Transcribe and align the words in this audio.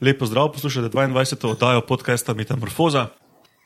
Lepo 0.00 0.26
zdrav, 0.26 0.52
poslušate 0.52 0.88
22. 0.88 1.46
oddajo 1.50 1.80
podcasta 1.80 2.34
Metamorfoza. 2.34 3.06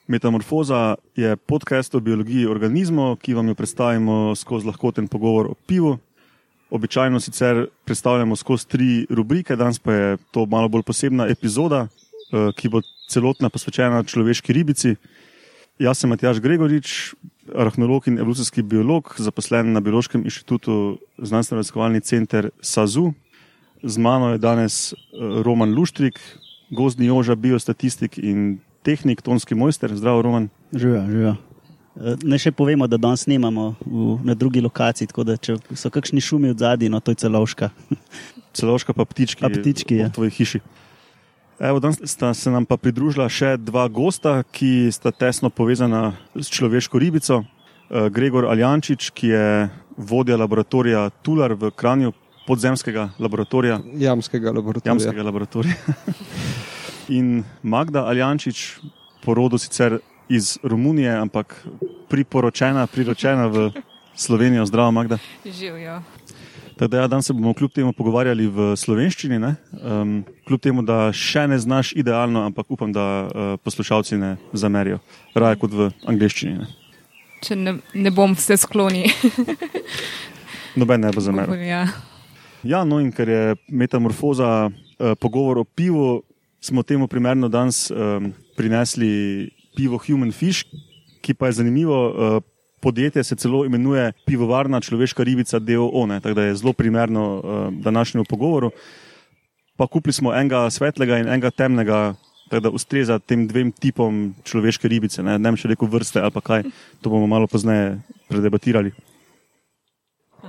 Metamorfoza 0.06 0.94
je 1.16 1.36
podcast 1.36 1.94
o 1.94 2.00
biologiji 2.00 2.46
organizmov, 2.46 3.16
ki 3.16 3.34
vam 3.34 3.48
jo 3.48 3.54
predstavimo 3.54 4.34
skozi 4.34 4.66
lahkoten 4.66 5.08
pogovor 5.08 5.46
o 5.46 5.54
pivu. 5.66 5.98
Običajno 6.70 7.20
sicer 7.20 7.66
predstavljamo 7.84 8.36
skozi 8.36 8.68
tri 8.68 9.06
rubrike, 9.10 9.56
danes 9.56 9.78
pa 9.78 9.92
je 9.92 10.16
to 10.30 10.46
malo 10.46 10.68
bolj 10.68 10.82
posebna 10.82 11.26
epizoda, 11.28 11.88
eh, 12.32 12.48
ki 12.56 12.68
bo 12.68 12.80
celotna 13.08 13.50
posvečena 13.52 14.02
človeški 14.02 14.52
ribici. 14.52 14.96
Jaz 15.78 15.98
sem 15.98 16.10
Matjaš 16.10 16.40
Gregorič, 16.40 17.14
arheolog 17.54 18.08
in 18.08 18.18
evolucijski 18.18 18.62
biolog, 18.62 19.14
zaposlen 19.18 19.72
na 19.72 19.80
Biološkem 19.80 20.24
inštitutu 20.24 20.98
znanstveno-raziskovalni 21.18 22.00
center 22.00 22.50
SAZU. 22.60 23.12
Z 23.82 23.98
mano 23.98 24.32
je 24.32 24.38
danes 24.38 24.92
eh, 24.92 24.96
Roman 25.42 25.74
Luštrik, 25.74 26.20
gozdni 26.70 27.10
oža, 27.10 27.34
biostatistik 27.34 28.18
in 28.18 28.60
tehnik, 28.82 29.22
tonski 29.22 29.54
mojster. 29.54 29.96
Zdravo, 29.96 30.22
Roman. 30.22 30.48
Živijo, 30.72 31.06
živijo. 31.06 31.34
Ne 32.24 32.38
še 32.40 32.54
povemo, 32.56 32.86
da 32.88 32.96
danes 32.96 33.26
snemamo 33.26 33.74
v, 33.84 34.16
na 34.24 34.34
drugi 34.34 34.62
lokaciji, 34.64 35.10
tako 35.10 35.26
da 35.28 35.36
če 35.36 35.58
so 35.76 35.90
kakšni 35.92 36.22
šumi 36.24 36.54
od 36.54 36.62
zadaj, 36.62 36.88
no 36.88 37.02
to 37.04 37.12
je 37.12 37.20
celoška. 37.26 37.68
Celoška 38.56 38.96
pa 38.96 39.04
ptički, 39.04 39.44
A 39.44 39.50
ptički, 39.52 39.98
ja. 40.00 40.08
v 40.08 40.16
tvoji 40.16 40.32
hiši. 40.38 40.60
Evo, 41.60 41.80
danes 41.84 42.00
sta 42.08 42.32
se 42.34 42.50
nam 42.50 42.64
pa 42.64 42.76
pridružila 42.80 43.28
še 43.28 43.54
dva 43.60 43.84
gosta, 43.92 44.40
ki 44.56 44.88
sta 44.92 45.12
tesno 45.12 45.52
povezana 45.52 46.14
s 46.34 46.48
človeško 46.48 46.98
ribico. 46.98 47.42
Eh, 47.92 48.08
Gregor 48.08 48.48
Aljančič, 48.48 49.12
ki 49.12 49.28
je 49.28 49.46
vodja 49.96 50.40
laboratorija 50.40 51.10
Tular 51.22 51.52
v 51.52 51.70
Kranju, 51.76 52.16
podzemskega 52.46 53.10
laboratorija. 53.18 53.80
jamskega 53.94 54.52
laboratorija. 54.52 54.90
Jamskega 54.92 55.22
laboratorija. 55.22 55.74
In 57.18 57.44
Magda 57.62 58.06
Aljančič, 58.06 58.78
porodo 59.24 59.58
sicer 59.58 59.98
iz 60.28 60.58
Romunije, 60.62 61.12
ampak 61.16 61.66
priporočena, 62.08 62.86
priročena 62.86 63.46
v 63.46 63.70
Slovenijo. 64.14 64.66
Zdravo, 64.66 64.90
Magda. 64.90 65.18
Živijo. 65.44 66.02
Tako 66.76 66.88
da 66.88 66.98
ja, 66.98 67.06
danes 67.06 67.26
se 67.26 67.32
bomo 67.32 67.54
kljub 67.54 67.72
temu 67.72 67.92
pogovarjali 67.92 68.46
v 68.46 68.76
slovenščini, 68.76 69.38
um, 69.38 70.24
kljub 70.48 70.60
temu, 70.60 70.82
da 70.82 71.12
še 71.12 71.44
ne 71.46 71.58
znaš 71.58 71.92
idealno, 71.92 72.46
ampak 72.48 72.70
upam, 72.72 72.92
da 72.92 73.04
uh, 73.22 73.52
poslušalci 73.64 74.16
ne 74.16 74.36
zamerijo, 74.52 74.98
raje 75.34 75.60
kot 75.60 75.76
v 75.76 75.90
angleščini. 76.08 76.56
Ne. 76.58 76.66
Če 77.42 77.58
ne, 77.58 77.76
ne 77.94 78.10
bom 78.14 78.34
vse 78.38 78.56
skloni. 78.56 79.04
Noben 80.80 81.04
ne 81.04 81.12
bo 81.12 81.20
zameril. 81.20 81.60
ja. 81.66 81.84
Ja, 82.62 82.84
no 82.86 83.00
in 83.02 83.10
ker 83.10 83.28
je 83.28 83.54
metamorfoza 83.74 84.70
uh, 84.70 85.14
pogovor 85.18 85.58
o 85.58 85.64
pivu, 85.64 86.22
smo 86.62 86.82
temu 86.82 87.08
primerno 87.10 87.48
danes 87.50 87.90
um, 87.90 88.30
prinesli 88.56 89.50
pivo 89.76 89.98
Human 89.98 90.30
Fish, 90.32 90.68
ki 91.22 91.34
pa 91.34 91.50
je 91.50 91.58
zanimivo. 91.62 91.98
Uh, 92.08 92.42
Podjetje 92.82 93.22
se 93.24 93.36
celo 93.38 93.60
imenuje 93.64 94.12
Pivovarna 94.26 94.80
človeška 94.80 95.22
ribica 95.22 95.58
DOO, 95.58 96.06
ne, 96.06 96.20
tako 96.20 96.34
da 96.34 96.42
je 96.42 96.54
zelo 96.54 96.72
primerno 96.72 97.38
uh, 97.38 97.74
današnjemu 97.82 98.24
pogovoru. 98.28 98.70
Pa 99.76 99.86
kupili 99.86 100.12
smo 100.12 100.34
enega 100.34 100.70
svetlega 100.70 101.18
in 101.18 101.28
enega 101.28 101.50
temnega, 101.50 102.14
tako 102.50 102.60
da 102.60 102.70
ustreza 102.70 103.18
tem 103.18 103.46
dvem 103.46 103.70
tipom 103.72 104.34
človeške 104.44 104.88
ribice. 104.88 105.22
Ne, 105.22 105.38
ne 105.38 105.50
vem, 105.50 105.56
če 105.56 105.70
reko 105.74 105.86
vrste 105.86 106.20
ali 106.20 106.34
pa 106.34 106.40
kaj, 106.40 106.66
to 107.02 107.10
bomo 107.10 107.26
malo 107.26 107.46
pozneje 107.46 108.00
predebatirali. 108.28 108.92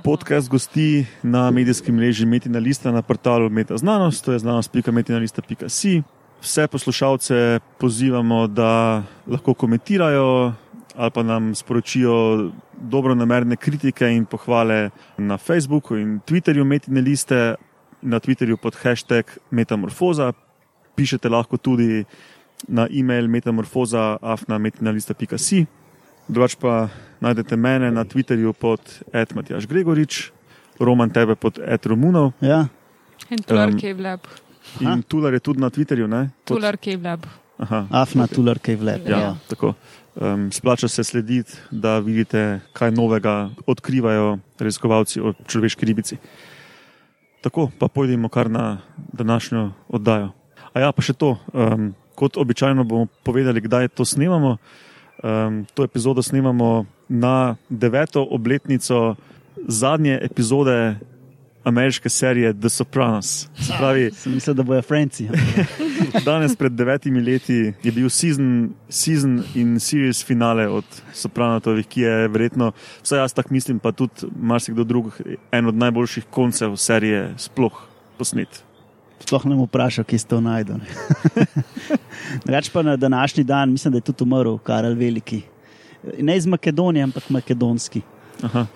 Podcast 0.02 0.48
gosti 0.48 1.06
na 1.22 1.50
medijskem 1.50 1.94
mreži 1.94 2.26
Metina 2.26 2.58
Lista 2.58 2.92
na 2.92 3.02
portalu 3.02 3.50
Meta 3.50 3.76
Znanost, 3.76 4.24
to 4.24 4.32
je 4.32 4.38
znanost.metinalista.si. 4.38 6.02
Vse 6.42 6.66
poslušalce 6.66 7.60
pozivamo, 7.78 8.46
da 8.46 9.02
lahko 9.26 9.54
komentirajo 9.54 10.52
ali 10.96 11.10
pa 11.10 11.22
nam 11.22 11.54
sporočijo 11.54 12.50
dobro 12.80 13.14
namerne 13.14 13.56
kritike 13.56 14.08
in 14.08 14.24
pohvale 14.24 14.90
na 15.18 15.38
Facebooku 15.38 15.96
in 15.96 16.20
Twitterju 16.26 16.64
Metine 16.64 17.00
Liste, 17.00 17.54
na 18.02 18.20
Twitterju 18.20 18.56
pod 18.56 18.76
hashtag 18.82 19.24
Metamorfoza. 19.50 20.32
Pišete 20.94 21.28
lahko 21.28 21.56
tudi 21.56 22.04
na 22.68 22.86
e-mail 22.90 23.28
metamorfoza.afnametinalista.si. 23.28 25.66
Drugač 26.28 26.56
pa 26.56 26.88
najdete 27.24 27.56
mene 27.56 27.88
na 27.88 28.04
Twitterju 28.04 28.52
pod 28.52 28.80
Matjaš 29.34 29.64
Gregorič, 29.64 30.28
Roman 30.76 31.08
tebe 31.08 31.34
pod 31.34 31.56
Romunov 31.82 32.32
Ja, 32.40 32.68
In 33.30 33.38
tular 33.40 33.68
Um, 33.68 33.78
keblab. 33.78 34.20
in. 34.80 35.00
Tular 35.02 35.32
je 35.32 35.40
tudi 35.40 35.60
na 35.60 35.70
Twitterju. 35.70 36.04
ne? 36.06 36.30
Pod- 36.44 36.58
Tular 36.58 36.76
keblab. 36.76 37.24
Aha, 37.56 37.86
afna 37.88 38.26
tular, 38.26 38.58
kaj 38.58 38.76
vlep. 38.76 39.06
Ja, 39.06 39.18
Ja. 39.18 39.36
tako. 39.48 39.74
Um, 40.14 40.50
splača 40.50 40.88
se 40.88 41.02
slediti, 41.02 41.52
da 41.70 41.98
vidite, 41.98 42.60
kaj 42.72 42.90
novega 42.90 43.50
odkrivajo 43.64 44.38
raziskovalci 44.58 45.20
o 45.20 45.32
človeški 45.40 45.86
ribici. 45.86 46.16
Tako, 47.40 47.70
pa 47.78 47.88
pojdimo 47.88 48.28
kar 48.28 48.50
na 48.50 48.78
današnjo 49.12 49.70
oddajo. 49.88 50.32
A 50.72 50.80
ja, 50.80 50.92
pa 50.92 51.02
še 51.02 51.12
to. 51.12 51.38
Um, 51.52 51.94
kot 52.14 52.36
običajno 52.36 52.84
bomo 52.84 53.06
povedali, 53.22 53.60
kdaj 53.60 53.88
to 53.90 54.04
snemamo. 54.04 54.56
Um, 55.18 55.66
to 55.70 55.84
epizodo 55.84 56.22
snemamo 56.22 56.86
na 57.14 57.56
deveto 57.68 58.26
obletnico 58.30 59.14
zadnje 59.68 60.18
epizode 60.22 60.96
ameriške 61.64 62.08
serije 62.08 62.60
The 62.60 62.68
Sopranos. 62.68 63.48
Se 63.60 63.72
pravi, 63.78 64.10
Sem 64.12 64.34
mislil, 64.34 64.54
da 64.54 64.62
bojo 64.62 64.82
Franci. 64.82 65.28
Danes, 66.26 66.56
pred 66.56 66.72
devetimi 66.72 67.20
leti, 67.20 67.72
je 67.82 67.92
bil 67.92 68.08
season, 68.10 68.74
season 68.88 69.42
in 69.54 69.80
series 69.80 70.24
finale 70.24 70.68
od 70.68 70.84
Sopranotovih, 71.12 71.86
ki 71.86 72.00
je 72.00 72.28
verjetno, 72.28 72.72
vsaj 73.02 73.18
jaz 73.18 73.32
tako 73.34 73.54
mislim, 73.54 73.78
pa 73.78 73.92
tudi 73.92 74.28
marsikdo 74.40 74.84
drug, 74.84 75.20
en 75.52 75.66
od 75.66 75.74
najboljših 75.74 76.24
koncev 76.30 76.76
serije 76.76 77.34
sploh 77.38 77.80
posnet. 78.18 78.62
Sploh 79.24 79.46
ne 79.46 79.54
mu 79.54 79.64
vprašal, 79.64 80.04
kje 80.04 80.18
ste 80.18 80.28
to 80.28 80.40
najdel. 80.40 80.84
Reč 82.52 82.68
pa 82.68 82.82
na 82.82 82.96
današnji 82.96 83.44
dan, 83.44 83.72
mislim, 83.72 83.92
da 83.92 83.98
je 83.98 84.10
tudi 84.10 84.24
umrl 84.24 84.58
Karel 84.58 84.94
Veliki. 84.94 85.42
Ne 86.18 86.36
iz 86.36 86.46
Makedonije, 86.46 87.04
ampak 87.04 87.30
makedonski. 87.30 88.02
Aha. 88.42 88.66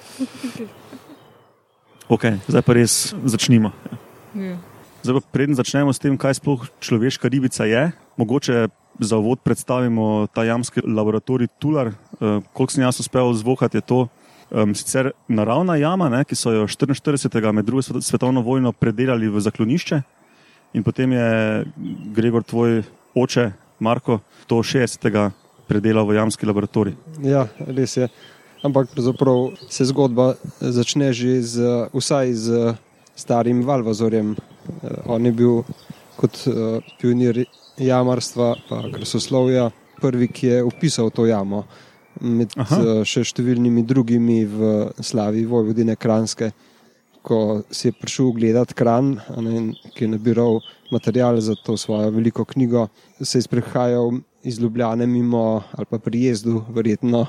Ok, 2.08 2.24
zdaj 2.48 2.62
pa 2.64 2.72
res 2.72 3.12
začnimo. 3.28 3.72
Ja. 4.32 4.56
Zdaj 5.04 5.20
pa 5.20 5.22
preden 5.32 5.54
začnemo 5.58 5.92
s 5.92 6.00
tem, 6.00 6.16
kaj 6.16 6.40
sploh 6.40 6.64
človeška 6.80 7.28
ribica 7.28 7.68
je, 7.68 7.92
mogoče 8.16 8.68
za 8.98 9.16
uvod 9.20 9.38
predstavimo 9.44 10.26
ta 10.32 10.42
jamski 10.48 10.82
laboratorij 10.82 11.52
Tular. 11.60 11.92
Uh, 12.18 12.40
koliko 12.52 12.72
sem 12.72 12.82
jaz 12.82 12.98
uspel 13.00 13.30
zvohati, 13.36 13.78
je 13.78 13.84
to 13.84 13.98
um, 14.50 14.74
sicer 14.74 15.12
naravna 15.28 15.76
jama, 15.76 16.08
ne, 16.08 16.24
ki 16.24 16.34
so 16.34 16.50
jo 16.50 16.64
44. 16.66 17.52
med 17.52 17.64
drugo 17.68 17.84
svet- 17.84 18.02
svetovno 18.02 18.40
vojno 18.42 18.72
predelali 18.72 19.28
v 19.28 19.40
zaklonišče 19.40 20.02
in 20.74 20.82
potem 20.82 21.12
je 21.12 21.28
Gregor, 22.12 22.42
tvoj 22.42 22.82
oče, 23.14 23.52
Marko, 23.80 24.20
to 24.46 24.60
60. 24.64 25.30
predelal 25.68 26.06
v 26.08 26.16
jamski 26.16 26.48
laboratorij. 26.48 26.96
Ja, 27.22 27.46
res 27.66 27.96
je. 27.96 28.08
Ampak 28.64 28.90
pravzaprav 28.90 29.52
se 29.70 29.84
zgodba 29.86 30.34
začne 30.60 31.12
že 31.12 31.42
z, 31.42 31.54
vsaj 31.94 32.32
z 32.34 32.74
starim 33.14 33.62
Valvazorjem. 33.62 34.34
Eh, 34.34 34.88
On 35.06 35.26
je 35.26 35.32
bil 35.32 35.62
kot 36.16 36.34
eh, 36.46 36.80
pionir 36.98 37.44
jamarstva 37.78 38.54
in 38.82 38.92
krasoslovja 38.92 39.70
prvi, 40.00 40.28
ki 40.28 40.46
je 40.46 40.64
opisal 40.64 41.10
to 41.10 41.26
jamo. 41.26 41.64
Med 42.20 42.54
Aha. 42.56 42.80
eh, 42.80 43.04
še 43.06 43.22
številnimi 43.22 43.86
drugimi 43.86 44.42
v 44.46 44.90
slavi 44.98 45.46
Vojvodine 45.46 45.96
Kranske. 45.96 46.50
Ko 47.22 47.62
si 47.70 47.90
je 47.90 47.94
prišel 47.94 48.32
gledati 48.32 48.74
kran, 48.74 49.18
ne, 49.36 49.74
ki 49.94 50.06
je 50.06 50.10
nabiral 50.10 50.62
material 50.90 51.40
za 51.40 51.54
to 51.54 51.76
svojo 51.76 52.10
veliko 52.10 52.44
knjigo, 52.44 52.88
se 53.20 53.38
je 53.38 53.42
sprehajal 53.42 54.12
iz 54.42 54.58
Ljubljane 54.58 55.06
mimo 55.06 55.62
ali 55.72 55.86
pa 55.90 55.98
pri 55.98 56.22
jezdu, 56.22 56.64
verjetno 56.68 57.26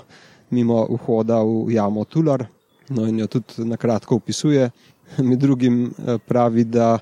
mimo 0.49 0.85
vhoda 0.89 1.41
v 1.43 1.71
jamo 1.73 2.03
Tular. 2.05 2.45
No, 2.89 3.05
in 3.05 3.19
jo 3.19 3.27
tudi 3.27 3.65
na 3.69 3.77
kratko 3.77 4.15
opisuje. 4.15 4.69
Med 5.17 5.39
drugim 5.39 5.83
eh, 5.85 6.17
pravi, 6.17 6.63
da 6.63 6.99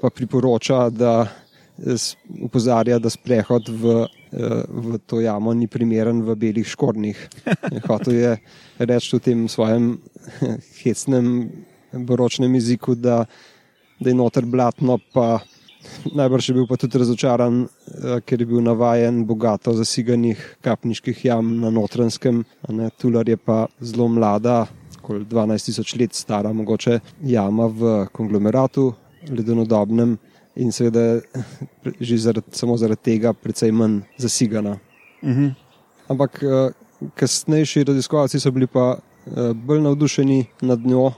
pa 0.00 0.10
priporoča, 0.10 0.90
da 0.90 1.26
eh, 1.26 1.96
s- 1.96 2.16
opozarja, 2.44 2.98
da 2.98 3.10
sprehod 3.10 3.68
v, 3.68 4.06
eh, 4.32 4.62
v 4.68 4.98
to 5.06 5.20
jamo 5.20 5.54
ni 5.54 5.66
primeren 5.66 6.22
v 6.22 6.34
belih 6.36 6.66
škornjih. 6.66 7.18
Hotel 7.88 8.14
je 8.14 8.32
reči 8.78 9.16
v 9.16 9.20
tem 9.20 9.48
svojem 9.48 9.98
hecnem, 10.82 11.50
baročnem 11.92 12.54
jeziku, 12.54 12.94
da, 12.94 13.24
da 13.98 14.10
je 14.10 14.14
noter 14.14 14.46
blatno, 14.46 14.98
pa 15.14 15.40
najbrž 16.14 16.48
je 16.48 16.54
bil 16.54 16.66
pa 16.66 16.76
tudi 16.76 16.98
razočaran, 16.98 17.62
eh, 17.64 18.20
ker 18.20 18.40
je 18.40 18.46
bil 18.46 18.60
navajen 18.60 19.24
bogato 19.26 19.72
zasiganih 19.72 20.56
kapniških 20.60 21.24
jam 21.24 21.60
na 21.60 21.70
notranskem. 21.70 22.44
Tular 22.98 23.28
je 23.28 23.36
pa 23.36 23.66
zelo 23.80 24.08
mlada, 24.08 24.66
okoli 24.98 25.24
12 25.24 25.64
tisoč 25.64 25.96
let 25.96 26.14
stara, 26.14 26.52
mogoče 26.52 27.00
jama 27.22 27.66
v 27.66 28.06
konglomeratu, 28.12 28.94
ledenodobnem. 29.30 30.18
in 30.58 30.72
seveda 30.72 31.20
že 32.06 32.18
zaradi, 32.18 32.50
samo 32.50 32.76
zaradi 32.76 33.02
tega 33.02 33.32
precej 33.32 33.72
manj 33.72 34.02
zasigana. 34.18 34.78
Mhm. 35.22 35.54
Ampak 36.08 36.42
eh, 36.42 36.72
kasnejši 37.14 37.84
raziskovalci 37.84 38.40
so 38.40 38.50
bili 38.50 38.66
pa 38.66 38.98
eh, 38.98 39.52
bolj 39.54 39.80
navdušeni 39.80 40.46
nad 40.62 40.80
njo, 40.86 41.12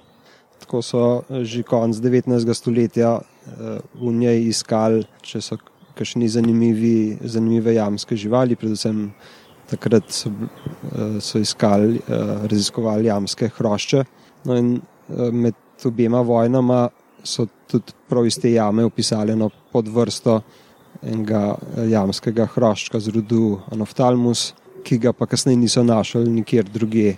tako 0.60 0.82
so 0.82 1.22
eh, 1.30 1.44
že 1.44 1.62
konec 1.62 1.96
19. 1.96 2.54
stoletja 2.54 3.18
eh, 3.20 3.80
v 3.94 4.12
njej 4.12 4.48
iskali, 4.48 5.04
če 5.22 5.40
so 5.40 5.58
kakšni 5.96 6.28
zanimivi, 6.28 7.18
zanimive 7.24 7.74
jamske 7.74 8.16
živali, 8.16 8.56
predvsem 8.56 9.10
takrat 9.70 10.06
so, 10.12 10.30
eh, 10.30 11.18
so 11.20 11.38
iskali, 11.38 12.00
raziskovali 12.50 13.10
jamske 13.10 13.50
hrošče. 13.56 14.04
No 14.44 14.56
in 14.56 14.80
med 15.32 15.54
obema 15.84 16.20
vojnama 16.22 16.88
so 17.24 17.46
tudi 17.68 17.92
prav 18.08 18.26
iz 18.26 18.38
te 18.38 18.52
jame 18.52 18.84
opisali 18.84 19.32
eno 19.32 19.50
podvrsto 19.72 20.40
enega 21.02 21.56
jamskega 21.88 22.46
hroščka 22.54 23.00
z 23.00 23.12
rodu 23.14 23.58
Anophthalmus, 23.72 24.52
ki 24.84 24.98
ga 24.98 25.12
pa 25.12 25.26
kasneje 25.26 25.58
niso 25.58 25.82
našli 25.84 26.28
nikjer 26.30 26.68
drugje. 26.68 27.16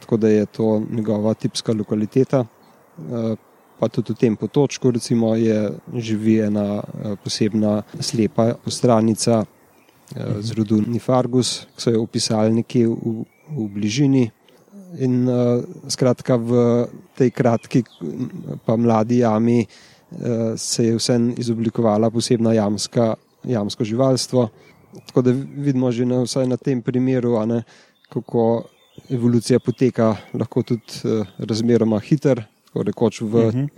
Tako 0.00 0.16
da 0.16 0.28
je 0.28 0.46
to 0.46 0.82
njegova 0.90 1.34
tipska 1.34 1.72
lokaliteta. 1.72 2.46
Eh, 2.98 3.36
Pa 3.78 3.86
tudi 3.86 4.10
v 4.10 4.18
tem 4.18 4.34
potočku, 4.34 4.90
recimo, 4.90 5.38
je 5.38 5.70
živi 5.94 6.42
ena 6.42 6.82
eh, 6.82 7.14
posebna 7.14 7.86
slepa 8.02 8.58
postranica 8.58 9.46
eh, 9.46 10.42
z 10.42 10.50
rodu 10.58 10.82
Nifargus, 10.82 11.70
ki 11.78 11.82
so 11.86 11.94
jo 11.94 12.02
opisali 12.02 12.58
nekje 12.58 12.90
v, 12.90 13.22
v 13.54 13.68
bližini. 13.70 14.24
In 14.98 15.28
skratka, 15.86 16.40
v 16.40 16.50
tej 17.14 17.30
kratki, 17.30 17.84
pa 18.66 18.74
mladi 18.74 19.20
jami 19.20 19.60
se 20.56 20.84
je 20.84 20.96
vsem 20.96 21.36
izoblikovala 21.36 22.08
posebna 22.10 22.56
jamska, 22.56 23.14
jamsko 23.44 23.84
živalstvo. 23.84 24.48
Tako 25.06 25.22
da 25.22 25.30
vidimo 25.36 25.92
že 25.92 26.08
na, 26.08 26.24
vsaj 26.24 26.48
na 26.48 26.56
tem 26.56 26.80
primeru, 26.82 27.36
ne, 27.44 27.62
kako 28.08 28.64
evolucija 29.10 29.60
poteka, 29.60 30.16
lahko 30.34 30.62
tudi 30.62 31.04
uh, 31.04 31.26
razmeroma 31.38 32.00
hiter, 32.00 32.42
tako 32.68 32.84
rekoč 32.84 33.20
v 33.20 33.34
uh 33.34 33.54
-huh. 33.54 33.68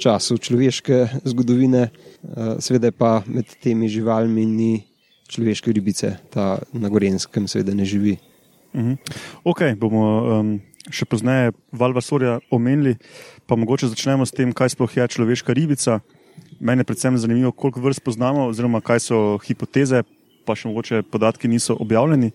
času 0.00 0.38
človeške 0.38 1.08
zgodovine, 1.24 1.90
uh, 2.22 2.56
seveda 2.58 2.92
pa 2.92 3.22
med 3.26 3.44
temi 3.62 3.88
živalmi 3.88 4.46
ni 4.46 4.84
človeške 5.28 5.72
ribice, 5.72 6.16
ta 6.30 6.58
na 6.72 6.88
Gorenskem 6.88 7.48
seveda 7.48 7.74
ne 7.74 7.84
živi. 7.84 8.16
Mhm. 8.74 8.92
Ok, 9.44 9.60
bomo 9.76 10.40
um, 10.40 10.60
še 10.90 11.04
pozneje 11.04 11.52
Valvasorja 11.72 12.40
omenili, 12.50 12.96
pa 13.46 13.56
mogoče 13.56 13.88
začnemo 13.88 14.26
s 14.26 14.32
tem, 14.32 14.52
kaj 14.52 14.68
sploh 14.68 14.96
je 14.96 15.08
človeška 15.08 15.52
ribica. 15.52 16.00
Mene 16.60 16.80
je 16.80 16.84
predvsem 16.84 17.18
zanimivo, 17.18 17.52
koliko 17.52 17.80
vrst 17.80 18.00
poznamo, 18.00 18.48
oziroma 18.48 18.80
kaj 18.80 19.00
so 19.00 19.38
hipoteze, 19.44 20.02
pa 20.44 20.54
še 20.54 20.68
mogoče 20.68 21.02
podatki 21.02 21.48
niso 21.48 21.76
objavljeni, 21.76 22.30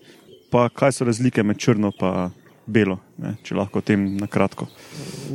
pa 0.50 0.68
kaj 0.68 0.92
so 0.92 1.04
razlike 1.04 1.42
med 1.42 1.58
črno 1.58 1.90
in 1.90 2.43
belo, 2.66 2.98
ne, 3.20 3.34
če 3.44 3.56
lahko 3.58 3.80
o 3.80 3.84
tem 3.84 4.04
na 4.20 4.28
kratko. 4.30 4.66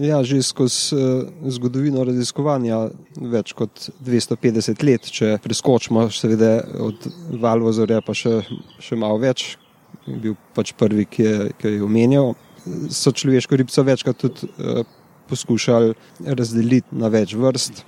Ja, 0.01 0.21
že 0.25 0.41
skozi 0.45 0.97
uh, 0.97 1.49
zgodovino 1.53 2.03
raziskovanja 2.07 2.81
več 3.19 3.53
kot 3.57 3.89
250 4.05 4.85
let, 4.87 5.09
če 5.13 5.35
preskočimo, 5.43 6.07
seveda 6.13 6.59
od 6.85 7.09
Valvozorja 7.41 8.01
pa 8.05 8.15
še, 8.17 8.39
še 8.81 8.97
malo 8.99 9.19
več, 9.21 9.53
je 10.07 10.17
bil 10.23 10.37
pač 10.57 10.73
prvi, 10.77 11.05
ki 11.09 11.25
je, 11.25 11.35
ki 11.59 11.75
je 11.75 11.83
omenjal. 11.85 12.33
So 12.93 13.13
človeško 13.15 13.59
ribico 13.59 13.85
večkrat 13.85 14.19
tudi 14.21 14.49
uh, 14.49 14.81
poskušali 15.29 15.93
razdeliti 16.25 16.97
na 16.97 17.11
več 17.13 17.35
vrst, 17.37 17.83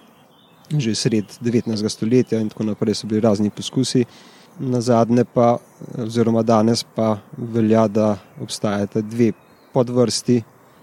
že 0.77 0.93
sred 0.95 1.33
19. 1.41 1.89
stoletja 1.89 2.39
in 2.39 2.51
tako 2.51 2.69
naprej 2.69 3.01
so 3.01 3.09
bili 3.09 3.23
razni 3.23 3.49
poskusi. 3.49 4.05
Na 4.61 4.81
zadnje 4.81 5.23
pa, 5.25 5.57
oziroma 5.97 6.43
danes 6.45 6.83
pa 6.95 7.17
velja, 7.37 7.87
da 7.87 8.17
obstajata 8.41 9.01
dve 9.01 9.31
podvrsti. 9.73 10.41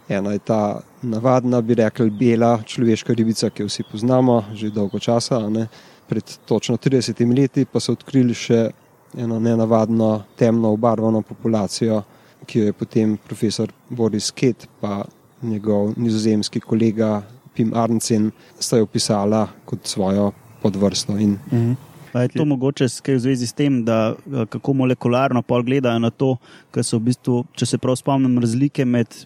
Ena 0.09 0.33
je 0.33 0.39
ta 0.39 0.81
navadna, 1.03 1.61
bi 1.61 1.75
rekli, 1.79 2.11
bela 2.11 2.59
človeška 2.67 3.15
ribica, 3.15 3.51
ki 3.51 3.63
jo 3.63 3.69
vsi 3.69 3.85
poznamo 3.91 4.43
že 4.55 4.71
dolgo 4.75 4.99
časa. 4.99 5.39
Ne? 5.49 5.69
Pred 6.09 6.25
točno 6.49 6.77
30 6.77 7.23
leti 7.39 7.65
pa 7.65 7.81
so 7.81 7.93
odkrili 7.93 8.35
še 8.35 8.71
eno 9.17 9.39
nenavadno 9.39 10.25
temno 10.37 10.73
obarvano 10.75 11.23
populacijo, 11.23 12.03
ki 12.47 12.59
jo 12.59 12.65
je 12.65 12.73
potem 12.73 13.17
profesor 13.17 13.73
Boris 13.91 14.31
Ket 14.31 14.67
in 14.83 15.51
njegov 15.51 15.93
nizozemski 15.97 16.61
kolega 16.61 17.23
Pim 17.55 17.75
Arncen 17.75 18.31
sta 18.59 18.77
jo 18.77 18.89
opisala 18.89 19.47
kot 19.65 19.87
svojo 19.87 20.33
podvrsto. 20.63 21.19
In 21.19 21.39
Mhm. 21.53 21.88
A 22.13 22.25
je 22.25 22.33
to 22.37 22.45
mogoče 22.49 22.89
v 22.89 23.19
zvezi 23.19 23.47
s 23.47 23.53
tem, 23.53 23.83
da 23.85 24.15
eh, 24.15 24.47
kako 24.47 24.75
molekularno 24.83 25.43
pol 25.43 25.63
gledajo 25.63 25.99
na 25.99 26.11
to, 26.11 26.37
ker 26.75 26.85
so 26.85 26.99
v 26.99 27.11
bistvu, 27.11 27.43
če 27.57 27.67
se 27.75 27.79
prav 27.79 27.99
spomnim, 28.01 28.39
razlike 28.41 28.85
med 28.85 29.25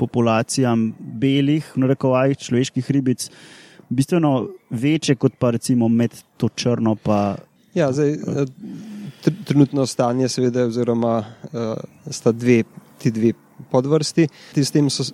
populacijami 0.00 0.94
belih, 1.20 1.66
v 1.74 1.84
narekovajih, 1.84 2.38
človeških 2.40 2.90
ribic, 2.90 3.28
bistveno 3.90 4.48
večje 4.70 5.16
kot 5.18 5.34
pa 5.38 5.50
recimo 5.50 5.88
med 5.88 6.14
to 6.38 6.48
črno 6.48 6.94
pa 6.96 7.36
Ja, 7.74 7.92
zdaj, 7.92 8.12
eh, 8.12 8.46
tr- 9.24 9.44
trenutno 9.44 9.86
stanje, 9.86 10.28
seveda, 10.28 10.64
oziroma 10.66 11.24
uh, 11.52 11.76
sta 12.10 12.32
dve, 12.32 12.62
ti 12.98 13.10
dve 13.10 13.32
podvrsti. 13.70 14.26
Ti 14.54 14.64
s 14.64 14.74
tem 14.74 14.90
so, 14.90 15.06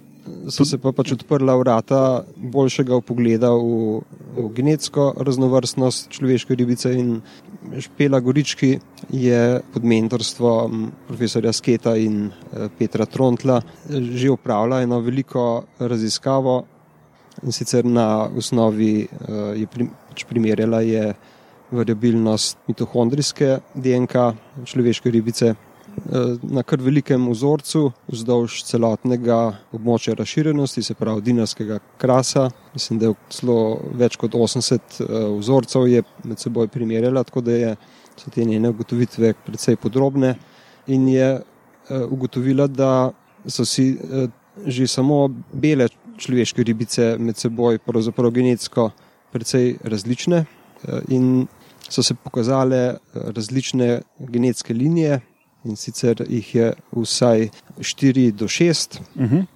so 0.51 0.65
se 0.65 0.79
pa 0.79 0.93
pač 0.93 1.13
odprla 1.17 1.57
vrata 1.61 2.01
boljšega 2.37 3.01
pogleda 3.07 3.51
v, 3.55 4.01
v 4.37 4.47
genetsko 4.57 5.13
raznovrstnost 5.27 6.11
človeške 6.15 6.57
ribice 6.59 6.93
in 6.95 7.21
Špela 7.83 8.21
Gorički 8.21 8.77
je 9.11 9.61
pod 9.73 9.85
mentorstvom 9.85 10.87
profesorja 11.09 11.53
Sketa 11.53 11.97
in 11.99 12.27
eh, 12.31 12.69
Petra 12.79 13.07
Trontla 13.07 13.61
eh, 13.61 14.01
že 14.15 14.31
opravila 14.31 14.83
eno 14.83 15.01
veliko 15.01 15.65
raziskavo. 15.79 16.65
In 17.45 17.53
sicer 17.53 17.85
na 17.85 18.25
osnovi 18.33 19.05
uh, 19.05 19.53
je 19.53 19.67
prim, 19.69 19.91
pač 20.09 20.23
primerjala 20.25 20.81
je 20.81 21.11
variabilnost 21.69 22.63
mitohondrijske 22.65 23.59
DNK 23.75 24.15
človeške 24.65 25.11
ribice 25.13 25.51
eh, 25.53 25.66
na 26.43 26.63
kar 26.63 26.81
velikem 26.83 27.29
vzorcu 27.31 27.91
vzdolž 28.13 28.61
celotnega 28.69 29.39
območja 29.75 30.15
razširjenosti, 30.19 30.83
se 30.83 30.95
pravi 30.95 31.25
dinarskega 31.27 31.79
krasa. 31.99 32.49
Mislim, 32.75 32.99
da 33.01 33.11
je 33.11 33.15
celo 33.33 33.59
več 33.97 34.19
kot 34.21 34.35
80 34.35 35.01
eh, 35.01 35.15
vzorcev 35.39 35.89
med 36.25 36.43
seboj 36.43 36.69
primerjala, 36.69 37.25
tako 37.25 37.45
da 37.47 37.57
je, 37.57 37.77
so 38.17 38.31
te 38.33 38.45
njene 38.45 38.71
ugotovitve 38.73 39.35
precej 39.47 39.77
podrobne 39.77 40.35
in 40.87 41.09
je 41.09 41.29
eh, 41.37 42.05
ugotovila, 42.11 42.67
da 42.67 43.13
so 43.47 43.65
si 43.65 43.95
eh, 43.97 44.29
že 44.67 44.87
samo 44.89 45.29
bele 45.53 45.89
človeške 46.17 46.65
ribice 46.65 47.17
med 47.19 47.37
seboj 47.37 47.79
pravzaprav 47.85 48.33
genetsko 48.33 48.91
precej 49.33 49.77
različne 49.85 50.45
eh, 50.45 51.01
in 51.09 51.47
so 51.89 52.03
se 52.03 52.15
pokazale 52.15 52.77
eh, 52.77 52.97
različne 53.13 54.03
genetske 54.19 54.75
linije 54.75 55.21
in 55.67 55.77
sicer 55.77 56.25
jih 56.29 56.55
je 56.55 56.73
vsaj 56.95 57.49
4 57.81 58.33
do 58.33 58.49
6. 58.49 59.01
Mhm. 59.17 59.37
Eh, 59.37 59.47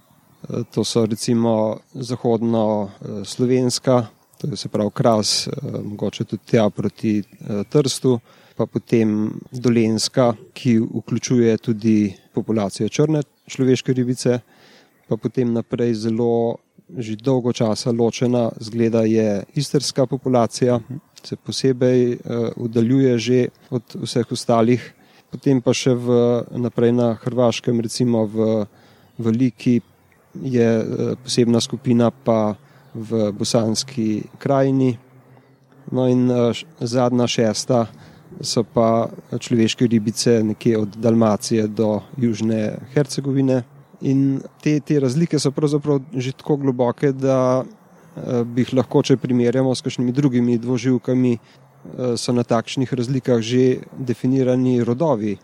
To 0.70 0.84
so 0.84 1.06
recimo 1.06 1.78
zahodno-slovenska, 1.94 4.06
to 4.38 4.46
je 4.46 4.56
se 4.56 4.68
pravi 4.68 4.90
Kras, 4.94 5.46
eh, 5.46 5.50
mogoče 5.84 6.24
tudi 6.24 6.42
tja 6.46 6.70
proti 6.70 7.18
eh, 7.18 7.24
Trstu, 7.68 8.20
pa 8.56 8.66
potem 8.66 9.40
Dolenska, 9.52 10.34
ki 10.52 10.78
vključuje 10.78 11.58
tudi 11.58 12.14
populacijo 12.34 12.88
črne 12.88 13.22
človeške 13.46 13.92
ribice, 13.92 14.40
pa 15.08 15.16
potem 15.16 15.52
naprej 15.52 15.94
zelo 15.94 16.56
že 16.98 17.16
dolgo 17.16 17.52
časa 17.52 17.92
ločena 17.92 18.50
zgleda 18.60 19.02
je 19.02 19.44
istrska 19.54 20.06
populacija, 20.06 20.80
se 21.22 21.36
posebej 21.36 22.18
oddaljuje 22.56 23.18
že 23.18 23.48
od 23.70 23.82
vseh 24.02 24.32
ostalih, 24.32 24.94
potem 25.30 25.62
pa 25.62 25.74
še 25.76 25.94
v, 25.94 26.18
naprej 26.58 26.92
na 26.92 27.14
Hrvaškem, 27.14 27.80
recimo 27.80 28.26
v, 28.26 28.66
v 29.18 29.26
Liki 29.30 29.78
je 30.34 30.68
posebna 31.22 31.60
skupina 31.62 32.10
pa 32.10 32.54
v 32.94 33.30
bosanski 33.34 34.26
krajini. 34.38 34.98
No 35.90 36.06
in 36.06 36.30
zadnja 36.78 37.26
šesta 37.26 37.86
so 38.40 38.62
pa 38.62 39.10
človeške 39.38 39.86
ribice 39.90 40.42
nekje 40.42 40.78
od 40.78 40.96
Dalmacije 40.96 41.66
do 41.66 42.02
Južne 42.16 42.78
Hercegovine. 42.94 43.62
In 44.06 44.40
te, 44.62 44.78
te 44.80 45.00
razlike 45.00 45.38
so 45.38 45.50
pravzaprav 45.50 46.00
že 46.14 46.32
tako 46.32 46.56
globoke, 46.56 47.12
da 47.12 47.64
bi 48.44 48.64
jih 48.64 48.74
lahko, 48.80 49.02
če 49.02 49.18
primerjamo 49.20 49.74
s 49.74 49.84
kakšnimi 49.84 50.12
drugimi 50.12 50.58
dvoživkami, 50.58 51.36
so 52.16 52.32
na 52.32 52.44
takšnih 52.44 52.92
razlikah 52.92 53.40
že 53.40 53.80
definirani 53.96 54.84
rodovi. 54.84 55.38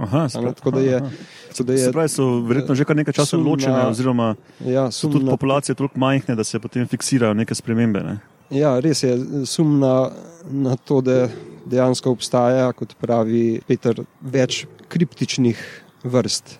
Aha, 0.00 0.28
Ano, 0.34 0.52
tako 0.52 0.70
da 0.70 0.80
je, 0.80 1.00
tako 1.48 1.62
da 1.62 1.72
je, 1.72 1.78
se 1.78 1.92
pravi, 1.92 2.08
so 2.08 2.40
verjetno 2.40 2.74
že 2.74 2.84
kar 2.88 2.96
nekaj 2.96 3.12
časa 3.12 3.36
ločene, 3.36 3.82
oziroma 3.92 4.34
ja, 4.64 4.90
so 4.90 5.10
tudi 5.12 5.26
populacije 5.28 5.74
toliko 5.74 5.98
majhne, 5.98 6.34
da 6.34 6.44
se 6.44 6.58
potem 6.58 6.88
fiksirajo 6.88 7.34
neke 7.34 7.54
spremembe. 7.54 8.00
Ne? 8.00 8.18
Ja, 8.50 8.78
res 8.80 9.02
je 9.02 9.12
sum 9.46 9.78
na, 9.78 10.10
na 10.48 10.76
to, 10.76 11.00
da 11.04 11.28
dejansko 11.68 12.14
obstaja, 12.16 12.72
kot 12.72 12.96
pravi 13.00 13.60
Peter, 13.68 14.00
več 14.20 14.64
kriptičnih 14.88 15.60
vrst. 16.04 16.56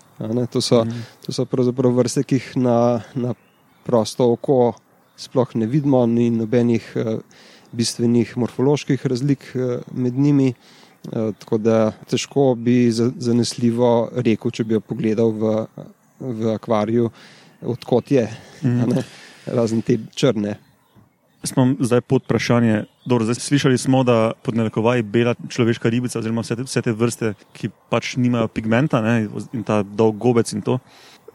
To 0.52 0.60
so, 0.60 0.84
to 1.24 1.32
so 1.32 1.46
pravzaprav 1.48 1.96
vrste, 1.96 2.26
ki 2.28 2.36
jih 2.36 2.50
na, 2.60 3.00
na 3.16 3.32
prosto 3.86 4.28
oko 4.34 4.74
sploh 5.16 5.54
ne 5.56 5.66
vidimo, 5.66 6.04
ni 6.06 6.30
nobenih 6.30 6.92
eh, 6.96 7.16
bistvenih 7.72 8.36
morfoloških 8.36 9.06
razlik 9.06 9.44
eh, 9.54 9.60
med 9.92 10.14
njimi. 10.14 10.52
Eh, 11.06 11.32
Tako 11.38 11.58
da 11.58 11.76
težko 12.04 12.54
bi 12.54 12.90
za- 12.90 13.12
zanesljivo 13.16 13.90
rekel, 14.14 14.50
če 14.50 14.64
bi 14.64 14.74
jo 14.74 14.80
pogledal 14.80 15.30
v, 15.30 15.66
v 16.20 16.50
akvariju, 16.50 17.10
odkot 17.62 18.10
je, 18.10 18.26
ne, 18.62 19.04
razen 19.46 19.80
te 19.82 19.96
črne. 20.14 20.58
Smo 21.42 21.74
zdaj 21.80 22.00
pod 22.02 22.22
vprašanje. 22.22 22.82
Dobro, 23.06 23.24
zdaj 23.24 23.34
slišali 23.36 23.78
smo, 23.78 24.02
da 24.04 24.32
pod 24.36 24.54
narekovaji 24.54 25.02
bela 25.02 25.32
človeška 25.48 25.88
ribica, 25.88 26.18
oziroma 26.18 26.42
vse 26.42 26.56
te, 26.56 26.62
vse 26.62 26.82
te 26.82 26.92
vrste, 26.92 27.30
ki 27.52 27.70
pač 27.88 28.16
nimajo 28.16 28.48
pigmenta 28.48 29.00
ne, 29.00 29.24
in 29.52 29.64
ta 29.64 29.80
dolg 29.82 30.18
gobec 30.18 30.52
in 30.52 30.60
to, 30.60 30.76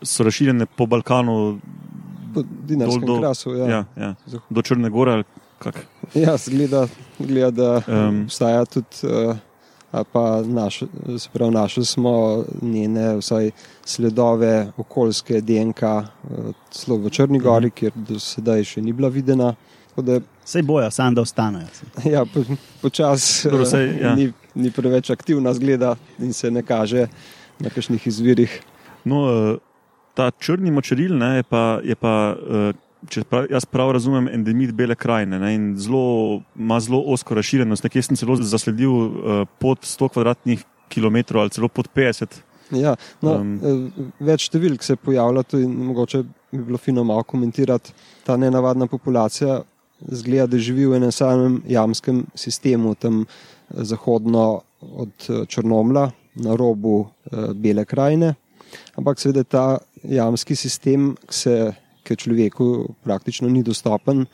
so 0.03 0.21
razširjene 0.21 0.65
po 0.67 0.85
Balkanu 0.85 1.57
Po 2.35 2.43
dinarskem 2.43 3.01
do- 3.03 3.17
krasu. 3.19 3.55
Ja. 3.55 3.65
ja, 3.67 3.81
ja, 3.97 4.11
do 4.47 4.61
Črne 4.61 4.89
Gore. 4.89 5.23
Kak. 5.71 5.85
Ja, 6.13 6.37
zgleda, 6.37 6.87
zgleda 7.19 7.51
da 7.51 7.81
Um, 7.87 8.23
obstaja 8.23 8.65
tudi, 8.65 9.03
uh, 9.03 9.35
pa 10.11 10.41
naš, 10.41 10.83
se 11.17 11.29
pravi, 11.33 11.53
našli 11.53 11.85
smo 11.85 12.43
njene 12.61 13.15
vsaj 13.17 13.51
sledove 13.85 14.71
okoljske 14.77 15.41
DNK, 15.41 15.83
uh, 15.83 16.51
celo 16.71 16.97
v 16.97 17.09
Črni 17.09 17.39
gori, 17.39 17.71
kjer 17.71 17.91
do 17.95 18.19
sedaj 18.19 18.63
še 18.63 18.81
ni 18.81 18.93
bila 18.93 19.09
videna. 19.09 19.53
Da, 19.95 20.19
Sej 20.45 20.61
bojo, 20.67 20.89
sam 20.91 21.15
da 21.15 21.23
ostanejo. 21.23 21.67
ja, 22.13 22.25
po, 22.25 22.43
počas 22.81 23.45
Dobro, 23.45 23.63
uh, 23.63 23.69
saj, 23.69 23.87
ja. 24.01 24.15
ni, 24.15 24.31
ni 24.55 24.71
preveč 24.71 25.09
aktivna, 25.09 25.53
zgleda 25.53 25.95
in 26.19 26.33
se 26.33 26.51
ne 26.51 26.63
kaže 26.63 27.07
na 27.59 27.69
kakšnih 27.69 28.07
izvirih. 28.07 28.59
No, 29.05 29.21
eh, 29.29 29.57
ta 30.13 30.31
črni 30.31 30.71
močeril 30.71 31.17
ne, 31.17 31.35
je 31.37 31.43
pa, 31.43 31.79
je 31.83 31.95
pa 31.95 32.35
eh, 32.35 32.73
če 33.09 33.23
prav, 33.29 33.47
jaz 33.51 33.65
prav 33.69 33.91
razumem, 33.95 34.29
endemit 34.33 34.73
bele 34.75 34.95
krajine 34.97 35.39
ne, 35.41 35.51
in 35.55 35.67
zelo, 35.81 36.41
ima 36.57 36.79
zelo 36.83 37.01
osko 37.13 37.37
razširjenost. 37.37 37.85
Nekje 37.85 38.05
sem 38.07 38.19
celo 38.19 38.37
zasledil 38.41 38.95
eh, 38.95 39.45
pod 39.61 39.85
100 39.85 40.09
km2 40.93 41.39
ali 41.41 41.55
celo 41.55 41.69
pod 41.69 41.89
50. 41.95 42.41
Ja, 42.73 42.95
no, 43.21 43.35
Um. 43.37 43.91
več 44.25 44.47
številk 44.49 44.81
se 44.81 44.95
pojavlja, 44.97 45.43
to 45.45 45.59
in 45.61 45.73
mogoče 45.91 46.23
bi 46.55 46.63
bilo 46.65 46.79
fino 46.81 47.03
malo 47.05 47.23
komentirati. 47.23 47.93
Ta 48.25 48.39
nenavadna 48.41 48.87
populacija 48.89 49.59
zgleda, 50.01 50.47
da 50.55 50.57
živi 50.57 50.87
v 50.89 50.97
enem 50.97 51.13
samem 51.13 51.59
jamskem 51.69 52.23
sistemu, 52.35 52.95
tam 52.97 53.25
eh, 53.25 53.83
zahodno 53.85 54.63
od 54.85 55.29
Črnomla, 55.49 56.09
na 56.35 56.55
robu 56.55 57.05
eh, 57.05 57.53
Bele 57.53 57.85
krajine. 57.85 58.35
Ampak 58.95 59.19
seveda 59.19 59.43
ta 59.43 59.65
jamski 60.03 60.55
sistem, 60.55 61.13
se 61.29 61.73
ki 62.05 62.17
človeku 62.21 62.67
praktično 63.03 63.49
ni 63.49 63.63
dostopen, 63.65 64.25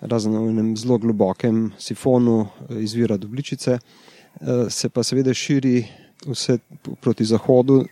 razen 0.00 0.32
v 0.32 0.48
enem 0.48 0.72
zelo 0.80 0.98
globokem 0.98 1.70
sifonu 1.78 2.40
eh, 2.46 2.80
izvira 2.84 3.16
dobličice, 3.20 3.78
eh, 3.78 4.64
se 4.70 4.88
pa 4.88 5.04
seveda 5.04 5.34
širi 5.34 5.84
vse 6.26 6.58
proti 7.00 7.24
zahodu, 7.24 7.84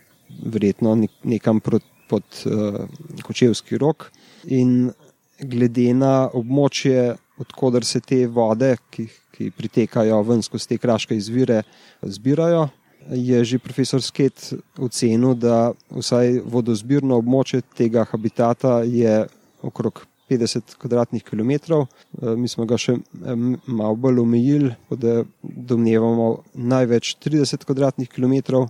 verjetno 0.45 0.95
nek- 0.95 1.23
nekam 1.25 1.61
prot, 1.61 1.85
pod 2.09 2.25
uh, 2.47 2.89
Kočevski 3.23 3.79
rok. 3.79 4.11
In 4.49 4.91
glede 5.41 5.93
na 5.95 6.29
območje, 6.33 7.17
odkudar 7.39 7.85
se 7.85 8.01
te 8.01 8.23
vode, 8.27 8.75
ki, 8.91 9.07
ki 9.37 9.51
pritekajo 9.57 10.23
ven 10.27 10.43
skozi 10.43 10.73
te 10.73 10.79
kraške 10.81 11.17
izvire, 11.17 11.63
zbirajo, 12.03 12.69
je 13.11 13.45
že 13.45 13.59
profesor 13.59 14.03
Sket 14.03 14.53
ocenil, 14.79 15.35
da 15.35 15.73
vsaj 15.91 16.41
vodozbirno 16.45 17.19
območje 17.19 17.63
tega 17.77 18.05
habitata 18.11 18.83
je 18.85 19.27
okrog 19.63 20.05
50 20.29 20.77
km2. 21.25 21.87
Mi 22.37 22.49
smo 22.49 22.67
ga 22.69 22.77
še 22.77 22.99
em, 23.25 23.57
malo 23.67 23.97
bolj 23.97 24.21
omejili, 24.21 24.75
da 24.91 25.23
domnevamo 25.43 26.29
največ 26.55 27.17
30 27.25 27.65
km2. 27.65 28.67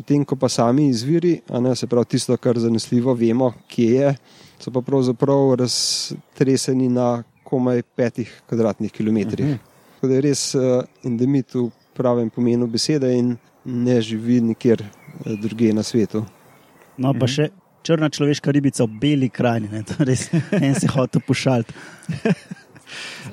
Medtem 0.00 0.24
ko 0.24 0.38
pa 0.40 0.48
sami 0.48 0.88
izviri, 0.88 1.36
ne 1.60 1.74
se 1.76 1.86
pravi 1.86 2.14
tisto, 2.14 2.36
kar 2.40 2.58
zanesljivo 2.58 3.12
vemo, 3.14 3.52
kje 3.68 3.90
je, 3.92 4.14
so 4.58 4.72
pa 4.72 4.80
pravzaprav 4.80 5.52
raztreseni 5.60 6.88
na 6.88 7.22
komaj 7.44 7.82
petih 7.96 8.32
kvadratnih 8.48 8.92
kilometrih. 8.92 9.58
Tako 9.94 10.08
da 10.08 10.16
je 10.16 10.24
res 10.24 10.46
uh, 10.56 10.80
endemit 11.04 11.52
v 11.54 11.68
pravem 11.92 12.30
pomenu 12.32 12.66
besede 12.66 13.12
in 13.18 13.34
ne 13.64 14.00
živi 14.02 14.40
nikjer 14.40 14.82
uh, 14.82 15.32
drugje 15.40 15.74
na 15.74 15.82
svetu. 15.82 16.24
No, 16.98 17.14
pa 17.14 17.26
še 17.30 17.50
črna 17.82 18.10
človeška 18.12 18.52
ribica 18.54 18.86
beli 18.86 19.28
krajini, 19.32 19.70
ne, 19.72 19.82
to 19.86 19.98
je 20.00 20.08
res 20.12 20.28
en 20.66 20.74
si 20.78 20.90
hotel 20.90 21.22
pošaliti. 21.26 21.74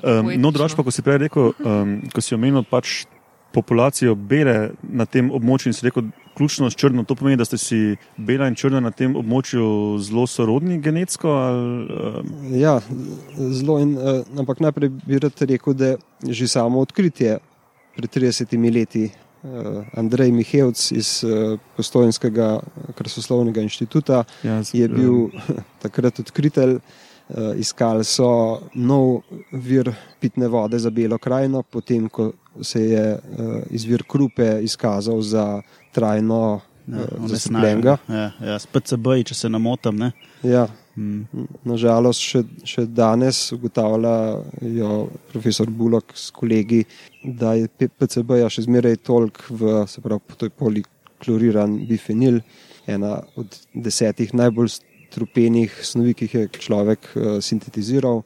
no, 0.02 0.22
Poetično. 0.22 0.50
drugače 0.50 0.76
pa, 0.76 0.84
ko 0.86 0.94
si 0.94 1.02
prej 1.04 1.18
rekel, 1.26 1.52
um, 1.60 1.96
ko 2.14 2.22
si 2.24 2.34
omenil 2.34 2.64
pač 2.64 3.02
populacijo 3.52 4.14
bele 4.14 4.70
na 4.82 5.04
tem 5.10 5.30
območju 5.34 5.70
in 5.70 5.76
si 5.76 5.84
rekel, 5.84 6.08
ključno 6.38 6.70
s 6.70 6.78
črno, 6.78 7.02
to 7.04 7.16
pomeni, 7.18 7.36
da 7.36 7.44
ste 7.44 7.58
si 7.58 7.78
bela 8.16 8.46
in 8.48 8.54
črna 8.56 8.80
na 8.80 8.92
tem 8.94 9.16
območju 9.18 9.98
zelo 10.00 10.26
sorodni 10.30 10.78
genetsko? 10.80 11.34
Ali, 11.36 11.98
um, 12.22 12.36
Ja, 12.56 12.78
zelo. 13.36 13.80
In, 13.82 13.96
uh, 13.98 14.22
ampak 14.38 14.62
najprej 14.64 14.92
bi 15.04 15.18
rad 15.20 15.42
rekel, 15.50 15.74
da 15.74 15.96
že 16.24 16.48
samo 16.48 16.80
odkritje 16.80 17.38
pred 17.96 18.10
30 18.16 18.56
leti. 18.72 19.10
Uh, 19.42 19.84
Andrej 19.96 20.32
Mihevc 20.32 20.92
iz 20.92 21.24
uh, 21.24 21.54
Postojenskega 21.76 22.60
krasoslovnega 22.94 23.62
inštituta 23.62 24.24
ja, 24.44 24.58
z- 24.62 24.74
je 24.74 24.88
bil 24.88 25.30
takrat 25.84 26.20
odkritelj. 26.20 26.78
Iskali 27.56 28.02
so 28.04 28.26
nov 28.74 29.20
vir 29.52 29.92
pitne 30.18 30.48
vode 30.50 30.78
za 30.78 30.90
Belo 30.90 31.14
krajino, 31.18 31.62
potem 31.62 32.08
ko 32.08 32.32
se 32.60 32.80
je 32.82 33.04
izvir 33.70 34.02
Krupe 34.02 34.58
izkazal 34.62 35.22
za 35.22 35.62
trajno 35.92 36.60
Ja, 36.90 37.06
zaslepljenega. 37.28 37.96
Ja, 38.08 38.30
ja, 38.42 38.58
s 38.58 38.66
PCB, 38.66 39.22
če 39.24 39.34
se 39.34 39.48
namotam. 39.48 39.94
Ne. 39.96 40.08
Ja, 40.42 40.64
Mm. 41.00 41.46
Nažalost, 41.64 42.20
še, 42.20 42.42
še 42.66 42.84
danes 42.92 43.38
ugotavljajo 43.54 44.90
profesor 45.30 45.70
Bullock 45.72 46.12
s 46.18 46.28
kolegi, 46.34 46.82
da 47.24 47.54
je 47.56 47.70
P- 47.72 47.88
PCB 47.88 48.42
ja 48.42 48.50
še 48.52 48.66
zmeraj 48.66 48.98
toliko 49.06 49.56
v, 49.56 49.76
se 49.88 50.02
pravi, 50.04 50.36
to 50.36 50.48
je 50.50 50.54
polikloriran 50.60 51.78
bifenil, 51.88 52.40
ena 52.90 53.14
od 53.40 53.56
desetih 53.72 54.34
najbolj 54.36 54.74
strupenih 55.10 55.78
snovi, 55.86 56.14
ki 56.14 56.28
jih 56.28 56.36
je 56.36 56.62
človek 56.68 57.12
uh, 57.14 57.30
sintetiziral. 57.44 58.20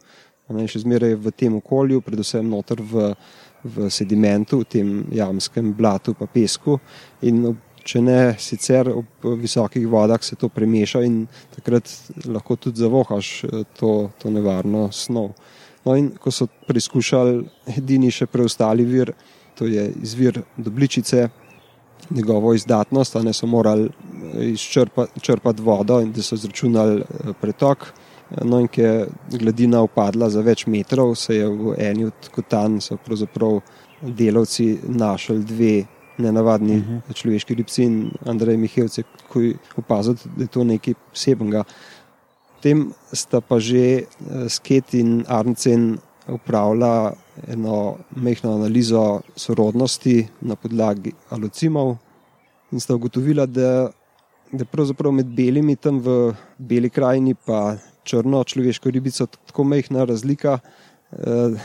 Je 0.50 0.66
še 0.68 0.82
zmeraj 0.82 1.14
v 1.20 1.32
tem 1.32 1.54
okolju, 1.56 2.02
predvsem 2.04 2.44
noter 2.48 2.82
v, 2.84 3.12
v 3.64 3.86
sedimentu, 3.92 4.60
v 4.60 4.68
tem 4.68 4.90
jamskem 5.14 5.70
blatu 5.76 6.12
pa 6.18 6.26
pesku. 6.28 6.76
In 7.24 7.40
ob 7.54 7.62
če 7.84 8.00
ne, 8.00 8.18
sicer 8.40 8.88
ob 8.92 9.26
visokih 9.40 9.86
vodah 9.90 10.22
se 10.24 10.36
to 10.40 10.48
premeša 10.48 11.02
in 11.04 11.24
takrat 11.56 11.90
lahko 12.26 12.56
tudi 12.56 12.82
zavohaš 12.82 13.30
eh, 13.44 13.62
to, 13.78 14.10
to 14.18 14.32
nevarno 14.32 14.88
snov. 14.92 15.34
No, 15.84 15.96
in 16.00 16.14
ko 16.16 16.32
so 16.32 16.48
preizkušali 16.68 17.42
edini 17.76 18.10
še 18.14 18.26
preostali 18.32 18.86
vir, 18.88 19.12
to 19.54 19.68
je 19.68 19.84
izvir 20.02 20.40
dobličice, 20.56 21.28
njegovo 22.10 22.54
izdatnost, 22.56 23.14
ne 23.24 23.32
so 23.32 23.46
morali 23.46 23.90
izčrpati 24.40 25.20
črpati 25.20 25.62
vodo 25.62 26.00
in 26.00 26.12
da 26.12 26.22
so 26.22 26.40
izračunali 26.40 27.00
eh, 27.00 27.32
pretok. 27.40 27.86
No, 28.42 28.58
in 28.58 28.68
ker 28.72 29.04
je 29.30 29.38
gladina 29.38 29.82
upadla 29.84 30.30
za 30.32 30.40
več 30.42 30.64
metrov, 30.66 31.12
se 31.14 31.36
je 31.36 31.48
v 31.48 31.74
eni 31.78 32.08
od 32.08 32.30
kotan 32.34 32.80
so 32.80 32.96
pravzaprav 32.96 33.60
delavci 34.02 34.78
našli 34.88 35.44
dve 35.44 35.74
nenavadni 36.18 36.76
uh 36.76 36.82
-huh. 36.82 37.14
človeški 37.14 37.54
ribci 37.54 37.82
in 37.82 38.10
Andrej 38.26 38.56
Mihevce, 38.56 39.02
ko 39.28 39.40
je 39.40 39.54
opazil, 39.76 40.14
da 40.36 40.44
je 40.44 40.46
to 40.46 40.64
nekaj 40.64 40.94
posebnega. 41.10 41.64
Potem 42.56 42.92
sta 43.12 43.40
pa 43.40 43.58
že 43.58 43.78
eh, 43.78 44.04
Sket 44.48 44.94
in 44.94 45.24
Arncen 45.28 45.98
upravila 46.28 47.12
eno 47.48 47.96
mehko 48.16 48.48
analizo 48.48 49.20
sorodnosti 49.36 50.28
na 50.40 50.56
podlagi 50.56 51.12
alocimov 51.30 51.96
in 52.72 52.80
sta 52.80 52.94
ugotovila, 52.94 53.46
da, 53.46 53.90
da 54.52 54.64
pravzaprav 54.64 55.12
med 55.12 55.26
belimi 55.26 55.76
tam 55.76 56.00
v 56.00 56.34
beli 56.58 56.90
krajini 56.90 57.34
pa 57.34 57.76
črno 58.04 58.44
človeško 58.44 58.90
ribico 58.90 59.26
tako 59.26 59.64
mehna 59.64 60.04
razlika, 60.04 60.58
eh, 61.12 61.60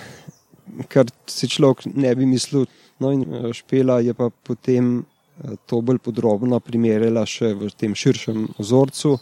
kar 0.87 1.09
si 1.27 1.47
človek 1.47 1.85
ne 1.95 2.13
bi 2.15 2.25
mislil. 2.25 2.67
No 2.99 3.13
in 3.15 3.23
eh, 3.23 3.53
Špela 3.53 3.99
je 4.03 4.13
pa 4.13 4.29
potem 4.29 4.99
eh, 4.99 5.55
to 5.65 5.81
bolj 5.81 6.01
podrobno 6.03 6.59
primerjala 6.59 7.25
še 7.25 7.53
v 7.55 7.71
tem 7.77 7.95
širšem 7.95 8.47
ozorcu 8.59 9.17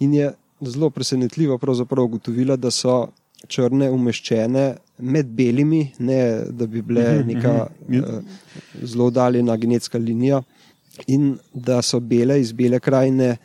in 0.00 0.14
je 0.14 0.32
zelo 0.60 0.90
presenetljivo 0.90 1.58
ugotovila, 2.04 2.56
da 2.56 2.70
so 2.70 3.08
črne 3.48 3.88
umeščene 3.90 4.64
med 4.98 5.26
belimi, 5.26 5.92
ne 5.98 6.44
da 6.50 6.66
bi 6.66 6.82
bile 6.82 7.22
neka 7.24 7.68
mhm. 7.88 7.98
uh, 7.98 8.20
zelo 8.82 9.06
oddaljena 9.06 9.56
genetska 9.56 9.98
linija, 9.98 10.42
in 11.06 11.38
da 11.54 11.80
so 11.82 12.00
bele 12.00 12.40
iz 12.40 12.52
bele 12.52 12.80
krajine 12.80 13.36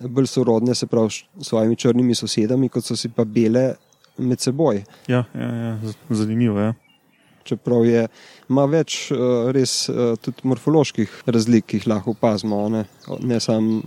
bolj 0.00 0.26
sorodne, 0.26 0.74
se 0.74 0.86
pravi, 0.86 1.10
s 1.10 1.46
svojimi 1.46 1.76
črnimi 1.76 2.14
sosedami, 2.14 2.68
kot 2.68 2.84
so 2.84 2.96
si 2.96 3.08
pa 3.08 3.24
bele 3.24 3.74
med 4.18 4.40
seboj. 4.40 4.82
Ja, 5.06 5.24
ja, 5.34 5.54
ja, 5.54 5.78
zanimivo 6.10 6.60
je. 6.60 6.74
Čeprav 7.48 7.86
je, 7.88 8.06
ima 8.50 8.66
več 8.68 8.98
uh, 9.14 9.48
res 9.56 9.88
uh, 9.88 10.16
tudi 10.20 10.44
morfoloških 10.48 11.22
razlik, 11.26 11.68
ki 11.68 11.80
jih 11.80 11.88
lahko 11.94 12.12
opazimo, 12.16 12.60
ne, 12.72 12.84
ne 13.24 13.38
samo 13.40 13.80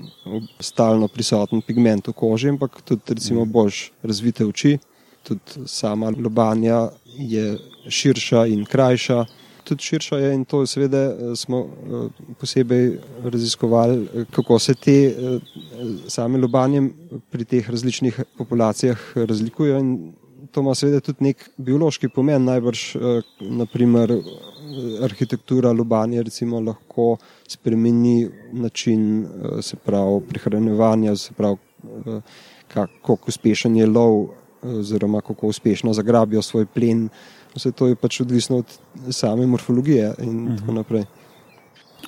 stalno 0.59 1.09
prisoten 1.11 1.61
pigment 1.65 2.09
v 2.09 2.15
koži, 2.17 2.49
ampak 2.55 2.81
tudi 2.81 3.17
recimo 3.17 3.45
bolj 3.45 3.91
razvite 4.01 4.47
oči. 4.49 4.77
Tudi 5.21 5.67
sama 5.69 6.09
lobanja 6.17 6.87
je 7.17 7.57
širša 7.89 8.45
in 8.45 8.65
krajša. 8.65 9.25
Tudi 9.63 9.83
širša 9.83 10.17
je 10.17 10.33
in 10.33 10.45
to 10.45 10.65
seveda 10.65 10.97
eh, 10.97 11.35
smo 11.35 11.59
eh, 11.59 12.23
posebej 12.39 12.97
raziskovali, 13.23 14.03
eh, 14.03 14.25
kako 14.31 14.59
se 14.59 14.73
te 14.73 14.97
eh, 15.05 15.39
same 16.07 16.37
lobanje 16.37 16.89
pri 17.29 17.45
teh 17.45 17.69
različnih 17.69 18.19
populacijah 18.37 18.99
razlikujejo. 19.15 19.79
In 19.79 20.13
to 20.51 20.61
ima 20.61 20.75
seveda 20.75 20.99
tudi 20.99 21.23
nek 21.23 21.49
biološki 21.57 22.09
pomen, 22.09 22.45
najbrž 22.45 22.83
eh, 22.95 23.21
naprimer 23.39 24.13
arhitektura 25.03 25.71
lobanje 25.71 26.23
recimo 26.23 26.59
lahko 26.59 27.17
spremeni 27.47 28.29
način 28.51 29.23
eh, 29.23 29.61
se 29.61 29.75
pravi 29.75 30.21
prihranjevanja, 30.29 31.15
se 31.15 31.33
pravi 31.37 31.57
eh, 31.83 32.21
kako 32.67 33.17
uspešen 33.27 33.75
je 33.75 33.87
lov 33.87 34.27
oziroma 34.61 35.21
kako 35.21 35.47
uspešno 35.47 35.93
zagrabijo 35.93 36.41
svoj 36.41 36.65
plen. 36.65 37.09
Vse 37.55 37.71
to 37.71 37.87
je 37.87 37.95
pač 37.95 38.21
odvisno 38.21 38.57
od 38.57 38.77
same 39.09 39.47
morfologije 39.47 40.13
in 40.21 40.47
uh 40.47 40.51
-huh. 40.51 40.59
tako 40.59 40.71
naprej. 40.71 41.03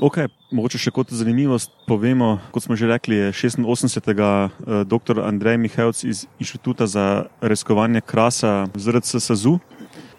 Ok, 0.02 0.18
mogoče 0.50 0.80
še 0.82 0.92
kot 0.92 1.12
zanimivost 1.14 1.72
povemo, 1.86 2.40
kot 2.52 2.66
smo 2.66 2.78
že 2.80 2.90
rekli, 2.90 3.20
je 3.20 3.34
86. 3.34 4.10
eh, 4.10 4.50
dr. 4.90 5.22
Andrej 5.22 5.58
Mihajlc 5.62 6.04
iz 6.04 6.26
Inštituta 6.40 6.88
za 6.88 7.30
raziskovanje 7.42 8.02
krasa 8.02 8.68
ZRC 8.74 9.22
SAZU 9.22 9.60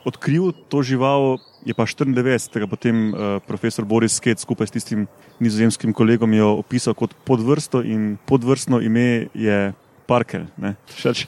odkril 0.04 0.52
to 0.68 0.84
žival, 0.84 1.40
je 1.64 1.72
pa 1.74 1.88
94. 1.88 2.68
potem 2.68 3.10
eh, 3.10 3.40
profesor 3.48 3.84
Boris 3.84 4.20
Sket 4.20 4.38
skupaj 4.38 4.68
s 4.68 4.76
tistim 4.76 5.08
nizozemskim 5.40 5.92
kolegom 5.96 6.30
jo 6.36 6.60
opisal 6.60 6.94
kot 6.94 7.16
podvrsto 7.24 7.80
in 7.82 8.20
podvrstno 8.28 8.80
ime 8.84 9.32
je 9.34 9.72
Parkel, 10.06 10.46
ne, 10.60 10.76
všeč 10.92 11.26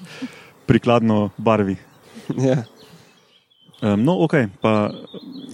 prikladno 0.68 1.32
barvi. 1.40 1.80
Ja. 2.36 2.68
Um, 3.82 4.04
no, 4.04 4.16
ok, 4.24 4.34
pa 4.62 4.88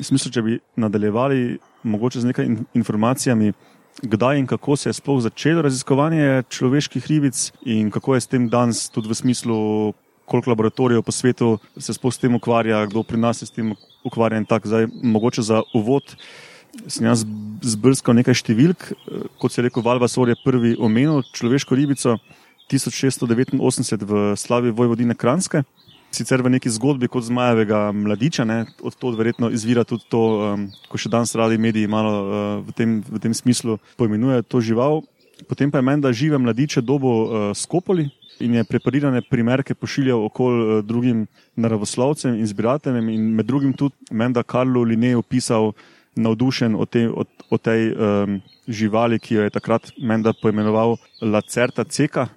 smisel, 0.02 0.30
če 0.30 0.42
bi 0.46 0.58
nadaljevali 0.78 1.58
mogoče 1.82 2.22
z 2.22 2.30
nekaj 2.30 2.46
in, 2.46 2.60
informacijami, 2.78 3.52
kdaj 4.02 4.38
in 4.38 4.46
kako 4.46 4.76
se 4.76 4.88
je 4.88 4.94
sploh 4.94 5.18
začelo 5.22 5.62
raziskovanje 5.62 6.44
človeških 6.48 7.06
ribic 7.06 7.50
in 7.66 7.90
kako 7.90 8.14
je 8.14 8.20
s 8.20 8.30
tem 8.30 8.48
danes, 8.48 8.86
tudi 8.94 9.10
v 9.10 9.18
smislu, 9.18 9.58
koliko 10.24 10.50
laboratorijev 10.50 11.02
po 11.02 11.12
svetu 11.12 11.58
se 11.76 11.94
sploh 11.94 12.14
s 12.14 12.22
tem 12.22 12.34
ukvarja, 12.34 12.86
kdo 12.86 13.02
pri 13.02 13.18
nas 13.18 13.42
se 13.42 13.46
s 13.46 13.50
tem 13.50 13.74
ukvarja 14.04 14.38
in 14.38 14.46
tako. 14.46 14.68
Zdaj, 14.68 14.86
mogoče 15.02 15.42
za 15.42 15.62
uvod 15.74 16.14
sem 16.86 17.06
jaz 17.06 17.26
zbrskal 17.62 18.16
nekaj 18.16 18.38
številk, 18.38 18.92
eh, 18.92 19.26
kot 19.38 19.52
se 19.52 19.60
je 19.60 19.68
rekel, 19.68 19.82
Valvasor 19.82 20.28
je 20.28 20.38
prvi 20.44 20.76
omenil 20.78 21.22
človeško 21.34 21.74
ribico 21.74 22.18
1689 22.70 24.06
v 24.06 24.36
slavi 24.36 24.70
Vojvodine 24.70 25.14
Kranske. 25.14 25.64
Sicer 26.12 26.42
v 26.44 26.52
neki 26.52 26.68
zgodbi 26.68 27.08
kot 27.08 27.24
zmajevega 27.24 27.86
mladiča, 27.96 28.44
ne, 28.44 28.66
od 28.84 28.96
tod 29.00 29.16
verjetno 29.16 29.48
izvira 29.48 29.84
tudi 29.88 30.04
to, 30.12 30.20
um, 30.52 30.66
ko 30.92 31.00
še 31.00 31.08
danes 31.08 31.32
radi 31.38 31.56
mediji 31.56 31.88
malo 31.88 32.12
uh, 32.12 32.32
v, 32.66 32.74
tem, 32.76 32.98
v 33.00 33.20
tem 33.22 33.32
smislu 33.32 33.78
poimenujejo 33.96 34.44
to 34.44 34.60
žival. 34.60 35.00
Potem 35.48 35.72
pa 35.72 35.80
je 35.80 35.88
menda 35.88 36.12
žive 36.12 36.36
mladiče 36.38 36.84
dobo 36.84 37.12
uh, 37.24 37.46
skopoli 37.56 38.10
in 38.44 38.58
je 38.58 38.64
preparirane 38.68 39.22
primerke 39.24 39.74
pošiljal 39.74 40.20
okoli 40.28 40.60
uh, 40.60 40.84
drugim 40.84 41.24
naravoslovcem 41.56 42.36
in 42.36 42.46
zbirateljem 42.46 43.08
in 43.08 43.32
med 43.38 43.48
drugim 43.48 43.72
tudi 43.72 43.96
menda 44.12 44.44
Karlo 44.44 44.84
Linne 44.84 45.16
opisal 45.16 45.72
navdušen 46.14 46.76
o, 46.76 46.84
te, 46.84 47.06
o, 47.08 47.24
o 47.24 47.58
tej 47.58 47.92
um, 47.92 48.40
živali, 48.68 49.18
ki 49.18 49.40
jo 49.40 49.48
je 49.48 49.54
takrat 49.54 49.90
menda 49.96 50.34
poimenoval 50.36 50.98
Lacerta 51.24 51.84
ceka, 51.84 52.28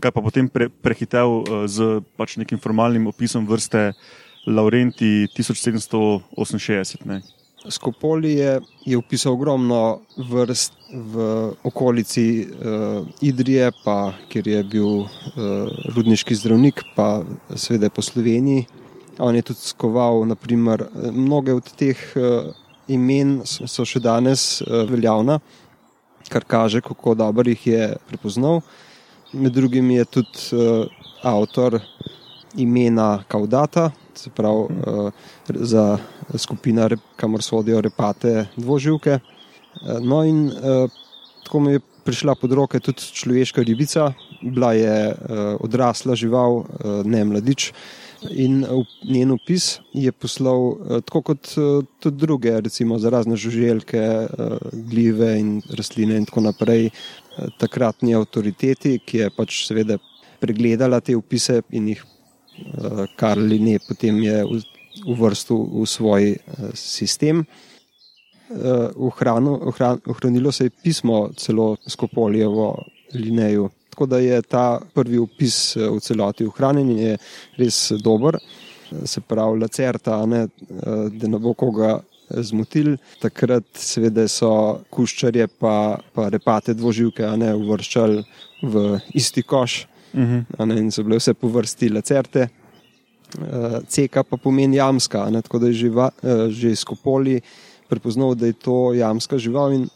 kaj 0.00 0.10
pa 0.10 0.20
potem 0.20 0.48
pre, 0.48 0.68
prehitel 0.68 1.42
uh, 1.42 1.64
z 1.70 2.00
pač 2.18 2.36
nekim 2.40 2.58
formalnim 2.58 3.06
opisom 3.10 3.46
vrste 3.46 3.92
Laurenti 4.46 5.26
1768. 5.32 7.06
Ne. 7.08 7.22
Skopoli 7.68 8.32
je, 8.32 8.60
je 8.84 8.96
upisal 8.96 9.32
ogromno 9.32 10.00
vrst 10.30 10.72
v 10.92 11.14
okolici 11.64 12.44
uh, 12.44 13.06
Idrije, 13.24 13.70
pa, 13.84 14.12
kjer 14.28 14.48
je 14.48 14.64
bil 14.64 14.86
uh, 14.86 15.08
rudniški 15.96 16.34
zdravnik, 16.36 16.82
pa 16.96 17.24
seveda 17.56 17.88
po 17.88 18.02
Sloveniji. 18.04 18.66
On 19.18 19.34
je 19.34 19.42
tudi 19.42 19.64
skoval, 19.64 20.26
naprimer, 20.28 20.84
mnoge 21.12 21.54
od 21.56 21.72
teh 21.78 21.96
uh, 22.20 22.52
imen 22.88 23.40
so, 23.48 23.64
so 23.64 23.84
še 23.88 24.00
danes 24.02 24.60
uh, 24.60 24.84
veljavna, 24.90 25.38
kar 26.28 26.44
kaže, 26.44 26.84
kako 26.84 27.14
dobro 27.16 27.48
jih 27.48 27.66
je 27.66 27.96
prepoznal. 28.10 28.60
Med 29.34 29.52
drugim 29.52 29.90
je 29.90 30.04
tudi 30.04 30.38
uh, 30.52 30.86
avtor 31.22 31.80
imena 32.56 33.24
Kaudata, 33.28 33.90
se 34.14 34.30
pravi 34.30 34.66
uh, 34.86 35.10
za 35.48 35.98
skupina, 36.38 36.86
rep- 36.88 37.02
kamor 37.16 37.42
sodijo 37.42 37.80
repate 37.80 38.46
dvoživke. 38.56 39.18
Uh, 39.18 39.98
no, 40.00 40.22
in 40.24 40.46
uh, 40.46 40.90
tako 41.44 41.60
mi 41.60 41.72
je 41.72 41.80
prišla 42.04 42.34
pod 42.34 42.52
roke 42.52 42.80
tudi 42.80 43.02
človeška 43.02 43.62
ribica, 43.62 44.12
bila 44.42 44.72
je 44.72 45.10
uh, 45.10 45.16
odrasla 45.60 46.14
žival, 46.14 46.62
uh, 46.62 46.66
ne 47.04 47.24
mladič. 47.24 47.72
In 48.30 48.64
v- 48.64 48.86
njen 49.04 49.30
opis 49.30 49.80
je 49.92 50.12
poslal, 50.12 50.60
eh, 50.72 51.00
tako 51.04 51.22
kot 51.22 51.54
eh, 51.56 51.86
tudi 52.00 52.16
druge, 52.16 52.60
recimo 52.60 52.98
za 52.98 53.10
razne 53.10 53.36
žuželke, 53.36 54.28
gljive 54.72 55.38
in 55.40 55.62
rastline, 55.70 56.16
in 56.16 56.24
tako 56.24 56.40
naprej, 56.40 56.90
takratni 57.58 58.14
avtoriteti, 58.14 58.98
ki 58.98 59.18
je 59.18 59.30
pač 59.30 59.66
seveda 59.66 59.98
pregledala 60.40 61.00
te 61.00 61.16
opise 61.16 61.62
in 61.70 61.88
jih 61.88 62.04
eh, 62.04 63.06
Karl 63.16 63.40
Linne 63.42 63.78
potem 63.88 64.22
je 64.22 64.44
uvrstil 65.06 65.56
v 65.74 65.86
svoj 65.86 66.36
sistem. 66.74 67.44
Ohranu- 68.94 69.58
ohran- 69.66 70.00
Ohranilo 70.06 70.52
se 70.52 70.64
je 70.64 70.70
pismo 70.70 71.30
celo 71.36 71.76
Skopolijevo 71.88 72.84
Lineju. 73.14 73.70
Tako 73.94 74.06
da 74.10 74.18
je 74.18 74.42
ta 74.42 74.80
prvi 74.94 75.18
opis 75.22 75.76
eh, 75.76 75.86
v 75.86 76.00
celoti 76.02 76.46
ohranjen 76.50 76.88
in 76.90 76.98
je 76.98 77.18
res 77.60 77.92
dober. 78.02 78.34
Eh, 78.34 79.06
Se 79.06 79.20
pravi, 79.20 79.60
lacerta, 79.60 80.18
ne, 80.26 80.40
eh, 80.42 81.06
da 81.14 81.28
ne 81.30 81.38
bo 81.38 81.54
koga 81.54 82.00
eh, 82.00 82.42
zmotil. 82.42 82.96
Takrat 83.22 83.64
seveda 83.78 84.26
so 84.28 84.80
kuščarje 84.90 85.46
pa, 85.62 86.00
pa 86.14 86.26
repate 86.34 86.74
dvoživke 86.74 87.30
ne 87.38 87.54
uvrščali 87.54 88.22
v 88.62 89.00
isti 89.14 89.42
koš 89.42 89.86
Uh 90.14 90.20
-huh. 90.20 90.44
a 90.58 90.64
ne, 90.64 90.76
in 90.78 90.90
so 90.92 91.02
bile 91.02 91.16
vse 91.18 91.34
po 91.34 91.48
vrsti 91.48 91.88
lacerte. 91.88 92.48
Ceka 93.88 94.22
pa 94.22 94.36
pomeni 94.36 94.76
jamska, 94.76 95.30
ne, 95.30 95.42
tako 95.42 95.58
da 95.58 95.66
je 95.66 95.72
živa, 95.72 96.10
že 96.48 96.70
iz 96.70 96.84
Kopoli 96.84 97.40
prepoznal, 97.88 98.34
da 98.34 98.46
je 98.46 98.52
to 98.52 98.92
jamska 98.94 99.38
žival 99.38 99.72
in 99.72 99.88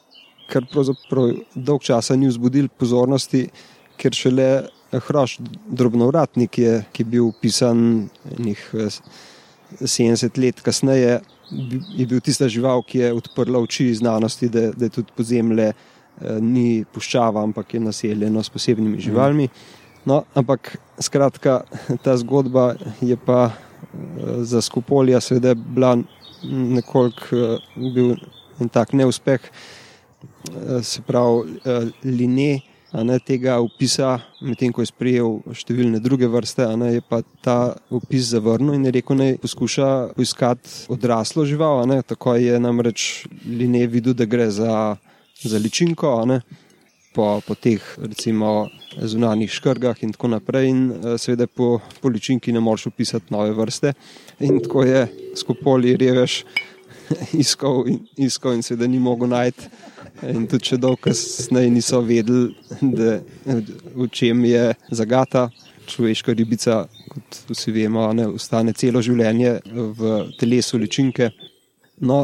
kar 0.49 0.67
pravzaprav 0.73 1.31
dolg 1.55 1.83
časa 1.83 2.17
ni 2.17 2.27
vzbudil 2.27 2.69
pozornosti, 2.69 3.49
ker 3.99 4.15
šele 4.15 4.49
hroš 5.09 5.39
drobnovratnik 5.69 6.59
je, 6.59 6.77
ki 6.93 7.05
je 7.05 7.11
bil 7.17 7.27
upisan 7.29 8.09
nekih 8.39 8.69
eh, 8.75 9.01
70 9.81 10.39
let 10.41 10.63
kasneje, 10.65 11.19
je 11.97 12.07
bil 12.07 12.21
tista 12.25 12.49
žival, 12.49 12.83
ki 12.83 13.03
je 13.03 13.13
odprla 13.13 13.61
oči 13.61 13.91
znanosti, 13.95 14.49
da, 14.49 14.71
da 14.73 14.89
je 14.89 14.97
tudi 15.01 15.13
podzemlje 15.17 15.69
eh, 15.73 16.39
ni 16.41 16.85
puščava, 16.93 17.43
ampak 17.43 17.75
je 17.75 17.85
naseljeno 17.85 18.43
s 18.43 18.55
posebnimi 18.55 19.01
živalmi. 19.01 19.49
No, 20.09 20.23
ampak 20.35 20.79
skratka, 21.01 21.63
ta 22.05 22.17
zgodba 22.17 22.75
je 23.01 23.17
pa 23.17 23.51
eh, 23.51 24.45
za 24.45 24.63
Skupolja 24.65 25.21
seveda 25.21 25.55
bila 25.55 25.99
nekoliko 26.45 27.37
eh, 27.37 27.59
bil 27.95 28.15
en 28.61 28.69
tak 28.69 28.93
neuspeh. 28.93 29.41
Eh, 29.41 30.83
Se 30.83 31.03
pravi, 31.03 31.61
Line 32.05 32.61
ne, 32.93 33.19
tega 33.21 33.59
opisa, 33.61 34.19
medtem 34.41 34.73
ko 34.73 34.83
je 34.83 34.91
sprejel 34.91 35.41
številne 35.57 36.01
druge 36.01 36.29
vrste, 36.31 36.65
ne, 36.81 36.95
je 36.97 37.03
pa 37.05 37.21
ta 37.45 37.59
opis 37.93 38.31
zavrnil 38.33 38.79
in 38.79 38.87
je 38.89 38.95
rekel, 38.97 39.19
naj 39.19 39.37
poskuša 39.43 39.89
poiskati 40.17 40.89
odraslo 40.93 41.45
žival. 41.45 41.87
ne. 41.87 42.03
Tako 42.03 42.35
je 42.41 42.61
namreč 42.61 43.27
Line 43.45 43.87
videl, 43.87 44.15
da 44.15 44.25
gre 44.25 44.51
za, 44.51 44.97
za 45.43 45.59
ličinko. 45.59 46.25
ne. 46.27 46.41
po, 47.19 47.41
po 47.43 47.55
teh 47.59 47.83
recimo 47.99 48.69
zunanjih 48.95 49.51
škrgah 49.51 49.99
in 50.07 50.13
tako 50.15 50.29
naprej. 50.37 50.71
In 50.71 50.81
eh, 50.93 51.19
seveda 51.19 51.49
po, 51.51 51.81
po 52.01 52.09
ličinki 52.09 52.53
ne 52.53 52.61
moreš 52.61 52.87
upisati 52.93 53.35
nove 53.35 53.51
vrste. 53.59 53.93
In 54.41 54.61
tako 54.63 54.85
je 54.87 55.07
skupoli 55.37 55.97
revež 55.99 56.45
iskal 57.43 57.89
in, 57.91 58.05
iskal 58.17 58.55
in 58.55 58.63
seveda 58.63 58.87
ni 58.87 59.01
mogel 59.03 59.33
najti. 59.35 59.67
In 60.27 60.47
tudi 60.51 60.71
če 60.71 60.79
dolgo 60.83 60.99
kasneje 61.09 61.71
niso 61.71 62.01
vedeli, 62.03 62.51
da, 62.83 63.19
v 63.95 64.09
čem 64.11 64.45
je 64.49 64.73
zagata. 64.91 65.49
Človeška 65.89 66.35
ribica, 66.37 66.83
kot 67.09 67.39
vsi 67.49 67.73
vemo, 67.73 68.03
ne, 68.13 68.27
ostane 68.37 68.75
celo 68.77 69.01
življenje 69.01 69.55
v 69.97 70.17
telesu 70.41 70.81
ličinke. 70.83 71.31
No, 72.05 72.19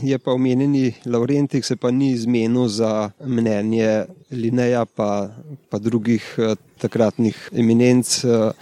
je 0.00 0.16
pa 0.22 0.32
omenjeni 0.32 0.92
Laurentik, 1.10 1.64
se 1.64 1.76
pa 1.76 1.90
ni 1.90 2.12
izmenil 2.14 2.68
za 2.72 3.10
mnenje 3.20 4.06
Lineja, 4.30 4.84
pa, 4.86 5.28
pa 5.68 5.80
drugih 5.82 6.24
eh, 6.38 6.54
takratnih 6.80 7.48
eminenc. 7.52 8.12
Eh, 8.24 8.52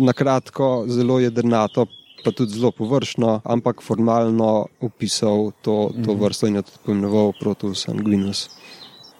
na 0.00 0.12
kratko, 0.12 0.84
zelo 0.88 1.18
jedrnato, 1.20 1.86
pa 2.24 2.30
tudi 2.30 2.52
zelo 2.58 2.70
površno, 2.70 3.40
ampak 3.44 3.82
formalno 3.82 4.66
opisal 4.80 5.52
to, 5.62 5.90
to 6.04 6.12
Mhm. 6.12 6.20
vrsto 6.24 6.46
in 6.46 6.54
jo 6.54 6.62
tudi 6.62 6.78
poimenoval 6.84 7.32
Protus 7.40 7.84
sanguinus. 7.84 8.48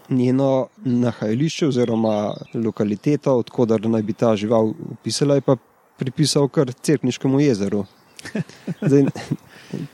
Njeno 0.09 0.69
nahajališče 0.85 1.67
oziroma 1.69 2.35
lokaliteto, 2.55 3.37
odkudar 3.39 3.81
naj 3.81 4.03
bi 4.03 4.13
ta 4.13 4.37
žival 4.37 4.73
opisala, 4.93 5.35
je 5.35 5.41
pa 5.41 5.57
pripisal 5.99 6.49
kar 6.49 6.73
Cerkniškemu 6.73 7.41
jezeru. 7.41 7.85
Zdaj, 8.89 9.07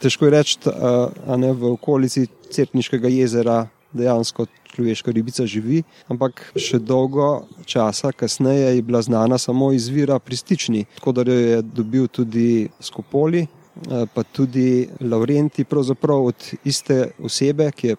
težko 0.01 0.25
je 0.25 0.31
reči, 0.31 0.59
da 0.65 1.37
ne 1.37 1.53
v 1.53 1.73
okolici 1.73 2.27
Cerkniškega 2.51 3.09
jezera 3.09 3.69
dejansko 3.93 4.47
človeška 4.77 5.13
ribica 5.13 5.47
živi, 5.49 5.83
ampak 6.13 6.43
še 6.61 6.79
dolgo 6.79 7.47
časa 7.65 8.13
kasneje 8.13 8.77
je 8.77 8.83
bila 8.85 9.03
znana 9.03 9.39
samo 9.41 9.73
iz 9.73 9.89
vira 9.89 10.19
pristični, 10.19 10.85
tako 10.99 11.17
da 11.17 11.27
jo 11.31 11.39
je 11.41 11.63
dobil 11.63 12.09
tudi 12.09 12.69
Skopoli, 12.81 13.47
eh, 13.47 14.07
pa 14.15 14.23
tudi 14.23 14.89
Laurenti, 15.01 15.65
pravzaprav 15.65 16.33
od 16.33 16.51
iste 16.65 17.11
osebe, 17.25 17.71
ki 17.73 17.93
je, 17.93 17.97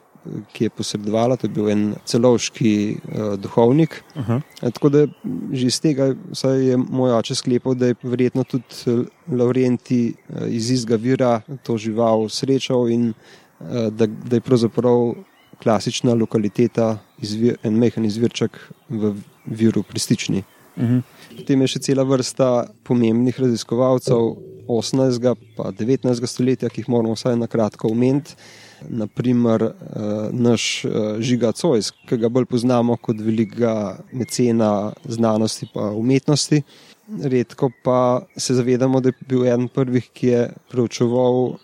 ki 0.53 0.67
je 0.67 0.69
posredovala, 0.69 1.37
to 1.37 1.47
je 1.47 1.53
bil 1.55 1.69
en 1.71 1.83
celovški 2.03 2.71
uh, 2.97 3.35
duhovnik. 3.39 4.01
Aha. 4.19 4.41
E, 4.59 4.71
Tako 4.75 4.89
da 4.89 5.05
že 5.51 5.67
iz 5.67 5.79
tega 5.79 6.11
je 6.59 6.77
moj 6.77 7.13
oče 7.15 7.35
sklepal, 7.35 7.75
da 7.75 7.87
je 7.87 7.95
verjetno 8.03 8.43
tudi 8.43 8.65
eh, 8.85 9.05
Laurenti 9.31 10.01
eh, 10.11 10.49
iz 10.49 10.71
istega 10.71 10.95
vira 10.95 11.41
to 11.63 11.77
žival 11.77 12.27
srečal 12.29 12.89
in 12.89 13.13
eh, 13.13 13.89
da, 13.91 14.05
da 14.07 14.35
je 14.35 14.41
pravzaprav 14.41 15.15
klasična 15.63 16.13
lokaliteta, 16.13 16.97
izvir, 17.21 17.57
en 17.63 17.77
mehen 17.79 18.05
izvirček 18.05 18.59
v 18.89 19.15
viru 19.45 19.83
pristični. 19.83 20.43
Mhm. 20.77 20.99
Potem 21.37 21.61
je 21.61 21.73
še 21.73 21.79
cela 21.89 22.05
vrsta 22.05 22.67
pomembnih 22.85 23.39
raziskovalcev 23.39 24.35
18. 24.67 25.35
in 25.57 25.75
19. 25.79 26.27
stoletja, 26.27 26.69
ki 26.69 26.83
jih 26.83 26.89
moramo 26.91 27.15
vsaj 27.15 27.37
na 27.39 27.47
kratko 27.47 27.89
omeniti. 27.91 28.35
Naprimer, 28.89 29.63
eh, 29.63 30.29
naš 30.31 30.85
eh, 30.85 30.89
Žiga 31.19 31.51
Cojs, 31.57 31.89
ki 32.05 32.19
ga 32.21 32.29
bolj 32.29 32.45
poznamo 32.45 32.97
kot 33.01 33.17
velikega 33.17 33.97
mecena 34.13 34.93
znanosti 35.05 35.65
in 35.65 35.95
umetnosti. 35.97 36.61
Redko 37.07 37.71
pa 37.83 38.21
se 38.37 38.53
zavedamo, 38.53 39.01
da 39.01 39.09
je 39.09 39.27
bil 39.27 39.47
eden 39.47 39.67
prvih, 39.67 40.09
ki 40.13 40.27
je 40.27 40.41
preučeval, 40.69 41.55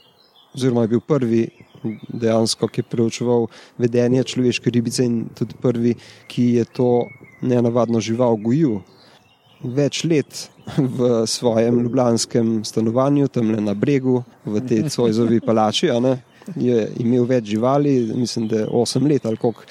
oziroma 0.55 0.87
je 0.87 0.93
bil 0.95 1.01
prvi 1.01 1.43
dejansko, 2.07 2.67
ki 2.67 2.81
je 2.81 2.89
preučeval 2.89 3.47
vedenje 3.77 4.23
človeške 4.23 4.71
ribice 4.71 5.05
in 5.05 5.23
tudi 5.35 5.55
prvi, 5.61 5.95
ki 6.27 6.49
je 6.59 6.65
to 6.65 6.89
nenavadno 7.41 8.01
žival 8.01 8.37
gojil 8.39 8.81
več 9.63 10.03
let 10.03 10.49
v 10.77 11.23
svojem 11.27 11.79
ljubljanskem 11.83 12.63
stanovanju, 12.67 13.27
tam 13.27 13.51
le 13.51 13.61
na 13.61 13.73
bregu, 13.73 14.23
v 14.45 14.61
tej 14.67 14.89
Cojzovi 14.89 15.39
palači. 15.39 15.89
ne, 16.01 16.17
Je 16.55 16.91
imel 16.99 17.23
več 17.25 17.45
živali, 17.45 18.11
mislim, 18.15 18.47
da 18.47 18.63
je 18.63 18.67
8 18.67 19.07
let 19.07 19.25
ali 19.25 19.37
koliko. 19.37 19.63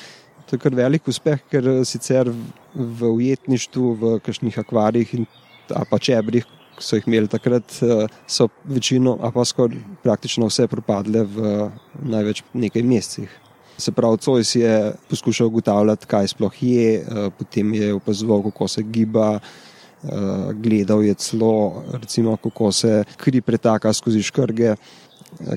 To 0.49 0.57
je 0.57 0.61
kar 0.61 0.75
velik 0.75 1.09
uspeh, 1.09 1.41
ker 1.51 1.85
sicer 1.85 2.33
v 2.75 3.09
ujetništvu, 3.09 3.93
v 3.95 4.19
kakšnih 4.21 4.59
akvarijih 4.59 5.15
in 5.15 5.27
pa 5.69 5.99
čebrih, 5.99 6.45
ki 6.83 6.89
so 6.89 6.99
jih 6.99 7.07
imeli 7.07 7.31
takrat, 7.31 7.79
eh, 7.83 8.07
so 8.27 8.49
večino, 8.65 9.17
a 9.23 9.31
pa 9.31 9.45
skoraj 9.45 9.79
praktično 10.03 10.49
vse 10.51 10.67
propadle 10.67 11.25
v 11.25 11.71
največ 12.03 12.43
nekaj 12.55 12.83
mesecih. 12.83 13.31
Se 13.79 13.93
pravi, 13.93 14.19
Cojs 14.19 14.55
je 14.55 14.93
poskušal 15.09 15.47
ugotavljati, 15.47 16.07
kaj 16.07 16.29
sploh 16.29 16.63
je, 16.63 17.01
eh, 17.01 17.31
potem 17.39 17.75
je 17.75 17.95
opazoval, 17.95 18.43
kako 18.43 18.69
se 18.69 18.83
giba, 18.83 19.41
eh, 19.41 20.09
gledal 20.53 21.05
je 21.05 21.15
celo, 21.15 21.85
recimo, 21.93 22.37
kako 22.37 22.73
se 22.73 23.05
kri 23.17 23.41
pretaka 23.41 23.93
skozi 23.93 24.23
škrge, 24.23 24.77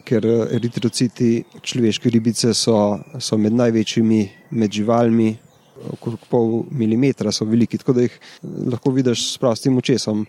ker 0.06 0.26
eritrociti 0.56 1.44
človeške 1.62 2.10
ribice 2.10 2.54
so, 2.54 2.98
so 3.20 3.38
med 3.38 3.54
največjimi 3.54 4.30
med 4.52 4.72
živalmi, 4.72 5.38
okrog 5.92 6.20
pol 6.30 6.64
milimetra 6.72 7.32
so 7.32 7.46
veliki, 7.46 7.78
tako 7.78 7.94
da 7.94 8.02
jih 8.02 8.20
lahko 8.72 8.92
vidiš 8.92 9.34
s 9.34 9.38
prostim 9.38 9.78
očesom. 9.78 10.26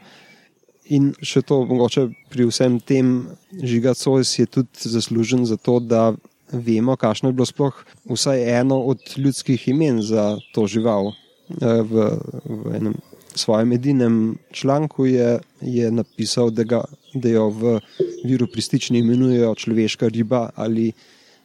In 0.95 1.11
še 1.19 1.43
to, 1.43 1.65
mogoče 1.67 2.09
pri 2.31 2.47
vsem 2.47 2.79
tem, 2.79 3.27
žiga 3.51 3.95
Cojs 3.99 4.39
je 4.39 4.47
tudi 4.47 4.91
zaslužen 4.91 5.47
za 5.47 5.57
to, 5.59 5.81
da 5.81 6.15
vemo, 6.53 6.95
kakšno 6.97 7.31
je 7.31 7.35
bilo 7.35 7.47
sploh 7.47 7.75
vsaj 8.07 8.45
eno 8.61 8.79
od 8.87 9.03
ljudskih 9.19 9.69
imen 9.69 10.03
za 10.03 10.37
to 10.55 10.67
žival. 10.71 11.13
Eh, 11.61 11.83
V, 11.83 11.95
v 12.43 12.75
enem 12.75 12.95
svojem 13.37 13.73
edinem 13.73 14.39
članku 14.51 15.07
je, 15.07 15.39
je 15.61 15.91
napisal, 15.91 16.51
da, 16.51 16.65
ga, 16.65 16.81
da 17.15 17.29
jo 17.29 17.49
v 17.51 17.81
viru 18.25 18.47
pristični 18.51 18.99
imenujejo 18.99 19.55
človeška 19.55 20.09
riba 20.09 20.51
ali 20.55 20.93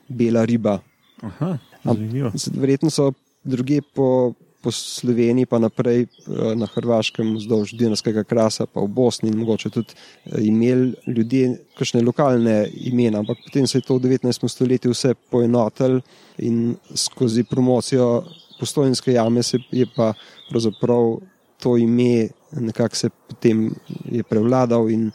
bela 0.08 0.45
riba. 0.45 0.80
Aha, 1.21 1.58
Am-. 1.84 2.32
Verjetno 2.56 2.89
so 2.89 3.12
druge 3.43 3.82
po, 3.82 4.34
po 4.62 4.71
Sloveniji, 4.71 5.50
pa 5.50 5.60
naprej 5.60 6.06
eh, 6.06 6.54
na 6.56 6.67
Hrvaškem, 6.69 7.36
vzdolž 7.39 7.74
Dinarskega 7.80 8.24
krasa, 8.24 8.67
pa 8.69 8.82
v 8.82 8.88
Bosni 8.88 9.32
in 9.32 9.39
mogoče 9.41 9.69
tudi 9.74 9.95
eh, 9.95 10.41
imeli 10.47 10.93
ljudje 11.08 11.56
kakšne 11.78 12.04
lokalne 12.06 12.69
imena, 12.86 13.19
ampak 13.19 13.41
potem 13.45 13.67
se 13.67 13.82
je 13.82 13.88
to 13.88 13.97
v 13.97 14.08
19. 14.08 14.47
stoletju 14.47 14.93
vse 14.93 15.15
poenotilo 15.30 16.02
in 16.38 16.76
skozi 16.95 17.43
promocijo 17.43 18.24
postojnske 18.62 19.13
jame 19.13 19.43
se 19.43 19.58
je 19.71 19.86
pa 19.95 20.13
pravzaprav 20.50 21.17
to 21.62 21.78
ime 21.78 22.30
nekako 22.52 22.95
se 22.95 23.10
potem 23.28 23.74
je 24.12 24.24
prevladal 24.24 24.89
in 24.89 25.12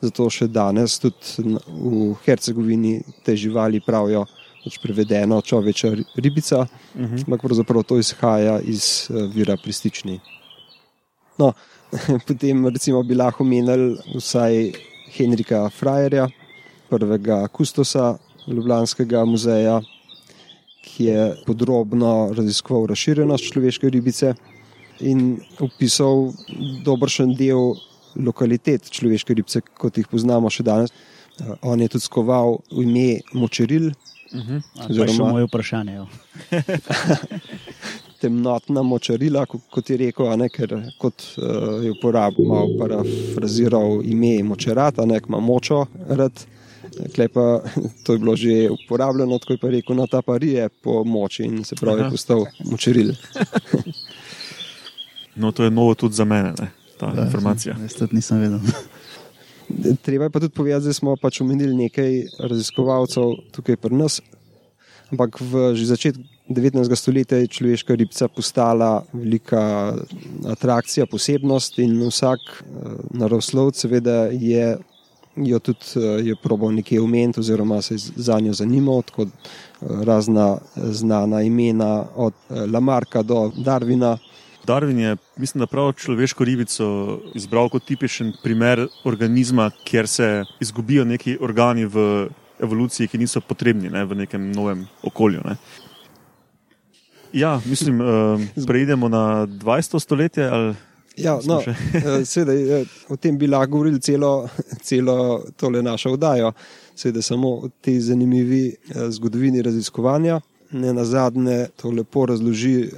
zato 0.00 0.28
še 0.32 0.48
danes 0.48 0.98
tudi 1.00 1.56
v 1.68 2.14
Hercegovini 2.24 3.00
te 3.24 3.36
živali 3.36 3.80
pravijo 3.80 4.26
pač 4.64 4.78
prevedeno 4.82 5.40
človeča 5.40 5.92
ri- 5.94 6.06
ribica, 6.16 6.66
ampak 6.96 7.40
pravzaprav 7.42 7.84
to 7.84 7.98
izhaja 7.98 8.60
iz 8.60 9.08
eh, 9.10 9.26
vira 9.32 9.56
pristični. 9.56 10.20
No, 11.38 11.52
potem 12.28 12.66
recimo 12.68 13.02
bi 13.02 13.14
lahko 13.16 13.44
omenili 13.44 13.96
vsaj 14.14 14.72
Henrika 15.16 15.68
Frajerja, 15.70 16.28
prvega 16.90 17.46
kustosa 17.48 18.18
Ljubljanskega 18.46 19.24
muzeja, 19.24 19.80
ki 20.84 21.04
je 21.04 21.24
podrobno 21.46 22.32
raziskoval 22.36 22.88
razširjenost 22.90 23.52
človeške 23.52 23.90
ribice 23.90 24.34
in 25.00 25.38
opisal 25.60 26.32
dobršen 26.84 27.34
del 27.36 27.76
lokalitet 28.16 28.90
človeške 28.90 29.34
ribice, 29.34 29.60
kot 29.62 29.96
jih 29.96 30.08
poznamo 30.10 30.50
še 30.50 30.64
danes. 30.66 30.90
Eh, 31.40 31.52
On 31.62 31.80
je 31.80 31.88
tudi 31.88 32.04
skoval 32.04 32.58
ime 32.70 33.20
Močeril, 33.32 33.92
Pa 34.30 34.86
še 34.86 35.02
Oziroma- 35.02 35.30
moje 35.30 35.46
vprašanje. 35.46 35.96
temnotna 38.20 38.82
močarila, 38.82 39.46
ko- 39.46 39.60
kot 39.70 39.90
je 39.90 39.96
rekel, 39.96 40.36
ne, 40.36 40.48
ker 40.48 40.68
kot 40.98 41.22
uh, 41.38 41.44
je 41.80 41.90
uporabil, 41.90 42.44
malo 42.44 42.68
parafraziral 42.78 44.02
ime 44.04 44.42
močerata, 44.44 45.06
nek 45.06 45.24
ima 45.26 45.40
močo 45.40 45.86
rad. 46.08 46.32
Pa 47.32 47.62
to 48.04 48.12
je 48.12 48.18
bilo 48.18 48.36
že 48.36 48.68
uporabljeno, 48.70 49.38
tako 49.38 49.52
je 49.52 49.58
pa 49.58 49.68
rekel, 49.68 49.96
no 49.96 50.06
ta 50.06 50.22
pa 50.22 50.36
rije 50.36 50.68
po 50.68 51.04
moči 51.04 51.42
in 51.44 51.64
se 51.64 51.76
pravi, 51.76 52.02
je 52.02 52.10
postal 52.10 52.44
močeril. 52.64 53.12
No, 55.36 55.52
to 55.52 55.64
je 55.64 55.70
novo 55.70 55.94
tudi 55.94 56.14
za 56.14 56.24
mene, 56.24 56.52
ne, 56.52 56.68
ta 56.98 57.06
Ja, 57.08 57.24
informacija. 57.24 57.76
Jaz 57.80 57.94
tudi 57.94 58.14
nisem 58.14 58.38
vedel. 58.38 58.58
Treba 60.02 60.24
je 60.24 60.30
pa 60.30 60.40
tudi 60.40 60.54
povedati, 60.54 60.86
da 60.86 60.92
smo 60.92 61.16
pač 61.16 61.40
omenili 61.40 61.74
nekaj 61.76 62.20
raziskovalcev 62.38 63.36
tukaj 63.54 63.76
pri 63.76 63.96
nas, 63.96 64.20
ampak 65.12 65.40
v 65.40 65.72
začetku 65.74 66.22
19. 66.50 66.96
stoletja 66.98 67.38
je 67.38 67.46
človeška 67.46 67.94
ribica 67.94 68.26
postala 68.28 69.04
velika 69.12 69.94
atrakcija, 70.50 71.06
posebnost 71.06 71.78
in 71.78 71.94
vsak 72.02 72.40
eh, 72.42 72.62
naravoslovec 73.14 73.78
seveda 73.78 74.24
je 74.34 74.76
jo 75.36 75.58
tudi 75.58 75.86
uh, 75.96 76.26
je 76.26 76.34
probal 76.42 76.72
nekje 76.74 77.00
umeniti, 77.00 77.40
oziroma 77.40 77.82
se 77.82 77.94
je 77.94 77.98
za 78.16 78.40
njo 78.40 78.52
zanimal, 78.52 79.02
tako 79.02 79.22
uh, 79.22 79.30
razna 80.02 80.58
znana 80.76 81.42
imena, 81.42 82.04
od 82.16 82.34
Lamarka 82.72 83.22
do 83.22 83.50
Darvina. 83.56 84.18
Darwin 84.70 84.98
je, 84.98 85.16
mislim, 85.36 85.60
da 85.60 85.66
prav 85.66 85.92
človeško 85.92 86.44
ribico 86.44 86.86
izbral 87.34 87.68
kot 87.68 87.84
tipičen 87.84 88.32
primer 88.42 88.86
organizma, 89.04 89.70
kjer 89.84 90.08
se 90.08 90.44
izgubijo 90.60 91.04
neki 91.04 91.38
organi 91.40 91.84
v 91.84 92.28
evoluciji, 92.62 93.08
ki 93.08 93.18
niso 93.18 93.40
potrebni 93.40 93.90
ne, 93.90 94.04
v 94.04 94.20
nekem 94.22 94.52
novem 94.52 94.86
okolju. 95.02 95.40
Ne. 95.44 95.56
Ja, 97.32 97.60
mislim, 97.64 98.00
uh, 98.00 98.40
preidemo 98.68 99.08
na 99.08 99.46
20. 99.46 100.00
stoletje. 100.00 100.46
Ali... 100.48 100.74
Ja, 101.16 101.38
no, 101.44 101.60
eh, 101.66 102.24
seveda, 102.24 102.52
eh, 102.78 102.86
o 103.08 103.16
tem 103.16 103.38
bi 103.38 103.48
lahko 103.50 103.70
govorili 103.70 104.00
celo, 104.00 104.48
celo 104.82 105.42
tole 105.56 105.82
našo 105.82 106.14
oddajo, 106.14 106.52
seveda 106.94 107.22
samo 107.22 107.48
o 107.48 107.68
tej 107.80 108.00
zanimivi 108.00 108.68
eh, 108.68 109.10
zgodovini 109.10 109.62
raziskovanja. 109.62 110.40
Ne 110.72 110.92
na 110.94 111.04
zadnje 111.04 111.66
to 111.76 111.90
lepo 111.90 112.26
razloži 112.26 112.90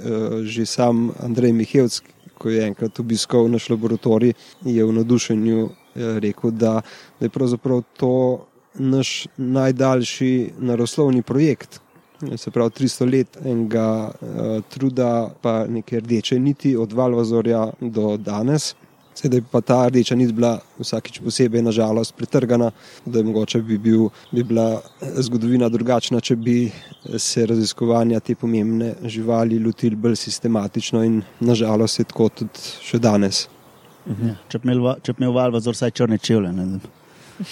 že 0.43 0.65
sam 0.65 1.11
Andrej 1.19 1.53
Mihevc, 1.53 2.01
ko 2.37 2.49
je 2.49 2.67
enkrat 2.67 2.99
obiskal 2.99 3.49
naš 3.49 3.69
laboratorij, 3.69 4.33
je 4.65 4.85
v 4.85 4.93
nadušenju 4.93 5.69
rekel, 5.95 6.51
da, 6.51 6.81
da 7.19 7.25
je 7.25 7.29
pravzaprav 7.29 7.81
to 7.97 8.45
naš 8.73 9.27
najdaljši 9.37 10.51
naroslovni 10.59 11.21
projekt, 11.21 11.79
se 12.37 12.51
pravi 12.51 12.69
300 12.69 13.11
let 13.11 13.37
enega 13.45 14.11
uh, 14.11 14.63
truda, 14.69 15.33
pa 15.41 15.67
neke 15.67 15.99
rdeče 15.99 16.39
niti 16.39 16.75
od 16.75 16.93
Valvazorja 16.93 17.71
do 17.81 18.17
danes. 18.17 18.75
Sedaj 19.13 19.43
pa 19.51 19.61
ta 19.61 19.87
rdeča 19.87 20.15
nit 20.15 20.31
bila 20.33 20.57
vsakič 20.79 21.19
posebej, 21.23 21.61
nažalost, 21.61 22.15
pretrgana, 22.17 22.71
da 23.05 23.19
je 23.19 23.27
mogoče 23.27 23.61
bi, 23.61 23.77
bil, 23.77 24.07
bi 24.31 24.43
bila 24.43 24.81
zgodovina 25.01 25.69
drugačna, 25.69 26.19
če 26.19 26.35
bi 26.35 26.57
se 27.17 27.45
raziskovanja 27.45 28.19
te 28.19 28.35
pomembne 28.35 28.95
živali 29.03 29.59
lotili 29.59 29.95
bolj 29.95 30.15
sistematično 30.15 31.03
in 31.03 31.21
nažalost 31.39 31.99
je 31.99 32.09
tako 32.09 32.29
tudi 32.29 32.67
še 32.81 32.99
danes. 32.99 33.47
Ja, 34.03 34.35
če 34.51 34.59
bi 34.59 34.73
imel, 34.73 34.95
imel 35.17 35.31
Valvazor 35.37 35.77
vsaj 35.77 35.93
črne 35.95 36.17
čevlje 36.17 36.51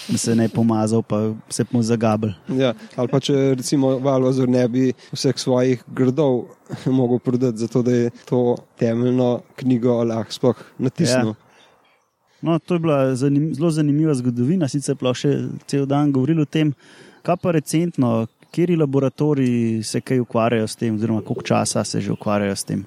da 0.07 0.17
se 0.17 0.35
ne 0.35 0.49
pomazal, 0.49 1.01
pa 1.01 1.33
se 1.49 1.65
mu 1.71 1.83
zagabel. 1.83 2.33
Ja, 2.47 2.73
ali 2.95 3.07
pa 3.07 3.19
če 3.19 3.55
recimo 3.57 3.95
Valvazor 3.99 4.49
ne 4.49 4.63
bi 4.69 4.91
vseh 5.11 5.37
svojih 5.37 5.83
gradov 5.87 6.43
mogel 6.99 7.19
prodati, 7.19 7.57
zato 7.57 7.81
da 7.81 7.95
je 7.95 8.11
to 8.25 8.57
temeljno 8.79 9.41
knjigo 9.55 10.03
lahko 10.03 10.33
sploh 10.33 10.67
natisnil. 10.77 11.33
Ja. 11.33 11.50
No, 12.41 12.59
to 12.59 12.75
je 12.75 12.79
bila 12.79 13.15
zanim, 13.15 13.51
zelo 13.55 13.69
zanimiva 13.71 14.13
zgodovina, 14.17 14.67
sicer 14.67 14.97
pa 14.97 15.13
še 15.13 15.35
cel 15.69 15.85
dan 15.85 16.11
govorili 16.11 16.41
o 16.41 16.49
tem, 16.49 16.73
kaj 17.21 17.37
pa 17.41 17.53
recentno, 17.53 18.25
kjeri 18.51 18.75
laboratoriji 18.75 19.83
se 19.83 20.01
kaj 20.01 20.19
ukvarjajo 20.25 20.67
s 20.67 20.75
tem, 20.75 20.95
oziroma 20.95 21.21
koliko 21.21 21.45
časa 21.47 21.83
se 21.83 22.01
že 22.01 22.11
ukvarjajo 22.11 22.55
s 22.55 22.67
tem. 22.67 22.85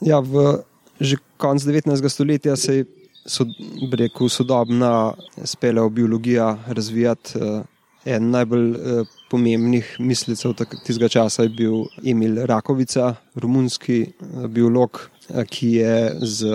Ja, 0.00 0.18
v 0.18 0.62
že 1.02 1.16
konc 1.36 1.62
19. 1.62 2.08
stoletja 2.08 2.56
se 2.56 2.76
je 2.76 2.84
so, 3.26 3.44
rekel, 3.92 4.28
sodobna 4.28 5.14
speleobiologija 5.44 6.58
razvijati. 6.66 7.38
Uh, 7.38 7.62
en 8.04 8.30
najbolj 8.30 8.70
uh, 8.70 9.06
pomembnih 9.30 9.96
mislecev 9.98 10.56
tistega 10.82 11.08
časa 11.08 11.46
je 11.46 11.52
bil 11.54 11.84
Emil 12.04 12.40
Rakovica, 12.46 13.14
romunski 13.34 14.00
uh, 14.02 14.46
biolog, 14.46 14.98
ki 15.46 15.68
je 15.78 15.94
z, 16.20 16.50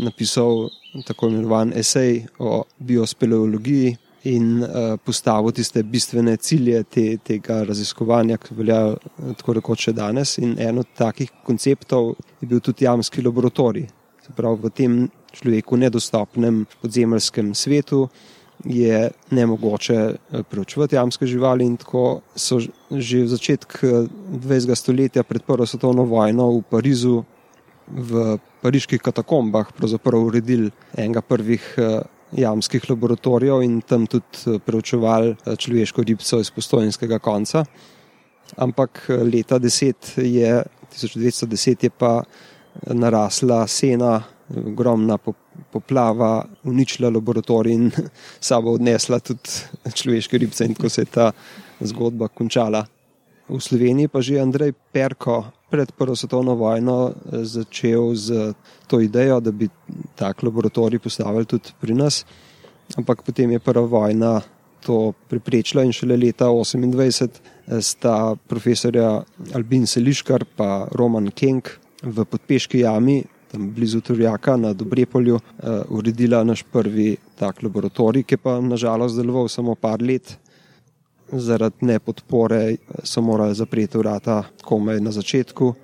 napisal 0.00 0.68
tako 1.02 1.28
imenovan 1.28 1.72
esej 1.76 2.26
o 2.38 2.64
biospeleologiji. 2.78 3.96
In 4.24 4.62
uh, 4.62 4.94
postavil 5.04 5.52
tiste 5.52 5.82
bistvene 5.84 6.38
cilje 6.40 6.78
te, 6.88 7.02
tega 7.20 7.58
raziskovanja, 7.68 8.38
ki 8.40 8.54
veljajo 8.56 8.94
tako 9.36 9.58
rekoč 9.58 9.82
še 9.84 9.92
danes. 9.98 10.38
In 10.40 10.54
en 10.56 10.80
od 10.80 10.88
takih 10.96 11.28
konceptov 11.44 12.14
je 12.40 12.48
bil 12.48 12.62
tudi 12.64 12.86
jamski 12.86 13.20
laboratorij. 13.20 13.84
Se 14.24 14.32
pravi, 14.32 14.62
v 14.62 14.70
tem 14.72 14.94
človeku 15.36 15.76
nedostopnem 15.76 16.62
podzemljskem 16.80 17.52
svetu 17.54 18.06
je 18.64 19.10
nemogoče 19.30 19.94
eh, 19.94 20.42
preučevati 20.50 20.96
jamske 20.96 21.26
živali 21.26 21.64
in 21.64 21.76
tako 21.76 22.20
so 22.36 22.60
že 22.90 23.22
v 23.22 23.26
začetku 23.26 23.86
20. 24.30 24.70
Eh, 24.70 24.74
stoletja 24.74 25.22
pred 25.22 25.42
prvo 25.42 25.66
svetovno 25.66 26.04
vojno 26.04 26.50
v 26.50 26.62
Parizu 26.70 27.24
v 27.88 28.38
pariških 28.62 29.02
katakombah 29.02 29.72
uredili 30.14 30.70
enega 30.96 31.20
prvih 31.20 31.74
eh, 31.78 32.00
jamskih 32.32 32.90
laboratorijev 32.90 33.62
in 33.62 33.80
tam 33.80 34.06
tudi 34.06 34.58
preučevali 34.66 35.36
človeško 35.56 36.02
ribco 36.02 36.40
iz 36.40 36.50
postojenskega 36.50 37.18
konca. 37.18 37.64
Ampak 38.56 39.06
leta 39.08 39.58
10 39.58 40.18
je, 40.20 40.62
1910 40.92 41.84
je 41.84 41.90
pa 41.90 42.22
narasla 42.86 43.66
sena 43.66 44.22
ogromna 44.56 45.18
poplava 45.72 46.44
uničila 46.64 47.10
laboratorij 47.10 47.72
in 47.72 47.90
sabo 48.40 48.74
odnesla 48.74 49.18
tudi 49.20 49.50
človeške 49.94 50.38
ribce, 50.38 50.64
in 50.64 50.74
tako 50.74 50.88
se 50.88 51.02
je 51.02 51.06
ta 51.06 51.32
zgodba 51.80 52.28
končala. 52.28 52.84
V 53.48 53.60
Sloveniji 53.60 54.08
pa 54.08 54.20
že 54.20 54.40
Andrej 54.40 54.72
Perko 54.92 55.44
pred 55.74 55.92
Prvo 55.92 56.14
svetovno 56.16 56.54
vojno 56.54 57.10
eh, 57.10 57.44
začel 57.44 58.14
z 58.14 58.52
to 58.86 59.00
idejo, 59.00 59.40
da 59.40 59.50
bi 59.50 59.68
tak 60.14 60.42
laboratorij 60.42 60.98
postavili 61.02 61.44
tudi 61.44 61.74
pri 61.80 61.94
nas, 61.94 62.24
ampak 62.96 63.22
potem 63.26 63.50
je 63.50 63.58
Prva 63.58 63.86
vojna 63.86 64.40
to 64.86 65.12
preprečila 65.28 65.82
in 65.82 65.92
šele 65.92 66.16
leta 66.16 66.46
1928 66.46 67.28
eh, 67.66 67.82
sta 67.82 68.36
profesorja 68.46 69.24
Albin 69.54 69.86
Seliškar 69.86 70.44
in 70.44 70.86
Roman 70.92 71.30
Kenk 71.34 71.70
v 72.02 72.24
podpeški 72.24 72.84
jami 72.84 73.24
tam 73.54 73.70
blizu 73.70 74.00
Turjaka 74.00 74.56
na 74.56 74.72
Dobrepolju, 74.72 75.34
uh, 75.34 75.70
uredila 75.88 76.44
naš 76.44 76.64
prvi 76.72 77.16
tak 77.38 77.62
laboratorij, 77.62 78.24
ki 78.26 78.36
pa 78.36 78.56
nažalost 78.60 79.14
deloval 79.16 79.48
samo 79.48 79.74
par 79.74 80.02
let. 80.02 80.38
Zaradi 81.32 81.86
nepodpore 81.86 82.62
eh, 82.72 82.76
so 83.02 83.22
morali 83.22 83.54
zapreti 83.54 83.98
vrata 83.98 84.42
komaj 84.62 85.00
na 85.00 85.10
začetku. 85.10 85.74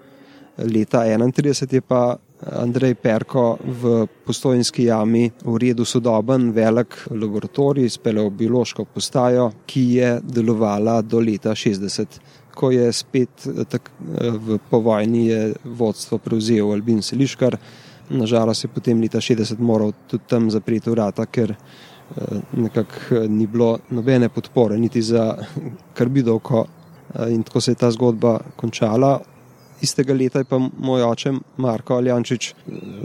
Leta 0.59 1.05
1931 1.05 1.74
je 1.74 1.81
pa 1.81 2.16
Andrej 2.40 2.94
Perko 2.94 3.59
v 3.61 4.07
postojinski 4.26 4.85
jami 4.85 5.31
uredil 5.44 5.85
sodoben 5.85 6.53
velik 6.53 6.96
laboratorij 7.11 7.88
s 7.88 7.98
paleobiološko 7.98 8.85
postajo, 8.85 9.50
ki 9.66 9.85
je 9.94 10.20
delovala 10.24 11.03
do 11.03 11.20
leta 11.20 11.55
60 11.55 12.20
ko 12.55 12.70
je 12.70 12.92
spet 12.92 13.46
eh, 13.46 13.64
tak, 13.64 13.90
eh, 13.90 14.31
v 14.31 14.59
povojni 14.70 15.55
vodstvo 15.64 16.18
prevzel 16.18 16.72
Albin 16.72 17.03
Seliškar. 17.03 17.57
Nažalost 18.11 18.64
je 18.64 18.68
potem 18.74 19.00
leta 19.00 19.20
60 19.20 19.59
moral 19.59 19.92
tudi 20.11 20.24
tam 20.29 20.50
zapreti 20.50 20.90
vrata, 20.90 21.26
ker 21.26 21.55
eh, 21.55 21.89
nekako 22.52 23.26
ni 23.28 23.46
bilo 23.46 23.78
nobene 23.90 24.28
podpore, 24.28 24.78
niti 24.78 25.02
za 25.02 25.36
karbidovko. 25.94 26.64
In 27.28 27.42
tako 27.42 27.60
se 27.60 27.70
je 27.70 27.74
ta 27.74 27.90
zgodba 27.90 28.38
končala. 28.56 29.20
Istega 29.82 30.14
leta 30.14 30.38
je 30.38 30.44
pa 30.44 30.58
moj 30.58 31.02
oče 31.02 31.32
Marko 31.56 31.96
Aljančič 31.96 32.54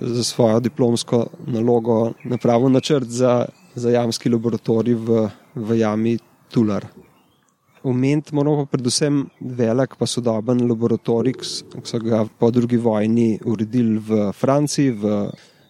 za 0.01 0.23
svojo 0.23 0.59
diplomsko 0.59 1.25
nalogo 1.47 2.11
napravil 2.23 2.69
načrt 2.69 3.07
za, 3.07 3.45
za 3.75 3.89
jamski 3.89 4.29
laboratorij 4.29 4.93
v, 4.93 5.29
v 5.55 5.79
jami 5.79 6.17
Tular 6.51 6.85
omeniti 7.85 8.35
moramo 8.35 8.65
predvsem 8.65 9.25
velik, 9.39 9.95
pa 9.99 10.07
sodoben 10.09 10.65
laboratorij, 10.69 11.35
ki 11.37 11.83
so 11.85 11.99
ga 12.01 12.23
po 12.39 12.49
drugi 12.51 12.77
vojni 12.81 13.35
uredili 13.45 13.99
v 13.99 14.31
Franciji, 14.33 14.91
v 14.91 15.13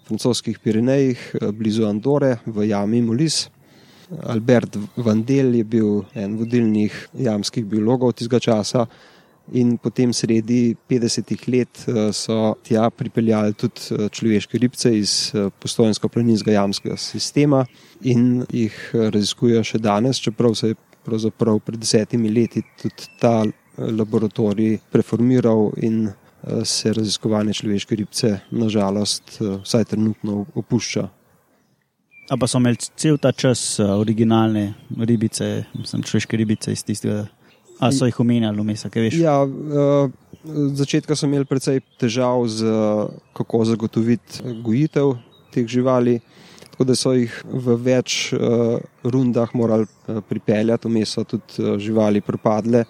francoskih 0.06 0.60
Pirenejih, 0.64 1.22
blizu 1.54 1.88
Andore, 1.90 2.38
v 2.46 2.70
jami 2.70 3.02
Molis. 3.02 3.46
Albert 4.30 4.78
Vandel 5.02 5.56
je 5.56 5.64
bil 5.66 6.04
en 6.14 6.38
vodilnih 6.38 6.94
jamskih 7.26 7.66
biologov 7.66 8.14
tistega 8.14 8.40
časa. 8.40 8.86
In 9.54 9.76
potem, 9.78 10.14
sredi 10.14 10.76
50-ih 10.90 11.44
let, 11.54 11.84
so 12.18 12.56
tja 12.66 12.88
pripeljali 12.90 13.54
tudi 13.54 14.10
človeške 14.10 14.58
ribce 14.58 14.90
iz 14.98 15.12
postojansko-planinskega 15.62 16.56
jamskega 16.56 16.98
sistema 16.98 17.62
in 18.02 18.42
jih 18.50 18.74
raziskujejo 18.94 19.62
še 19.64 19.82
danes, 19.86 20.22
čeprav 20.22 20.58
se 20.58 20.74
je 20.74 20.80
pravzaprav 21.06 21.60
pred 21.60 21.80
desetimi 21.80 22.30
leti 22.34 22.64
tudi 22.82 23.10
ta 23.20 23.44
eh, 23.46 23.52
laboratorij 24.00 24.78
preformiral 24.92 25.72
in 25.78 26.08
eh, 26.08 26.14
se 26.66 26.94
raziskovanje 26.94 27.54
človeške 27.54 27.96
ribce, 27.96 28.40
nažalost, 28.52 29.38
eh, 29.42 29.58
vsaj 29.64 29.86
trenutno 29.86 30.46
opušča. 30.56 31.08
A 32.30 32.38
pa 32.38 32.48
so 32.48 32.58
imeli 32.58 32.78
cel 32.98 33.18
ta 33.18 33.32
čas 33.32 33.80
originalne 33.80 34.74
ribice, 34.98 35.66
sem 35.86 36.04
človeške 36.04 36.38
ribice 36.38 36.72
iz 36.74 36.84
tistega. 36.84 37.28
A 37.80 37.92
so 37.92 38.08
jih 38.08 38.20
omenjali, 38.20 38.62
vmes, 38.62 38.86
kaj 38.90 39.04
veš? 39.04 39.18
Ja, 39.20 39.44
začetka 40.80 41.16
so 41.16 41.28
imeli 41.28 41.46
precej 41.46 41.84
težav 42.02 42.48
z 42.48 42.72
kako 43.36 43.66
zagotoviti 43.66 44.56
gojitev 44.64 45.18
teh 45.54 45.68
živali. 45.68 46.20
Tako 46.76 46.84
da 46.84 46.96
so 47.00 47.14
jih 47.16 47.32
v 47.48 47.78
več 47.80 48.34
uh, 48.36 48.76
rundah 49.08 49.54
morali 49.56 49.86
uh, 49.88 50.20
pripeljati, 50.28 50.90
vmes 50.92 51.14
so 51.16 51.24
tudi 51.24 51.62
uh, 51.64 51.78
živali 51.80 52.20
propadle. 52.22 52.84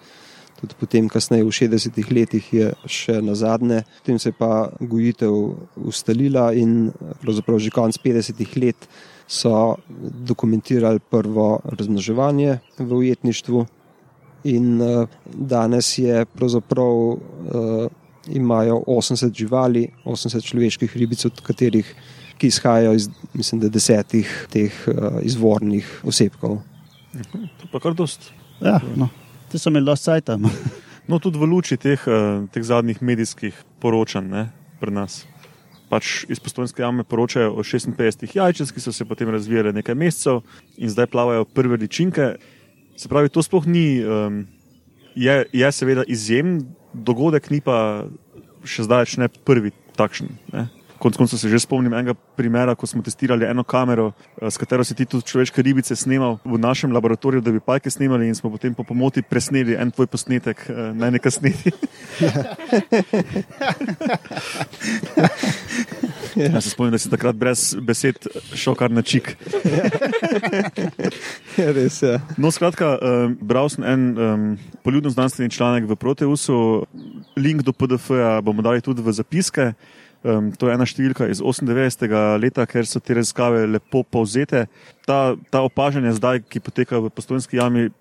Tudi 0.56 0.74
potem, 0.80 1.08
kasneje 1.12 1.44
v 1.44 1.52
60-ih 1.52 2.12
letih, 2.16 2.46
je 2.52 2.70
še 2.88 3.20
na 3.20 3.34
zadnje. 3.36 3.82
Potem 4.00 4.18
se 4.18 4.32
je 4.32 4.36
pa 4.38 4.70
gojitev 4.80 5.34
ustalila 5.76 6.48
in 6.56 6.92
pravzaprav 7.20 7.60
že 7.60 7.74
konec 7.74 8.00
50-ih 8.00 8.56
let 8.56 8.88
so 9.28 9.76
dokumentirali 10.00 11.02
prvo 11.10 11.60
razmnoževanje 11.64 12.60
v 12.78 12.90
ujetništvu. 13.02 13.66
In 14.46 14.80
uh, 14.80 15.10
danes 15.26 15.98
je 15.98 16.24
pravzaprav 16.24 16.94
uh, 16.94 17.18
imajo 18.30 18.80
80 18.86 19.34
živali, 19.34 19.88
80 20.06 20.46
človeških 20.46 20.96
ribic, 20.96 21.24
od 21.26 21.40
katerih 21.42 21.90
ki 22.38 22.46
izhajajo 22.46 22.94
iz 22.94 23.08
mislim, 23.34 23.60
desetih 23.70 24.46
teh 24.52 24.72
uh, 24.88 25.20
izvornih 25.22 25.88
osebkov. 26.04 26.58
To 27.60 27.68
pa 27.72 27.80
kar 27.80 27.94
dost. 27.96 28.30
Ja, 28.60 28.80
no. 28.96 29.08
Te 29.56 29.60
so 29.60 29.70
imeli 29.72 29.88
dosti 29.88 30.04
sajta. 30.04 30.36
No, 31.08 31.20
tudi 31.22 31.38
v 31.38 31.46
luči 31.46 31.76
teh, 31.78 32.02
uh, 32.10 32.48
teh 32.50 32.64
zadnjih 32.66 32.98
medijskih 32.98 33.54
poročanj 33.78 34.26
ne, 34.26 34.40
pri 34.82 34.90
nas. 34.90 35.20
Pač 35.86 36.26
iz 36.26 36.40
postojnske 36.42 36.82
jame 36.82 37.04
poročajo 37.06 37.52
o 37.54 37.62
56 37.62 38.34
jajčec, 38.34 38.72
ki 38.74 38.82
so 38.82 38.90
se 38.90 39.06
potem 39.06 39.30
razvijale 39.30 39.70
nekaj 39.72 39.94
mesecev 39.94 40.42
in 40.76 40.90
zdaj 40.90 41.06
plavajo 41.14 41.46
prve 41.46 41.78
ličinke. 41.78 42.26
Se 42.98 43.08
pravi, 43.08 43.30
to 43.30 43.44
sploh 43.46 43.70
ni, 43.70 44.02
um, 44.02 44.42
je, 45.14 45.38
je 45.52 45.70
seveda 45.72 46.02
izjemen 46.10 46.64
dogodek, 46.92 47.52
ni 47.54 47.62
pa 47.62 48.10
še 48.66 48.90
zdaj 48.90 49.14
ne 49.22 49.30
prvi 49.30 49.70
takšen. 49.94 50.34
Ne. 50.52 50.66
Konec 50.98 51.16
koncev 51.16 51.38
se 51.38 51.48
že 51.48 51.58
spomnim 51.60 51.92
enega 51.92 52.14
primera, 52.14 52.74
ko 52.74 52.86
smo 52.86 53.02
testirali 53.02 53.44
eno 53.44 53.64
kamero, 53.64 54.12
eh, 54.42 54.50
s 54.50 54.56
katero 54.56 54.84
si 54.84 54.94
ti 54.94 55.04
tudi 55.04 55.24
človeške 55.24 55.62
ribice 55.62 55.96
snimal 55.96 56.38
v 56.44 56.58
našem 56.58 56.92
laboratoriju, 56.92 57.40
da 57.40 57.52
bi 57.52 57.60
pajke 57.60 57.90
snimali, 57.90 58.28
in 58.28 58.34
smo 58.34 58.50
potem 58.50 58.74
po 58.74 58.84
pomoti 58.84 59.22
presneli 59.22 59.76
en 59.76 59.90
tvoj 59.90 60.06
posnetek, 60.06 60.66
eh, 60.68 60.92
naj 60.94 61.10
nekaj 61.10 61.32
snedi. 61.32 61.70
Ja, 66.36 66.60
se 66.60 66.70
spomnim, 66.70 66.92
da 66.92 66.98
si 66.98 67.10
takrat 67.10 67.36
brez 67.36 67.74
besed 67.80 68.26
šel 68.54 68.74
kar 68.76 68.90
na 68.92 69.02
čik. 69.02 69.36
Ja, 71.56 71.70
res 71.72 72.02
je. 72.02 72.18
No, 72.36 72.50
skratka, 72.52 72.90
um, 73.00 73.36
bral 73.40 73.70
sem 73.72 73.84
en 73.88 74.02
um, 74.12 74.42
poljudno 74.84 75.08
znanstveni 75.10 75.50
članek 75.50 75.86
v 75.88 75.96
Proteusu, 75.96 76.84
link 77.36 77.62
do 77.64 77.72
PDF-ja 77.72 78.42
bomo 78.44 78.60
dali 78.62 78.84
tudi 78.84 79.00
v 79.00 79.14
zapiske. 79.16 79.70
Um, 80.26 80.48
to 80.50 80.66
je 80.66 80.74
ena 80.74 80.86
številka 80.88 81.28
iz 81.30 81.38
98. 81.38 82.10
leta, 82.42 82.64
ker 82.66 82.88
so 82.88 82.98
te 82.98 83.14
raziskave 83.14 83.62
lepo 83.70 84.02
povzete. 84.02 84.64
Ta, 85.06 85.36
ta 85.54 85.62
opažanja 85.62 86.16
zdaj, 86.16 86.42
ki 86.50 86.64
potekajo 86.66 87.04
v 87.04 87.12
postojnski 87.14 87.60
jami, 87.60 87.92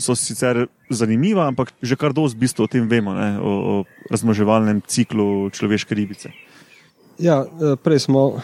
so 0.00 0.16
sicer 0.18 0.64
zanimiva, 0.90 1.46
ampak 1.46 1.70
že 1.82 1.98
kar 2.00 2.16
dosti 2.16 2.40
bistvo 2.40 2.66
o 2.66 2.70
tem 2.70 2.88
vemo, 2.88 3.14
ne, 3.14 3.36
o, 3.38 3.50
o 3.52 3.74
razmoževalnem 4.10 4.82
ciklu 4.86 5.50
človeške 5.54 5.94
ribice. 5.94 6.32
Ja, 7.20 7.44
eh, 7.44 7.76
prej 7.78 8.08
smo 8.10 8.22
uh, 8.34 8.40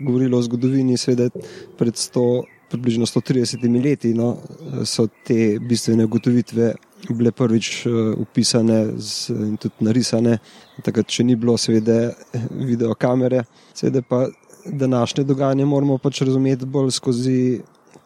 govorili 0.00 0.34
o 0.34 0.42
zgodovini, 0.42 0.98
seveda 0.98 1.30
pred 1.78 1.94
100, 1.94 2.24
približno 2.70 3.06
130 3.06 3.62
leti 3.84 4.14
no, 4.14 4.38
so 4.86 5.06
te 5.26 5.58
bistvene 5.62 6.06
ugotovitve 6.06 6.74
bile 7.08 7.32
prvič 7.32 7.86
upisane 8.16 8.84
z, 8.96 9.30
in 9.30 9.56
tudi 9.60 9.86
narisane. 9.86 10.38
Takrat 10.84 11.10
še 11.10 11.24
ni 11.24 11.36
bilo, 11.36 11.56
seveda, 11.60 12.12
videokamere. 12.50 13.44
Seveda 13.74 14.02
pa 14.02 14.26
današnje 14.66 15.24
dogajanje 15.24 15.64
moramo 15.64 15.98
pač 15.98 16.20
razumeti 16.20 16.66
bolj 16.66 16.90
skozi 16.90 17.60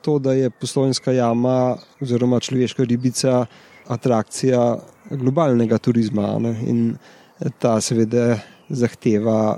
to, 0.04 0.18
da 0.18 0.32
je 0.32 0.50
poslovniška 0.50 1.12
jama 1.12 1.76
oziroma 2.02 2.40
človeška 2.40 2.84
ribica 2.84 3.46
atrakcija 3.88 4.76
globalnega 5.10 5.78
turizma. 5.78 6.38
Ne? 6.38 6.54
In 6.68 6.96
ta 7.58 7.80
seveda 7.80 8.38
zahteva 8.68 9.56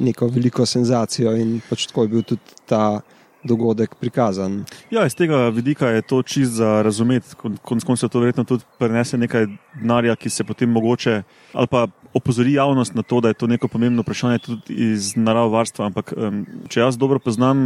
neko 0.00 0.28
veliko 0.32 0.66
senzacijo, 0.66 1.34
in 1.36 1.60
pač 1.68 1.86
tako 1.90 2.06
je 2.06 2.08
bil 2.08 2.22
tudi 2.22 2.60
ta 2.68 3.00
dogodek 3.46 3.94
prikazan. 4.00 4.64
Ja, 4.90 5.06
iz 5.06 5.14
tega 5.14 5.48
vidika 5.48 5.88
je 5.88 6.02
to 6.02 6.22
čist 6.22 6.58
za 6.58 6.82
razumeti. 6.82 7.34
Konec 7.62 7.84
koncev 7.84 8.10
to 8.12 8.20
verjetno 8.20 8.44
tudi 8.44 8.64
prenese 8.78 9.18
nekaj 9.18 9.46
denarja, 9.80 10.16
ki 10.16 10.30
se 10.30 10.44
potem 10.44 10.70
mogoče 10.70 11.22
ali 11.52 11.66
pa 11.70 11.86
opozori 12.14 12.52
javnost 12.52 12.94
na 12.94 13.02
to, 13.02 13.20
da 13.20 13.28
je 13.28 13.34
to 13.34 13.46
neko 13.46 13.68
pomembno 13.68 14.02
vprašanje 14.02 14.38
tudi 14.38 14.74
iz 14.92 15.12
naravovarstva. 15.16 15.86
Ampak 15.86 16.12
um, 16.16 16.44
če 16.68 16.80
jaz 16.80 16.96
dobro 16.96 17.18
poznam 17.18 17.58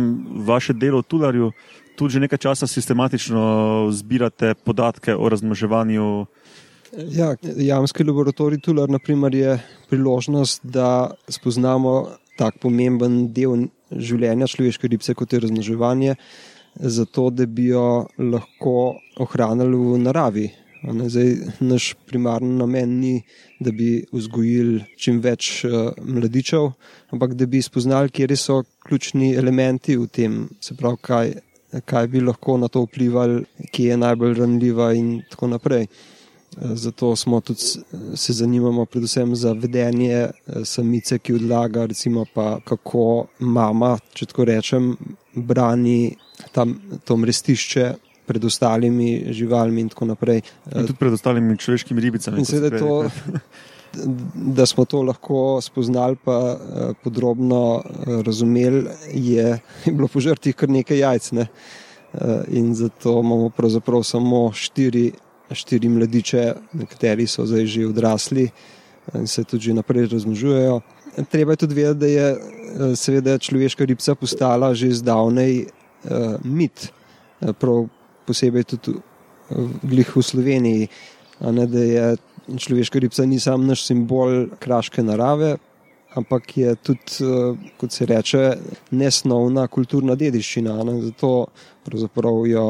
vaše 0.46 0.72
delo 0.72 1.02
v 1.02 1.06
Tularju, 1.06 1.52
tudi 1.98 2.16
že 2.16 2.24
nekaj 2.26 2.38
časa 2.38 2.66
sistematično 2.66 3.42
zbirate 3.94 4.54
podatke 4.54 5.14
o 5.14 5.28
razmnoževanju. 5.28 6.26
Ja, 7.14 7.34
jamski 7.56 8.04
laboratorij 8.04 8.58
Tular 8.64 8.90
naprimer, 8.90 9.34
je 9.34 9.58
priložnost, 9.90 10.64
da 10.64 11.10
spoznamo 11.28 12.08
tak 12.38 12.58
pomemben 12.58 13.32
del 13.32 13.68
življenja 13.90 14.48
človeške 14.50 14.88
ribice, 14.88 15.14
kot 15.14 15.33
je 15.33 15.42
razmnoževanje, 15.44 16.16
zato 16.81 17.31
da 17.31 17.46
bi 17.46 17.70
jo 17.72 18.07
lahko 18.18 18.96
ohranili 19.20 19.79
v 19.79 20.00
naravi. 20.07 20.48
Zdaj, 20.81 21.35
naš 21.61 21.90
primarni 22.09 22.55
namen 22.57 22.94
ni, 23.03 23.18
da 23.61 23.72
bi 23.72 23.98
vzgojili 24.12 24.87
čim 24.96 25.18
več 25.20 25.66
uh, 25.68 25.90
mladičev, 26.00 26.70
ampak 27.12 27.35
da 27.37 27.44
bi 27.46 27.61
spoznali, 27.61 28.09
kje 28.09 28.37
so 28.37 28.62
ključni 28.88 29.35
elementi 29.37 29.98
v 30.00 30.09
tem, 30.09 30.38
se 30.61 30.74
pravi, 30.79 30.96
kaj, 31.05 31.35
kaj 31.85 32.09
bi 32.09 32.24
lahko 32.24 32.57
na 32.57 32.72
to 32.72 32.87
vplivali, 32.87 33.44
kje 33.68 33.92
je 33.92 34.00
najbolj 34.00 34.38
ranljiva 34.40 34.94
in 34.96 35.18
tako 35.29 35.53
naprej. 35.53 35.87
Zato 36.56 37.16
smo 37.16 37.40
tudi 37.40 37.60
se 38.14 38.32
zanimamo 38.32 38.84
predvsem 38.84 39.36
za 39.36 39.52
vedenje 39.52 40.12
eh, 40.12 40.30
samice, 40.64 41.18
ki 41.18 41.34
odlaga, 41.34 41.86
recimo 41.86 42.24
pa 42.34 42.58
kako 42.64 43.26
mama, 43.38 43.98
če 44.12 44.26
tako 44.26 44.44
rečem, 44.44 44.96
brani 45.34 46.16
tam 46.52 46.74
to 47.04 47.16
mrestišče 47.16 47.92
pred 48.26 48.44
ostalimi 48.44 49.32
živalmi 49.34 49.80
in 49.80 49.88
tako 49.88 50.10
naprej. 50.10 50.42
In 50.74 50.88
tudi 50.88 50.98
pred 50.98 51.14
ostalimi 51.14 51.58
človeškimi 51.58 52.00
ribicami. 52.00 52.42
In 52.42 52.50
seveda 52.50 52.78
to, 52.78 53.06
da 54.58 54.66
smo 54.66 54.84
to 54.84 55.02
lahko 55.06 55.60
spoznali 55.62 56.18
pa 56.24 56.40
eh, 56.58 56.92
podrobno 57.04 57.62
eh, 57.78 58.22
razumeli, 58.26 58.88
je, 59.14 59.48
je 59.86 59.92
bilo 59.92 60.08
požrtih 60.08 60.54
kar 60.56 60.68
nekaj 60.68 60.98
jajc. 60.98 61.32
Ne? 61.38 61.46
In 62.50 62.72
zato 62.74 63.20
imamo 63.22 63.52
pravzaprav 63.54 64.02
samo 64.02 64.48
štiri 64.52 65.12
štiri 65.54 65.88
mladiče, 65.88 66.54
nekateri 66.72 67.26
so 67.26 67.46
zdaj 67.46 67.66
že 67.66 67.86
odrasli 67.86 68.48
in 69.14 69.26
se 69.26 69.44
tudi 69.44 69.72
naprej 69.74 70.06
razmnožujejo. 70.06 70.80
Treba 71.30 71.52
je 71.52 71.56
tudi 71.56 71.74
vedeti, 71.74 71.98
da 71.98 72.06
je 72.06 72.26
eh, 72.30 72.96
seveda 72.96 73.38
človeška 73.38 73.84
ribica 73.84 74.14
postala 74.14 74.74
že 74.74 74.92
zdavnej 74.94 75.66
uh, 75.66 76.38
mit, 76.44 76.92
eh, 77.42 77.52
prav 77.52 77.88
posebej 78.26 78.64
tudi 78.64 78.94
v, 79.82 80.04
v 80.14 80.22
Sloveniji. 80.22 80.88
Ne, 81.40 81.66
da 81.66 81.82
je 81.82 82.16
človeška 82.56 82.98
ribica 82.98 83.26
ni 83.26 83.40
samo 83.40 83.66
naš 83.66 83.86
simbol 83.86 84.46
kraške 84.58 85.02
narave, 85.02 85.56
ampak 86.14 86.56
je 86.56 86.74
tudi, 86.74 87.02
kot 87.80 87.92
se 87.92 88.06
reče, 88.06 88.42
nesnovna 88.90 89.66
kulturna 89.66 90.14
dediščina. 90.14 90.74
Ne, 90.84 91.00
zato 91.02 91.48
pravzaprav 91.86 92.46
jo 92.46 92.66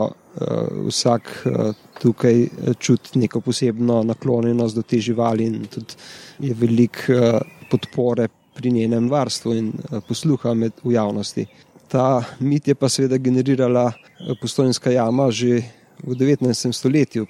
vsak 0.86 1.30
uh, 1.46 1.72
tukaj 2.00 2.48
čuti 2.78 3.18
neko 3.18 3.40
posebno 3.40 4.02
naklonjenost 4.02 4.76
do 4.76 4.82
te 4.82 5.00
živali 5.00 5.44
in 5.44 5.64
tudi 5.66 5.94
je 6.38 6.54
veliko 6.54 7.40
podpore 7.70 8.28
pri 8.54 8.70
njenem 8.70 9.08
varstvu 9.10 9.54
in 9.54 9.72
uh, 9.72 9.98
posluha 10.08 10.54
med 10.54 10.72
v 10.84 10.92
javnosti. 10.92 11.46
Ta 11.88 12.22
mit 12.40 12.68
je 12.68 12.74
pa 12.74 12.88
seveda 12.88 13.18
generirala 13.18 13.92
postojnska 14.40 14.90
jama 14.90 15.30
že 15.30 15.62
v 16.05 16.14
19. 16.16 16.72
stoletju, 16.72 17.26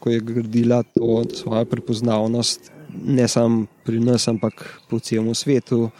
ko 0.00 0.10
je 0.10 0.20
gradila 0.20 0.82
to 0.82 1.24
svojo 1.34 1.64
prepoznavnost 1.64 2.80
ne 3.04 3.28
samo 3.28 3.66
pri 3.84 4.00
nas, 4.00 4.28
ampak 4.28 4.80
po 4.88 4.98
celem 4.98 5.34
svetu. 5.34 5.90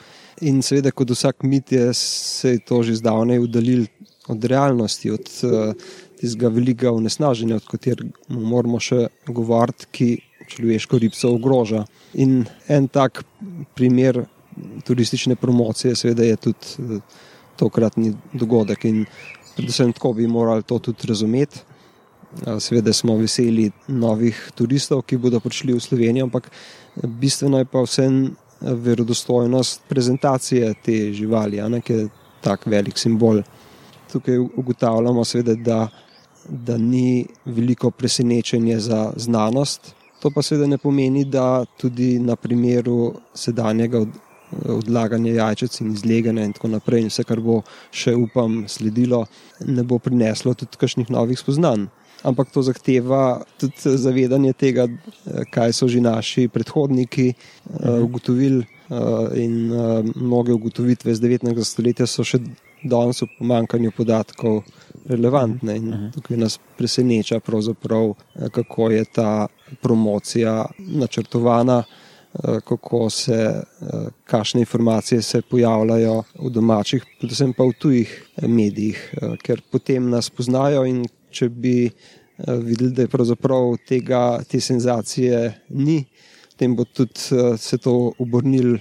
In 0.41 0.63
seveda, 0.65 0.91
kot 0.91 1.11
vsak 1.11 1.43
mit, 1.45 1.73
je 1.73 1.95
se 1.95 2.57
je 2.57 2.61
to 2.65 2.83
že 2.83 2.97
zdavnaj 2.97 3.39
udaljil 3.39 3.87
od 4.29 4.45
realnosti, 4.45 5.11
od 5.11 5.27
uh, 5.45 5.75
tistega 6.21 6.51
velikega 6.53 6.93
onesnaženja, 6.93 7.57
od 7.61 7.69
katerega 7.71 8.11
moramo 8.29 8.81
še 8.83 9.07
govoriti, 9.29 9.89
ki 9.93 10.09
človeško 10.51 10.99
ribco 10.99 11.33
ogroža. 11.37 11.85
In 12.21 12.45
en 12.69 12.89
tak 12.93 13.23
primer 13.79 14.25
turistične 14.85 15.37
promocije, 15.41 15.95
seveda, 15.97 16.27
je 16.27 16.37
tudi 16.49 16.85
uh, 16.85 17.21
tokratni 17.57 18.13
dogodek. 18.33 18.85
In 18.91 19.05
predvsem 19.57 19.95
tako 19.97 20.13
bi 20.19 20.27
morali 20.27 20.67
to 20.67 20.79
tudi 20.91 21.09
razumeti. 21.09 21.63
Uh, 22.47 22.59
seveda 22.63 22.93
smo 22.93 23.17
veseli 23.19 23.71
novih 23.89 24.43
turistov, 24.59 25.05
ki 25.07 25.19
bodo 25.23 25.41
prišli 25.41 25.75
v 25.75 25.83
Slovenijo, 25.83 26.29
ampak 26.29 26.51
bistveno 27.01 27.63
je 27.63 27.71
pa 27.71 27.83
vsem 27.87 28.23
verodostojnost 28.61 29.87
prezentacije 29.89 30.75
te 30.85 30.99
živali, 31.17 31.63
ki 31.81 31.93
je 31.93 32.09
tak 32.45 32.67
velik 32.67 32.99
simbol. 32.99 33.43
tukaj 34.13 34.39
ugotavljamo, 34.39 35.25
seveda, 35.25 35.55
da, 35.55 35.89
da 36.51 36.79
ni 36.79 37.27
veliko 37.45 37.91
presenečenje 37.91 38.79
za 38.81 39.13
znanost. 39.17 39.95
To 40.21 40.31
pa 40.31 40.43
seveda 40.43 40.67
ne 40.67 40.79
pomeni, 40.79 41.25
da 41.25 41.65
tudi 41.81 42.19
na 42.19 42.37
primeru 42.37 43.15
sedanjega 43.35 44.01
od, 44.01 44.09
odlaganja 44.67 45.33
jajčec 45.33 45.81
in 45.81 45.93
izleganja 45.93 46.45
in 46.45 46.53
tako 46.53 46.69
naprej, 46.69 47.05
in 47.05 47.09
vse, 47.09 47.25
kar 47.25 47.41
bo 47.41 47.61
še 47.95 48.15
upam 48.19 48.65
sledilo, 48.69 49.25
ne 49.67 49.85
bo 49.87 49.99
prineslo 49.99 50.55
tudi 50.55 50.81
kakšnih 50.81 51.11
novih 51.11 51.39
spoznanj. 51.39 51.87
Ampak 52.27 52.51
to 52.53 52.61
zahteva 52.61 53.41
tudi 53.57 53.97
zavedanje 53.97 54.53
tega, 54.53 54.85
kaj 55.55 55.73
so 55.73 55.89
že 55.89 56.03
naši 56.05 56.49
predhodniki 56.53 57.31
uh, 57.33 58.03
ugotovili, 58.05 58.67
uh, 58.91 59.31
in 59.35 59.73
uh, 59.73 60.05
mnoge 60.17 60.53
ugotovitve 60.53 61.13
iz 61.13 61.21
19. 61.21 61.65
stoletja 61.65 62.07
so 62.07 62.25
še 62.25 62.43
danes 62.85 63.23
v 63.23 63.31
pomankanju 63.39 63.93
podatkov 63.97 64.63
relevantne. 65.09 65.77
In 65.77 66.11
tukaj 66.15 66.37
nas 66.37 66.59
preseneča, 66.79 67.41
kako 68.51 68.91
je 68.91 69.05
ta 69.05 69.47
promocija 69.83 70.67
načrtovana. 70.79 71.83
Kako 72.65 73.11
se, 73.11 73.63
kakšne 74.25 74.61
informacije 74.61 75.23
se 75.23 75.41
pojavljajo 75.43 76.23
v 76.39 76.51
domačih, 76.51 77.03
predvsem 77.19 77.51
pa 77.53 77.65
v 77.67 77.75
tujih 77.75 78.13
medijih, 78.47 79.01
ker 79.43 79.59
potem 79.67 80.07
nas 80.11 80.31
poznajo. 80.31 80.85
In 80.87 81.03
če 81.31 81.49
bi 81.49 81.91
videli, 82.39 82.93
da 82.95 83.03
je 83.03 83.11
pravzaprav 83.11 83.75
tega, 83.89 84.39
te 84.47 84.61
senzacije 84.63 85.43
ni, 85.75 86.05
potem 86.53 86.79
bo 86.79 86.87
tudi 86.87 87.19
se 87.59 87.79
to 87.83 88.13
obrnil, 88.19 88.77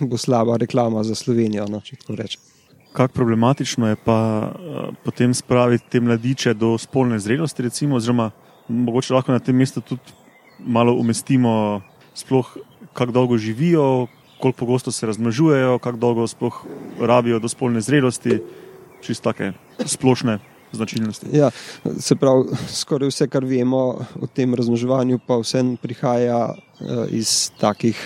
bo 0.00 0.16
slaba 0.16 0.56
reklama 0.62 1.02
za 1.02 1.18
Slovenijo. 1.18 1.66
No, 1.66 1.82
če 1.82 1.98
tako 2.04 2.22
rečem 2.22 2.51
kako 2.92 3.14
problematično 3.14 3.88
je 3.88 3.96
pa 3.96 4.48
uh, 4.48 4.94
potem 5.04 5.34
spraviti 5.34 5.84
te 5.90 6.00
mladiče 6.00 6.54
do 6.54 6.78
spolne 6.78 7.18
zrelosti, 7.18 7.62
recimo, 7.62 7.96
oziroma 7.96 8.30
mogoče 8.68 9.14
lahko 9.14 9.32
na 9.32 9.38
tem 9.38 9.56
mestu 9.56 9.80
tudi 9.80 10.12
malo 10.58 10.94
umestimo, 10.94 11.80
sploh 12.14 12.56
kako 12.92 13.12
dolgo 13.12 13.38
živijo, 13.38 14.06
koliko 14.40 14.58
pogosto 14.58 14.92
se 14.92 15.06
razmnožujejo, 15.06 15.78
kako 15.78 15.98
dolgo 15.98 16.26
sploh 16.26 16.64
rabijo 17.00 17.38
do 17.38 17.48
spolne 17.48 17.80
zrelosti, 17.80 18.38
čisto 19.00 19.32
take 19.32 19.52
splošne. 19.86 20.38
Značilnosti. 20.72 21.26
Ja, 21.32 21.50
se 22.00 22.16
pravi, 22.16 22.44
skoraj 22.72 23.10
vse, 23.10 23.26
kar 23.28 23.44
vemo 23.44 24.06
o 24.20 24.26
tem 24.34 24.54
razmnoževanju, 24.54 25.18
pa 25.26 25.36
vse 25.36 25.60
prihaja 25.82 26.46
uh, 26.48 27.04
iz 27.12 27.50
takih 27.60 27.98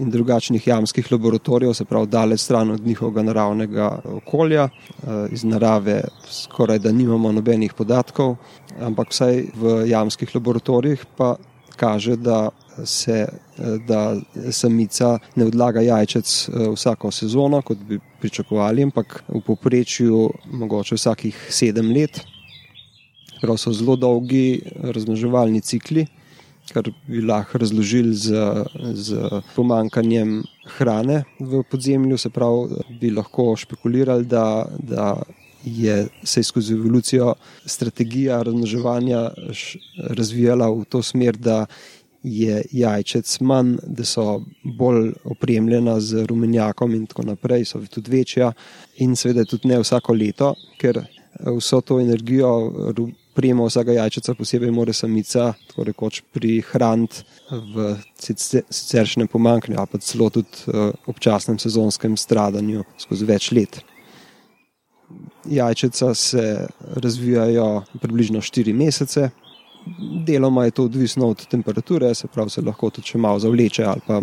in 0.00 0.10
drugačnih 0.10 0.66
jamskih 0.66 1.12
laboratorijev, 1.12 1.74
se 1.74 1.84
pravi, 1.84 2.06
daleč 2.06 2.40
stran 2.40 2.70
od 2.70 2.86
njihovega 2.86 3.22
naravnega 3.22 3.98
okolja. 4.04 4.68
Eh, 4.68 5.28
iz 5.32 5.44
narave 5.44 6.02
skoraj 6.30 6.78
da 6.78 6.92
nimamo 6.92 7.32
nobenih 7.32 7.74
podatkov, 7.74 8.36
ampak 8.80 9.10
vsaj 9.10 9.44
v 9.54 9.76
jamskih 9.88 10.34
laboratorijih 10.34 11.04
pa 11.16 11.36
kaže, 11.76 12.16
da 12.16 12.48
se 12.84 13.26
eh, 13.28 13.78
da 13.86 14.16
samica 14.50 15.18
ne 15.36 15.46
odlaga 15.46 15.80
jajčec 15.80 16.48
eh, 16.48 16.68
vsako 16.74 17.10
sezono, 17.10 17.62
kot 17.62 17.78
bi 17.78 18.00
pričakovali, 18.20 18.82
ampak 18.82 19.22
v 19.28 19.40
povprečju 19.46 20.30
mogoče 20.52 20.94
vsakih 20.94 21.46
sedem 21.50 21.92
let. 21.92 22.20
Prav 23.40 23.56
so 23.56 23.72
zelo 23.72 23.96
dolgi 23.96 24.60
razmnoževalni 24.82 25.60
cikli 25.60 26.06
kar 26.72 26.90
bi 27.06 27.22
lahko 27.22 27.58
razložili 27.58 28.14
z, 28.14 28.34
z 28.94 29.42
pomankanjem 29.56 30.40
hrane 30.76 31.24
v 31.40 31.62
podzemlju. 31.70 32.18
Se 32.18 32.30
pravi, 32.30 32.80
bi 33.00 33.10
lahko 33.10 33.54
špekulirali, 33.56 34.24
da, 34.24 34.66
da 34.78 35.14
je 35.64 36.06
se 36.24 36.42
skozi 36.42 36.74
evolucijo 36.74 37.34
strategija 37.66 38.42
razmnoževanja 38.42 39.30
razvijala 40.08 40.70
v 40.70 40.84
to 40.88 41.02
smer, 41.02 41.36
da 41.36 41.66
je 42.22 42.62
jajčec 42.72 43.40
manj, 43.40 43.76
da 43.86 44.04
so 44.04 44.42
bolj 44.78 45.12
opremljena 45.24 46.00
z 46.00 46.26
rumenjakom 46.26 46.94
in 46.94 47.06
tako 47.06 47.22
naprej, 47.22 47.64
so 47.64 47.80
tudi 47.90 48.10
večja 48.10 48.52
in 48.96 49.16
seveda 49.16 49.44
tudi 49.44 49.68
ne 49.68 49.78
vsako 49.80 50.14
leto, 50.14 50.54
ker 50.80 51.00
vso 51.56 51.80
to 51.80 52.00
energijo 52.00 52.72
prijema 53.40 53.64
vsega 53.64 53.94
jajčeca, 53.96 54.34
posebej 54.36 54.70
mora 54.70 54.92
samica, 54.92 55.54
tako 55.68 55.84
rekoč, 55.88 56.20
prihraniti 56.34 57.22
v 57.48 57.94
siceršnjem 58.20 59.30
pomankanju 59.32 59.78
ali 59.80 59.88
pa 59.88 59.98
celo 60.04 60.28
tudi 60.30 60.66
uh, 60.68 60.90
občasnem 61.08 61.56
sezonskem 61.58 62.18
stradanju 62.20 62.84
skozi 63.00 63.24
več 63.24 63.48
let. 63.56 63.78
Jajčeca 65.48 66.10
se 66.14 66.44
razvijajo 67.00 67.68
približno 68.02 68.42
4 68.44 68.74
mesece, 68.76 69.30
deloma 70.26 70.66
je 70.66 70.74
to 70.76 70.84
odvisno 70.90 71.30
od 71.32 71.46
temperature, 71.48 72.12
se 72.14 72.28
pravi, 72.28 72.52
se 72.52 72.62
lahko 72.62 72.90
tudi 72.90 73.18
malo 73.18 73.40
zavleče 73.40 73.84
ali 73.84 74.04
pa 74.06 74.20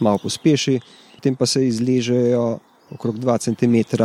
malo 0.00 0.18
pospeši, 0.18 0.80
potem 1.14 1.38
pa 1.38 1.46
se 1.46 1.62
izležejo 1.68 2.58
okrog 2.98 3.22
2 3.22 3.38
cm 3.46 4.02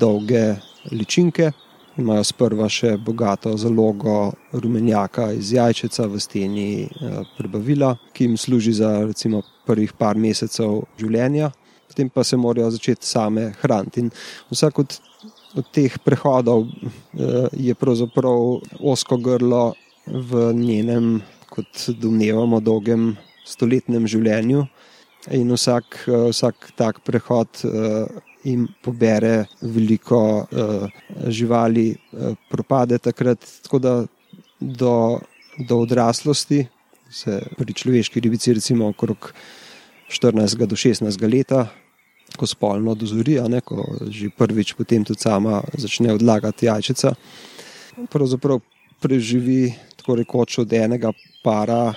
dolge 0.00 0.54
ličinke 0.90 1.52
imajo 1.98 2.24
sprva 2.24 2.68
še 2.70 2.96
bogato 2.98 3.54
zalogo 3.60 4.32
rumenjaka 4.52 5.30
iz 5.36 5.52
jajčeca 5.54 6.06
v 6.10 6.20
steni 6.22 6.68
eh, 6.84 7.20
prebavila, 7.38 7.94
ki 8.12 8.28
jim 8.28 8.36
služi 8.38 8.74
za 8.80 8.90
recimo 9.06 9.42
prvih 9.66 9.94
par 9.98 10.18
mesecev 10.18 10.82
življenja, 11.00 11.52
potem 11.88 12.10
pa 12.10 12.24
se 12.24 12.36
morajo 12.36 12.72
začeti 12.74 13.06
same 13.06 13.52
hraniti. 13.62 14.04
In 14.04 14.10
vsak 14.50 14.82
od, 14.82 14.98
od 15.54 15.70
teh 15.74 15.98
prehodov 16.04 16.66
eh, 16.66 17.48
je 17.52 17.74
pravzaprav 17.78 18.80
osko 18.80 19.20
grlo 19.22 19.72
v 20.06 20.50
njenem, 20.58 21.22
kot 21.54 21.86
domnevamo, 22.00 22.58
dolgem 22.60 23.12
stoletnem 23.46 24.08
življenju. 24.10 24.66
In 25.38 25.54
vsak, 25.54 26.04
eh, 26.08 26.28
vsak 26.34 26.72
tak 26.76 27.04
prehod 27.06 27.64
in 28.44 28.66
pobere 28.82 29.44
veliko 29.60 30.20
uh, 30.44 30.88
živali, 31.28 31.94
uh, 32.12 32.34
propade 32.50 32.98
takrat. 32.98 33.38
Tako 33.62 33.78
da 33.78 33.94
do, 34.60 35.20
do 35.58 35.78
odraslosti 35.78 36.66
se 37.10 37.40
pri 37.56 37.72
človeški 37.72 38.20
ribici, 38.20 38.54
recimo 38.54 38.88
okrog 38.88 39.32
14 40.10 40.66
do 40.66 40.76
16 40.76 41.22
let, 41.32 41.52
ko 42.36 42.46
spolno 42.46 42.94
dozori, 42.94 43.38
ne, 43.48 43.60
ko 43.60 43.84
že 44.10 44.32
prvič 44.36 44.74
potem 44.74 45.04
tudi 45.04 45.22
sama 45.22 45.62
začne 45.78 46.12
odlagati 46.14 46.66
jajčica, 46.66 47.14
pravzaprav 48.10 48.60
preživi 49.00 49.74
tako 49.96 50.16
rekoč 50.18 50.58
od 50.58 50.72
enega 50.72 51.12
para, 51.44 51.94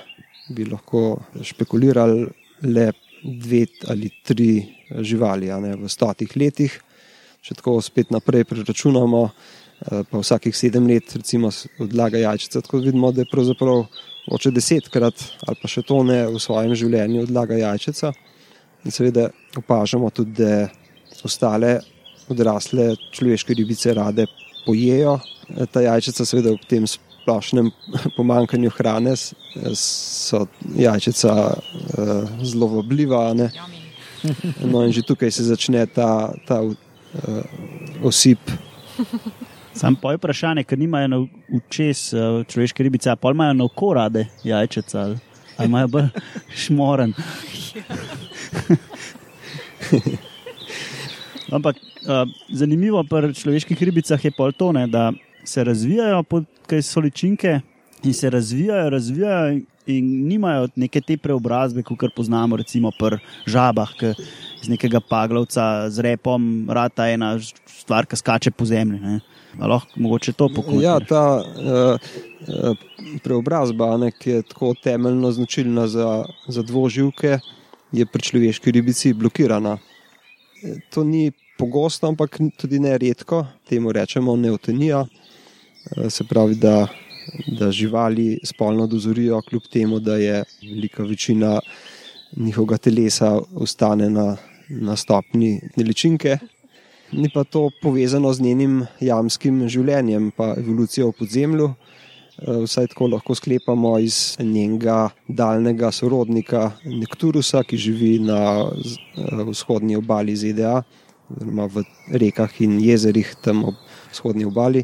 bi 0.50 0.66
lahko 0.66 1.18
špekulirali 1.44 2.28
le 2.64 2.92
dve 3.24 3.66
ali 3.90 4.12
tri 4.24 4.77
živali 4.90 5.52
ne, 5.62 5.76
v 5.76 5.90
stotih 5.90 6.36
letih. 6.36 6.74
Če 7.42 7.58
tako 7.60 7.78
spet 7.82 8.12
naprej 8.12 8.46
preračunamo, 8.50 9.24
eh, 9.28 10.04
pa 10.10 10.22
vsakih 10.22 10.56
sedem 10.56 10.88
let 10.88 11.16
recimo, 11.16 11.52
odlaga 11.80 12.18
jajčica, 12.18 12.62
tako 12.62 12.82
vidimo, 12.84 13.12
da 13.12 13.24
je 13.24 13.32
pravzaprav 13.32 13.86
oče 14.28 14.52
desetkrat 14.52 15.22
ali 15.48 15.60
pa 15.62 15.70
še 15.72 15.86
to 15.88 16.02
ne 16.04 16.26
v 16.28 16.40
svojem 16.40 16.76
življenju 16.76 17.24
odlaga 17.24 17.56
jajčica. 17.56 18.12
In 18.86 18.92
seveda 18.92 19.30
opažamo 19.58 20.10
tudi, 20.12 20.44
da 20.44 20.68
ostale 21.24 21.80
odrasle 22.28 22.96
človeške 23.16 23.56
ribice 23.56 23.94
rade 23.96 24.28
pojejo. 24.66 25.20
Eh, 25.56 25.66
ta 25.72 25.82
jajčica 25.82 26.26
seveda 26.26 26.52
ob 26.52 26.66
tem 26.68 26.88
splošnem 27.28 27.72
pomankanju 28.18 28.72
hrane 28.76 29.16
so 29.16 30.46
jajčica 30.76 31.34
uh, 31.52 32.44
zelo 32.44 32.68
vabljiva. 32.78 33.34
No, 34.72 34.86
in 34.86 34.92
že 34.92 35.02
tukaj 35.02 35.32
se 35.32 35.44
začne 35.44 35.86
ta, 35.88 36.34
ta 36.48 36.62
uh, 36.62 36.76
osip. 38.04 38.40
Sam 39.78 39.96
pa 39.96 40.12
je 40.12 40.18
vprašanje, 40.18 40.64
ker 40.64 40.80
nimajo 40.80 41.08
na 41.08 41.18
učes 41.54 42.14
uh, 42.14 42.44
človeške 42.48 42.84
ribice, 42.84 43.16
pa 43.16 43.32
imajo 43.32 43.54
na 43.54 43.64
oko 43.64 43.94
rade 43.94 44.26
jajčice 44.44 44.98
ali, 44.98 45.18
ali 45.58 45.68
imajo 45.68 45.88
bolj 45.88 46.08
šmoren. 46.66 47.14
Ampak 51.56 51.76
uh, 51.78 52.28
zanimivo 52.50 53.04
pri 53.08 53.34
človeških 53.34 53.84
ribicah 53.84 54.26
je 54.26 54.32
pol 54.32 54.52
tone, 54.52 54.88
da 54.88 55.12
se 55.46 55.64
razvijajo, 55.64 56.24
kaj 56.68 56.82
so 56.84 57.00
ličinke 57.00 57.60
in 58.04 58.14
se 58.14 58.30
razvijajo, 58.30 58.90
razvijajo 58.90 59.60
in 59.88 60.28
nimajo 60.28 60.68
neke 60.76 61.02
te 61.02 61.18
preobrazbe, 61.18 61.84
kot 61.84 62.12
poznamo, 62.16 62.58
recimo 62.60 62.92
pri 63.00 63.20
žabah, 63.48 63.94
ki 63.98 64.12
iz 64.62 64.70
nekega 64.70 65.00
paglavca 65.00 65.90
z 65.90 66.04
repom, 66.04 66.68
rata 66.70 67.08
ena 67.10 67.38
stvar, 67.66 68.06
ki 68.06 68.20
skače 68.20 68.52
po 68.52 68.66
zemlji. 68.66 69.00
Ne. 69.00 69.20
Lahko 69.60 70.00
mogoče 70.04 70.34
to 70.34 70.50
pokojimo. 70.54 70.84
Ja, 70.84 71.00
ta 71.00 71.40
uh, 71.40 72.76
preobrazba, 73.24 73.96
ne, 73.98 74.12
ki 74.12 74.30
je 74.30 74.48
tako 74.52 74.74
temeljno 74.84 75.32
značilna 75.32 75.88
za, 75.88 76.26
za 76.48 76.64
dvoživke, 76.64 77.40
je 77.92 78.06
pri 78.06 78.22
človeški 78.22 78.72
ribici 78.72 79.14
blokirana. 79.14 79.78
To 80.92 81.04
ni 81.04 81.32
pogosto, 81.58 82.08
ampak 82.08 82.38
tudi 82.58 82.80
ne 82.80 82.98
redko, 82.98 83.46
temu 83.70 83.92
rečemo 83.92 84.36
neutonija. 84.36 85.06
Eh, 85.98 86.10
Se 86.10 86.24
pravi, 86.24 86.56
da, 86.56 86.88
da 87.48 87.72
živali 87.72 88.40
spolno 88.44 88.88
dozorijo, 88.88 89.42
kljub 89.42 89.64
temu, 89.72 90.00
da 90.00 90.16
je 90.16 90.44
velika 90.62 91.04
večina 91.04 91.60
njihovega 92.36 92.78
telesa 92.78 93.40
ostane 93.56 94.10
na, 94.10 94.38
na 94.70 94.96
stopni 94.96 95.62
neličinke. 95.76 96.38
Ni 97.12 97.30
pa 97.34 97.44
to 97.44 97.70
povezano 97.82 98.34
z 98.34 98.42
njenim 98.42 98.86
jamskim 99.00 99.68
življenjem, 99.70 100.32
pa 100.36 100.54
evolucijo 100.58 101.08
v 101.08 101.18
podzemlju. 101.20 101.70
Eh, 102.38 102.64
Vsaj 102.66 102.92
tako 102.92 103.08
lahko 103.08 103.36
sklepamo 103.36 103.96
iz 104.00 104.38
njenega 104.40 105.10
daljnega 105.28 105.92
sorodnika 105.92 106.72
Nekturusa, 106.86 107.64
ki 107.64 107.78
živi 107.78 108.20
na 108.20 108.42
eh, 108.68 109.44
vzhodni 109.48 109.96
obali 109.96 110.36
ZDA, 110.36 110.82
oziroma 111.32 111.66
v 111.72 111.84
rekah 112.12 112.62
in 112.62 112.80
jezerih 112.84 113.36
tam 113.42 113.64
ob 113.72 113.80
vzhodni 114.12 114.46
obali. 114.46 114.84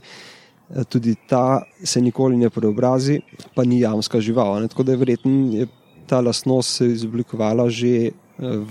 Eh, 0.75 0.83
Tudi 0.83 1.15
ta 1.29 1.61
se 1.83 2.01
nikoli 2.01 2.37
ne 2.37 2.49
preobrazi, 2.49 3.19
pa 3.55 3.63
ni 3.63 3.79
jamska 3.79 4.19
žival. 4.21 4.61
Ne? 4.61 4.67
Tako 4.67 4.83
da 4.83 4.91
je 4.91 4.97
verjetno 4.97 5.53
je 5.53 5.67
ta 6.07 6.21
lastnost 6.21 6.75
se 6.77 6.87
izoblikovala 6.87 7.69
že 7.69 7.87
eh, 7.87 8.11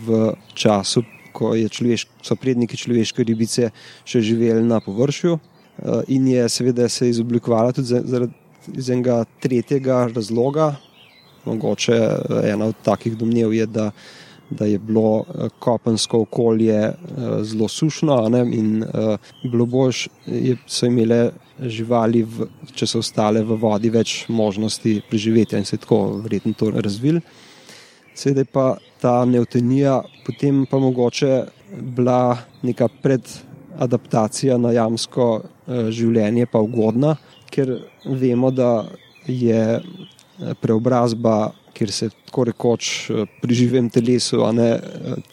v 0.07 0.33
času, 0.55 1.03
ko 1.33 1.55
človeš, 1.57 2.07
so 2.23 2.37
predniki 2.37 2.77
človeške 2.77 3.25
ribice 3.25 3.71
še 4.05 4.21
živeli 4.21 4.63
na 4.63 4.81
površju 4.81 5.39
eh, 5.39 6.03
in 6.09 6.29
je 6.29 6.49
seveda 6.49 6.89
se 6.89 7.09
izoblikovala 7.09 7.73
tudi 7.73 7.89
za- 7.89 8.03
zaradi 8.05 8.33
iz 8.75 8.91
enega 8.91 9.25
tretjega 9.41 10.09
razloga. 10.15 10.75
Mogoče 11.45 11.97
ena 12.47 12.67
od 12.71 12.75
takih 12.85 13.17
domnev 13.19 13.51
je, 13.53 13.67
da, 13.67 13.89
da 14.51 14.65
je 14.65 14.79
bilo 14.79 15.25
kopensko 15.59 16.21
okolje 16.23 16.93
zelo 17.43 17.67
sušno 17.69 18.29
ne, 18.29 18.45
in 18.55 18.85
bilo 19.43 19.67
je- 20.27 20.57
so 20.67 20.87
imele 20.87 21.33
živali, 21.61 22.23
v, 22.23 22.49
če 22.75 22.87
so 22.87 23.03
ostale 23.03 23.43
v 23.45 23.57
vodi, 23.61 23.91
več 23.93 24.25
možnosti 24.29 25.01
preživetja 25.11 25.61
in 25.61 25.69
se 25.69 25.77
tako 25.77 26.23
verjetno 26.25 26.55
to 26.59 26.71
razvil. 26.75 27.21
Seveda 28.15 28.45
je 28.45 28.51
pa 28.53 28.67
ta 29.01 29.25
neutenija 29.25 30.03
potem 30.27 30.67
pa 30.67 30.79
mogoče 30.79 31.45
bila 31.81 32.39
neka 32.63 32.89
predadaptacija 33.03 34.59
na 34.59 34.73
jamsko 34.73 35.43
eh, 35.43 35.91
življenje, 35.91 36.47
pa 36.47 36.61
ugodna, 36.63 37.17
ker 37.51 37.75
vemo, 38.05 38.51
da 38.51 38.87
je 39.27 39.65
eh, 39.81 40.55
preobrazba, 40.61 41.53
kjer 41.73 41.93
se 41.93 42.11
tako 42.27 42.45
rekoč 42.51 42.91
eh, 43.11 43.25
pri 43.43 43.55
živem 43.55 43.91
telesu, 43.91 44.45
a 44.45 44.53
ne 44.53 44.71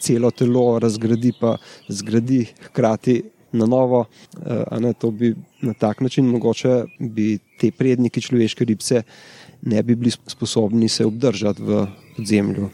celo 0.00 0.30
telo 0.30 0.78
razgradi, 0.82 1.34
pa 1.40 1.56
zgradi 1.88 2.46
hkrati 2.70 3.20
na 3.52 3.66
novo. 3.66 4.06
eh, 4.46 4.80
Ne, 4.80 4.94
bi 5.12 5.34
na 5.62 5.74
tak 5.74 6.00
način 6.00 6.26
mogoče 6.26 6.84
bi 6.98 7.38
te 7.60 7.70
predniki 7.70 8.20
človeške 8.20 8.64
ribce 8.64 9.02
ne 9.62 9.82
bi 9.82 9.94
bili 9.94 10.10
sposobni 10.10 10.88
se 10.88 11.06
obdržati 11.06 11.62
v 11.62 11.86
podzemlju. 12.16 12.68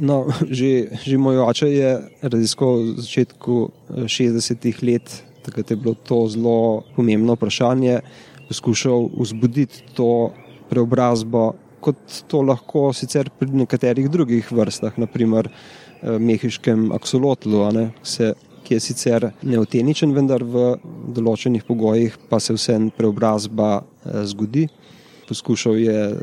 No, 0.00 0.26
že, 0.58 0.88
že 1.04 1.18
moj 1.18 1.44
oče 1.44 1.68
je 1.70 1.90
raziskoval 2.22 2.94
v 2.94 3.00
začetku 3.00 3.54
eh, 3.64 4.06
60-ih 4.08 4.82
let, 4.82 5.22
takrat 5.44 5.70
je 5.70 5.76
bilo 5.76 5.94
to 5.94 6.24
zelo 6.28 6.84
pomembno 6.96 7.36
vprašanje, 7.36 8.00
poskušal 8.48 9.10
vzbuditi 9.20 9.84
to 9.96 10.32
preobrazbo, 10.70 11.54
kot 11.84 12.00
to 12.28 12.40
lahko 12.40 12.92
sicer 12.96 13.28
pri 13.28 13.52
nekaterih 13.64 14.08
drugih 14.08 14.48
vrstah, 14.52 14.96
naprimer 14.98 15.50
eh, 15.50 16.18
mehiškem 16.18 16.90
aksolotlu, 16.96 17.68
ne, 17.76 17.90
se, 18.02 18.32
ki 18.64 18.78
je 18.78 18.80
sicer 18.80 19.28
neoteničen, 19.42 20.14
vendar 20.16 20.42
v 20.44 20.74
določenih 21.14 21.66
pogojih 21.68 22.16
pa 22.30 22.40
se 22.40 22.56
vsem 22.56 22.90
preobrazba 22.96 23.76
eh, 23.80 24.24
zgodi 24.24 24.68
poskušal 25.28 25.78
je 25.78 26.16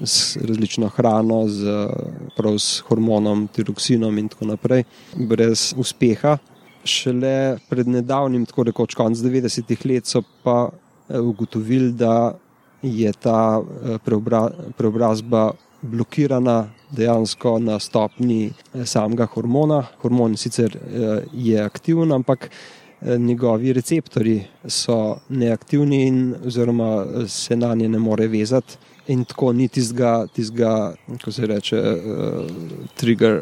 s 0.00 0.36
različno 0.36 0.88
hrano, 0.88 1.48
z, 1.48 1.88
prav 2.36 2.58
s 2.58 2.80
hormonom, 2.88 3.48
tiroksinom 3.48 4.18
in 4.18 4.28
tako 4.28 4.44
naprej, 4.44 4.84
brez 5.14 5.74
uspeha. 5.76 6.38
Šele 6.84 7.58
pred 7.68 7.88
nedavnim, 7.88 8.46
tako 8.48 8.64
rekoč 8.70 8.96
konc 8.96 9.18
90-ih 9.18 9.84
let, 9.86 10.08
so 10.08 10.22
pa 10.42 10.70
eh, 10.70 11.18
ugotovili, 11.20 11.92
da 11.92 12.34
je 12.82 13.12
ta 13.12 13.60
eh, 13.60 13.98
preobra, 14.04 14.48
preobrazba 14.76 15.50
blokirana 15.82 16.68
dejansko 16.90 17.58
na 17.58 17.78
stopni 17.78 18.50
eh, 18.74 18.86
samega 18.86 19.26
hormona. 19.26 19.82
Hormon 20.02 20.36
sicer 20.36 20.76
eh, 20.76 21.24
je 21.32 21.62
aktiven, 21.62 22.12
ampak 22.12 22.50
eh, 22.50 23.18
njegovi 23.18 23.72
receptori 23.72 24.42
so 24.66 25.18
neaktivni 25.28 26.06
in 26.06 26.34
oziroma 26.46 27.06
se 27.28 27.56
na 27.56 27.74
nje 27.74 27.88
ne 27.88 27.98
more 27.98 28.28
vezati. 28.28 28.76
In 29.08 29.24
tako 29.24 29.52
ni 29.52 29.68
tistega, 29.68 30.26
tistega 30.26 30.94
kako 31.06 31.32
se 31.32 31.46
reče, 31.46 31.78
uh, 31.80 32.50
trigger. 32.94 33.40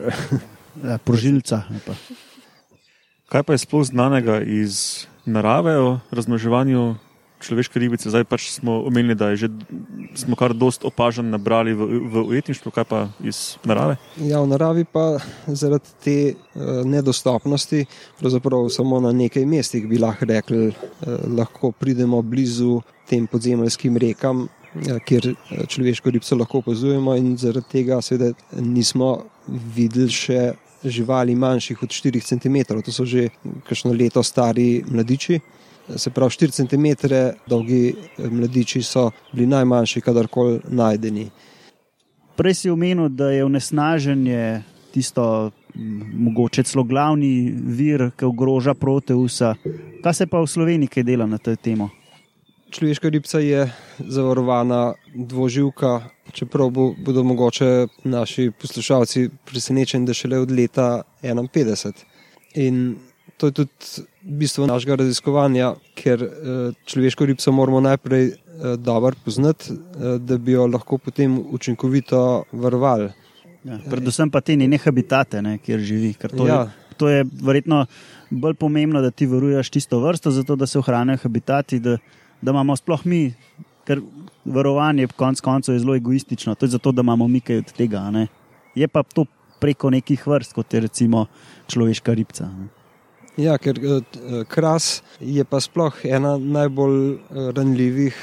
Ja, 0.85 0.99
prožilca. 0.99 1.63
Kaj 3.29 3.43
pa 3.43 3.53
je 3.53 3.59
sploh 3.59 3.85
znanega 3.85 4.41
iz 4.41 5.05
narave 5.27 5.77
o 5.79 5.99
razmnoževanju 6.11 6.95
človeške 7.41 7.79
ribice? 7.79 8.11
Zdaj 8.11 8.25
pač 8.29 8.51
smo 8.51 8.81
omenili, 8.87 9.15
da 9.19 9.31
že 9.37 9.49
smo 10.15 10.37
kar 10.37 10.55
dost 10.55 10.85
opažen 10.85 11.31
nabrali 11.31 11.75
v, 11.75 12.03
v 12.09 12.25
ujetništvu, 12.35 12.73
kaj 12.75 12.85
pa 12.85 13.01
iz 13.23 13.57
narave? 13.65 13.99
Ja, 14.21 14.43
v 14.43 14.51
naravi 14.51 14.85
pa 14.85 15.19
zaradi 15.47 15.95
te 16.03 16.19
uh, 16.35 16.85
nedostopnosti, 16.85 17.87
pravzaprav 18.21 18.69
samo 18.75 19.01
na 19.01 19.13
nekaj 19.13 19.47
mestih 19.47 19.89
bi 19.89 19.99
lahko 19.99 20.29
rekli, 20.29 20.69
uh, 20.71 21.19
lahko 21.39 21.73
pridemo 21.73 22.23
blizu 22.23 22.81
tem 23.09 23.27
podzemeljskim 23.27 23.97
rekam, 23.97 24.47
uh, 24.47 24.97
kjer 25.07 25.35
človeško 25.67 26.11
ribco 26.11 26.37
lahko 26.37 26.63
opazujemo, 26.65 27.17
in 27.17 27.37
zaradi 27.39 27.79
tega 27.79 28.03
seveda 28.03 28.35
nismo 28.61 29.19
videli 29.49 30.13
še 30.13 30.41
živali 30.85 31.35
manjših 31.35 31.83
od 31.83 31.89
4 31.91 32.21
cm. 32.23 32.57
To 32.85 32.93
so 32.93 33.05
že 33.05 33.29
kakšno 33.67 33.93
leto 33.93 34.23
stari 34.23 34.85
mladiči. 34.87 35.41
Se 35.97 36.11
pravi, 36.11 36.31
4 36.31 36.51
cm 36.53 37.15
dolgi 37.47 37.95
eh, 37.95 38.31
mladiči 38.31 38.83
so 38.83 39.11
bili 39.33 39.47
najmanjši, 39.47 40.01
kadarkoli 40.01 40.61
najdeni. 40.69 41.31
Prej 42.37 42.55
si 42.55 42.71
omenil, 42.71 43.09
da 43.09 43.31
je 43.31 43.45
onesnaženje 43.45 44.63
tisto 44.93 45.51
mogoče 46.15 46.63
celo 46.63 46.85
glavni 46.85 47.53
vir, 47.53 48.11
ki 48.17 48.25
ogroža 48.25 48.75
proteusa. 48.75 49.55
Kaj 50.03 50.15
se 50.15 50.27
pa 50.27 50.41
v 50.41 50.47
Sloveniji 50.47 50.89
kaj 50.89 51.07
dela 51.07 51.27
na 51.27 51.39
to 51.39 51.57
temo? 51.57 51.91
Človeška 52.71 53.09
ribca 53.09 53.39
je 53.41 53.65
zavarovana 53.99 54.93
dvoživka, 55.15 56.03
čeprav 56.33 56.71
bo, 56.71 56.91
bodo 57.05 57.25
mogoče 57.25 57.87
naši 58.05 58.51
poslušalci 58.61 59.29
presenečeni, 59.45 60.07
da 60.07 60.15
šele 60.15 60.39
od 60.39 60.51
leta 60.51 61.03
51. 61.23 62.05
In 62.55 62.97
to 63.39 63.47
je 63.47 63.53
tudi 63.53 63.73
bistvo 64.23 64.67
našega 64.67 64.95
raziskovanja, 64.95 65.73
ker 65.95 66.23
eh, 66.23 66.73
človeško 66.87 67.27
ribco 67.27 67.53
moramo 67.53 67.81
najprej 67.81 68.27
eh, 68.27 68.35
dobro 68.77 69.17
poznati, 69.25 69.73
eh, 69.73 70.19
da 70.19 70.39
bi 70.39 70.53
jo 70.53 70.67
lahko 70.67 70.99
potem 70.99 71.39
učinkovito 71.51 72.45
varovali. 72.53 73.11
Ja, 73.65 73.79
predvsem 73.91 74.31
pa 74.31 74.41
te 74.41 74.57
njene 74.57 74.79
habitate, 74.79 75.43
ne, 75.43 75.59
kjer 75.59 75.81
živi. 75.81 76.15
To, 76.37 76.47
Ja. 76.47 76.61
je, 76.61 76.95
to 76.97 77.09
je 77.09 77.25
verjetno 77.43 77.87
bolj 78.31 78.55
pomembno, 78.55 79.01
da 79.01 79.11
ti 79.11 79.27
varuješ 79.27 79.71
tisto 79.71 80.01
vrsto, 80.01 80.31
zato 80.31 80.57
da 80.57 80.67
se 80.67 80.79
ohranijo 80.79 81.19
habitati, 81.23 81.81
da, 81.81 81.99
da 82.43 82.51
imamo 82.51 82.77
sploh 82.77 83.07
mi, 83.07 83.35
ker 83.87 84.01
varovanje 84.45 85.07
konec 85.17 85.41
koncev 85.41 85.75
je 85.75 85.81
zelo 85.81 85.97
egoistično, 85.97 86.55
to 86.55 86.67
je 86.67 86.71
zato, 86.71 86.93
da 86.93 87.01
imamo 87.01 87.29
mi 87.29 87.41
kaj 87.41 87.59
od 87.59 87.73
tega. 87.73 88.11
Ne. 88.11 88.27
Je 88.75 88.89
pa 88.89 89.03
to 89.03 89.25
preko 89.61 89.91
nekih 89.91 90.27
vrst, 90.27 90.53
kot 90.53 90.75
je 90.75 90.81
recimo 90.81 91.27
človeška 91.67 92.15
ribca. 92.15 92.47
Ne. 92.47 92.78
Ja, 93.39 93.55
ker 93.63 93.79
eh, 93.79 94.01
eh, 94.03 94.41
kras 94.51 94.99
je 95.23 95.45
pa 95.47 95.61
sploh 95.63 95.95
ena 96.03 96.33
najbolj 96.43 96.97
eh, 97.15 97.51
ranljivih 97.55 98.17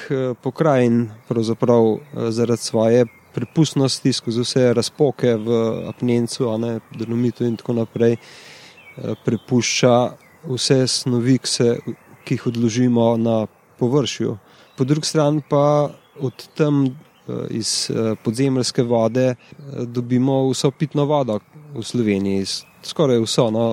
pokrajin, 0.43 1.05
pravzaprav 1.29 1.99
zaradi 2.35 2.61
svoje 2.61 3.05
prepustnosti 3.35 4.13
skozi 4.13 4.43
vse 4.43 4.73
razpoke 4.73 5.35
v 5.35 5.59
apnencu, 5.89 6.49
dolomitu 6.99 7.45
in 7.47 7.55
tako 7.59 7.73
naprej, 7.79 8.15
prepušča 9.25 9.95
vse 10.47 10.77
snovi, 10.87 11.37
ki, 11.43 11.71
jih 12.29 12.47
odložimo 12.47 13.09
na 13.17 13.47
površju. 13.79 14.37
Po 14.77 14.83
drugi 14.83 15.07
strani 15.07 15.43
pa 15.49 15.89
od 16.19 16.47
tam 16.55 16.85
iz 17.49 17.91
podzemeljske 18.23 18.83
vode 18.83 19.35
dobimo 19.83 20.45
vso 20.49 20.71
pitno 20.71 21.05
vodo 21.05 21.39
v 21.75 21.83
Sloveniji, 21.83 22.45
skoraj 22.83 23.19
vso. 23.19 23.49
No, 23.51 23.67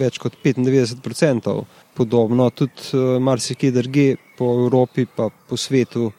več 0.00 0.18
kot 0.18 0.38
95%, 0.44 1.54
podobno 1.94 2.48
tudi 2.50 2.90
eh, 2.94 3.18
marsikje 3.20 3.70
drugje 3.76 4.16
po 4.38 4.54
Evropi, 4.64 5.06
pa 5.06 5.28
po 5.30 5.56
svetu. 5.56 6.10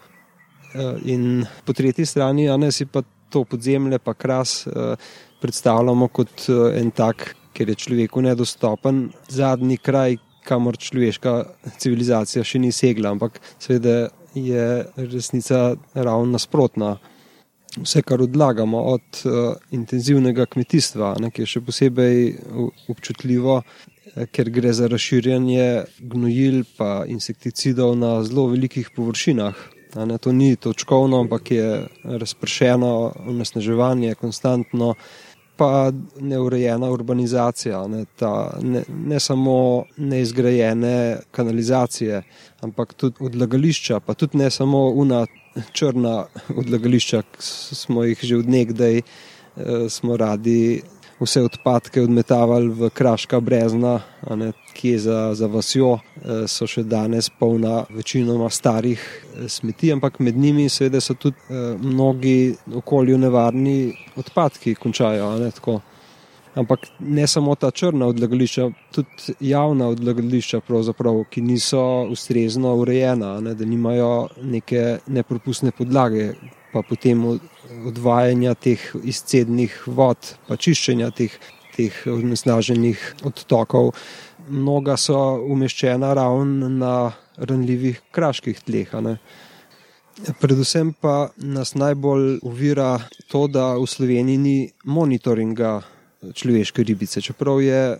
Eh, 0.74 1.12
In 1.12 1.46
po 1.66 1.74
tretji 1.74 2.06
strani, 2.06 2.50
a 2.50 2.58
ne 2.58 2.72
si 2.72 2.86
pa 2.86 3.02
to 3.32 3.44
podzemlje, 3.44 4.00
pa 4.00 4.14
kras 4.14 4.66
eh, 4.68 4.96
predstavljamo 5.42 6.08
kot 6.14 6.50
en 6.78 6.92
tak 6.92 7.32
ker 7.54 7.70
je 7.70 7.76
človeku 7.76 8.22
nedostopen 8.24 9.10
zadnji 9.30 9.78
kraj, 9.78 10.18
kamor 10.48 10.78
človeška 10.82 11.34
civilizacija 11.78 12.44
še 12.48 12.62
ni 12.64 12.72
segla. 12.74 13.12
Ampak 13.14 13.38
seveda 13.62 14.10
je 14.34 14.68
resnica 14.98 15.76
ravno 15.94 16.32
nasprotna. 16.38 16.96
Vse, 17.78 18.02
kar 18.02 18.22
odlagamo 18.22 18.82
od 18.82 19.22
uh, 19.24 19.56
intenzivnega 19.72 20.46
kmetijstva, 20.46 21.14
ki 21.32 21.46
je 21.46 21.52
še 21.54 21.62
posebej 21.64 22.18
občutljivo, 22.92 23.62
eh, 23.62 24.26
ker 24.28 24.50
gre 24.52 24.74
za 24.76 24.90
razširjanje 24.92 25.68
gnojil 26.00 26.64
in 26.66 27.16
insekticidov 27.16 27.96
na 27.98 28.18
zelo 28.28 28.50
velikih 28.52 28.92
površinah. 28.96 29.56
Ne, 29.96 30.18
to 30.18 30.32
ni 30.32 30.56
točkovno, 30.56 31.20
ampak 31.20 31.52
je 31.52 31.88
razpršeno, 32.04 32.92
onesnaževanje, 33.28 34.16
konstantno 34.16 34.96
pa 35.62 35.92
neurejena 36.20 36.90
urbanizacija, 36.90 37.88
ne, 37.88 38.06
ta, 38.16 38.58
ne, 38.62 38.84
ne 38.90 39.20
samo 39.20 39.84
neizgrajene 39.98 41.20
kanalizacije, 41.32 42.24
ampak 42.66 42.94
tudi 42.94 43.16
odlagališča, 43.20 44.00
pa 44.00 44.14
tudi 44.14 44.40
ne 44.42 44.50
samo 44.50 44.88
una 44.90 45.26
črna 45.72 46.26
odlagališča, 46.56 47.22
smo 47.39 48.04
jih 48.04 48.20
že 48.22 48.38
odnegdaj, 48.38 48.97
eh, 48.97 49.04
smo 49.89 50.18
radi 50.18 50.82
vse 51.22 51.41
odpadke 51.41 52.02
odmetavali 52.02 52.68
v 52.68 52.89
Kraška 52.89 53.39
brezna, 53.39 53.99
ne, 54.36 54.52
ki 54.74 54.89
je 54.89 54.99
za, 54.99 55.20
za 55.36 55.47
vasjo, 55.47 55.99
e, 55.99 56.47
so 56.49 56.66
še 56.68 56.84
danes 56.84 57.30
polna 57.30 57.84
večinoma 57.89 58.49
starih 58.49 59.02
e, 59.02 59.49
smeti, 59.49 59.91
ampak 59.93 60.20
med 60.20 60.38
njimi 60.38 60.70
seveda 60.70 61.02
so 61.02 61.14
tudi 61.14 61.38
mnogi 61.78 62.56
okolju 62.82 63.18
nevarni 63.22 63.93
odpadki, 64.18 64.76
končajo. 64.76 65.36
Ne, 65.39 65.52
ampak 66.56 66.88
ne 66.99 67.28
samo 67.28 67.56
ta 67.56 67.72
črna 67.72 68.08
odlagališča, 68.12 68.70
tudi 68.91 69.36
javna 69.39 69.88
odlagališča, 69.88 70.62
ki 71.30 71.41
niso 71.41 72.08
ustrezno 72.12 72.76
urejena, 72.76 73.39
ne, 73.39 73.54
da 73.56 73.66
nimajo 73.66 74.28
neke 74.43 74.99
nepropustne 75.08 75.72
podlage, 75.72 76.34
pa 76.74 76.82
potem 76.82 77.24
odvajanja 77.88 78.54
teh 78.56 78.84
izcednih 79.04 79.84
vod, 79.88 80.36
pa 80.47 80.56
čiščenja 80.56 81.12
teh, 81.12 81.32
teh 81.76 82.04
onesnaženih 82.08 83.24
odtokov. 83.24 83.93
Mnoga 84.49 84.97
so 84.97 85.18
umeščena 85.47 86.14
ravno 86.18 86.70
na 86.70 86.95
ranljivih 87.38 88.02
kraških 88.12 88.60
tleh. 88.66 88.91
Predvsem 90.41 90.93
pa 90.93 91.32
nas 91.38 91.74
najbolj 91.76 92.41
uvira 92.43 92.99
to, 93.32 93.47
da 93.47 93.74
v 93.80 93.88
Sloveniji 93.88 94.38
ni 94.38 94.58
monitoringa 94.84 95.80
človeške 96.34 96.84
ribice. 96.84 97.22
Čeprav 97.22 97.62
je 97.62 97.98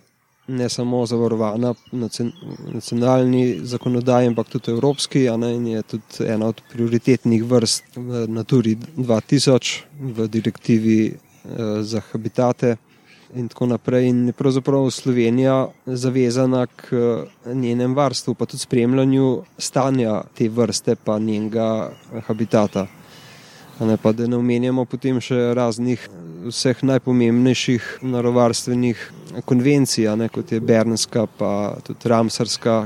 ne 0.48 0.70
samo 0.70 1.06
zavarovana 1.06 1.74
na 1.92 2.10
nacionalni 2.74 3.60
zakonodaji, 3.64 4.28
ampak 4.28 4.50
tudi 4.50 4.72
evropski. 4.72 5.30
Ne, 5.38 5.56
in 5.56 5.68
je 5.68 5.82
tudi 5.82 6.28
ena 6.28 6.48
od 6.48 6.62
prioritetnih 6.72 7.44
vrst 7.44 7.84
v 7.96 8.28
Naturi 8.28 8.76
2000, 8.98 9.82
v 10.00 10.28
direktivi 10.28 11.08
eh, 11.08 11.16
za 11.82 12.02
habitate. 12.12 12.78
In 13.36 13.48
tako 13.48 13.66
naprej. 13.66 14.10
In 14.10 14.26
je 14.28 14.34
pravzaprav 14.34 14.90
Slovenija 14.92 15.68
zavezana 15.86 16.66
k 16.68 16.94
eh, 16.94 17.54
njenem 17.54 17.96
varstvu, 17.96 18.34
pa 18.34 18.46
tudi 18.46 18.60
spremljanju 18.60 19.44
stanja 19.58 20.24
te 20.38 20.50
vrste, 20.50 20.96
pa 20.96 21.20
njenega 21.20 21.92
habitata. 22.28 22.88
Ne, 23.82 23.98
pa 23.98 24.12
da 24.12 24.28
ne 24.28 24.38
omenjamo 24.38 24.86
potem 24.86 25.18
še 25.24 25.54
raznih 25.58 26.04
vseh 26.52 26.84
najpomembnejših 26.86 27.88
narovarstvenih 28.06 29.00
konvencij, 29.50 30.06
ne, 30.22 30.28
kot 30.30 30.52
je 30.54 30.60
Bernska, 30.62 31.26
pa 31.38 31.78
tudi 31.86 32.12
Ramsarska. 32.12 32.84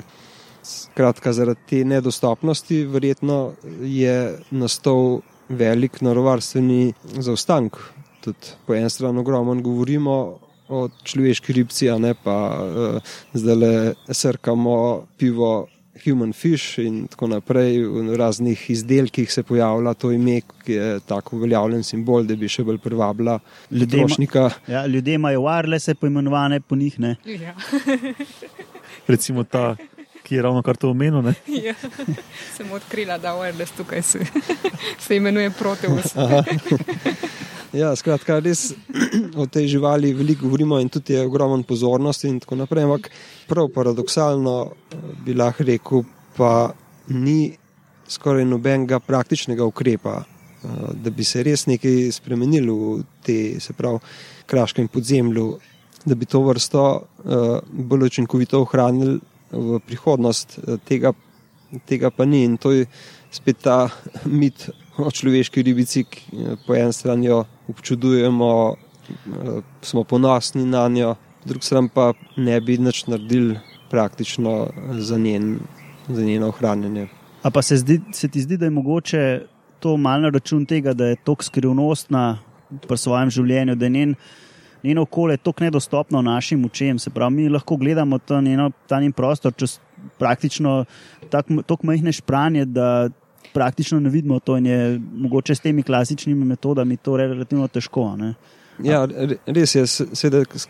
Skratka, 0.65 1.29
zaradi 1.35 1.61
te 1.69 1.83
nedostopnosti 1.85 2.79
verjetno 2.89 3.53
je 3.85 4.15
nastal 4.49 5.19
velik 5.49 5.99
narovarstveni 6.01 6.95
zaostank. 7.21 7.77
Tudi 8.25 8.55
po 8.65 8.73
eni 8.73 8.89
strani 8.89 9.21
ogromno 9.21 9.59
govorimo 9.61 10.15
o 10.69 10.87
človeški 11.03 11.53
ribci, 11.53 11.89
a 11.89 11.99
ne 12.01 12.15
pa 12.17 12.37
uh, 12.57 13.13
zdaj 13.33 13.55
le 13.55 13.73
srkamo 14.09 14.77
pivo 15.17 15.67
human 16.03 16.33
fish 16.33 16.79
in 16.79 17.07
tako 17.07 17.27
naprej. 17.27 17.79
V 17.87 18.15
raznih 18.17 18.69
izdelkih 18.69 19.31
se 19.31 19.43
pojavlja 19.43 19.93
to 19.93 20.11
ime, 20.11 20.41
ki 20.65 20.73
je 20.73 20.99
tako 21.07 21.35
uveljavljen 21.35 21.83
simbol, 21.83 22.23
da 22.23 22.35
bi 22.35 22.49
še 22.49 22.63
bolj 22.63 22.77
privabila 22.83 23.39
potrošnika. 23.69 24.49
Ja, 24.67 24.85
ljudje 24.85 25.13
imajo 25.15 25.41
wirelesse, 25.41 25.95
poimenovane 25.95 26.59
po 26.59 26.75
njih. 26.75 26.99
Ja. 27.25 27.55
Recimo 29.07 29.43
ta, 29.43 29.75
ki 30.23 30.35
je 30.35 30.41
ravno 30.41 30.61
kar 30.61 30.77
to 30.77 30.89
omenil. 30.89 31.33
Ja. 31.65 31.73
Sem 32.57 32.71
odkrila, 32.71 33.17
da 33.17 33.35
wireless 33.37 33.77
tukaj 33.77 34.01
se, 34.01 34.19
se 35.07 35.17
imenuje 35.17 35.51
Proteus. 35.51 36.15
Ja, 37.75 37.89
skratka, 37.91 38.37
res 38.39 38.69
o 39.41 39.45
tej 39.51 39.67
živali 39.73 40.13
veliko 40.15 40.45
govorimo 40.45 40.77
in 40.79 40.87
tudi 40.89 41.13
je 41.13 41.25
ogromno 41.25 41.63
pozornosti 41.67 42.29
in 42.31 42.37
tako 42.39 42.55
naprej. 42.55 42.85
Ampak 42.87 43.09
prav 43.49 43.67
paradoksalno 43.75 44.53
eh, 44.63 44.99
bi 45.25 45.33
lahko 45.35 45.65
rekel, 45.67 46.05
pa 46.37 46.71
ni 47.11 47.51
skoraj 48.07 48.45
nobenega 48.47 49.01
praktičnega 49.03 49.67
ukrepa, 49.67 50.21
eh, 50.23 50.69
da 51.03 51.11
bi 51.11 51.23
se 51.27 51.43
res 51.43 51.65
nekaj 51.67 52.13
spremenilo 52.15 52.75
v 52.75 53.03
te, 53.25 53.35
se 53.59 53.75
pravi, 53.75 53.99
kraškem 54.47 54.87
podzemlju, 54.87 55.47
da 56.05 56.15
bi 56.15 56.29
to 56.31 56.45
vrsto 56.47 56.85
eh, 56.95 57.59
bolj 57.71 58.07
učinkovito 58.07 58.61
ohranili 58.63 59.19
v 59.51 59.81
prihodnost. 59.83 60.61
Tega, 60.87 61.11
tega 61.91 62.07
pa 62.07 62.23
ni 62.23 62.45
in 62.45 62.55
to 62.55 62.71
je 62.71 62.87
spet 63.35 63.59
ta 63.67 63.89
mit 64.39 64.69
o 64.95 65.11
človeški 65.11 65.59
ribici, 65.59 66.05
ki 66.07 66.55
po 66.63 66.79
eni 66.79 66.95
strani 66.95 67.27
jo 67.27 67.43
občudujemo, 67.69 68.73
eh, 68.73 69.61
smo 69.81 70.03
ponosni 70.03 70.65
na 70.65 70.87
njo, 70.87 71.15
po 71.43 71.49
drugi 71.49 71.65
strani 71.65 71.89
pa 71.93 72.13
ne 72.37 72.61
bi 72.61 72.77
nič 72.77 73.07
naredili 73.07 73.59
praktično 73.89 74.67
za, 74.91 75.17
njen, 75.17 75.59
za 76.07 76.21
njeno 76.21 76.47
ohranjanje. 76.47 77.07
A 77.43 77.49
pa 77.49 77.61
se, 77.61 77.77
zdi, 77.77 78.01
se 78.13 78.27
ti 78.27 78.41
zdi, 78.41 78.57
da 78.57 78.65
je 78.65 78.69
mogoče 78.69 79.41
to 79.79 79.97
malo 79.97 80.21
na 80.21 80.29
račun 80.29 80.65
tega, 80.65 80.93
da 80.93 81.05
je 81.05 81.15
tako 81.15 81.43
skrivnostna 81.43 82.39
pri 82.87 82.97
svojem 82.97 83.29
življenju, 83.29 83.75
da 83.75 83.85
je 83.85 83.89
njen, 83.89 84.15
njeno 84.83 85.01
okolje 85.05 85.37
tako 85.37 85.63
nedostopno 85.63 86.21
našim 86.21 86.65
učem. 86.65 86.99
Se 86.99 87.09
pravi, 87.09 87.35
mi 87.35 87.49
lahko 87.49 87.77
gledamo 87.77 88.17
ta, 88.17 88.41
njeno, 88.41 88.71
ta 88.87 88.99
njen 88.99 89.11
prostor 89.13 89.53
čez 89.53 89.77
praktično 90.17 90.85
tako 91.29 91.79
majhne 91.83 92.11
špranje, 92.11 92.65
da 92.65 93.09
praktično 93.53 93.99
ne 93.99 94.09
vidimo 94.09 94.39
to 94.39 94.57
in 94.57 94.65
je 94.65 94.99
mogoče 94.99 95.55
s 95.55 95.59
temi 95.59 95.83
klasičnimi 95.83 96.45
metodami 96.45 96.97
to 96.97 97.17
relativno 97.17 97.67
težko. 97.67 98.15
Ne? 98.17 98.33
Ja, 98.83 99.05
res 99.47 99.75
je, 99.75 99.85
seveda 99.87 100.43
s, 100.55 100.67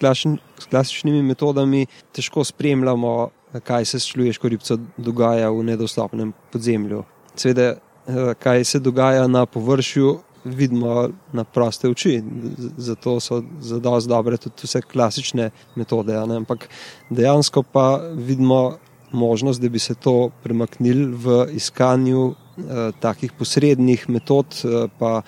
s 0.59 0.69
klasičnimi 0.69 1.23
metodami 1.25 1.85
težko 2.13 2.43
spremljamo, 2.43 3.15
kaj 3.63 3.85
se 3.85 3.99
s 3.99 4.11
človeško 4.11 4.51
ribco 4.51 4.77
dogaja 4.97 5.49
v 5.49 5.63
nedostopnem 5.71 6.33
podzemlju. 6.51 7.03
Seveda, 7.35 7.71
eh, 7.71 8.33
kaj 8.39 8.63
se 8.63 8.79
dogaja 8.79 9.27
na 9.27 9.45
površju, 9.45 10.19
vidimo 10.45 11.09
na 11.33 11.43
proste 11.43 11.89
oči, 11.89 12.21
zato 12.77 13.19
so 13.19 13.41
zelo 13.61 13.99
dobre 14.01 14.37
tudi 14.37 14.67
vse 14.69 14.81
klasične 14.81 15.49
metode. 15.75 16.13
Ampak 16.15 16.69
dejansko 17.09 17.63
pa 17.63 17.97
vidimo 18.13 18.77
možnost, 19.11 19.61
da 19.61 19.69
bi 19.69 19.79
se 19.79 19.95
to 19.95 20.29
premaknili 20.43 21.05
v 21.05 21.47
iskanju 21.53 22.35
takih 22.99 23.33
posrednih 23.33 24.09
metod, 24.09 24.45
eh, 24.63 24.87
pa 24.99 25.21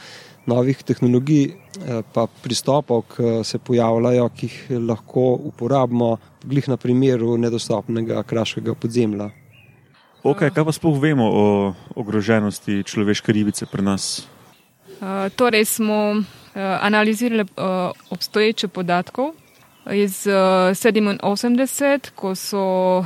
novih 0.47 0.83
tehnologij, 0.83 1.45
eh, 1.45 2.01
pa 2.13 2.27
pristopov, 2.43 3.03
ki 3.15 3.43
se 3.43 3.59
pojavljajo, 3.59 4.29
ki 4.29 4.47
jih 4.47 4.79
lahko 4.79 5.35
uporabimo, 5.51 6.17
glih 6.43 6.67
na 6.67 6.77
primeru 6.77 7.37
nedostopnega 7.37 8.23
kraškega 8.23 8.73
podzemlja. 8.73 9.29
Okay, 10.23 10.51
kaj 10.51 10.65
pa 10.65 10.71
sploh 10.71 10.97
vemo 10.99 11.23
o 11.23 11.73
ogroženosti 11.95 12.83
človeške 12.83 13.31
ribice 13.31 13.65
pri 13.65 13.81
nas? 13.81 14.27
Uh, 14.99 15.29
torej 15.35 15.65
smo 15.65 16.11
uh, 16.11 16.23
analizirali 16.81 17.43
uh, 17.43 17.91
obstoječe 18.09 18.67
podatke 18.67 19.21
iz 19.91 20.27
uh, 20.27 20.33
eh, 20.69 21.19
87, 21.21 22.11
ko 22.15 22.35
so 22.35 22.99
uh, 22.99 23.05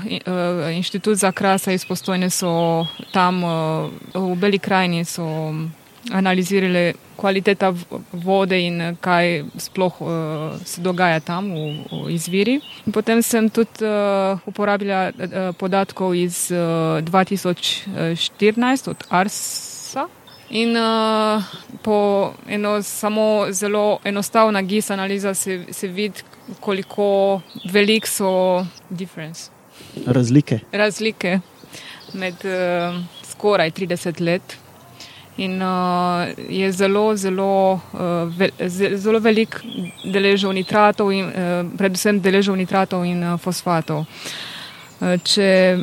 inštitut 0.75 1.17
za 1.17 1.31
krasa 1.31 1.71
izpostojene 1.71 2.29
so 2.29 2.85
tam 3.11 3.43
uh, 3.43 3.89
v 4.13 4.35
Beli 4.35 4.59
krajini 4.59 5.05
so 5.05 5.53
analizirali 6.11 6.93
kvaliteta 7.17 7.73
vode 8.11 8.57
in 8.61 8.95
kaj 9.01 9.43
sploh 9.57 10.01
uh, 10.01 10.09
se 10.65 10.81
dogaja 10.81 11.19
tam 11.19 11.51
v, 11.53 11.85
v 11.91 12.09
izviri. 12.09 12.59
In 12.85 12.91
potem 12.91 13.21
sem 13.21 13.49
tudi 13.49 13.85
uh, 13.85 14.39
uporabila 14.45 15.09
uh, 15.09 15.55
podatkov 15.57 16.15
iz 16.15 16.49
uh, 16.51 17.01
2014 17.05 18.89
od 18.89 19.05
Arsa. 19.09 19.70
In 20.51 20.75
uh, 20.75 21.43
po 21.81 22.33
eno 22.47 22.81
samo 22.83 23.47
zelo 23.51 23.99
enostavna 24.03 24.61
GIS 24.61 24.89
analiza 24.89 25.33
se, 25.33 25.65
se 25.71 25.87
vidi, 25.87 26.19
koliko 26.59 27.41
velik 27.71 28.07
so 28.07 28.65
razlike. 30.05 30.59
razlike 30.71 31.39
med 32.13 32.33
uh, 32.33 33.03
skoraj 33.23 33.71
30 33.71 34.21
let. 34.21 34.57
In 35.37 35.61
uh, 35.61 36.27
je 36.49 36.71
zelo, 36.71 37.15
zelo, 37.15 37.73
uh, 37.73 38.37
ve, 38.37 38.49
zelo 38.95 39.19
velik 39.19 39.55
deležov 40.03 40.53
nitratov, 40.53 41.11
in, 41.11 41.25
uh, 41.25 41.77
predvsem 41.77 42.19
deležov 42.21 42.57
nitratov 42.57 43.05
in 43.05 43.23
uh, 43.23 43.39
fosfatov. 43.39 44.03
Uh, 44.99 45.15
če, 45.23 45.77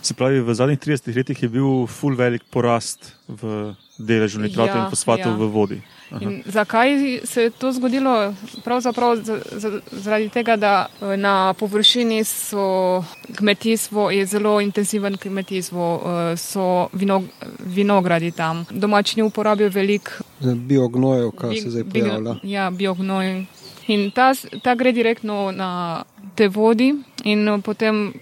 Se 0.00 0.14
pravi, 0.14 0.40
v 0.40 0.54
zadnjih 0.54 0.78
30 0.80 1.16
letih 1.16 1.42
je 1.42 1.48
bil 1.52 1.86
full 1.86 2.16
velik 2.16 2.42
porast 2.50 3.12
v 3.28 3.74
deležu 3.98 4.40
nitratov 4.40 4.76
Ja, 4.76 4.84
in 4.84 4.90
fosfatov 4.90 5.32
ja. 5.32 5.36
v 5.36 5.48
vodi. 5.48 5.78
In 6.20 6.42
zakaj 6.46 6.88
se 7.24 7.42
je 7.42 7.50
to 7.50 7.68
zgodilo? 7.70 8.32
Pravzaprav 8.64 9.16
z- 9.18 9.28
z- 9.52 9.80
zaradi 9.92 10.28
tega, 10.30 10.56
da 10.56 10.72
eh, 11.02 11.16
na 11.16 11.52
površini 11.52 12.24
so 12.24 13.04
kmetijstvo, 13.34 14.10
je 14.10 14.26
zelo 14.26 14.60
intenziven 14.60 15.16
kmetijstvo, 15.16 15.84
eh, 15.96 16.36
so 16.36 16.64
vino, 16.92 17.22
vinogradi 17.58 18.30
tam. 18.30 18.64
Domačini 18.70 19.22
uporabljajo 19.22 19.70
veliko 19.70 20.10
Biognojev, 20.40 21.30
kar 21.30 21.50
se 21.50 21.64
bi- 21.64 21.70
zdaj 21.70 21.82
bi- 21.84 22.00
pojavlja. 22.00 22.34
Ja, 22.42 22.70
biognoj. 22.70 23.44
In 23.88 24.10
ta, 24.10 24.32
ta 24.62 24.74
gre 24.74 24.92
direktno 24.92 25.50
na 25.50 26.04
te 26.34 26.48
vodi 26.48 26.94
in 27.24 27.48
eh, 27.48 27.58
potem 27.60 28.12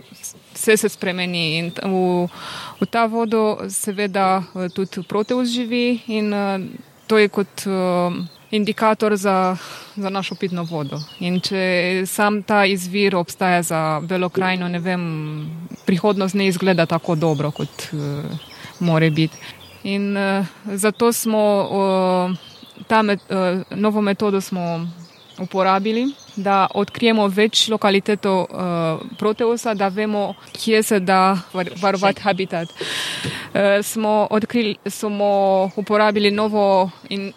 vse 0.56 0.76
se 0.76 0.88
spremeni. 0.88 1.58
In 1.58 1.70
v, 1.76 2.28
v 2.80 2.88
ta 2.90 3.06
vodo 3.06 3.68
seveda 3.68 4.42
eh, 4.42 4.68
tudi 4.72 5.04
proteus 5.04 5.52
živi 5.52 6.00
in 6.08 6.32
eh, 6.32 6.58
to 7.06 7.18
je 7.18 7.28
kot 7.28 7.66
eh, 7.66 8.10
indikator 8.50 9.16
za, 9.16 9.56
za 9.96 10.10
našo 10.10 10.34
pitno 10.34 10.64
vodo. 10.64 11.00
In 11.20 11.40
če 11.40 12.06
sam 12.06 12.42
ta 12.42 12.64
izvir 12.66 13.16
obstaja 13.16 13.62
za 13.62 14.00
Belo 14.02 14.28
krajino, 14.28 14.68
ne 14.68 14.78
vem, 14.78 15.02
prihodnost 15.86 16.34
ne 16.34 16.46
izgleda 16.46 16.86
tako 16.86 17.14
dobro, 17.14 17.50
kot 17.50 17.88
uh, 17.92 18.24
more 18.80 19.10
biti. 19.10 19.36
In 19.82 20.16
uh, 20.16 20.46
zato 20.74 21.12
smo 21.12 21.42
uh, 21.66 22.86
ta 22.86 23.02
met, 23.02 23.20
uh, 23.30 23.62
novo 23.76 24.00
metodo 24.00 24.40
uporabili, 25.42 26.06
da 26.36 26.66
odkrijemo 26.74 27.26
več 27.28 27.68
lokalitetov 27.68 28.40
uh, 28.40 29.00
Proteusa, 29.18 29.74
da 29.74 29.88
vemo, 29.88 30.34
kje 30.52 30.82
se 30.82 31.00
da 31.00 31.38
var, 31.52 31.70
varovati 31.80 32.22
habitat. 32.22 32.68
Uh, 32.70 33.82
smo, 33.82 34.26
odkrili, 34.30 34.76
smo 34.86 35.70
uporabili 35.76 36.30
novo 36.30 36.90
in 37.08 37.32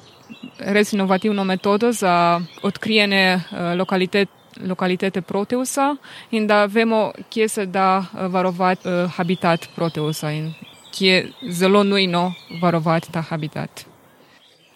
res 0.60 0.94
inovativno 0.94 1.44
metodo 1.44 1.92
za 1.92 2.42
odkrijene 2.64 3.36
uh, 3.36 3.58
lokalitet, 3.78 4.30
lokalitete 4.68 5.22
Proteusa 5.22 5.96
in 6.32 6.48
da 6.48 6.66
vemo, 6.66 7.12
kje 7.30 7.48
se 7.48 7.66
da 7.66 8.06
varovati 8.14 8.90
uh, 8.90 9.12
habitat 9.16 9.70
Proteusa 9.76 10.32
in 10.32 10.54
kje 10.92 11.14
je 11.14 11.32
zelo 11.52 11.84
nujno 11.84 12.34
varovati 12.62 13.12
ta 13.12 13.22
habitat. 13.22 13.86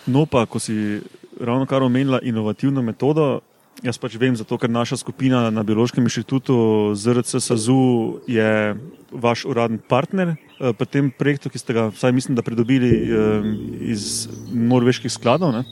No, 0.06 0.26
pa 0.26 0.46
ko 0.46 0.60
si 0.60 1.02
ravno 1.40 1.66
kar 1.66 1.84
omenila 1.84 2.20
inovativno 2.24 2.82
metodo, 2.82 3.40
jaz 3.84 4.00
pač 4.00 4.16
vem, 4.20 4.36
zato 4.36 4.58
ker 4.58 4.72
naša 4.72 4.98
skupina 5.02 5.50
na 5.52 5.64
Biološkem 5.64 6.06
inštitutu 6.08 6.56
ZRC 6.96 7.44
SAZU 7.44 8.24
je 8.32 8.76
vaš 9.12 9.46
uradni 9.46 9.78
partner 9.78 10.34
eh, 10.34 10.72
pri 10.74 10.88
tem 10.88 11.12
projektu, 11.12 11.52
ki 11.52 11.60
ste 11.60 11.76
ga, 11.76 11.90
vsaj 11.94 12.16
mislim, 12.16 12.40
da 12.40 12.46
pridobili 12.46 12.92
eh, 13.04 13.50
iz 13.94 14.28
norveških 14.50 15.12
skladov. 15.12 15.54
Ne? 15.54 15.66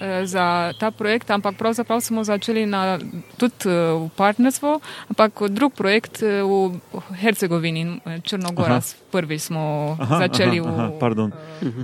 Eh, 0.00 0.26
za 0.26 0.72
ta 0.78 0.90
projekt, 0.90 1.30
ampak 1.30 1.56
pravzaprav 1.56 2.00
smo 2.00 2.24
začeli 2.24 2.66
na, 2.66 2.98
tudi 3.36 3.66
eh, 3.66 3.72
v 3.96 4.10
partnerstvu, 4.16 4.80
ampak 5.10 5.32
drug 5.48 5.72
projekt 5.74 6.22
eh, 6.22 6.42
v 6.42 6.72
Hercegovini 7.14 7.80
in 7.80 7.90
Črnogora. 8.22 8.78
Aha. 8.80 9.04
Prvi 9.10 9.38
smo 9.38 9.96
Aha, 10.00 10.18
začeli 10.18 10.60
aha, 10.60 10.68
aha, 10.68 10.86
v. 10.92 10.98
pardon. 11.00 11.28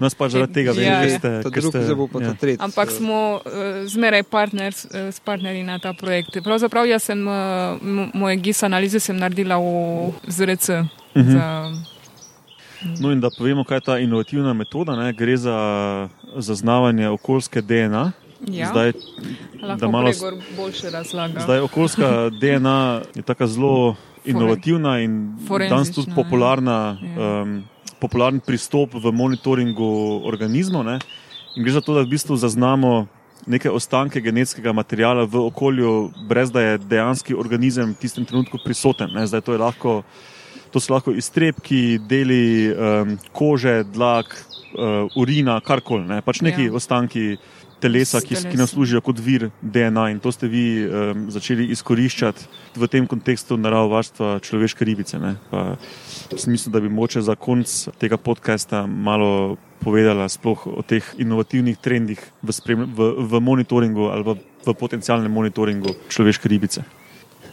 Nas 0.01 0.13
pač 0.15 0.37
zaradi 0.37 0.53
tega 0.53 0.73
vem, 0.77 0.85
Ja, 0.85 1.01
ker 1.01 1.09
ja. 1.09 1.19
ste. 1.19 1.31
Drugi, 1.43 1.61
ste- 1.65 1.97
pa 2.13 2.19
ja. 2.21 2.27
ta 2.29 2.33
tretji. 2.37 2.61
Ampak 2.61 2.89
smo 2.91 3.41
uh, 3.41 3.87
zmeraj 3.89 4.23
partner, 4.29 4.73
uh, 4.73 5.09
s 5.09 5.17
partnerji 5.21 5.63
na 5.65 5.79
ta 5.79 5.93
projekt. 5.97 6.37
Pravzaprav 6.45 6.85
jaz 6.85 7.09
sem 7.09 7.21
uh, 7.25 7.81
moje 8.13 8.37
GIS 8.37 8.63
analize 8.63 9.01
sem 9.01 9.17
naredila 9.17 9.57
v 9.57 10.13
ZRC. 10.29 10.85
Mhm. 11.17 11.33
Za, 11.33 11.47
No, 13.01 13.13
in 13.13 13.21
da 13.21 13.31
povemo, 13.31 13.65
kaj 13.65 13.77
je 13.77 13.81
ta 13.81 13.99
inovativna 13.99 14.53
metoda. 14.53 14.97
Ne? 14.97 15.13
Gre 15.13 15.37
za 15.37 15.57
zaznavanje 16.37 17.09
okoljske 17.09 17.61
DNA. 17.61 18.13
ja, 18.43 18.67
Zdaj, 18.67 18.93
lahko 19.63 19.81
da 19.81 19.89
malo- 19.89 20.13
boljše 20.57 20.91
razlaga. 20.91 21.41
Zdaj, 21.41 21.61
okoljska 21.61 22.07
DNA 22.41 23.01
je 23.15 23.23
tako 23.23 23.47
zelo 23.47 23.95
inovativna 24.25 25.01
in 25.01 25.37
danes 25.69 25.93
tudi 25.93 26.11
ja. 26.11 26.15
popularna, 26.15 26.99
Ja. 27.17 27.43
um, 27.43 27.63
popularen 28.01 28.41
pristop 28.41 28.95
v 28.95 29.13
monitoringu 29.13 29.87
organizmov. 30.25 30.85
Ne? 30.85 30.99
In 31.57 31.63
gre 31.63 31.73
za 31.73 31.81
to, 31.81 31.95
da 31.95 32.01
v 32.01 32.07
bistvu 32.09 32.37
zaznamo 32.37 33.07
neke 33.47 33.71
ostanke 33.71 34.21
genetskega 34.21 34.73
materijala 34.73 35.25
v 35.25 35.37
okolju, 35.41 35.93
brez 36.29 36.51
da 36.51 36.61
je 36.61 36.79
dejanski 36.79 37.35
organizem 37.35 37.91
v 37.91 37.97
tistem 37.97 38.25
trenutku 38.25 38.59
prisoten. 38.65 39.11
Ne? 39.11 39.27
Zdaj, 39.27 39.41
to, 39.41 39.53
je 39.53 39.59
lahko, 39.59 40.03
to 40.73 40.81
so 40.81 40.95
lahko 40.95 41.13
iztrebki, 41.13 41.99
deli 42.09 42.73
um, 42.73 43.17
kože, 43.37 43.83
dlak, 43.93 44.33
uh, 44.75 45.13
urina, 45.21 45.61
karkoli, 45.61 46.07
ne? 46.09 46.23
pač 46.25 46.41
neki 46.41 46.71
Ja. 46.71 46.73
ostanki 46.79 47.37
telesa, 47.83 48.21
ki, 48.23 48.37
ki 48.51 48.57
nam 48.57 48.69
služijo 48.71 49.01
kot 49.03 49.19
vir 49.19 49.49
DNA 49.61 50.07
in 50.15 50.21
to 50.23 50.31
ste 50.33 50.47
vi 50.47 50.87
um, 50.87 51.27
začeli 51.35 51.67
izkoriščati 51.75 52.47
v 52.79 52.89
tem 52.89 53.09
kontekstu 53.11 53.59
naravovarstva 53.59 54.39
človeške 54.47 54.87
ribice. 54.87 55.19
Mislim, 56.47 56.73
da 56.73 56.81
bi 56.81 56.89
moče 56.89 57.25
za 57.27 57.35
konc 57.35 57.67
tega 57.99 58.17
podcasta 58.17 58.87
malo 58.87 59.59
povedala 59.83 60.29
sploh 60.31 60.63
o 60.71 60.83
teh 60.87 61.03
inovativnih 61.19 61.77
trendih 61.83 62.23
v, 62.43 62.55
sprem, 62.55 62.87
v, 62.87 63.13
v 63.19 63.43
monitoringu 63.43 64.15
ali 64.15 64.23
v, 64.23 64.39
v 64.63 64.75
potencialnem 64.79 65.33
monitoringu 65.33 65.99
človeške 66.09 66.47
ribice. 66.47 66.87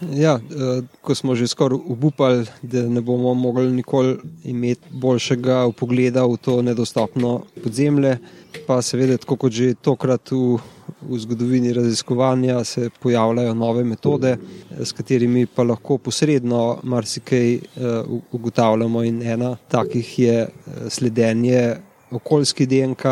Ja, 0.01 0.39
eh, 0.39 0.81
ko 1.01 1.15
smo 1.15 1.35
že 1.35 1.47
skoraj 1.47 1.79
upali, 1.87 2.45
da 2.61 2.87
ne 2.87 3.01
bomo 3.01 3.33
mogli 3.33 3.71
nikoli 3.71 4.17
imeti 4.43 4.87
boljšega 4.91 5.71
pogleda 5.77 6.23
v 6.25 6.37
to 6.37 6.61
nedostopno 6.61 7.43
podzemlje, 7.63 8.17
pa 8.67 8.81
seveda, 8.81 9.17
tako 9.17 9.35
kot 9.35 9.51
že 9.51 9.73
tokrat 9.75 10.31
v, 10.31 10.57
v 11.01 11.19
zgodovini 11.19 11.73
raziskovanja, 11.73 12.63
se 12.63 12.89
pojavljajo 12.99 13.53
nove 13.53 13.83
metode, 13.83 14.37
eh, 14.37 14.85
s 14.85 14.91
katerimi 14.91 15.45
pa 15.45 15.63
lahko 15.63 15.97
posredno 15.97 16.79
marsikaj 16.83 17.53
eh, 17.53 17.61
ugotavljamo. 18.31 19.03
In 19.03 19.21
ena 19.21 19.57
takih 19.67 20.19
je 20.19 20.39
eh, 20.41 20.49
sledenje 20.89 21.75
okoljski 22.11 22.65
DNK. 22.65 23.05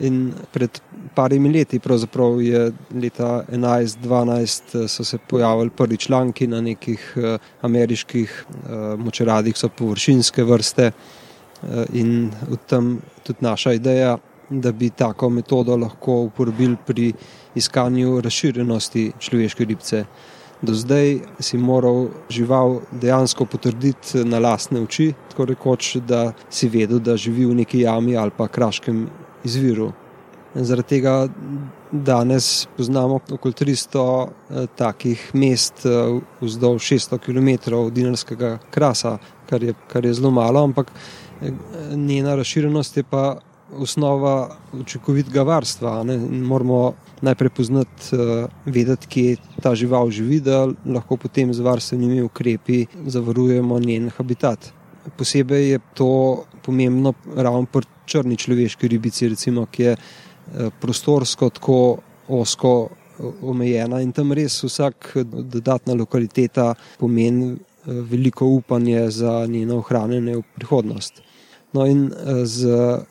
In 0.00 0.32
pred 0.52 0.80
parimi 1.14 1.50
leti, 1.52 1.78
pravzaprav 1.78 2.42
je 2.42 2.72
leta 2.94 3.44
11-12, 3.50 4.86
so 4.88 5.04
se 5.04 5.18
pojavili 5.18 5.70
prvi 5.70 5.96
članki 5.96 6.46
na 6.46 6.60
nekih 6.60 7.14
eh, 7.16 7.38
ameriških 7.62 8.44
eh, 8.48 8.96
močeradih, 8.96 9.56
so 9.58 9.68
površinske 9.68 10.44
vrste 10.44 10.90
eh, 10.90 11.84
in 11.92 12.30
v 12.48 12.56
tem 12.66 13.00
tudi 13.26 13.38
naša 13.42 13.72
ideja, 13.72 14.16
da 14.50 14.72
bi 14.72 14.90
tako 14.90 15.30
metodo 15.30 15.76
lahko 15.76 16.22
uporabili 16.30 16.76
pri 16.86 17.12
iskanju 17.54 18.20
razširjenosti 18.20 19.12
človeške 19.18 19.64
ribce. 19.64 20.04
Do 20.62 20.74
zdaj 20.74 21.18
si 21.40 21.58
moral 21.58 22.08
žival 22.30 22.80
dejansko 22.92 23.44
potrditi 23.44 24.24
na 24.24 24.38
lastne 24.38 24.80
oči, 24.80 25.12
tako 25.30 25.44
rekoč, 25.44 25.96
da 25.96 26.32
si 26.50 26.68
vedel, 26.68 26.98
da 26.98 27.16
živi 27.16 27.46
v 27.46 27.54
neki 27.62 27.80
jami 27.80 28.16
ali 28.16 28.34
pa 28.36 28.48
kraškem 28.48 29.06
izviru. 29.44 29.92
Zaradi 30.54 30.88
tega 30.88 31.28
danes 31.92 32.66
poznamo 32.76 33.20
okoli 33.30 33.54
300 33.54 34.04
eh, 34.26 34.66
takih 34.76 35.30
mest 35.34 35.86
eh, 35.86 36.20
vzdolž 36.40 36.82
600 36.92 37.18
km 37.18 37.74
dinarskega 37.94 38.58
krasa, 38.70 39.18
kar 39.48 39.62
je, 39.62 39.74
kar 39.88 40.04
je 40.04 40.14
zelo 40.14 40.30
malo, 40.30 40.64
ampak 40.64 40.92
eh, 40.92 41.52
njena 41.96 42.34
razširjenost 42.34 42.96
je 42.96 43.02
pa 43.02 43.38
osnova 43.76 44.56
učinkovitega 44.72 45.42
varstva. 45.42 46.04
In 46.08 46.44
Moramo 46.44 46.94
najprej 47.20 47.50
poznati, 47.50 48.02
eh, 48.12 48.46
vedeti, 48.64 49.06
kje 49.06 49.36
ta 49.62 49.74
žival 49.74 50.10
živi, 50.10 50.40
da 50.40 50.68
lahko 50.86 51.16
potem 51.16 51.54
z 51.54 51.60
varstvenimi 51.60 52.22
ukrepi 52.22 52.86
zavarujemo 53.06 53.78
njen 53.78 54.10
habitat. 54.16 54.72
Posebej 55.16 55.70
je 55.70 55.78
to 55.94 56.10
pomembno 56.62 57.14
ravno 57.36 57.66
pri 57.66 57.86
črni 58.06 58.36
človeški 58.36 58.88
ribici, 58.88 59.28
recimo, 59.28 59.66
ki 59.66 59.82
je 59.82 59.92
eh, 59.92 60.70
prostorsko 60.80 61.50
tako 61.50 61.78
osko 62.28 62.72
eh, 62.88 63.22
omejena 63.42 64.00
in 64.00 64.12
tam 64.12 64.32
res 64.32 64.62
vsak 64.64 65.12
dodatna 65.24 65.94
lokaliteta 65.94 66.74
pomeni 66.98 67.52
eh, 67.52 67.58
veliko 67.86 68.46
upanje 68.46 69.10
za 69.10 69.46
njeno 69.46 69.78
ohranjanje 69.78 70.36
v 70.36 70.44
prihodnost. 70.54 71.22
No, 71.72 71.84
in 71.84 72.06
z, 72.48 72.64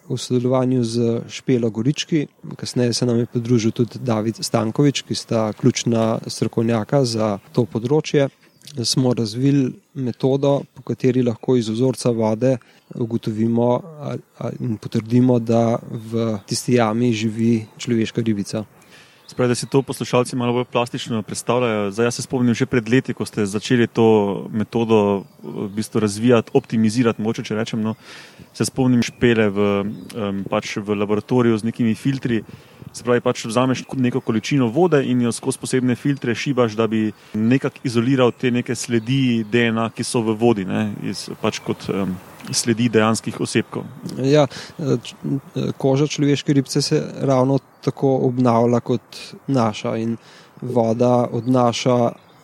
v 0.10 0.16
sodelovanju 0.18 0.84
z 0.84 1.22
Špelo 1.30 1.70
Gorički, 1.70 2.24
kasneje 2.58 2.94
se 2.94 3.06
nam 3.06 3.20
je 3.20 3.26
pridružil 3.26 3.72
tudi 3.72 4.00
David 4.02 4.40
Stankovič, 4.42 5.04
ki 5.06 5.16
sta 5.16 5.52
ključna 5.54 6.18
strokovnjaka 6.26 7.04
za 7.06 7.28
to 7.54 7.68
področje, 7.70 8.32
smo 8.86 9.14
razvili 9.14 9.74
metodo, 9.94 10.62
po 10.74 10.82
kateri 10.82 11.24
lahko 11.24 11.56
iz 11.56 11.70
vzorca 11.70 12.10
vode 12.10 12.58
ugotovimo 12.96 13.82
in 14.60 14.78
potrdimo, 14.78 15.40
da 15.40 15.80
v 15.92 16.38
tisti 16.48 16.74
jami 16.74 17.14
živi 17.14 17.66
človeška 17.78 18.22
ribica. 18.22 18.64
Spravi, 19.28 19.50
da 19.52 19.56
si 19.56 19.68
to 19.68 19.82
poslušalci 19.82 20.36
malo 20.36 20.54
bolj 20.54 20.66
plastično 20.72 21.22
predstavljajo. 21.22 21.92
Zdaj, 21.92 22.06
jaz 22.06 22.16
se 22.16 22.22
spomnim 22.22 22.56
že 22.56 22.66
pred 22.66 22.90
leti, 22.90 23.14
ko 23.14 23.26
ste 23.26 23.46
začeli 23.46 23.88
to 23.88 24.48
metodo 24.52 25.26
v 25.44 25.68
bistvu 25.76 26.00
razvijati, 26.00 26.52
optimizirati, 26.54 27.22
moče 27.22 27.44
če 27.44 27.56
rečem. 27.56 27.82
No, 27.84 27.96
se 28.54 28.66
spomnim 28.66 29.04
špele 29.04 29.50
v, 29.52 29.68
um, 30.16 30.40
pač 30.48 30.78
v 30.80 30.96
laboratoriju 30.96 31.58
z 31.60 31.68
nekimi 31.68 31.96
filtri. 31.96 32.40
Se 32.96 33.04
pravi, 33.04 33.22
pač 33.22 33.44
vzameš 33.46 33.84
neko 34.00 34.24
količino 34.24 34.72
vode 34.72 35.04
in 35.04 35.22
jo 35.22 35.32
skozi 35.36 35.60
posebne 35.60 36.00
filtre 36.00 36.36
šibaš, 36.36 36.80
da 36.80 36.88
bi 36.88 37.12
nekako 37.36 37.84
izoliral 37.84 38.32
te 38.32 38.52
neke 38.52 38.76
sledi 38.76 39.44
DNA, 39.44 39.90
ki 39.92 40.08
so 40.08 40.24
v 40.24 40.38
vodi, 40.40 40.64
ne, 40.66 40.94
iz, 41.04 41.28
pač 41.44 41.60
kot 41.60 41.90
um, 41.92 42.16
sledi 42.52 42.90
dejanskih 42.90 43.42
osebkov. 43.42 43.84
Ja, 44.24 44.48
koža 45.78 46.08
človeške 46.08 46.54
ribice 46.54 46.82
se 46.82 47.02
ravno 47.22 47.60
tako 47.84 48.16
obnavlja 48.28 48.80
kot 48.80 49.20
naša 49.48 49.98
in 49.98 50.18
voda 50.62 51.28
odnaša 51.32 51.98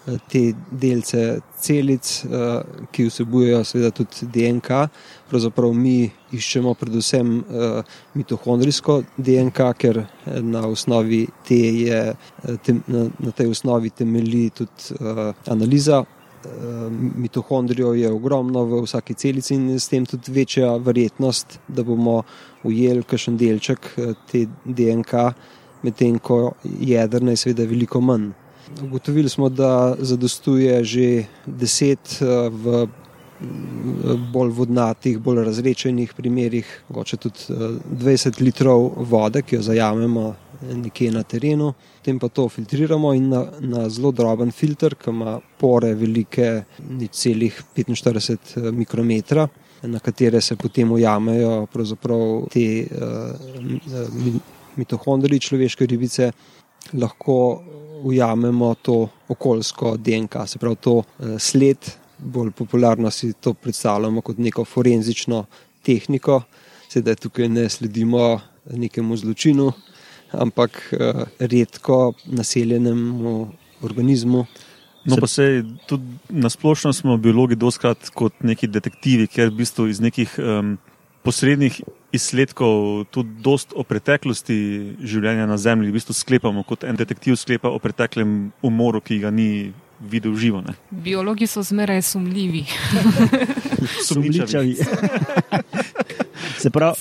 te 0.04 0.54
delce 0.72 1.40
celic, 1.60 2.26
eh, 2.26 2.62
ki 2.92 3.06
vsebujejo 3.08 3.64
seveda 3.64 3.92
tudi 3.92 4.28
DNK. 4.34 4.88
Pravzaprav 5.30 5.74
mi 5.74 6.12
iščemo 6.32 6.74
predvsem 6.80 7.38
eh, 7.40 7.94
mitohondrijsko 8.14 9.02
DNK, 9.18 9.70
ker 9.78 10.02
eh, 10.04 10.42
na, 10.42 10.66
te 11.48 11.62
je, 11.86 12.02
na 12.88 13.32
tej 13.32 13.48
osnovi 13.52 13.90
temelji 13.90 14.50
tudi 14.50 15.00
analiza. 15.48 16.04
Mitohondrijo 17.16 17.94
je 17.94 18.12
ogromno 18.12 18.66
v 18.66 18.82
vsaki 18.84 19.14
celici 19.14 19.56
in 19.56 19.80
s 19.80 19.88
tem 19.90 20.06
tudi 20.06 20.32
večja 20.32 20.76
verjetnost, 20.78 21.60
da 21.68 21.84
bomo 21.84 22.22
ujeli 22.64 23.04
kakšen 23.04 23.38
delček 23.38 23.90
te 24.32 24.46
DNK, 24.66 25.14
medtem 25.84 26.20
ko 26.20 26.54
jedrna 26.64 27.36
je 27.36 27.44
seveda 27.44 27.68
veliko 27.70 28.02
manj. 28.02 28.32
Ugotovili 28.84 29.30
smo, 29.30 29.50
da 29.50 29.96
zadostuje 30.00 30.84
že 30.84 31.26
10 31.48 31.98
eh, 32.22 32.50
v 32.50 32.88
bolj 34.34 34.50
vodnatih, 34.50 35.20
bolj 35.20 35.44
razrečenih 35.44 36.14
primerih, 36.14 36.84
mogoče 36.90 37.18
tudi 37.18 37.40
20 37.50 38.28
eh, 38.28 38.44
litrov 38.44 38.92
vode, 39.10 39.42
ki 39.42 39.56
jo 39.56 39.62
zajamemo 39.62 40.36
nekje 40.62 41.12
na 41.12 41.24
terenu, 41.24 41.74
potem 42.04 42.20
pa 42.20 42.28
to 42.28 42.50
filtriramo 42.50 43.14
in 43.14 43.30
na, 43.30 43.46
na 43.60 43.90
zelo 43.90 44.12
droben 44.12 44.52
filter, 44.52 44.98
ki 45.00 45.10
ima 45.10 45.38
pore 45.40 45.94
velike, 45.96 46.66
celih 47.08 47.62
45 47.78 48.58
eh, 48.60 48.72
mikrometra, 48.76 49.48
na 49.88 50.00
katere 50.00 50.42
se 50.42 50.56
potem 50.56 50.92
ujamejo 50.92 51.68
te 52.52 52.88
uh, 52.88 54.36
mitohondriji 54.76 55.40
človeške 55.40 55.86
ribice, 55.86 56.32
lahko 56.94 57.64
ujamemo 58.04 58.76
to 58.82 59.08
okoljsko 59.30 59.96
DNK, 59.98 60.44
se 60.48 60.60
pravi 60.60 60.76
to 60.76 60.98
eh, 61.00 61.40
sled, 61.40 61.78
bolj 62.20 62.52
popularno 62.52 63.12
si 63.12 63.32
to 63.34 63.54
predstavljamo 63.54 64.22
kot 64.22 64.38
neko 64.38 64.66
forenzično 64.66 65.46
tehniko, 65.84 66.42
sedaj 66.90 67.16
tukaj 67.16 67.48
ne 67.48 67.70
sledimo 67.70 68.40
nekemu 68.72 69.18
zločinu, 69.18 69.72
ampak 70.34 70.78
eh, 70.92 71.24
redko 71.40 72.14
naseljenemu 72.26 73.52
organizmu. 73.82 74.46
No, 75.06 75.18
pa 75.20 75.28
se 75.28 75.64
tudi 75.86 76.04
na 76.30 76.50
splošno 76.50 76.94
smo 76.94 77.18
biologi 77.18 77.56
doskrat 77.56 78.10
kot 78.16 78.34
neki 78.40 78.68
detektivi, 78.72 79.28
ker 79.28 79.50
v 79.52 79.58
bistvu 79.60 79.90
iz 79.92 80.00
nekih 80.00 80.38
um, 80.40 80.78
posrednih 81.24 81.82
izsledkov, 82.16 83.06
tudi 83.12 83.36
dost 83.44 83.74
o 83.76 83.84
preteklosti 83.84 84.56
življenja 85.04 85.48
na 85.50 85.58
Zemlji, 85.58 85.92
v 85.92 85.98
bistvu 85.98 86.16
sklepamo 86.16 86.64
kot 86.64 86.86
en 86.88 86.96
detektiv 86.96 87.36
sklepa 87.40 87.72
o 87.72 87.82
preteklem 87.84 88.54
umoru, 88.64 89.02
ki 89.04 89.20
ga 89.24 89.32
ni 89.32 89.74
videl 90.00 90.36
živo. 90.40 90.62
Ne? 90.64 90.76
Biologi 90.92 91.48
so 91.48 91.64
zmeraj 91.64 92.02
sumljivi. 92.02 92.66
Sumljičavi. 94.08 94.76
Se 96.64 96.70
pravi. 96.70 96.96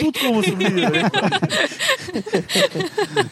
Tudi 0.00 0.18
komu 0.26 0.42
sumljivi. 0.42 1.04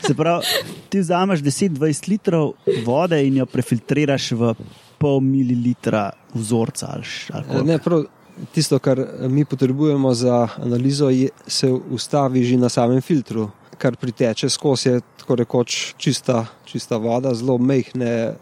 Se 0.07 0.15
pravi, 0.15 0.45
ti 0.89 0.99
vzameš 0.99 1.41
10-20 1.41 2.09
litrov 2.09 2.53
vode 2.87 3.21
in 3.27 3.37
jo 3.43 3.47
prefiltriraš 3.47 4.31
v 4.33 4.55
pol 4.99 5.21
mililitra 5.21 6.07
vzorca. 6.33 6.95
Ali, 6.97 7.45
ali 7.51 7.67
ne, 7.69 7.77
prav, 7.79 8.07
tisto, 8.57 8.79
kar 8.79 9.03
mi 9.29 9.45
potrebujemo 9.45 10.15
za 10.15 10.49
analizo, 10.57 11.11
je, 11.13 11.29
se 11.47 11.69
ustavi 11.69 12.45
že 12.45 12.57
na 12.57 12.73
samem 12.73 13.03
filtru. 13.05 13.51
Kar 13.79 13.97
priteče 14.01 14.49
skozi, 14.49 14.89
je 14.89 15.01
tako 15.21 15.37
rekoč 15.37 15.95
čista, 16.01 16.47
čista 16.65 16.97
voda, 16.97 17.35
zelo 17.35 17.59
mehke 17.59 18.33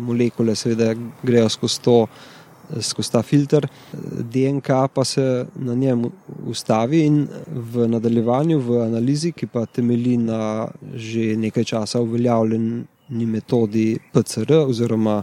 molekule, 0.00 0.56
seveda 0.58 0.92
grejo 1.22 1.48
skozi, 1.48 1.80
to, 1.80 2.06
skozi 2.80 3.12
ta 3.12 3.22
filter. 3.22 3.66
DNK 4.34 4.68
pa 4.94 5.04
se 5.04 5.46
na 5.56 5.74
njem 5.74 6.04
ustavi 6.46 7.04
in 7.06 7.26
v 7.46 7.88
nadaljevanju, 7.88 8.58
v 8.58 8.80
analizi, 8.86 9.32
ki 9.32 9.46
pa 9.46 9.66
temelji 9.66 10.16
na 10.16 10.68
že 10.94 11.36
nekaj 11.36 11.64
časa 11.64 12.00
uveljavljeni 12.00 13.26
metodi 13.26 13.98
PCR, 14.12 14.64
oziroma. 14.68 15.22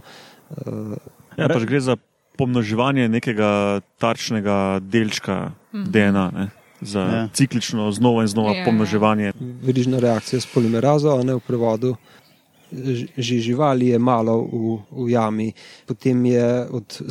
E, 0.52 0.72
ja, 1.38 1.48
pač 1.48 1.66
gre 1.66 1.82
za 1.82 1.98
pomnoževanje 2.40 3.10
nekega 3.10 3.82
tarčnega 4.00 4.80
delčka 4.82 5.52
mhm. 5.74 5.92
DNA. 5.92 6.32
Ne? 6.38 6.50
Za 6.82 7.00
ja. 7.00 7.24
ciklično, 7.34 7.92
znova 7.92 8.24
in 8.24 8.28
znova 8.32 8.54
ja. 8.56 8.66
pomnoževanje. 8.66 9.34
Verižna 9.64 10.00
reakcija 10.00 10.40
s 10.40 10.48
polimerazo, 10.48 11.18
a 11.20 11.24
ne 11.24 11.36
v 11.36 11.44
prevodu. 11.44 11.96
Že 13.18 13.36
živali 13.42 13.88
je 13.90 14.00
malo 14.00 14.46
v, 14.46 14.78
v 14.94 15.10
jami, 15.10 15.50
potem 15.90 16.26
je 16.26 16.68
od 16.70 17.02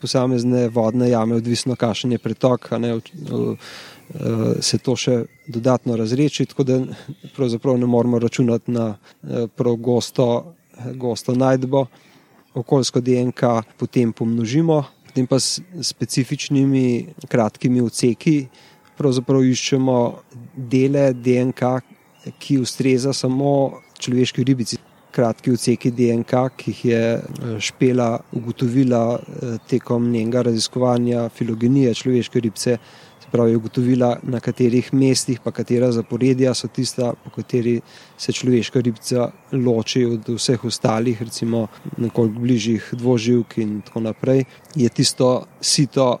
posamezne 0.00 0.68
vodne 0.68 1.06
jame 1.10 1.38
odvisno, 1.38 1.76
kakšen 1.78 2.12
je 2.12 2.18
pretok, 2.18 2.66
ne, 2.82 2.98
v, 2.98 3.02
v, 3.30 3.54
se 4.58 4.78
to 4.82 4.96
še 4.98 5.22
dodatno 5.46 5.94
razreči, 5.96 6.48
tako 6.50 6.66
da 6.66 6.80
pravzaprav 7.36 7.78
ne 7.78 7.86
moramo 7.86 8.18
računati 8.18 8.74
na 8.74 8.96
prav 9.54 9.76
gosto, 9.78 10.54
gosto 10.98 11.34
najdbo 11.34 11.86
okoljsko 12.54 13.00
DNK 13.00 13.42
potem 13.76 14.12
pomnožimo, 14.12 14.84
potem 15.06 15.26
pa 15.26 15.38
s 15.38 15.60
specifičnimi 15.82 17.14
kratkimi 17.28 17.80
odseki 17.80 18.46
iščemo 18.94 19.98
dele 20.54 21.12
DNK, 21.12 21.62
ki 22.38 22.58
ustreza 22.58 23.12
samo 23.12 23.80
človeški 23.98 24.44
ribici. 24.44 24.78
Kratki 25.14 25.52
odseki 25.54 25.92
DNK, 25.94 26.42
ki 26.56 26.70
jih 26.70 26.84
je 26.84 27.02
eh, 27.14 27.56
špela 27.62 28.18
ugotovila 28.32 29.04
eh, 29.18 29.56
tekom 29.70 30.10
njenega 30.10 30.42
raziskovanja 30.42 31.28
filogenije 31.28 31.94
človeške 31.94 32.40
ribice, 32.40 32.78
pravi, 33.34 33.56
ugotovila, 33.56 34.12
na 34.22 34.38
katerih 34.40 34.92
mestih, 34.94 35.40
pa 35.42 35.50
katera 35.50 35.88
zaporedja 35.92 36.52
so 36.54 36.68
tista, 36.70 37.12
po 37.24 37.32
kateri 37.34 37.80
se 38.18 38.32
človeška 38.32 38.82
ribica 38.86 39.26
loči 39.52 40.04
od 40.06 40.28
vseh 40.36 40.64
ostalih, 40.64 41.22
recimo 41.22 41.66
nekoliko 41.96 42.44
bližjih 42.44 42.92
dvoživk 42.92 43.58
in 43.64 43.80
tako 43.88 44.04
naprej, 44.06 44.44
je 44.74 44.88
tisto 44.88 45.32
sito, 45.60 46.12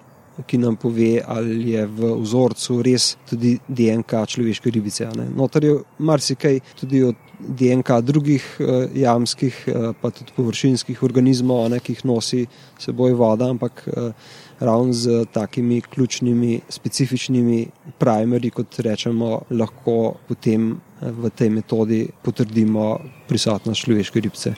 ki 0.46 0.58
nam 0.58 0.74
pove, 0.76 1.20
ali 1.26 1.76
je 1.76 1.84
v 1.86 2.08
vzorcu 2.24 2.80
res 2.82 3.12
tudi 3.30 3.52
DNK 3.68 4.24
človeške 4.34 4.70
ribice. 4.74 5.06
Notor 5.36 5.64
je 5.64 5.76
marsikaj 5.98 6.58
tudi 6.80 7.04
od 7.06 7.23
DNK 7.38 8.00
drugih 8.02 8.44
uh, 8.60 8.86
jamskih, 8.94 9.64
uh, 9.68 9.90
pa 10.00 10.10
tudi 10.10 10.34
površinskih 10.36 11.02
organizmov, 11.02 11.68
ne, 11.72 11.80
ki 11.80 11.96
jih 11.96 12.04
nosi 12.08 12.46
seboj 12.80 13.16
voda, 13.18 13.50
ampak 13.54 13.84
uh, 13.88 14.12
ravno 14.60 14.92
z 14.92 15.24
takimi 15.32 15.80
ključnimi, 15.80 16.60
specifičnimi 16.68 17.66
primerji, 17.98 18.50
kot 18.50 18.78
rečemo, 18.78 19.40
lahko 19.50 20.14
potem 20.28 20.72
eh, 20.72 21.10
v 21.10 21.30
tej 21.30 21.50
metodi 21.50 22.06
potrdimo 22.22 22.98
prisotnost 23.28 23.84
človeške 23.84 24.20
ribce. 24.20 24.54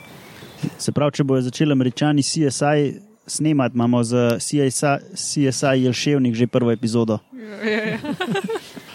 Se 0.77 0.91
pravi, 0.91 1.19
če 1.19 1.23
bojo 1.23 1.41
začeli 1.45 1.71
američani 1.71 2.23
CSI 2.23 2.93
snemati, 3.27 3.75
imamo 3.75 4.03
z 4.03 4.37
CSI, 4.39 5.13
CSI 5.13 5.83
Jelševnik 5.83 6.35
že 6.35 6.47
prvo 6.47 6.71
epizodo. 6.71 7.19
Ja, 7.33 7.69
ja, 7.69 7.83
ja. 7.85 7.97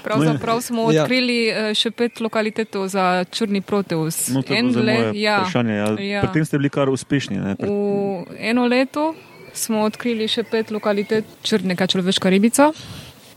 Pravzaprav 0.04 0.60
smo 0.60 0.92
ja. 0.92 1.02
odkrili 1.02 1.38
ja. 1.46 1.74
še 1.74 1.90
pet 1.90 2.20
lokalitetov 2.20 2.88
za 2.88 3.24
črni 3.30 3.60
proteus. 3.60 4.28
No, 4.34 4.42
to 4.42 4.54
je 4.54 4.62
le, 4.62 4.98
ja. 5.14 5.42
Ja. 5.46 5.94
Ja. 5.98 6.20
Pri 6.22 6.32
tem 6.32 6.44
ste 6.44 6.58
bili 6.58 6.70
kar 6.70 6.90
uspešni. 6.90 7.38
Ne? 7.38 7.54
V 7.58 8.26
eno 8.38 8.66
leto 8.66 9.14
smo 9.54 9.84
odkrili 9.86 10.28
še 10.28 10.44
pet 10.48 10.70
lokalitet 10.70 11.28
črnega 11.42 11.86
človeška 11.86 12.28
ribica. 12.32 12.72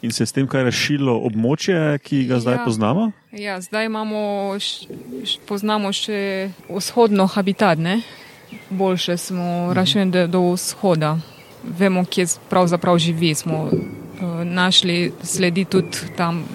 In 0.01 0.11
se 0.11 0.24
je 0.24 0.28
s 0.28 0.36
tem 0.36 0.47
kaj 0.47 0.68
razširilo 0.68 1.16
območje, 1.26 1.97
ki 2.03 2.26
ga 2.30 2.38
zdaj 2.39 2.61
Ja. 2.61 2.66
poznamo? 2.66 3.11
Ja, 3.32 3.55
zdaj 3.61 3.89
imamo, 3.89 4.53
š, 4.59 4.86
š, 5.26 5.39
poznamo 5.49 5.89
še 5.89 6.51
vzhodno 6.70 7.26
habitat, 7.28 7.80
ne? 7.82 8.01
boljše 8.70 9.18
smo 9.18 9.74
razširjeni 9.74 10.11
do, 10.11 10.28
do 10.28 10.41
vzhoda. 10.53 11.18
Vemo, 11.63 12.05
kje 12.05 12.28
pravzaprav 12.49 12.97
živi. 12.97 13.36
Smo 13.36 13.70
našli 14.43 15.13
sledi 15.24 15.66
tudi 15.66 15.97
tam. 16.18 16.45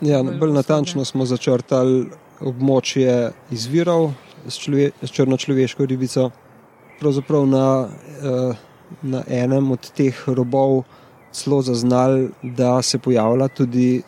Ja, 0.00 0.22
Bolj 0.22 0.38
bolj 0.38 0.52
natančno 0.52 1.04
smo 1.04 1.24
začrtali 1.26 2.06
območje 2.40 3.32
izvirov 3.50 4.10
s, 4.46 4.58
člove, 4.60 4.90
s 5.02 5.10
črnočloveško 5.10 5.86
ribico. 5.86 6.30
Pravzaprav 7.00 7.46
na, 7.46 7.88
eh, 7.88 8.54
na 9.02 9.22
enem 9.28 9.70
od 9.70 9.90
teh 9.96 10.28
robov 10.28 10.84
celo 11.32 11.62
zaznali, 11.62 12.30
da 12.42 12.82
se 12.82 12.98
pojavlja 12.98 13.48
tudi 13.48 14.02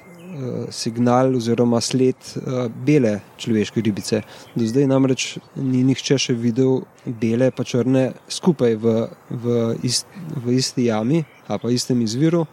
signal 0.71 1.35
oziroma 1.37 1.81
sled 1.81 2.17
eh, 2.37 2.69
bele 2.87 3.21
človeške 3.39 3.83
ribice. 3.83 4.23
Do 4.55 4.67
zdaj 4.67 4.87
namreč 4.87 5.39
ni 5.57 5.83
nihče 5.87 6.19
še 6.19 6.35
videl 6.39 6.83
bele 7.05 7.51
pa 7.51 7.65
črne 7.65 8.13
skupaj 8.29 8.77
v, 8.77 8.95
v, 9.31 9.59
ist, 9.83 10.07
v 10.37 10.59
isti 10.59 10.89
jami 10.89 11.25
ali 11.49 11.63
pa 11.63 11.71
istem 11.73 12.01
izviru. 12.05 12.45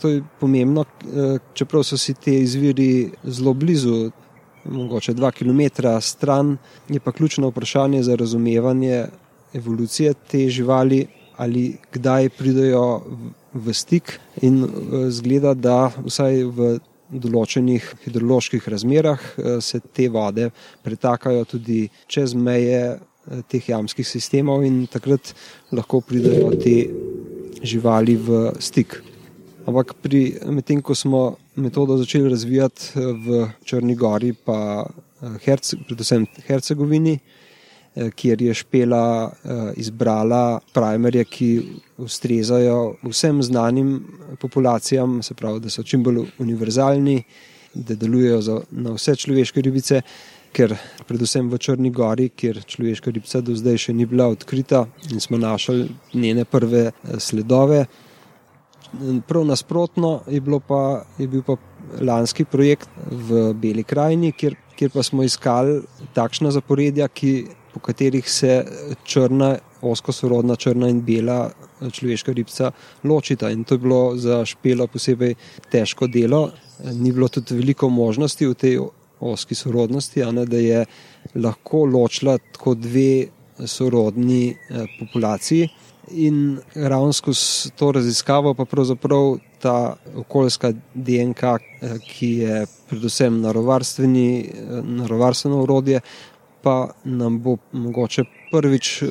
To 0.00 0.08
je 0.08 0.22
pomembno, 0.40 0.84
eh, 0.84 1.38
čeprav 1.54 1.84
so 1.84 1.98
si 1.98 2.14
ti 2.14 2.36
izviri 2.42 3.10
zelo 3.24 3.54
blizu, 3.54 4.10
mogoče 4.64 5.14
dva 5.14 5.32
km 5.32 5.60
stran, 6.00 6.56
je 6.88 7.00
pa 7.00 7.12
ključno 7.12 7.48
vprašanje 7.48 8.02
za 8.02 8.14
razumevanje 8.16 9.06
evolucije 9.54 10.14
te 10.30 10.48
živali, 10.48 11.06
ali 11.36 11.78
kdaj 11.92 12.28
pridejo 12.28 13.02
v- 13.54 13.74
stik 13.74 14.20
in 14.42 14.64
eh, 14.64 15.10
zgleda, 15.10 15.54
da 15.54 15.90
vsaj 16.04 16.44
v 16.44 16.78
določenih 17.12 17.84
hidroloških 18.06 18.68
razmerah 18.72 19.20
eh, 19.20 19.60
se 19.60 19.80
te 19.80 20.08
vode 20.08 20.50
pretakajo 20.84 21.44
tudi 21.48 21.84
čez 22.08 22.34
meje 22.34 22.80
eh, 22.96 23.42
teh 23.48 23.68
jamskih 23.68 24.06
sistemov 24.06 24.64
in 24.64 24.86
takrat 24.90 25.34
lahko 25.72 26.00
pridejo 26.00 26.52
te 26.56 26.76
živali 27.62 28.16
v 28.16 28.52
stik. 28.58 28.98
Ampak 29.68 29.94
pri 30.02 30.40
medtem, 30.50 30.80
ko 30.82 30.96
smo 30.98 31.36
metodo 31.54 31.98
začeli 32.00 32.32
razvijati 32.32 32.90
eh, 32.96 33.12
v 33.26 33.46
Črni 33.64 33.96
Gori, 33.96 34.32
pa 34.32 34.86
Herce, 35.44 35.76
predvsem 35.86 36.24
Hercegovini, 36.48 37.14
kjer 37.94 38.40
je 38.42 38.54
Špela 38.58 39.30
izbrala 39.78 40.58
primerje, 40.74 41.22
ki 41.30 41.48
ustrezajo 42.02 42.94
vsem 43.02 43.42
znanim 43.42 43.94
populacijam, 44.40 45.22
se 45.22 45.34
pravi, 45.34 45.60
da 45.60 45.70
so 45.70 45.82
čim 45.82 46.02
bolj 46.02 46.24
univerzalni, 46.38 47.22
da 47.74 47.94
delujejo 47.94 48.40
za, 48.42 48.60
na 48.70 48.92
vse 48.92 49.16
človeške 49.16 49.62
ribice. 49.62 50.02
Ker 50.52 50.74
predvsem 51.08 51.46
v 51.48 51.56
Črni 51.56 51.90
Gori, 51.90 52.28
kjer 52.28 52.58
človeška 52.68 53.10
ribica 53.10 53.40
do 53.40 53.54
zdaj 53.56 53.78
še 53.86 53.94
ni 53.96 54.04
bila 54.06 54.26
odkrita 54.28 54.84
in 55.08 55.20
smo 55.20 55.38
našli 55.40 55.86
njene 56.12 56.44
prve 56.44 56.90
eh, 56.90 57.20
sledove, 57.20 57.86
Prav 59.28 59.44
nasprotno 59.44 60.20
je, 60.28 60.42
pa, 60.68 61.04
je 61.18 61.28
bil 61.28 61.42
pa 61.42 61.56
lanski 62.00 62.44
projekt 62.44 62.88
v 63.10 63.52
Beli 63.54 63.84
krajini, 63.84 64.32
kjer, 64.32 64.56
kjer 64.76 64.90
pa 64.92 65.02
smo 65.02 65.24
iskali 65.24 65.80
takšna 66.14 66.50
zaporedja, 66.52 67.08
ki, 67.08 67.32
po 67.74 67.80
katerih 67.80 68.30
se 68.30 68.64
črna, 69.04 69.56
oskosorodna 69.82 70.56
črna 70.56 70.88
in 70.88 71.00
bela 71.02 71.50
človeška 71.90 72.32
ribca 72.32 72.70
ločita. 73.04 73.50
In 73.50 73.64
to 73.64 73.74
je 73.74 73.78
bilo 73.78 74.16
za 74.16 74.44
špelo 74.46 74.86
posebej 74.86 75.34
težko 75.70 76.06
delo. 76.06 76.50
Ni 76.92 77.12
bilo 77.12 77.28
tudi 77.28 77.54
veliko 77.54 77.88
možnosti 77.88 78.46
v 78.46 78.54
tej 78.54 78.78
oski 79.22 79.54
sorodnosti, 79.54 80.24
ne, 80.32 80.46
da 80.46 80.58
je 80.58 80.84
lahko 81.34 81.84
ločila 81.86 82.38
tako 82.52 82.74
dve 82.74 83.26
sorodni 83.66 84.50
eh, 84.50 84.86
populaciji. 84.98 85.68
In 86.10 86.58
ravno 86.74 87.12
skozi 87.12 87.70
to 87.76 87.92
raziskavo, 87.92 88.54
pa 88.54 88.64
pravzaprav 88.64 89.36
ta 89.60 89.96
okoljska 90.16 90.72
DNK, 90.94 91.42
eh, 91.42 91.98
ki 92.08 92.28
je 92.28 92.66
predvsem 92.88 93.38
eh, 93.38 93.42
naravovarstveno 94.82 95.62
urodje, 95.62 96.00
pa 96.62 96.88
nam 97.04 97.40
bo 97.42 97.56
mogoče 97.72 98.24
prvič 98.52 99.02
eh, 99.02 99.08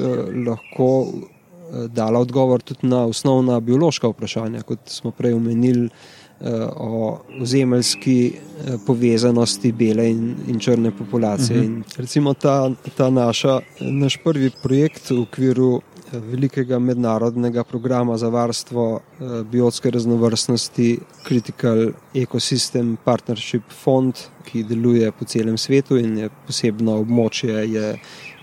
lahko 0.47 1.07
eh, 1.07 1.87
dala 1.87 2.19
odgovor 2.19 2.61
tudi 2.61 2.87
na 2.87 3.05
osnovna 3.05 3.59
biološka 3.59 4.07
vprašanja, 4.07 4.61
kot 4.61 4.79
smo 4.85 5.11
prej 5.11 5.33
omenili 5.33 5.85
eh, 5.85 6.67
o 6.75 7.19
ozemeljski 7.41 8.33
eh, 8.33 8.77
povezanosti 8.87 9.71
bele 9.71 10.09
in, 10.11 10.35
in 10.47 10.59
črne 10.59 10.91
populacije. 10.97 11.59
Uh 11.59 11.65
-huh. 11.65 11.67
in 11.67 11.83
recimo 11.97 12.33
ta, 12.33 12.71
ta 12.97 13.09
naša, 13.09 13.59
naš 13.79 14.17
prvi 14.23 14.51
projekt 14.63 15.09
v 15.09 15.21
okviru 15.21 15.81
eh, 15.81 15.90
velikega 16.19 16.79
mednarodnega 16.79 17.63
programa 17.63 18.17
za 18.17 18.29
varstvo 18.29 18.99
eh, 18.99 19.43
biotske 19.51 19.91
raznovrstnosti 19.91 20.99
Critical 21.27 21.91
Ecosystem 22.13 22.95
Partnership 23.03 23.63
Fund, 23.83 24.13
ki 24.45 24.63
deluje 24.63 25.11
po 25.11 25.25
celem 25.25 25.57
svetu 25.57 25.97
in 25.97 26.17
je 26.17 26.29
posebno 26.47 26.97
območje, 27.01 27.65
je, 27.73 27.87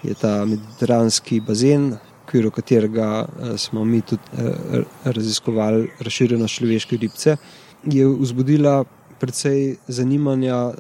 je 0.02 0.14
ta 0.14 0.44
mediteranski 0.44 1.40
bazen, 1.40 1.90
v 1.92 2.30
okviru 2.30 2.50
katerega 2.50 3.08
eh, 3.24 3.56
smo 3.58 3.84
mi 3.84 4.00
tudi 4.00 4.22
eh, 4.38 4.82
raziskovali 5.04 5.88
razširjeno 6.00 6.48
človeške 6.48 6.96
ribce 6.96 7.36
je 7.84 8.06
vzbudila 8.06 8.84
precej 9.18 9.76
zanimanja 9.88 10.72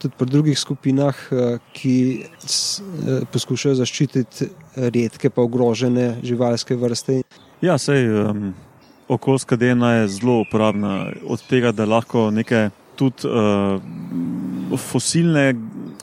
tudi 0.00 0.16
pri 0.18 0.30
drugih 0.30 0.58
skupinah, 0.58 1.14
eh, 1.30 1.58
ki 1.76 1.96
eh, 2.24 3.22
poskušajo 3.32 3.76
zaščititi 3.82 4.48
redke 4.76 5.30
pa 5.30 5.44
ogrožene 5.44 6.16
živalske 6.24 6.76
vrste. 6.80 7.20
Ja, 7.60 7.76
sej 7.78 8.08
um, 8.08 8.52
okoljska 9.08 9.56
DNA 9.60 9.92
je 9.92 10.08
zelo 10.16 10.40
uporabna. 10.46 11.12
Od 11.26 11.42
tega, 11.48 11.72
da 11.72 11.84
lahko 11.84 12.30
neke 12.30 12.70
tudi 12.96 13.28
uh, 13.28 13.80
fosilne 14.78 15.54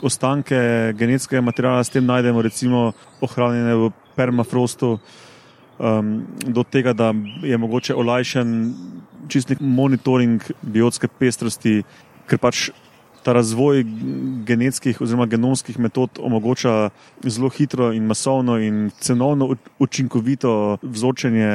ostanke 0.01 0.57
genetskega 0.97 1.41
materiala 1.41 1.83
s 1.83 1.93
tem 1.93 2.05
najdemo, 2.05 2.41
recimo 2.41 2.91
ohranjene 3.21 3.75
v 3.75 3.89
permafrostu, 4.17 4.97
um, 5.77 6.13
do 6.45 6.63
tega, 6.63 6.93
da 6.93 7.13
je 7.41 7.57
mogoče 7.57 7.95
olajšan 7.95 8.53
čistnik 9.27 9.61
monitoring 9.61 10.43
biotske 10.61 11.09
pestrosti, 11.19 11.81
ker 12.27 12.39
pač 12.41 12.69
ta 13.28 13.34
razvoj 13.34 13.84
genetskih 14.47 15.01
oziroma 15.01 15.25
genomskih 15.28 15.80
metod 15.84 16.09
omogoča 16.23 16.89
zelo 17.23 17.49
hitro 17.49 17.89
in 17.93 18.05
masovno 18.07 18.55
in 18.63 18.91
cenovno 18.99 19.49
učinkovito 19.80 20.78
vzorčenje 20.82 21.49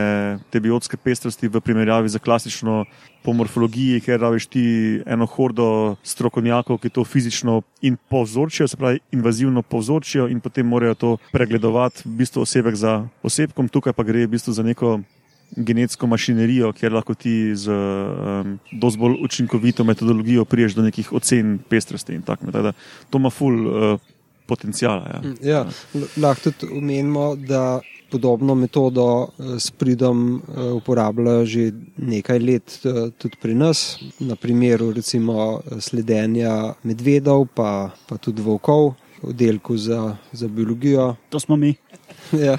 te 0.50 0.60
biotske 0.60 0.96
pestrosti 1.00 1.48
v 1.48 1.62
primerjavi 1.64 2.12
z 2.12 2.20
klasično 2.20 2.84
po 3.24 3.32
morfologiji, 3.32 4.02
ker 4.04 4.20
rabiš 4.20 4.46
ti 4.52 4.64
eno 5.06 5.26
hordo 5.26 5.96
strokovnjakov, 6.02 6.76
ki 6.82 6.92
to 6.92 7.06
fizično 7.08 7.62
in 7.80 7.96
povzročijo, 7.96 8.68
se 8.68 8.76
pravi 8.76 9.00
invazivno 9.12 9.62
povzročijo 9.62 10.28
in 10.28 10.44
potem 10.44 10.68
morajo 10.68 10.94
to 10.94 11.16
pregledovati 11.32 12.04
v 12.04 12.18
bistvu 12.20 12.44
osebek 12.44 12.74
za 12.74 13.08
osebkom, 13.22 13.72
tukaj 13.72 13.96
pa 13.96 14.04
gre 14.04 14.26
v 14.26 14.34
bistvu 14.36 14.52
za 14.52 14.62
neko 14.62 14.98
genetsko 15.56 16.06
mašinerijo, 16.06 16.72
kjer 16.72 16.92
lahko 16.92 17.14
ti 17.14 17.54
z 17.56 17.70
um, 17.70 18.58
dosti 18.72 18.98
bolj 18.98 19.16
učinkovito 19.24 19.84
metodologijo 19.84 20.44
priješ 20.44 20.74
do 20.74 20.82
nekih 20.82 21.12
ocen 21.12 21.58
pestrosti 21.68 22.14
in 22.14 22.22
tako 22.22 22.46
naprej. 22.46 22.72
To 23.10 23.18
ima 23.18 23.30
ful 23.30 23.66
uh, 23.66 24.00
potencijala. 24.46 25.08
Ja. 25.42 25.50
Ja, 25.50 25.64
l- 25.94 26.08
lahko 26.16 26.50
tudi 26.50 26.72
omenimo, 26.78 27.36
da 27.36 27.80
podobno 28.12 28.54
metodo 28.54 29.28
eh, 29.38 29.58
s 29.60 29.70
pridom 29.70 30.36
eh, 30.36 30.60
uporabljajo 30.76 31.46
že 31.46 31.72
nekaj 31.96 32.38
let 32.38 32.80
eh, 32.84 33.10
tudi 33.18 33.36
pri 33.40 33.54
nas, 33.54 33.98
na 34.20 34.36
primeru 34.36 34.92
recimo 34.92 35.60
eh, 35.64 35.80
sledenja 35.80 36.74
medvedov, 36.82 37.46
pa, 37.54 37.90
pa 38.08 38.16
tudi 38.16 38.42
volkov 38.42 38.94
v 39.22 39.30
oddelku 39.32 39.76
za, 39.76 40.16
za 40.32 40.48
biologijo. 40.48 41.14
To 41.30 41.40
smo 41.40 41.56
mi. 41.56 41.74
Ja. 42.32 42.58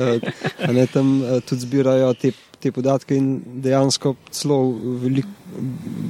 Eh, 0.00 0.20
a 0.68 0.72
Ne, 0.72 0.86
tam 0.86 1.22
eh, 1.22 1.40
tudi 1.40 1.60
zbirajo 1.60 2.12
te, 2.14 2.32
te 2.58 2.72
podatke 2.72 3.16
in 3.16 3.40
dejansko 3.62 4.14
celo 4.30 4.58
veliko 5.02 5.28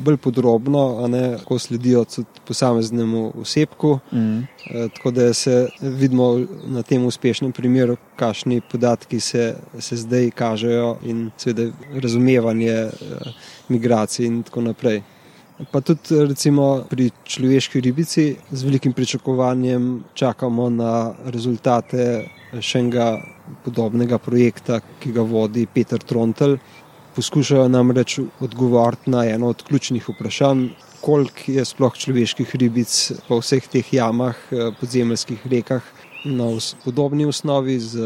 bolj 0.04 0.16
podrobno, 0.24 0.82
ne, 1.08 1.22
ko 1.44 1.58
sledijo 1.58 2.04
tudi 2.08 2.44
posameznemu 2.48 3.24
osebku. 3.40 3.98
Mm. 4.12 4.38
Eh, 4.70 4.88
Tako 4.96 5.10
da 5.10 5.32
se 5.34 5.68
vidimo 5.80 6.40
na 6.66 6.82
tem 6.82 7.04
uspešnem 7.04 7.52
primeru, 7.52 7.96
kakšni 8.16 8.60
podatki 8.70 9.20
se, 9.20 9.54
se 9.78 9.96
zdaj 9.96 10.30
kažejo 10.30 10.96
in 11.04 11.30
seveda 11.36 11.72
razumevanje 12.02 12.90
migracij 13.68 14.26
in 14.26 14.42
tako 14.42 14.60
naprej. 14.60 15.02
Pa 15.70 15.80
tudi 15.80 16.18
recimo 16.26 16.82
pri 16.90 17.12
človeški 17.24 17.80
ribici 17.80 18.36
z 18.50 18.62
velikim 18.66 18.92
pričakovanjem 18.92 20.02
čakamo 20.14 20.66
na 20.70 21.14
rezultate 21.30 22.26
še 22.58 22.80
enega 22.82 23.22
podobnega 23.62 24.18
projekta, 24.18 24.80
ki 24.98 25.12
ga 25.14 25.22
vodi 25.22 25.66
Peter 25.70 26.02
Trontel, 26.02 26.58
Poskušajo 27.14 27.68
namreč 27.68 28.18
odgovoriti 28.42 29.10
na 29.10 29.22
eno 29.30 29.52
od 29.54 29.62
ključnih 29.62 30.08
vprašanj, 30.08 30.64
koliko 31.00 31.46
je 31.46 31.64
sploh 31.64 31.94
človeških 31.94 32.56
ribic 32.58 33.12
po 33.28 33.38
vseh 33.38 33.68
teh 33.70 33.92
jamah, 33.94 34.34
eh, 34.50 34.72
podzemeljskih 34.80 35.46
rekah. 35.46 35.82
Na 36.24 36.48
podobni 36.84 37.26
osnovi, 37.26 37.78
z, 37.78 38.00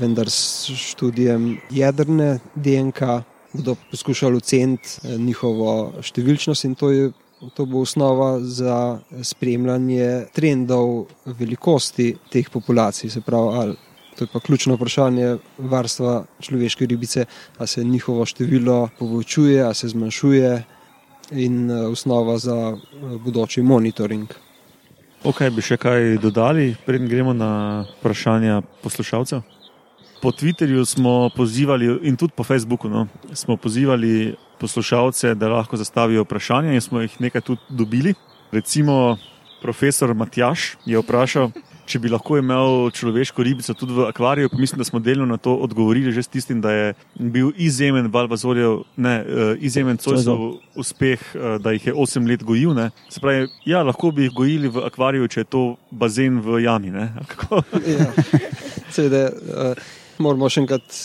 vendar 0.00 0.28
s 0.30 0.68
študijem 0.74 1.60
jedrne 1.70 2.40
DNK, 2.54 3.22
bodo 3.52 3.76
poskušali 3.90 4.36
oceniti 4.36 5.00
eh, 5.04 5.18
njihovo 5.18 5.92
številčnost, 6.02 6.64
in 6.68 6.74
to, 6.74 6.90
je, 6.90 7.12
to 7.54 7.66
bo 7.66 7.84
osnova 7.86 8.40
za 8.40 8.98
spremljanje 9.22 10.26
trendov 10.36 11.06
velikosti 11.24 12.14
teh 12.30 12.50
populacij. 12.50 13.10
Se 13.10 13.20
pravi, 13.20 13.56
ali 13.62 13.78
To 14.18 14.24
je 14.26 14.28
pa 14.32 14.40
ključno 14.40 14.74
vprašanje 14.74 15.38
varstva 15.58 16.26
človeške 16.44 16.86
ribice, 16.86 17.24
ali 17.58 17.68
se 17.68 17.84
njihovo 17.84 18.26
število 18.26 18.90
povečuje, 18.98 19.62
ali 19.62 19.74
se 19.74 19.88
zmanjšuje, 19.88 20.50
in 21.30 21.70
eh, 21.70 21.86
osnova 21.86 22.38
za 22.38 22.76
eh, 22.76 23.18
bodoči 23.24 23.62
monitoring. 23.62 24.28
Ok, 25.24 25.42
bi 25.52 25.62
še 25.62 25.76
kaj 25.76 26.16
dodali, 26.22 26.74
preden 26.86 27.08
gremo 27.08 27.32
na 27.36 27.84
vprašanja 28.00 28.62
poslušalcev? 28.82 29.42
Po 30.20 30.32
Twitterju 30.32 30.84
smo 30.84 31.30
pozivali, 31.36 31.98
in 32.02 32.16
tudi 32.16 32.32
po 32.36 32.44
Facebooku, 32.44 32.88
no, 32.88 33.06
smo 33.32 33.56
pozivali 33.56 34.34
poslušalce, 34.60 35.34
da 35.34 35.48
lahko 35.48 35.76
zastavijo 35.76 36.22
vprašanja, 36.22 36.72
in 36.72 36.80
smo 36.80 37.00
jih 37.00 37.20
nekaj 37.20 37.40
tudi 37.40 37.60
dobili. 37.68 38.14
Recimo, 38.52 39.16
profesor 39.62 40.14
Matjaš 40.14 40.76
je 40.84 41.00
vprašal, 41.00 41.50
če 41.90 41.98
bi 41.98 42.10
lahko 42.12 42.38
imel 42.38 42.90
človeško 42.94 43.44
ribico 43.46 43.74
tudi 43.74 43.96
v 43.96 44.06
akvariju, 44.10 44.50
pa 44.52 44.58
mislim, 44.60 44.78
da 44.78 44.86
smo 44.86 45.00
delno 45.02 45.26
na 45.26 45.36
to 45.36 45.54
odgovorili 45.64 46.12
že 46.12 46.22
s 46.22 46.28
tistim, 46.28 46.60
da 46.60 46.72
je 46.72 46.94
bil 47.14 47.50
izjemen 47.56 48.10
Valvazorjev, 48.12 48.82
ne, 48.96 49.14
uh, 49.20 49.52
izjemen 49.58 49.96
Cojsov 49.96 50.60
uspeh, 50.78 51.22
uh, 51.34 51.56
da 51.62 51.72
jih 51.74 51.86
je 51.90 51.94
8 51.94 52.28
let 52.28 52.44
gojil. 52.44 52.74
Ne. 52.74 52.90
Se 53.08 53.20
pravi, 53.20 53.48
ja, 53.64 53.82
lahko 53.82 54.12
bi 54.14 54.28
jih 54.28 54.36
gojili 54.36 54.68
v 54.68 54.84
akvariju, 54.86 55.28
če 55.28 55.40
je 55.40 55.50
to 55.50 55.64
bazen 55.90 56.40
v 56.44 56.62
jami. 56.64 56.92
ja, 56.94 58.12
seveda, 58.94 59.30
uh, 59.30 59.99
moramo 60.20 60.48
še 60.52 60.64
enkrat 60.64 61.02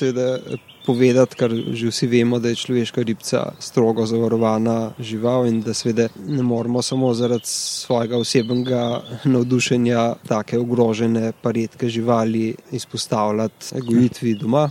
povedati, 0.85 1.35
kar 1.35 1.49
že 1.73 1.89
vsi 1.89 2.07
vemo, 2.07 2.39
da 2.39 2.49
je 2.49 2.59
človeška 2.61 3.01
ribica 3.01 3.41
strogo 3.59 4.05
zavarovana 4.05 4.91
žival 4.99 5.47
in 5.49 5.61
da 5.65 5.73
seveda 5.73 6.07
ne 6.27 6.43
moramo 6.43 6.81
samo 6.81 7.13
zaradi 7.13 7.49
svojega 7.49 8.17
osebnega 8.17 9.01
navdušenja 9.23 10.03
take 10.27 10.59
ogrožene 10.59 11.31
pa 11.41 11.51
redke 11.51 11.89
živali 11.89 12.55
izpostavljati 12.71 13.81
gojitvi 13.81 14.35
doma. 14.35 14.69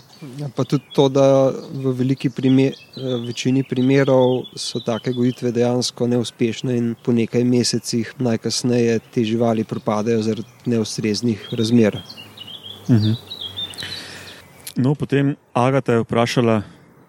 Pa 0.56 0.64
tudi 0.64 0.84
to, 0.94 1.08
da 1.08 1.50
v 1.72 1.92
veliki 1.98 2.30
primer, 2.30 2.72
večini 3.26 3.64
primerov 3.68 4.44
so 4.56 4.80
take 4.80 5.12
gojitve 5.12 5.52
dejansko 5.52 6.06
neuspešne 6.06 6.76
in 6.76 6.94
po 7.04 7.12
nekaj 7.12 7.44
mesecih 7.44 8.14
najkasneje 8.18 9.00
te 9.14 9.24
živali 9.24 9.64
propadajo 9.64 10.22
zaradi 10.22 10.70
neustreznih 10.70 11.48
razmer. 11.52 12.02
Mhm. 12.88 13.33
No, 14.76 14.94
potem 14.94 15.36
Agata 15.54 15.94
je 15.94 16.02
vprašala 16.02 16.62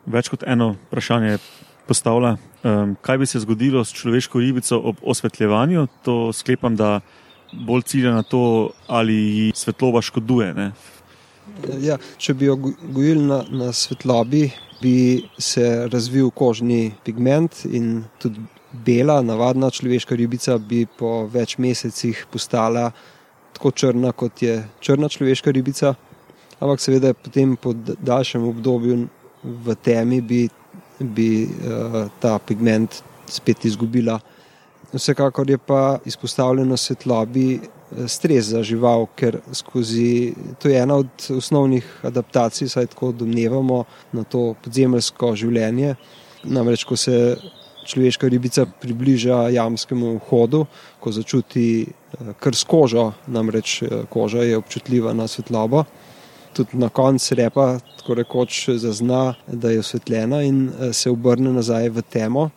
več 0.06 0.30
kot 0.30 0.44
eno 0.46 0.76
vprašanje. 0.88 1.40
Postavlja, 1.86 2.32
um, 2.66 2.96
kaj 3.06 3.18
bi 3.22 3.28
se 3.30 3.40
zgodilo 3.44 3.84
s 3.86 3.94
človeško 3.94 4.40
ribico 4.42 4.80
ob 4.90 5.02
osvetljevanju? 5.06 5.86
To 6.06 6.34
sklepam, 6.34 6.74
da 6.78 7.00
bolj 7.54 7.84
cilja 7.92 8.14
na 8.14 8.24
to, 8.26 8.72
ali 8.88 9.16
ji 9.16 9.52
svetloba 9.56 10.02
škoduje. 10.02 10.72
Ja, 11.82 12.00
če 12.18 12.34
bi 12.34 12.50
jo 12.50 12.56
gojili 12.58 13.22
na, 13.22 13.44
na 13.50 13.70
svetlobi, 13.74 14.48
bi 14.82 15.26
se 15.38 15.86
razvil 15.94 16.32
kožni 16.34 16.96
pigment 17.06 17.66
in 17.70 18.04
tudi 18.22 18.42
bela, 18.86 19.22
navadna 19.22 19.70
človeška 19.70 20.18
ribica 20.18 20.58
bi 20.58 20.86
po 20.86 21.28
več 21.32 21.58
mesecih 21.62 22.26
postala 22.34 22.90
tako 23.54 23.72
črna, 23.72 24.12
kot 24.12 24.42
je 24.42 24.58
črna 24.82 25.10
človeška 25.10 25.54
ribica 25.54 25.94
ampak 26.60 26.80
seveda 26.80 27.14
potem 27.14 27.56
po 27.56 27.74
daljšem 27.76 28.44
obdobju 28.48 29.08
v 29.44 29.76
temi 29.84 30.22
bi, 30.22 30.46
bi 31.00 31.46
uh, 31.46 32.08
ta 32.20 32.38
pigment 32.40 33.02
spet 33.28 33.66
izgubila. 33.66 34.20
Vsekakor 34.94 35.50
je 35.50 35.58
pa 35.58 35.98
izpostavljeno 36.06 36.78
svetlobi 36.78 37.56
eh, 37.56 38.08
stres 38.08 38.46
za 38.54 38.64
žival, 38.64 39.08
ker 39.16 39.40
skozi 39.54 40.34
to 40.62 40.70
je 40.70 40.80
ena 40.80 40.96
od 40.96 41.28
osnovnih 41.38 41.86
adaptacij, 42.04 42.70
saj 42.70 42.88
tako 42.94 43.12
domnevamo 43.12 43.84
na 44.14 44.24
to 44.24 44.54
podzemeljsko 44.64 45.34
življenje. 45.36 45.96
Namreč, 46.44 46.86
ko 46.86 46.96
se 46.96 47.36
človeška 47.86 48.30
ribica 48.30 48.66
približa 48.82 49.50
jamskemu 49.58 50.16
vhodu, 50.20 50.64
ko 51.00 51.12
začuti 51.12 51.68
eh, 51.82 52.34
kar 52.40 52.56
s 52.56 52.64
kožo, 52.64 53.12
namreč 53.28 53.82
koža 54.10 54.46
je 54.46 54.58
občutljiva 54.58 55.14
na 55.14 55.28
svetlobo 55.28 55.84
tudi 56.56 56.78
na 56.80 56.90
koncu 56.90 57.36
repa, 57.36 57.80
tako 58.00 58.14
rekoč, 58.22 58.70
zazna, 58.80 59.34
da 59.48 59.70
je 59.70 59.80
osvetljena 59.80 60.44
in 60.44 60.70
eh, 60.70 60.94
se 60.94 61.12
obrne 61.12 61.54
nazaj 61.54 61.90
v 61.90 62.04
temo. 62.10 62.50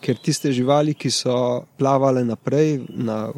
Ker 0.00 0.18
tiste 0.22 0.52
živali, 0.52 0.92
ki 0.94 1.10
so 1.10 1.34
plavale 1.78 2.20
naprej 2.24 2.82
na 2.88 3.30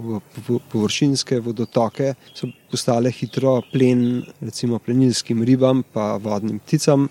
površinske 0.73 1.39
vodotoke, 1.41 2.13
so 2.35 2.51
postale 2.71 3.13
hitro 3.15 3.61
plen, 3.73 4.25
recimo 4.41 4.81
plenilskim 4.83 5.45
ribam, 5.47 5.85
pa 5.93 6.17
vodnim 6.23 6.59
pticam, 6.59 7.07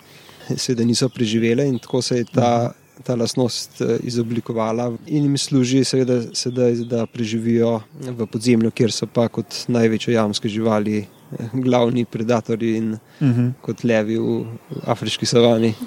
seveda 0.55 0.85
niso 0.85 1.09
preživele 1.09 1.65
in 1.67 1.79
tako 1.79 2.01
se 2.01 2.19
je 2.19 2.27
ta, 2.33 2.73
ta 3.03 3.15
lasnost 3.15 3.81
eh, 3.81 3.97
izoblikovala 4.03 4.91
in 5.07 5.29
jim 5.29 5.37
služi, 5.37 5.83
seveda, 5.83 6.21
sedaj, 6.35 6.83
da 6.91 7.05
preživijo 7.05 7.79
v 7.99 8.27
podzemlju, 8.31 8.71
kjer 8.71 8.91
so 8.91 9.07
pa 9.07 9.27
kot 9.31 9.63
največje 9.67 10.15
jamske 10.19 10.51
živali 10.51 11.05
glavni 11.53 12.05
predatorji 12.05 12.77
in 12.77 12.93
uh 12.93 13.27
mhm. 13.27 13.31
-huh. 13.31 13.51
kot 13.61 13.83
levi 13.83 14.17
v 14.17 14.45
afriški 14.85 15.25
savani. 15.25 15.73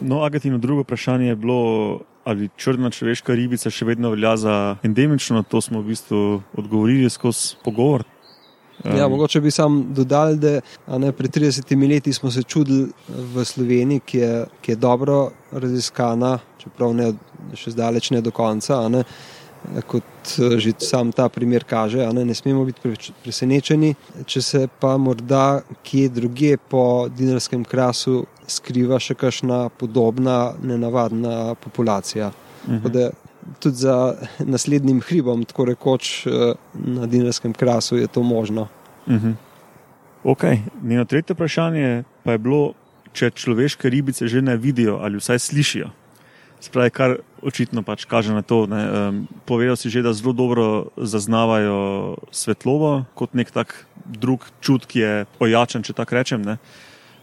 No, 0.00 0.22
Agatino 0.24 0.58
drugo 0.58 0.80
vprašanje 0.80 1.26
je 1.26 1.36
bilo, 1.36 2.00
ali 2.24 2.48
črna 2.56 2.90
človeška 2.90 3.34
ribica 3.34 3.70
še 3.70 3.84
vedno 3.84 4.10
velja 4.10 4.36
za 4.36 4.76
endemično. 4.82 5.42
To 5.42 5.60
smo 5.60 5.80
v 5.80 5.92
bistvu 5.92 6.42
odgovorili 6.56 7.10
skozi 7.10 7.56
pogovor. 7.64 8.04
Ja, 8.84 9.06
um, 9.06 9.12
mogoče 9.12 9.40
bi 9.40 9.50
sam 9.50 9.82
dodal, 9.94 10.38
da 10.40 10.60
ne, 10.98 11.12
pred 11.12 11.36
30 11.36 11.88
leti 11.88 12.12
smo 12.12 12.30
se 12.30 12.42
čudili 12.42 12.88
v 13.08 13.44
Sloveniji, 13.44 14.00
ki 14.00 14.18
je, 14.18 14.46
ki 14.60 14.72
je 14.72 14.76
dobro 14.76 15.30
raziskana, 15.52 16.38
čeprav 16.58 16.94
ne 16.96 17.12
še 17.54 17.74
zdaleč 17.76 18.10
ne 18.10 18.22
do 18.24 18.32
konca. 18.32 18.80
Ne, 18.88 19.04
kot 19.86 20.04
eh, 20.38 20.58
že 20.58 20.72
sam 20.78 21.12
ta 21.12 21.28
primer 21.28 21.64
kaže, 21.64 22.06
ne, 22.12 22.24
ne 22.24 22.34
smemo 22.34 22.64
biti 22.64 22.94
presenečeni. 23.24 23.94
Če 24.26 24.42
se 24.42 24.68
pa 24.80 24.96
morda 24.96 25.62
kje 25.82 26.08
drugje 26.08 26.58
po 26.58 27.08
dinarskem 27.08 27.64
krasu 27.64 28.24
skriva 28.50 28.98
še 28.98 29.14
kakšna 29.14 29.68
podobna, 29.78 30.54
nenavadna 30.62 31.54
populacija. 31.54 32.32
Uh 32.66 32.74
mhm. 32.74 32.86
-huh. 32.86 33.10
Tudi 33.60 33.76
za 33.76 34.14
naslednjim 34.38 35.00
hribom, 35.00 35.44
tako 35.44 35.64
rekoč 35.64 36.26
eh, 36.26 36.52
na 36.74 37.06
dinarskem 37.06 37.52
krasu, 37.52 37.96
je 37.96 38.06
to 38.06 38.22
možno. 38.22 38.68
Uh 39.06 39.12
mhm. 39.12 39.28
-huh. 39.28 39.34
Ok, 40.24 40.44
njeno 40.82 41.04
tretje 41.04 41.34
vprašanje 41.34 42.04
pa 42.24 42.32
je 42.32 42.38
bilo, 42.38 42.72
če 43.12 43.30
človeške 43.30 43.90
ribice 43.90 44.28
že 44.28 44.42
ne 44.42 44.56
vidijo 44.56 44.98
ali 45.02 45.16
vsaj 45.16 45.38
slišijo. 45.38 45.90
Spravi, 46.60 46.90
kar 46.92 47.16
očitno 47.42 47.82
pač 47.82 48.04
kaže 48.04 48.34
na 48.36 48.42
to. 48.44 48.68
Um, 48.68 49.24
povedal 49.48 49.76
si 49.80 49.88
že, 49.88 50.04
da 50.04 50.12
zelo 50.12 50.36
dobro 50.36 50.92
zaznavajo 50.96 52.20
svetlobo 52.30 53.08
kot 53.16 53.32
nek 53.32 53.48
tak 53.50 53.88
drug 54.04 54.44
čut, 54.60 54.84
ki 54.84 54.98
je 54.98 55.12
ojačen, 55.40 55.82
če 55.82 55.96
tako 55.96 56.20
rečem. 56.20 56.44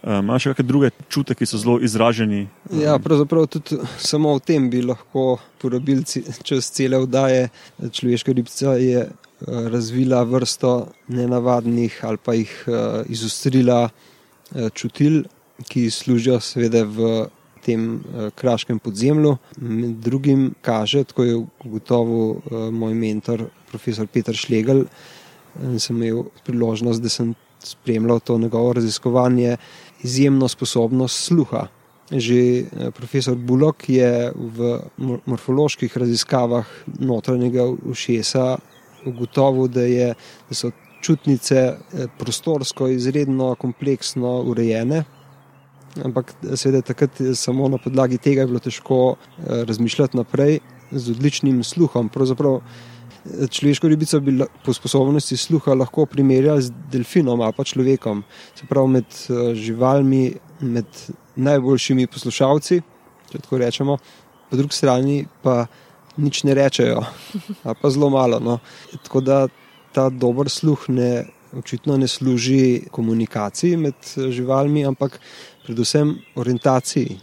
Imajo 0.01 0.37
um, 0.37 0.41
še 0.41 0.53
kakšne 0.53 0.65
druge 0.65 0.89
čute, 1.13 1.37
ki 1.37 1.45
so 1.45 1.61
zelo 1.61 1.77
izraženi? 1.83 2.47
Ja, 2.73 2.97
pravzaprav 2.97 3.45
tudi 3.51 3.77
samo 4.01 4.33
v 4.37 4.41
tem 4.41 4.69
bi 4.73 4.81
lahko 4.81 5.37
porabili 5.61 6.01
čez 6.41 6.73
cele 6.73 7.01
vdaje. 7.05 7.49
Človeška 7.77 8.33
ribica 8.33 8.73
je 8.81 9.05
uh, 9.05 9.13
razvila 9.69 10.25
vrsto 10.25 10.93
nenavadnih 11.13 11.93
ali 12.01 12.17
pa 12.17 12.33
jih 12.33 12.53
uh, 12.65 12.75
izostrila 13.05 13.85
uh, 13.89 14.69
čutil, 14.73 15.27
ki 15.69 15.89
služijo 15.93 16.41
seveda 16.41 16.85
v 16.85 17.27
tem 17.67 17.87
uh, 17.97 18.29
kraškem 18.35 18.79
podzemlju. 18.79 19.35
Med 19.61 19.99
drugim 20.03 20.49
kaže, 20.61 21.03
tako 21.03 21.27
je 21.27 21.37
ugotovil 21.65 22.23
uh, 22.31 22.67
moj 22.71 22.95
mentor, 22.95 23.47
profesor 23.71 24.07
Petr 24.07 24.37
Šlegel. 24.37 24.85
In 25.63 25.79
sem 25.81 25.97
imel 25.97 26.27
priložnost, 26.45 27.01
da 27.03 27.11
sem 27.11 27.33
spremljal 27.63 28.19
to 28.19 28.37
njegovo 28.37 28.73
raziskovanje, 28.77 29.57
izjemno 30.05 30.47
sposobnost 30.47 31.25
sluha. 31.25 31.67
Že 32.11 32.69
profesor 32.95 33.35
Bullock 33.35 33.89
je 33.89 34.31
v 34.31 34.77
morfoloških 35.27 35.97
raziskavah 35.97 36.69
notranjega 36.99 37.65
ušesa 37.67 38.45
ugotovil, 39.09 39.67
da, 39.67 39.83
je, 39.83 40.13
da 40.49 40.55
so 40.55 40.71
čutnice 41.03 41.73
prostorsko 42.19 42.87
izredno 42.93 43.55
kompleksno 43.59 44.37
urejene 44.47 45.03
ampak 46.05 46.33
seveda 46.55 46.81
takrat 46.81 47.21
samo 47.35 47.69
na 47.69 47.77
podlagi 47.77 48.17
tega 48.17 48.41
je 48.41 48.47
bilo 48.47 48.59
težko 48.59 49.15
razmišljati 49.47 50.17
naprej 50.17 50.59
z 50.91 51.11
odličnim 51.11 51.63
sluhom. 51.63 52.09
Pravzaprav 52.09 52.61
človeško 53.49 53.87
ribico 53.87 54.19
bi 54.19 54.37
po 54.65 54.73
sposobnosti 54.73 55.37
sluha 55.37 55.73
lahko 55.73 56.05
primerjali 56.05 56.61
z 56.61 56.71
delfinom 56.91 57.41
ali 57.41 57.53
pa 57.57 57.63
človekom. 57.63 58.23
Se 58.55 58.67
pravi, 58.69 58.87
med 58.87 59.17
živalmi, 59.55 60.33
med 60.61 60.87
najboljšimi 61.35 62.07
poslušalci, 62.07 62.81
če 63.31 63.43
tako 63.43 63.59
rečemo, 63.61 63.97
po 64.49 64.57
drugi 64.57 64.75
strani 64.75 65.25
pa 65.43 65.65
nič 66.17 66.43
ne 66.47 66.55
rečejo, 66.57 67.03
ali 67.63 67.75
pa 67.81 67.89
zelo 67.89 68.09
malo. 68.09 68.39
No. 68.39 68.59
Tako 69.03 69.21
da 69.21 69.47
ta 69.93 70.09
dober 70.09 70.49
sluh 70.49 70.87
ne, 70.89 71.25
očitno 71.57 71.97
ne 71.97 72.07
služi 72.07 72.87
komunikaciji 72.91 73.77
med 73.77 74.13
živalmi, 74.31 74.85
ampak 74.85 75.19
predvsem 75.67 76.15
orientaciji. 76.35 77.17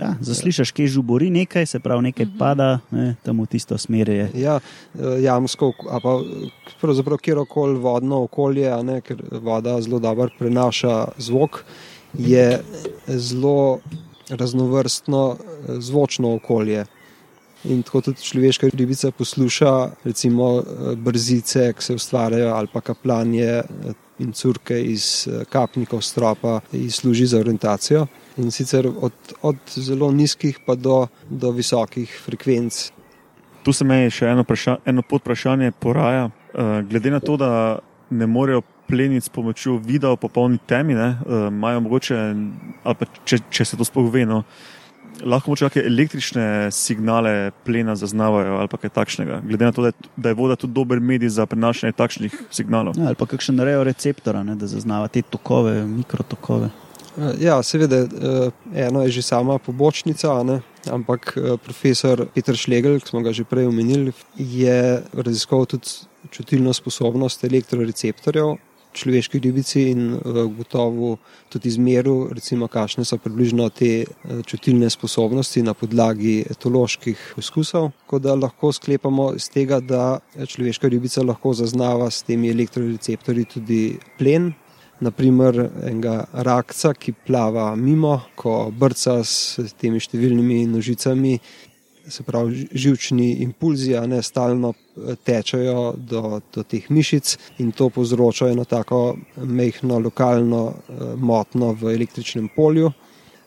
Ja, 0.00 0.14
zaslišiš, 0.24 0.70
kaj 0.72 0.86
žubori 0.94 1.28
nekaj, 1.30 1.66
se 1.66 1.78
pravi, 1.80 2.02
nekaj 2.08 2.24
uh 2.24 2.28
mhm. 2.28 2.36
-huh. 2.36 2.38
pada, 2.38 2.78
ne, 2.90 3.16
tam 3.22 3.42
v 3.42 3.46
tisto 3.46 3.78
smer 3.78 4.08
je. 4.08 4.30
Ja, 4.34 4.60
eh, 4.94 5.22
jamsko, 5.22 5.72
pa 6.02 6.20
pravzaprav 6.80 7.18
kjerkoli 7.18 7.78
vodno 7.78 8.22
okolje, 8.22 8.70
ne, 8.82 9.00
ker 9.00 9.22
voda 9.42 9.80
zelo 9.80 9.98
dobro 9.98 10.28
prenaša 10.38 11.08
zvok, 11.18 11.64
je 12.18 12.62
zelo 13.06 13.78
raznovrstno 14.30 15.36
eh, 15.36 15.80
zvočno 15.80 16.34
okolje. 16.34 16.84
In 17.64 17.82
tako 17.82 18.00
tudi 18.00 18.22
človeška 18.22 18.70
ribica 18.72 19.10
posluša, 19.10 19.90
recimo, 20.04 20.58
eh, 20.58 20.94
brzice, 20.96 21.72
ki 21.72 21.82
se 21.82 21.94
ustvarjajo, 21.94 22.54
ali 22.54 22.68
pa 22.72 22.80
kaplanje 22.80 23.62
in 24.20 24.32
curke 24.32 24.76
iz 24.76 25.28
kapnikov 25.50 26.02
stropa, 26.04 26.60
služi 26.90 27.26
za 27.26 27.40
orientacijo 27.40 28.06
in 28.36 28.50
sicer 28.50 28.88
od, 29.00 29.12
od 29.42 29.56
zelo 29.74 30.10
nizkih 30.12 30.58
pa 30.66 30.74
do, 30.74 31.06
do 31.30 31.50
visokih 31.50 32.20
frekvenc. 32.24 32.90
Tu 33.62 33.72
se 33.72 33.84
mi 33.84 34.08
še 34.10 34.30
eno, 34.32 34.44
eno 34.84 35.02
podprašanje 35.02 35.72
poraja. 35.80 36.30
Uh, 36.50 36.80
glede 36.88 37.10
na 37.10 37.20
to, 37.20 37.36
da 37.36 37.78
ne 38.10 38.26
morejo 38.26 38.62
pleniti 38.88 39.26
s 39.26 39.28
pomočjo 39.28 39.76
videa 39.84 40.16
popolni 40.16 40.58
temi, 40.66 40.96
uh, 40.96 41.48
imajo 41.48 41.84
mogoče, 41.84 42.18
če, 43.24 43.38
če 43.50 43.64
se 43.64 43.78
to 43.78 43.86
sploh 43.86 44.08
ve, 44.10 44.24
no, 44.26 44.42
lahko 45.24 45.50
moče 45.52 45.68
kakšne 45.68 45.86
električne 45.86 46.46
signale 46.72 47.50
plena 47.64 47.96
zaznavajo 47.96 48.58
ali 48.60 48.68
kaj 48.68 48.90
takšnega. 48.90 49.40
Glede 49.46 49.64
na 49.64 49.72
to, 49.72 49.82
da 49.82 49.88
je, 49.88 50.10
da 50.16 50.28
je 50.28 50.38
voda 50.38 50.56
tudi 50.56 50.74
dober 50.74 51.00
medij 51.00 51.28
za 51.28 51.46
prenašanje 51.46 51.92
takšnih 51.92 52.36
signalov. 52.50 52.98
Ja, 52.98 53.10
ali 53.10 53.18
pa 53.18 53.26
kakšen 53.26 53.60
rejo 53.60 53.84
receptora, 53.84 54.42
ne, 54.42 54.54
da 54.54 54.66
zaznava 54.66 55.08
te 55.08 55.22
tokove, 55.22 55.82
mikrotokove. 55.86 56.70
Eh, 57.18 57.34
ja, 57.40 57.62
seveda, 57.62 57.96
eh, 57.96 58.50
eno 58.86 59.02
je 59.02 59.10
že 59.10 59.22
sama 59.22 59.58
pobočnica, 59.58 60.42
ne? 60.42 60.60
ampak 60.90 61.34
eh, 61.36 61.56
profesor 61.56 62.26
Peter 62.34 62.56
Šlegel, 62.56 63.00
ki 63.00 63.08
smo 63.08 63.20
ga 63.20 63.32
že 63.32 63.44
prej 63.44 63.66
omenili, 63.66 64.12
je 64.36 65.02
raziskoval 65.12 65.66
tudi 65.66 66.06
čutilno 66.30 66.72
sposobnost 66.72 67.44
elektroreceptorjev 67.44 68.56
človeški 68.92 69.38
ribici 69.38 69.82
in 69.90 70.18
gotovo 70.56 71.16
tudi 71.48 71.68
izmeril, 71.68 72.28
recimo, 72.34 72.68
kakšne 72.68 73.04
so 73.04 73.18
približno 73.18 73.68
te 73.74 74.04
čutilne 74.46 74.90
sposobnosti 74.90 75.62
na 75.62 75.74
podlagi 75.74 76.40
etoloških 76.50 77.34
poskusov, 77.36 77.90
ko 78.06 78.18
da 78.18 78.34
lahko 78.34 78.72
sklepamo 78.72 79.32
iz 79.36 79.50
tega, 79.50 79.80
da 79.80 80.20
človeška 80.46 80.88
ribica 80.88 81.22
lahko 81.22 81.54
zaznava 81.54 82.10
s 82.10 82.22
temi 82.26 82.50
elektroreceptorji 82.50 83.44
tudi 83.54 83.82
plen, 84.18 84.52
naprimer 85.00 85.56
enega 85.86 86.26
rakca, 86.32 86.92
ki 86.94 87.14
plava 87.26 87.70
mimo, 87.76 88.18
ko 88.36 88.68
brca 88.70 89.20
s 89.24 89.60
temi 89.80 90.00
številnimi 90.00 90.66
nožicami, 90.68 91.38
se 92.08 92.22
pravi, 92.22 92.66
živčni 92.72 93.32
impulzi, 93.42 93.94
ne 94.06 94.22
stalno 94.22 94.72
eh, 94.72 95.14
tečejo 95.24 95.94
do, 95.96 96.40
do 96.54 96.62
teh 96.62 96.90
mišic 96.90 97.36
in 97.58 97.72
to 97.72 97.90
povzroča 97.90 98.50
eno 98.50 98.64
tako 98.64 99.16
mehko 99.36 99.98
lokalno 99.98 100.64
eh, 100.72 101.14
motno 101.16 101.72
v 101.72 101.94
električnem 101.94 102.48
polju. 102.56 102.92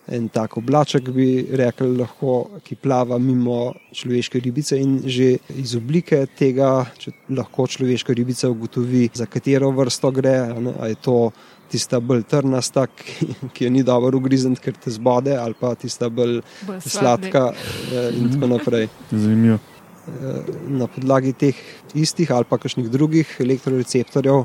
En 0.07 0.27
tak 0.27 0.57
oblaček, 0.59 1.09
bi 1.15 1.45
rekel, 1.55 1.93
lahko, 1.95 2.59
ki 2.65 2.75
plava 2.75 3.15
mimo 3.23 3.71
človeške 3.95 4.41
ribice 4.43 4.75
in 4.75 4.97
že 5.07 5.38
iz 5.55 5.77
oblike 5.80 6.25
tega, 6.35 6.84
lahko 7.31 7.67
človeška 7.67 8.13
ribica 8.13 8.49
ugotovi, 8.51 9.09
za 9.15 9.25
katero 9.31 9.71
vrsto 9.71 10.11
gre, 10.11 10.35
ali 10.51 10.89
je 10.91 10.99
to 10.99 11.31
tista 11.72 11.99
bolj 11.99 12.23
trnasta, 12.30 12.85
ki, 12.88 13.27
ki 13.53 13.68
jo 13.68 13.69
ni 13.73 13.84
dobro 13.84 14.18
ugrizniti, 14.18 14.61
ker 14.61 14.77
te 14.77 14.91
zbode, 14.94 15.35
ali 15.38 15.56
pa 15.60 15.73
tista 15.76 16.10
bolj, 16.10 16.41
bolj 16.68 16.81
sladka 16.85 17.52
eh, 17.53 18.10
in 18.18 18.34
tako 18.34 18.52
naprej. 18.56 18.90
Zanimivo. 19.11 19.60
Eh, 20.03 20.44
na 20.68 20.88
podlagi 20.88 21.31
teh 21.34 21.56
istih 21.95 22.31
ali 22.31 22.44
pa 22.49 22.57
kakšnih 22.57 22.90
drugih 22.91 23.38
elektroreceptorjev, 23.40 24.44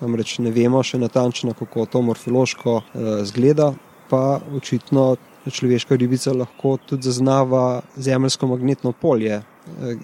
namreč 0.00 0.36
ne 0.38 0.52
vemo 0.54 0.82
še 0.86 1.00
natančno, 1.02 1.54
kako 1.58 1.86
to 1.90 2.02
morfološko 2.02 2.74
uh, 2.76 3.08
zgleda, 3.26 3.72
pa 4.08 4.40
očitno 4.56 5.16
človeška 5.50 5.96
ribica 5.96 6.32
lahko 6.32 6.76
tudi 6.86 7.10
zaznava 7.10 7.82
zemljsko 7.96 8.46
magnetno 8.46 8.92
polje 8.92 9.34
eh, 9.34 9.42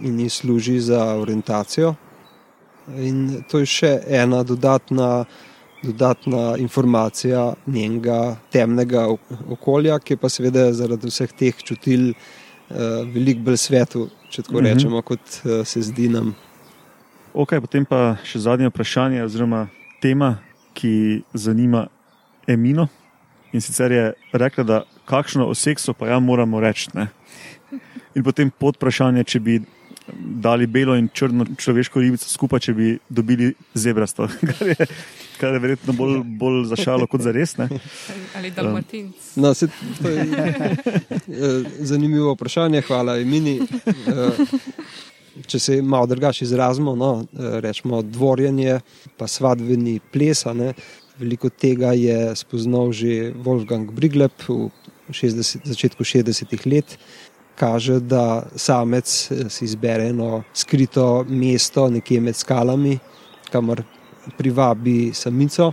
in 0.02 0.20
ji 0.20 0.28
služi 0.28 0.80
za 0.80 1.05
orientacijo. 1.20 1.94
In 2.98 3.44
to 3.51 3.62
je 3.62 3.66
še 3.66 3.93
ena 4.09 4.43
dodatna, 4.43 5.24
dodatna 5.86 6.56
informacija 6.58 7.54
njenega 7.66 8.36
temnega 8.52 9.06
okolja, 9.50 9.98
ki 9.98 10.16
pa 10.20 10.30
seveda 10.32 10.68
zaradi 10.76 11.10
vseh 11.10 11.32
teh 11.32 11.62
čutil 11.64 12.10
eh, 12.10 12.74
veliko 13.14 13.46
bolj 13.48 13.60
svetu, 13.64 14.08
če 14.30 14.46
tako 14.48 14.60
mhm. 14.60 14.66
rečemo, 14.66 15.02
kot 15.06 15.40
eh, 15.44 15.64
se 15.64 15.82
zdi 15.86 16.10
nam. 16.12 16.34
Ok, 17.36 17.58
potem 17.60 17.84
pa 17.84 18.16
še 18.24 18.40
zadnje 18.46 18.70
vprašanje, 18.72 19.24
oziroma 19.26 19.66
tema, 20.00 20.38
ki 20.76 21.22
zanima 21.36 21.86
Emino. 22.48 22.88
In 23.52 23.60
sicer 23.60 23.92
je 23.92 24.04
rekla, 24.32 24.64
da 24.64 24.82
kakšno 25.08 25.46
o 25.48 25.54
seksu 25.54 25.94
pa 25.94 26.08
ja 26.08 26.18
moramo 26.20 26.60
reči. 26.60 26.90
Ne? 26.94 27.08
In 28.16 28.24
potem 28.24 28.50
pod 28.50 28.76
vprašanje, 28.76 29.24
če 29.24 29.40
bi 29.40 29.58
dali 30.14 30.66
belo 30.66 30.96
in 30.96 31.08
črno 31.12 31.46
človeško 31.58 32.00
ribico 32.00 32.28
skupaj, 32.28 32.60
če 32.68 32.74
bi 32.74 32.90
dobili 33.08 33.52
zebrasto, 33.74 34.28
kar 34.50 34.72
je, 34.72 34.88
kar 35.40 35.56
je 35.56 35.62
verjetno 35.62 35.94
bolj, 35.96 36.20
bolj 36.38 36.64
za 36.70 36.78
šalo 36.80 37.06
kot 37.10 37.24
za 37.26 37.34
res. 37.34 37.56
Ne? 37.58 37.68
Ali 38.36 38.50
da 38.54 38.62
Martin. 38.70 39.06
Um. 39.06 39.42
No, 39.42 39.54
to 39.54 40.08
je 40.08 40.22
eh, 40.22 41.70
zanimivo 41.80 42.34
vprašanje, 42.36 42.84
hvala 42.88 43.18
Emini. 43.22 43.58
Eh, 43.60 44.44
če 45.46 45.58
se 45.60 45.82
malo 45.82 46.06
drugače 46.06 46.44
izrazimo, 46.44 46.94
no, 46.96 47.26
eh, 47.32 47.58
rečemo 47.60 48.02
dvorjenje, 48.02 48.80
pa 49.16 49.28
svadbeni 49.28 49.98
plesane. 50.12 50.72
Veliko 51.18 51.48
tega 51.48 51.94
je 51.96 52.34
spoznal 52.36 52.92
že 52.92 53.32
Wolfgang 53.44 53.90
Brigleb 53.92 54.32
v 54.48 54.68
60, 55.12 55.64
začetku 55.64 56.04
60-ih 56.04 56.66
let. 56.66 56.98
Kaže, 57.56 58.00
da 58.00 58.42
samec 58.56 59.30
eh, 59.30 59.48
si 59.48 59.64
izbere 59.64 60.08
eno 60.08 60.42
skrito 60.54 61.24
mesto 61.28 61.88
nekje 61.90 62.20
med 62.20 62.36
skalami, 62.36 62.98
kamor 63.52 63.82
privabi 64.36 65.12
samico. 65.14 65.72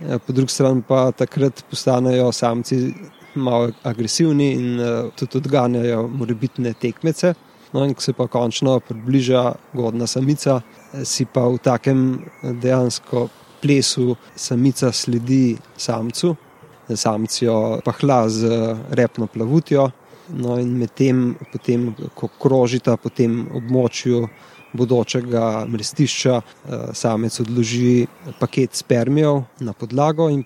Eh, 0.00 0.18
po 0.18 0.32
drugi 0.32 0.52
strani 0.52 0.82
pa 0.88 1.10
takrat 1.12 1.64
postanejo 1.70 2.32
samci 2.32 2.94
malo 3.34 3.70
agresivni 3.82 4.52
in 4.52 4.80
eh, 4.80 5.10
tudi 5.16 5.38
odganjajo 5.38 6.06
morebitne 6.08 6.72
tekmece. 6.72 7.34
No, 7.72 7.84
in 7.84 7.94
ko 7.94 8.00
se 8.00 8.12
pa 8.12 8.26
končno 8.26 8.78
približa 8.80 9.52
godna 9.74 10.06
samica, 10.06 10.60
si 11.04 11.26
pa 11.26 11.48
v 11.48 11.58
takem 11.58 12.20
dejansko 12.42 13.28
plesu 13.60 14.14
samica 14.36 14.92
sledi 14.92 15.56
samcu, 15.76 16.36
samc 16.94 17.42
jo 17.42 17.80
pahla 17.84 18.28
z 18.28 18.76
repno 18.90 19.26
plavutjo. 19.26 19.90
No 20.28 20.58
in 20.58 20.74
medtem, 20.78 21.36
ko 22.14 22.28
krožita 22.42 22.96
po 22.96 23.10
tem 23.14 23.46
območju 23.54 24.26
bodočega 24.76 25.66
mrestišča, 25.68 26.36
eh, 26.36 26.86
samec 26.92 27.40
odloži 27.40 28.06
paket 28.40 28.74
spermijev 28.74 29.42
na 29.60 29.72
podlago 29.72 30.28
in 30.30 30.44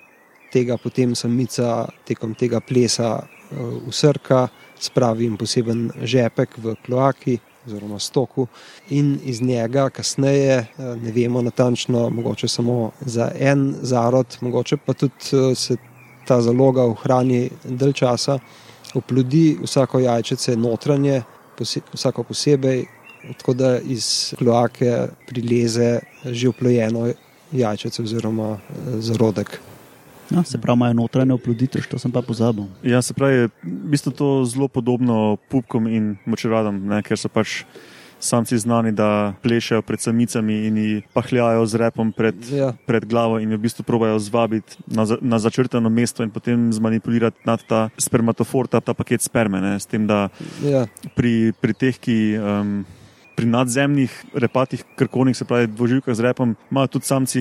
tega 0.52 0.77
potem 0.77 1.15
samica 1.15 1.89
tekom 2.07 2.35
tega 2.35 2.61
plesa 2.61 3.20
eh, 3.23 3.57
usrka, 3.86 4.48
spravi 4.78 5.24
jim 5.24 5.36
poseben 5.36 5.90
žepek 6.02 6.59
v 6.59 6.74
kloaki, 6.86 7.39
oziroma 7.66 7.98
stoku, 7.98 8.47
in 8.89 9.19
iz 9.24 9.43
njega 9.43 9.90
kasneje, 9.90 10.57
eh, 10.59 10.97
ne 11.02 11.12
vemo 11.12 11.43
natančno, 11.43 12.11
mogoče 12.11 12.48
samo 12.48 12.90
za 13.01 13.32
en 13.39 13.74
zarod, 13.82 14.36
mogoče 14.40 14.77
pa 14.77 14.93
tudi 14.93 15.55
se 15.55 15.77
ta 16.27 16.40
zaloga 16.40 16.85
ohrani 16.85 17.51
dalj 17.65 17.93
časa, 17.93 18.39
oplodi 18.95 19.59
vsako 19.62 20.01
jajčice 20.01 20.57
notranje, 20.57 21.23
vsako 21.93 22.23
posebej, 22.23 22.85
tako 23.39 23.55
da 23.55 23.79
iz 23.79 24.35
kloake 24.39 25.09
prileze 25.29 25.99
že 26.25 26.49
oplojeno 26.49 27.12
jajčice 27.53 28.03
oziroma 28.03 28.53
eh, 28.53 29.01
zarodek. 29.01 29.61
No, 30.31 30.45
se 30.45 30.59
pravi, 30.59 30.77
imajo 30.77 30.95
notranje 30.95 31.33
oploditev, 31.33 31.87
to 31.91 31.99
sem 31.99 32.12
pa 32.12 32.23
pozabil. 32.23 32.65
Ja, 32.83 33.03
se 33.03 33.15
pravi, 33.15 33.49
v 33.62 33.91
bistvu 33.91 34.12
to 34.12 34.45
zelo 34.47 34.69
podobno 34.69 35.37
pupkom 35.51 35.89
in 35.91 36.17
močeradom, 36.27 36.79
ne, 36.87 37.03
ker 37.03 37.19
so 37.19 37.29
pač 37.29 37.65
samci 38.21 38.59
znani, 38.59 38.93
da 38.93 39.33
plešajo 39.43 39.83
pred 39.83 40.01
samicami 40.01 40.67
in 40.67 40.77
jih 40.77 41.05
pahljajo 41.13 41.67
z 41.67 41.75
repom 41.77 42.13
pred, 42.13 42.35
Ja. 42.47 42.73
pred 42.87 43.05
glavo 43.05 43.39
in 43.39 43.51
jo 43.51 43.57
v 43.57 43.63
bistvu 43.63 43.83
probajo 43.83 44.19
zvabiti 44.19 44.77
na, 44.87 45.07
za- 45.07 45.19
na 45.21 45.39
začrtano 45.39 45.89
mesto 45.89 46.23
in 46.23 46.31
potem 46.31 46.73
zmanipulirati 46.73 47.41
nad 47.45 47.61
ta 47.63 47.89
spermatofor, 47.97 48.69
ta, 48.69 48.81
ta 48.81 48.95
paket 48.95 49.21
sperme. 49.21 49.61
Ne, 49.61 49.75
s 49.75 49.87
tem, 49.87 50.07
da 50.07 50.29
Ja, 50.61 50.87
pri, 51.15 51.53
pri 51.53 51.73
teh, 51.75 51.97
ki. 51.97 52.19
Um, 52.37 52.85
Pri 53.31 53.47
nadzemnih 53.47 54.13
repatih 54.35 54.85
krkonih, 54.97 55.33
se 55.33 55.45
pravi, 55.45 55.67
dvoživkah 55.67 56.13
z 56.13 56.21
repom, 56.21 56.57
imajo 56.71 56.87
tudi 56.89 57.07
samci, 57.07 57.41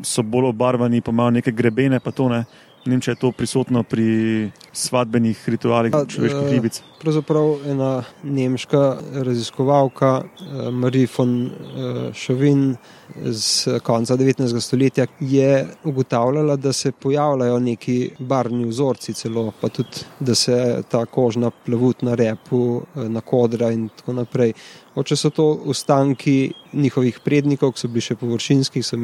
so 0.00 0.22
bolj 0.22 0.48
obarvani, 0.48 1.02
pa 1.02 1.12
imajo 1.12 1.30
neke 1.30 1.52
grebene, 1.52 2.00
pa 2.00 2.08
to 2.10 2.28
ne. 2.28 2.38
Ne 2.38 2.44
vem, 2.86 3.00
če 3.00 3.10
je 3.14 3.20
to 3.20 3.32
prisotno 3.32 3.82
pri 3.82 4.50
svadbenih 4.72 5.48
ritualih 5.48 5.92
Ja, 5.94 6.04
človeških 6.06 6.46
eh, 6.46 6.52
ribic. 6.52 6.82
pravzaprav 7.00 7.66
ena 7.66 7.90
nemška 8.22 8.82
raziskovalka, 9.26 10.10
eh, 10.24 10.70
Marie 10.70 11.08
von 11.18 11.32
eh, 11.46 12.12
Chauvin 12.14 12.76
z 13.24 13.78
konca 13.82 14.16
19. 14.16 14.60
stoletja, 14.60 15.06
je 15.20 15.66
ugotavljala, 15.84 16.56
da 16.56 16.72
se 16.72 16.92
pojavljajo 16.92 17.58
neki 17.60 18.10
barvni 18.18 18.64
vzorci, 18.64 19.14
celo 19.14 19.52
pa 19.60 19.68
tudi, 19.68 20.04
da 20.20 20.34
se 20.34 20.82
ta 20.88 21.04
kožna 21.06 21.50
plavut 21.50 22.02
na 22.02 22.14
repu, 22.14 22.82
eh, 22.96 23.08
na 23.08 23.20
kodra 23.20 23.70
in 23.72 23.88
tako 23.88 24.12
naprej. 24.12 24.52
Oče 24.94 25.16
so 25.16 25.30
to 25.30 25.44
ostanki 25.66 26.52
njihovih 26.72 27.20
prednikov, 27.24 27.72
ki 27.72 27.80
so 27.80 27.88
bili 27.88 28.00
še 28.00 28.16
površinski, 28.16 28.82
so, 28.82 28.96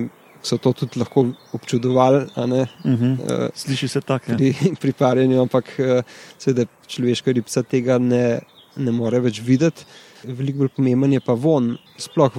so 0.42 0.58
to 0.58 0.72
tudi 0.72 0.98
lahko 0.98 1.26
občudovali. 1.52 2.16
Uh 2.16 2.44
-huh. 2.44 3.16
eh, 3.30 3.48
Sliši 3.54 3.88
se 3.88 4.00
tako. 4.00 4.32
Ja. 4.32 4.36
pri, 4.36 4.54
pri 4.80 4.92
parjenju, 4.92 5.40
ampak 5.40 5.78
eh, 5.78 6.02
seveda 6.38 6.66
človeška 6.86 7.32
ribica 7.32 7.62
tega 7.62 7.98
ne, 7.98 8.40
ne 8.76 8.90
more 8.92 9.20
več 9.20 9.40
videti. 9.40 9.84
Veliko 10.24 10.58
bolj 10.58 10.68
pomemben 10.76 11.12
je 11.12 11.20
pa 11.20 11.34
von, 11.34 11.78
sploh 11.98 12.32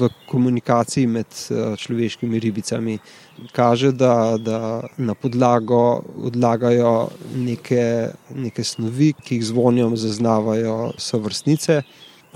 v, 0.00 0.08
komunikaciji 0.30 1.06
med 1.06 1.26
eh, 1.26 1.76
človeškimi 1.76 2.38
ribicami. 2.38 2.98
Kaže, 3.52 3.92
da, 3.92 4.36
da 4.38 4.82
na 4.96 5.14
podlago 5.14 6.02
odlagajo 6.16 7.10
neke, 7.34 8.10
neke 8.34 8.64
snovi, 8.64 9.12
ki 9.12 9.34
jih 9.34 9.44
z 9.44 9.50
vonjem 9.50 9.96
zaznavajo 9.96 10.92
sovrstnice. 10.98 11.82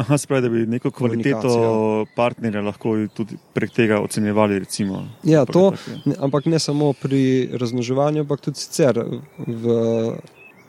Aha, 0.03 0.19
se 0.19 0.27
pravi, 0.27 0.43
da 0.43 0.51
bi 0.51 0.67
neko 0.67 0.91
kvaliteto 0.91 2.07
partnerja 2.17 2.63
lahko 2.67 2.97
tudi 3.15 3.39
prek 3.55 3.75
tega 3.77 4.01
ocenjevali. 4.03 4.59
Recimo. 4.63 5.05
Ja, 5.23 5.45
to, 5.47 5.71
Tako 5.71 5.91
je. 5.91 5.99
ne, 6.11 6.17
ampak 6.27 6.47
ne 6.51 6.59
samo 6.59 6.93
pri 6.93 7.23
razmnoževanju, 7.61 8.25
ampak 8.27 8.43
tudi 8.49 8.63
sicer 8.63 8.99
v 9.47 9.81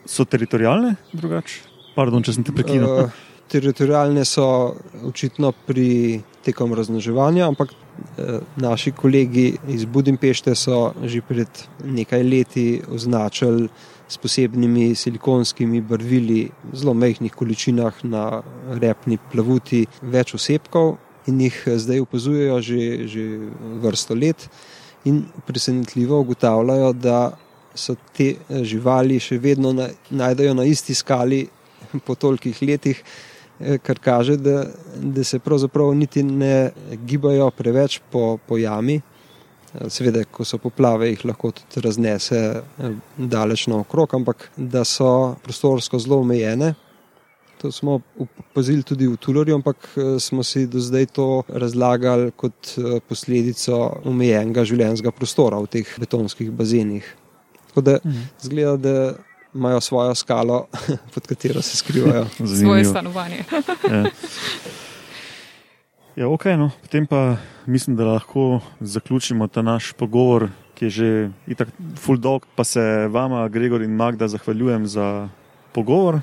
So 0.06 0.24
teritorijalne 0.24 0.94
drugače? 1.12 1.62
Pardon, 1.94 2.22
če 2.24 2.36
sem 2.36 2.44
te 2.44 2.52
prekinil. 2.52 3.06
Uh, 3.06 3.22
teritorijalne 3.48 4.24
so 4.28 4.74
očitno 5.06 5.52
pri 5.66 6.20
tekom 6.44 6.74
razmnoževanja, 6.76 7.46
ampak 7.48 7.72
uh, 7.72 8.42
naši 8.60 8.92
kolegi 8.92 9.46
iz 9.72 9.86
Budimpešte 9.88 10.54
so 10.58 10.92
že 11.04 11.22
pred 11.24 11.48
nekaj 11.84 12.22
leti 12.22 12.66
označili 12.88 13.68
s 14.14 14.20
posebnimi 14.22 14.92
silikonskimi 14.94 15.82
barvili 15.82 16.44
v 16.70 16.78
zelo 16.78 16.94
majhnih 16.94 17.34
količinah 17.34 18.04
na 18.06 18.42
repni 18.80 19.18
plavuti 19.32 19.84
več 20.02 20.36
osebkov 20.38 20.94
in 21.26 21.40
jih 21.46 21.58
zdaj 21.82 22.04
opazujejo 22.04 22.60
že, 22.62 22.80
že 23.10 23.24
vrsto 23.82 24.14
let 24.14 24.48
in 25.04 25.24
presenetljivo 25.46 26.20
ugotavljajo, 26.20 26.92
da 26.92 27.36
so 27.74 27.96
te 28.16 28.30
eh, 28.34 28.64
živali 28.64 29.18
še 29.20 29.38
vedno 29.38 29.72
na, 29.74 29.88
najdejo 30.10 30.54
na 30.54 30.64
isti 30.64 30.94
skali 30.94 31.44
po 32.06 32.14
tolikih 32.14 32.62
letih, 32.62 33.02
eh, 33.60 33.78
kar 33.82 33.98
kaže, 34.00 34.36
da, 34.36 34.64
da 34.96 35.24
se 35.24 35.38
pravzaprav 35.38 35.92
niti 35.94 36.22
ne 36.22 36.70
gibajo 37.06 37.50
preveč 37.50 38.00
po, 38.10 38.38
po 38.46 38.58
jami. 38.58 39.00
Seveda, 39.90 40.22
ko 40.30 40.44
so 40.46 40.58
poplave, 40.62 41.08
jih 41.10 41.24
lahko 41.26 41.50
tudi 41.56 41.82
raznese 41.82 42.40
eh, 42.54 42.94
daleč 43.18 43.66
naokrog, 43.70 44.14
ampak 44.14 44.48
da 44.56 44.84
so 44.86 45.34
prostorsko 45.42 45.98
zelo 45.98 46.20
omejene. 46.22 46.74
To 47.58 47.72
smo 47.72 47.96
opazili 48.20 48.84
tudi 48.86 49.08
v 49.08 49.16
Tulorju, 49.16 49.56
ampak 49.58 49.88
eh, 49.96 50.14
smo 50.22 50.46
si 50.46 50.66
do 50.70 50.78
zdaj 50.80 51.08
to 51.18 51.28
razlagali 51.48 52.30
kot 52.36 52.76
eh, 52.78 53.00
posledico 53.08 53.80
omejenega 54.06 54.66
življenjskega 54.68 55.14
prostora 55.16 55.58
v 55.64 55.72
teh 55.78 55.94
betonskih 55.98 56.54
bazenih. 56.54 57.10
Tako 57.72 57.86
da 57.90 57.98
zgleda, 58.46 58.76
da 58.78 58.96
imajo 59.54 59.80
svojo 59.80 60.14
skalo, 60.14 60.66
pod 61.14 61.26
katero 61.26 61.62
se 61.62 61.76
skrivajo. 61.76 62.26
svoje 62.36 62.56
Zanimivo. 62.62 62.90
stanovanje. 62.90 63.44
Ja. 63.90 64.04
Ja, 66.14 66.28
ok, 66.28 66.44
no. 66.54 66.70
Potem 66.82 67.06
pa 67.06 67.36
mislim, 67.66 67.96
da 67.96 68.04
lahko 68.04 68.60
zaključimo 68.80 69.48
ta 69.48 69.62
naš 69.62 69.92
pogovor, 69.92 70.48
ki 70.74 70.84
je 70.84 70.90
že 70.90 71.30
itak 71.46 71.68
full 71.98 72.18
dog, 72.18 72.46
pa 72.54 72.64
se 72.64 73.08
vama, 73.10 73.48
Gregor 73.48 73.82
in 73.82 73.90
Magda, 73.90 74.28
zahvaljujem 74.28 74.86
za 74.86 75.28
pogovor. 75.72 76.20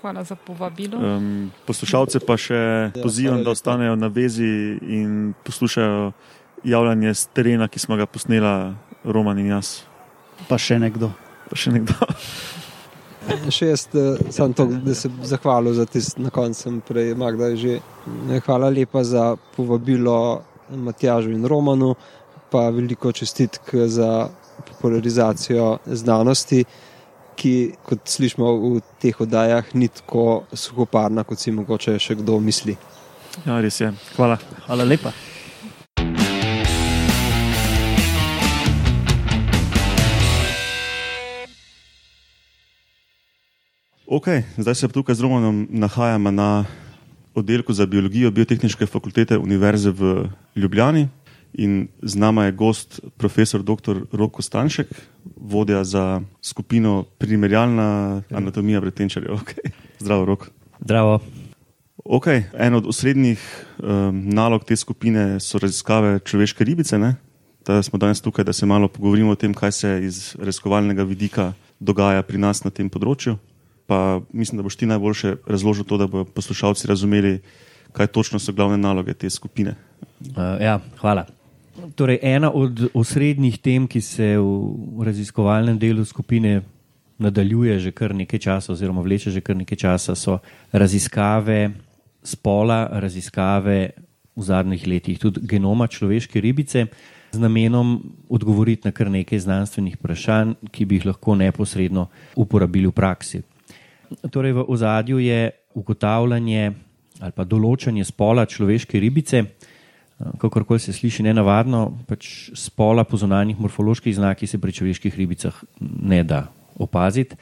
Hvala 0.00 0.24
za 0.24 0.34
povabilo. 0.34 0.98
Um, 0.98 1.50
poslušalce 1.66 2.20
pa 2.26 2.36
še 2.38 2.54
Ja, 2.54 3.02
pozivam, 3.02 3.42
da 3.42 3.50
ostanejo 3.50 3.96
na 3.96 4.06
vezi 4.06 4.78
in 4.82 5.34
poslušajo 5.42 6.12
javljanje 6.64 7.14
z 7.14 7.26
terena, 7.34 7.68
ki 7.68 7.78
smo 7.78 7.96
ga 7.96 8.06
posnela 8.06 8.74
Roman 9.04 9.38
in 9.38 9.50
jaz. 9.54 9.82
Pa 10.48 10.58
še 10.58 10.78
nekdo. 10.78 11.10
Pa 11.50 11.58
še 11.58 11.74
nekdo. 11.74 11.94
Še 13.50 13.70
jaz 13.72 13.86
eh, 13.94 14.18
sam 14.30 14.52
to, 14.54 14.66
da 14.66 14.94
se 14.94 15.10
zahvalil 15.26 15.74
za 15.74 15.86
tisto 15.86 16.22
na 16.22 16.30
koncu, 16.30 16.60
sem 16.62 16.80
prej 16.80 17.14
Magda 17.18 17.50
je 17.54 17.56
že. 17.56 17.74
eh, 18.30 18.40
Hvala 18.46 18.70
lepa 18.70 19.04
za 19.04 19.36
povabilo 19.56 20.42
Matjažu 20.70 21.30
in 21.30 21.46
Romanu, 21.46 21.94
pa 22.50 22.70
veliko 22.70 23.12
čestitk 23.12 23.74
za 23.86 24.28
popularizacijo 24.66 25.78
znanosti, 25.86 26.64
ki, 27.36 27.76
kot 27.84 28.08
slišimo 28.08 28.52
v 28.56 28.80
teh 29.02 29.20
oddajah, 29.20 29.74
ni 29.74 29.88
tako 29.88 30.46
suhoparna, 30.52 31.24
kot 31.24 31.38
si 31.38 31.52
mogoče 31.52 31.98
še 32.00 32.16
kdo 32.22 32.40
misli. 32.40 32.76
Ja, 33.44 33.60
res 33.60 33.80
je. 33.80 33.92
Hvala. 34.16 34.38
Hvala 34.66 34.84
lepa. 34.88 35.12
Okay, 44.06 44.42
zdaj 44.58 44.74
se 44.74 44.88
tukaj 44.88 45.14
z 45.14 45.20
Romanom 45.20 45.66
nahajamo 45.70 46.30
na 46.30 46.64
oddelku 47.34 47.72
za 47.72 47.86
biologijo 47.86 48.30
Biotehnične 48.30 48.86
fakultete 48.86 49.38
Univerze 49.38 49.90
v 49.90 50.28
Ljubljani. 50.56 51.08
In 51.54 51.88
z 52.02 52.14
nama 52.14 52.44
je 52.44 52.52
gost, 52.52 53.00
profesor 53.16 53.62
dr. 53.62 54.06
Roko 54.12 54.42
Stanšek, 54.42 54.86
vodja 55.36 55.84
za 55.84 56.22
skupino 56.42 57.04
Primerjalna 57.18 58.22
anatomija 58.30 58.78
vretenčarjev. 58.78 59.34
Okay. 59.42 59.74
Zdravo, 59.98 60.24
Rok. 60.24 60.50
Zdravo. 60.80 61.20
Okay. 62.04 62.42
En 62.54 62.74
od 62.74 62.86
osrednjih 62.86 63.42
um, 63.78 64.28
nalog 64.28 64.64
te 64.64 64.76
skupine 64.76 65.40
so 65.40 65.58
raziskave 65.58 66.18
človeške 66.18 66.64
ribice. 66.64 66.98
Ne? 66.98 67.16
Da 67.66 67.82
smo 67.82 67.98
danes 67.98 68.20
tukaj, 68.20 68.44
da 68.44 68.52
se 68.52 68.66
malo 68.66 68.88
pogovorimo 68.88 69.30
o 69.30 69.34
tem, 69.34 69.54
kaj 69.54 69.72
se 69.72 70.00
iz 70.02 70.36
raziskovalnega 70.38 71.02
vidika 71.02 71.52
dogaja 71.80 72.22
pri 72.22 72.38
nas 72.38 72.64
na 72.64 72.70
tem 72.70 72.90
področju. 72.90 73.38
Pa 73.86 74.20
mislim, 74.32 74.56
da 74.56 74.62
boš 74.62 74.76
ti 74.76 74.86
najboljše 74.86 75.36
razložil 75.46 75.84
to, 75.84 75.98
da 75.98 76.06
bodo 76.06 76.24
poslušalci 76.24 76.88
razumeli, 76.88 77.40
kaj 77.92 78.06
točno 78.06 78.38
so 78.38 78.52
glavne 78.52 78.76
naloge 78.78 79.14
te 79.14 79.30
skupine. 79.30 79.74
Uh, 80.20 80.60
ja, 80.60 80.80
hvala. 80.98 81.26
Torej, 81.94 82.18
ena 82.22 82.50
od 82.50 82.88
osrednjih 82.94 83.58
tem, 83.58 83.86
ki 83.86 84.00
se 84.00 84.36
v 84.38 85.04
raziskovalnem 85.04 85.78
delu 85.78 86.04
skupine 86.04 86.62
nadaljuje 87.18 87.78
že 87.78 87.92
kar 87.92 88.14
nekaj 88.14 88.38
časa, 88.38 88.72
oziroma 88.72 89.00
vleče 89.00 89.30
že 89.30 89.40
kar 89.40 89.56
nekaj 89.56 89.78
časa, 89.78 90.14
so 90.14 90.38
raziskave 90.72 91.70
spola, 92.22 92.88
raziskave 92.92 93.90
v 94.36 94.42
zadnjih 94.42 94.86
letih 94.86 95.18
tudi 95.18 95.40
genoma 95.46 95.86
človeške 95.86 96.40
ribice, 96.40 96.86
z 97.32 97.38
namenom 97.38 98.00
odgovoriti 98.28 98.88
na 98.88 98.92
kar 98.92 99.10
nekaj 99.10 99.38
znanstvenih 99.38 99.96
vprašanj, 99.96 100.56
ki 100.72 100.84
bi 100.84 101.00
jih 101.00 101.06
lahko 101.12 101.34
neposredno 101.34 102.08
uporabili 102.36 102.88
v 102.88 102.96
praksi. 102.96 103.42
Torej, 104.30 104.52
v 104.52 104.64
ozadju 104.68 105.18
je 105.18 105.50
ugotavljanje 105.74 106.72
ali 107.20 107.32
pa 107.32 107.46
določanje 107.48 108.04
spola 108.04 108.44
človeške 108.44 109.00
ribice, 109.00 109.42
kakorkoli 110.40 110.80
se 110.80 110.92
sliši 110.92 111.24
nenavadno, 111.24 111.86
pač 112.08 112.50
spola 112.56 113.04
po 113.08 113.16
zunanjih 113.16 113.60
morfoloških 113.60 114.16
znakih 114.16 114.50
se 114.50 114.60
pri 114.60 114.72
človeških 114.72 115.16
ribicah 115.16 115.56
ne 115.80 116.22
da 116.24 116.46
opaziti, 116.76 117.36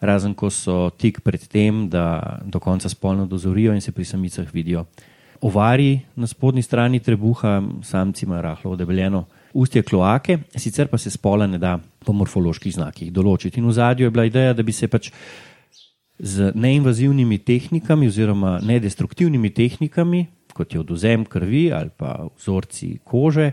razen 0.00 0.34
ko 0.34 0.50
so 0.50 0.88
tik 0.96 1.20
pred 1.24 1.44
tem, 1.48 1.88
da 1.92 2.40
do 2.44 2.60
konca 2.60 2.88
spolno 2.88 3.26
dozorijo 3.26 3.74
in 3.74 3.84
se 3.84 3.92
pri 3.92 4.04
samicah 4.04 4.48
vidijo. 4.54 4.86
Ovari 5.40 6.00
na 6.16 6.26
spodnji 6.26 6.62
strani 6.62 7.00
trebuha, 7.00 7.62
samci 7.82 8.24
imajo 8.26 8.42
rahlo 8.42 8.72
odebeljeno 8.72 9.26
ustje 9.52 9.82
kloake, 9.82 10.38
sicer 10.56 10.88
pa 10.88 10.98
se 10.98 11.10
spola 11.10 11.46
ne 11.46 11.58
da 11.58 11.78
po 12.04 12.12
morfoloških 12.12 12.74
znakih 12.74 13.12
določiti. 13.12 13.60
In 13.60 13.68
v 13.68 13.72
zadju 13.72 14.06
je 14.06 14.10
bila 14.10 14.26
ideja, 14.28 14.54
da 14.54 14.62
bi 14.62 14.72
se 14.72 14.88
pač 14.88 15.10
z 16.18 16.52
neinvazivnimi 16.54 17.38
tehnikami 17.38 18.08
oziroma 18.08 18.58
nedestruktivnimi 18.62 19.50
tehnikami, 19.50 20.26
kot 20.52 20.74
je 20.74 20.80
oduzem 20.80 21.24
krvi 21.24 21.68
ali 21.72 21.90
pa 21.96 22.26
vzorci 22.38 22.98
kože, 23.04 23.52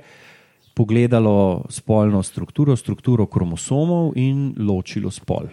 pogledalo 0.76 1.66
spolno 1.70 2.24
strukturo, 2.24 2.76
strukturo 2.76 3.26
kromosomov 3.26 4.12
in 4.20 4.52
ločilo 4.58 5.12
spol. 5.12 5.48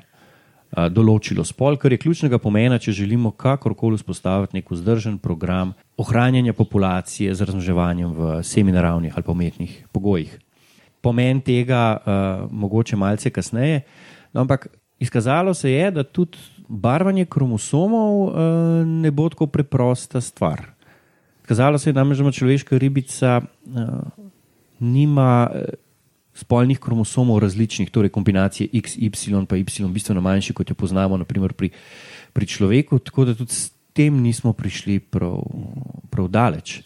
Določilo 0.72 1.44
spol, 1.44 1.76
kar 1.76 1.93
je 1.93 2.01
ključnega 2.01 2.39
pomena, 2.40 2.78
če 2.80 2.94
želimo 2.97 3.34
kakorkoli 3.36 3.98
vzpostaviti 4.01 4.56
nek 4.56 4.70
vzdržen 4.72 5.18
program 5.20 5.74
ohranjanja 6.01 6.56
populacije 6.56 7.34
z 7.36 7.44
razmnoževanjem 7.44 8.14
v 8.16 8.39
seminaravnih 8.40 9.12
ali 9.14 9.28
umetnih 9.28 9.74
pogojih. 9.93 10.32
Pomen 11.05 11.43
tega, 11.44 11.82
uh, 12.01 12.48
mogoče 12.48 12.97
malce 12.97 13.30
kasneje, 13.30 13.82
no, 14.32 14.47
ampak 14.47 14.70
izkazalo 15.02 15.55
se 15.55 15.70
je, 15.70 15.90
da 15.90 16.06
tudi 16.09 16.39
barvanje 16.73 17.27
kromosomov 17.28 18.15
uh, 18.24 18.35
ne 18.86 19.11
bo 19.11 19.28
tako 19.28 19.47
preprosta 19.47 20.20
stvar. 20.20 20.70
Kazalo 21.47 21.78
se 21.78 21.90
je 21.90 21.94
namreč, 21.94 22.19
da 22.19 22.32
človeška 22.32 22.78
ribica 22.78 23.40
uh, 23.40 23.81
nima 24.81 25.51
uh, 25.53 25.61
spolnih 26.35 26.78
kromosomov 26.81 27.43
različnih, 27.44 27.90
torej 27.90 28.11
kombinacije 28.11 28.69
X, 28.73 28.97
Y, 28.97 29.47
pa 29.49 29.57
Y, 29.57 29.65
bistveno 29.93 30.20
manjši, 30.20 30.53
kot 30.53 30.70
jo 30.70 30.74
poznamo 30.74 31.16
naprimer, 31.20 31.53
pri, 31.53 31.70
pri 32.32 32.47
človeku, 32.47 32.99
tako 32.99 33.24
da 33.24 33.35
tudi 33.35 33.53
s 33.53 33.69
tem 33.93 34.23
nismo 34.23 34.53
prišli 34.53 35.01
prav, 35.01 35.44
prav 36.11 36.28
daleč. 36.28 36.81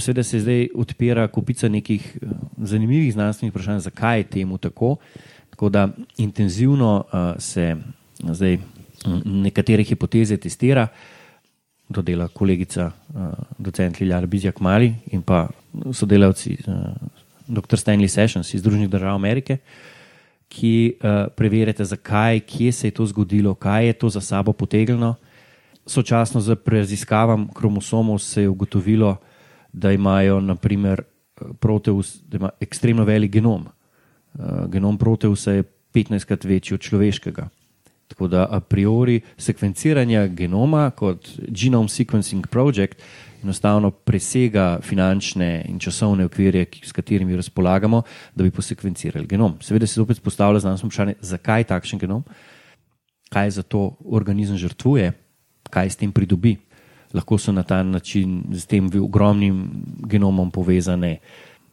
Seveda 0.00 0.22
se 0.24 0.40
zdaj 0.40 0.68
odpira 0.74 1.26
kupica 1.28 1.68
nekih 1.68 2.16
zanimivih 2.56 3.12
znanstvenih 3.12 3.52
vprašanj, 3.52 3.84
zakaj 3.84 4.18
je 4.18 4.24
temu 4.24 4.58
tako. 4.58 4.96
Tako 5.50 5.68
da 5.68 5.88
intenzivno 6.16 7.04
uh, 7.04 7.36
se 7.38 7.76
zdaj 8.24 8.58
nekatere 9.24 9.84
hipoteze 9.84 10.36
testira, 10.36 10.88
to 11.92 12.02
dela 12.02 12.28
kolegica, 12.28 12.90
uh, 13.14 13.32
docent 13.58 14.00
Liljar 14.00 14.26
Bizjak 14.26 14.60
Mali 14.60 14.92
in 15.12 15.22
pa 15.22 15.46
sodelavci 15.92 16.56
uh, 16.66 16.74
dr. 17.46 17.80
Stanley 17.80 18.08
Sessions 18.08 18.54
iz 18.54 18.60
Združenih 18.60 18.90
držav 18.90 19.14
Amerike, 19.14 19.58
ki 20.48 20.74
uh, 20.92 21.28
preverjate, 21.36 21.84
zakaj, 21.84 22.40
kje 22.40 22.72
se 22.72 22.86
je 22.88 22.96
to 22.96 23.06
zgodilo, 23.06 23.54
kaj 23.54 23.86
je 23.86 23.92
to 23.92 24.08
za 24.08 24.20
sabo 24.20 24.52
potegnilo. 24.52 25.14
Sočasno 25.86 26.40
z 26.40 26.56
raziskavam 26.66 27.48
kromosomov 27.54 28.18
se 28.18 28.42
je 28.42 28.48
ugotovilo, 28.48 29.16
da 29.72 29.92
imajo 29.92 30.40
naprimer 30.40 31.02
proteus, 31.60 32.16
da 32.22 32.36
ima 32.36 32.50
ekstremno 32.60 33.04
velik 33.04 33.30
genom. 33.32 33.68
Genom 34.68 34.98
proteusa 34.98 35.52
je 35.52 35.64
15krat 35.94 36.44
večji 36.44 36.74
od 36.74 36.80
človeškega. 36.80 37.48
Tako 38.08 38.28
da 38.28 38.46
a 38.50 38.60
priori 38.60 39.20
sekvenciranje 39.36 40.28
genoma 40.28 40.90
kot 40.90 41.28
Genome 41.48 41.88
Sequencing 41.88 42.46
Project 42.46 43.02
enostavno 43.42 43.90
presega 43.90 44.78
finančne 44.82 45.64
in 45.68 45.78
časovne 45.78 46.24
okvirje, 46.24 46.66
s 46.82 46.92
katerimi 46.92 47.36
razpolagamo, 47.36 48.02
da 48.34 48.44
bi 48.44 48.50
posekvencirali 48.50 49.26
genom. 49.26 49.56
Seveda 49.60 49.86
se 49.86 50.00
zopet 50.00 50.22
postavlja 50.22 50.60
znanstveno 50.60 50.88
vprašanje, 50.88 51.14
zakaj 51.20 51.64
takšen 51.64 51.98
genom, 51.98 52.24
kaj 53.30 53.50
za 53.50 53.62
to 53.62 53.96
organizem 54.04 54.56
žrtvuje, 54.56 55.12
kaj 55.70 55.90
s 55.90 55.96
tem 55.96 56.12
pridobi. 56.12 56.56
Lahko 57.14 57.38
so 57.38 57.52
na 57.52 57.62
ta 57.62 57.82
način 57.82 58.42
z 58.52 58.66
tem 58.66 58.90
ogromnim 59.00 59.68
genomom 60.04 60.50
povezane 60.50 61.18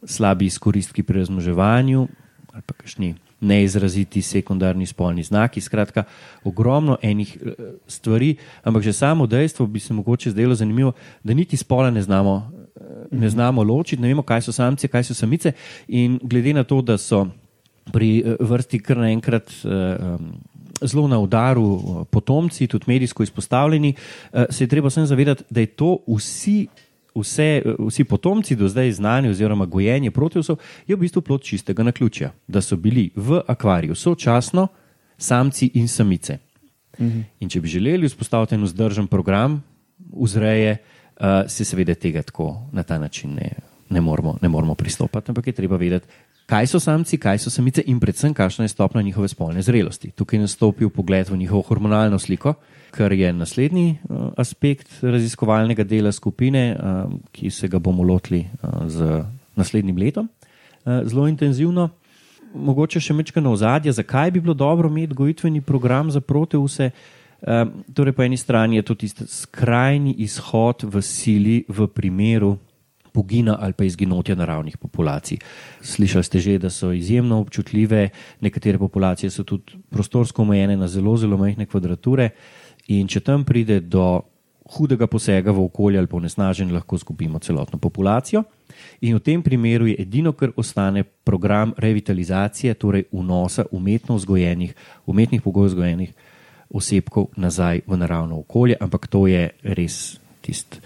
slabi 0.04 0.46
izkoristki 0.46 1.02
pri 1.02 1.18
razmoževanju 1.18 2.08
ali 2.52 2.62
pa 2.66 2.74
kakšni 2.74 3.14
neizraziti 3.40 4.22
sekundarni 4.22 4.86
spolni 4.86 5.22
znaki. 5.22 5.60
Skratka, 5.60 6.04
ogromno 6.44 6.96
enih 7.02 7.36
eh, 7.36 7.52
stvari, 7.86 8.36
ampak 8.62 8.82
že 8.82 8.92
samo 8.92 9.26
dejstvo 9.26 9.66
bi 9.66 9.80
se 9.80 9.94
mogoče 9.94 10.30
zdelo 10.30 10.54
zanimivo, 10.54 10.92
da 11.24 11.34
niti 11.34 11.56
spola 11.56 11.90
ne 11.90 12.02
znamo, 12.02 12.50
eh, 12.76 12.80
ne 13.10 13.30
znamo 13.30 13.62
ločiti, 13.62 14.02
ne 14.02 14.08
vemo, 14.08 14.22
kaj 14.22 14.42
so 14.42 14.52
samce, 14.52 14.88
kaj 14.88 15.04
so 15.04 15.14
samice. 15.14 15.52
In 15.88 16.18
glede 16.22 16.52
na 16.52 16.64
to, 16.64 16.82
da 16.82 16.98
so 16.98 17.26
pri 17.92 18.18
eh, 18.18 18.36
vrsti 18.40 18.78
kar 18.78 18.96
naenkrat. 18.96 19.52
Zelo 20.76 21.08
na 21.08 21.16
udaru 21.18 22.04
potomci, 22.10 22.66
tudi 22.66 22.84
medijsko 22.86 23.22
izpostavljeni, 23.22 23.94
se 24.50 24.64
je 24.64 24.68
treba 24.68 24.88
vsem 24.88 25.06
zavedati, 25.06 25.44
da 25.50 25.60
je 25.60 25.66
to 25.66 25.98
vsi 26.06 26.66
vse, 27.16 27.62
vsi 27.78 28.04
potomci 28.04 28.56
do 28.56 28.68
zdaj 28.68 28.92
znani, 28.92 29.28
oziroma 29.28 29.66
gojenje 29.66 30.10
proteusov, 30.10 30.58
je 30.86 30.96
v 30.96 31.00
bistvu 31.00 31.22
plot 31.22 31.42
čistega 31.42 31.82
na 31.82 31.92
ključja, 31.92 32.32
da 32.48 32.60
so 32.60 32.76
bili 32.76 33.10
v 33.16 33.40
akvariju 33.46 33.94
sočasno 33.94 34.68
samci 35.18 35.70
in 35.74 35.88
samice. 35.88 36.38
Mhm. 37.00 37.20
In 37.40 37.48
če 37.48 37.60
bi 37.60 37.68
želeli 37.68 38.08
vzpostaviti 38.08 38.54
en 38.54 38.64
vzdržen 38.64 39.06
program 39.06 39.62
vzreje, 39.98 40.76
uh, 41.20 41.26
se 41.48 41.64
seveda 41.64 41.94
tega 41.94 42.22
tako 42.22 42.68
na 42.72 42.82
ta 42.82 42.98
način 42.98 43.34
ne, 43.34 43.50
ne, 43.90 44.00
moramo, 44.00 44.38
ne 44.42 44.48
moramo 44.48 44.74
pristopiti, 44.74 45.30
ampak 45.30 45.46
je 45.46 45.52
treba 45.52 45.76
vedeti, 45.76 46.06
kaj 46.46 46.66
so 46.66 46.80
samci, 46.80 47.18
kaj 47.18 47.38
so 47.38 47.50
samice 47.50 47.82
in 47.86 48.00
predvsem, 48.00 48.34
kakšna 48.34 48.64
je 48.64 48.68
stopna 48.68 49.02
njihove 49.02 49.28
spolne 49.28 49.62
zrelosti. 49.62 50.10
Tukaj 50.10 50.38
nastopi 50.38 50.88
pogled 50.88 51.28
v 51.28 51.36
njihovo 51.36 51.62
hormonalno 51.62 52.18
sliko 52.18 52.54
kar 52.90 53.12
je 53.12 53.32
naslednji 53.32 53.98
uh, 54.08 54.30
aspekt 54.36 55.02
raziskovalnega 55.02 55.84
dela 55.84 56.12
skupine, 56.12 56.76
uh, 56.76 57.12
ki 57.32 57.50
se 57.50 57.68
ga 57.68 57.78
bomo 57.78 58.02
lotili 58.02 58.46
uh, 58.62 58.86
z 58.88 59.22
naslednjim 59.56 59.96
letom, 59.96 60.28
zelo 60.84 61.24
intenzivno. 61.26 61.88
Mogoče 62.54 63.00
še 63.00 63.14
nekaj 63.16 63.42
na 63.42 63.50
ozadje, 63.50 63.92
zakaj 63.92 64.30
bi 64.30 64.42
bilo 64.44 64.54
dobro 64.54 64.90
imeti 64.92 65.16
gojitveni 65.16 65.62
program 65.64 66.10
za 66.12 66.20
proteuse. 66.20 66.90
Torej, 67.94 68.12
po 68.12 68.22
eni 68.22 68.36
strani 68.36 68.76
je 68.76 68.84
to 68.84 68.94
tisti 68.94 69.24
skrajni 69.26 70.12
izhod 70.24 70.84
v 70.84 71.02
sili 71.02 71.56
v 71.68 71.88
primeru 71.88 72.52
pogina 73.16 73.56
ali 73.60 73.72
pa 73.72 73.84
izginotja 73.84 74.36
naravnih 74.36 74.76
populacij. 74.76 75.40
Slišali 75.80 76.24
ste 76.24 76.38
že, 76.38 76.58
da 76.58 76.70
so 76.70 76.92
izjemno 76.92 77.40
občutljive, 77.40 78.10
nekatere 78.44 78.78
populacije 78.78 79.30
so 79.30 79.44
tudi 79.44 79.80
prostorsko 79.90 80.44
omejene 80.44 80.76
na 80.76 80.88
zelo, 80.88 81.16
zelo 81.16 81.40
majhne 81.40 81.66
kvadrature. 81.66 82.30
In 82.94 83.08
če 83.10 83.20
tam 83.20 83.44
pride 83.44 83.80
do 83.80 84.22
hudega 84.76 85.06
posega 85.06 85.52
v 85.54 85.62
okolje 85.66 85.98
ali 85.98 86.10
ponesnaženja, 86.10 86.74
lahko 86.74 86.98
izgubimo 86.98 87.38
celotno 87.38 87.78
populacijo. 87.78 88.42
In 89.00 89.16
v 89.16 89.22
tem 89.22 89.42
primeru 89.42 89.86
je 89.86 89.96
edino, 90.02 90.32
kar 90.32 90.50
ostane, 90.56 91.04
program 91.04 91.72
revitalizacije, 91.78 92.74
torej 92.74 93.06
vnosa 93.12 93.66
umetno 93.72 94.16
vzgojenih, 94.16 94.74
umetnih 95.06 95.42
pogojev 95.42 95.74
vzgojenih 95.74 96.12
osebkov 96.70 97.30
nazaj 97.36 97.86
v 97.86 97.96
naravno 97.96 98.40
okolje, 98.42 98.76
ampak 98.80 99.06
to 99.06 99.26
je 99.26 99.50
res 99.62 100.18
tisti, 100.42 100.82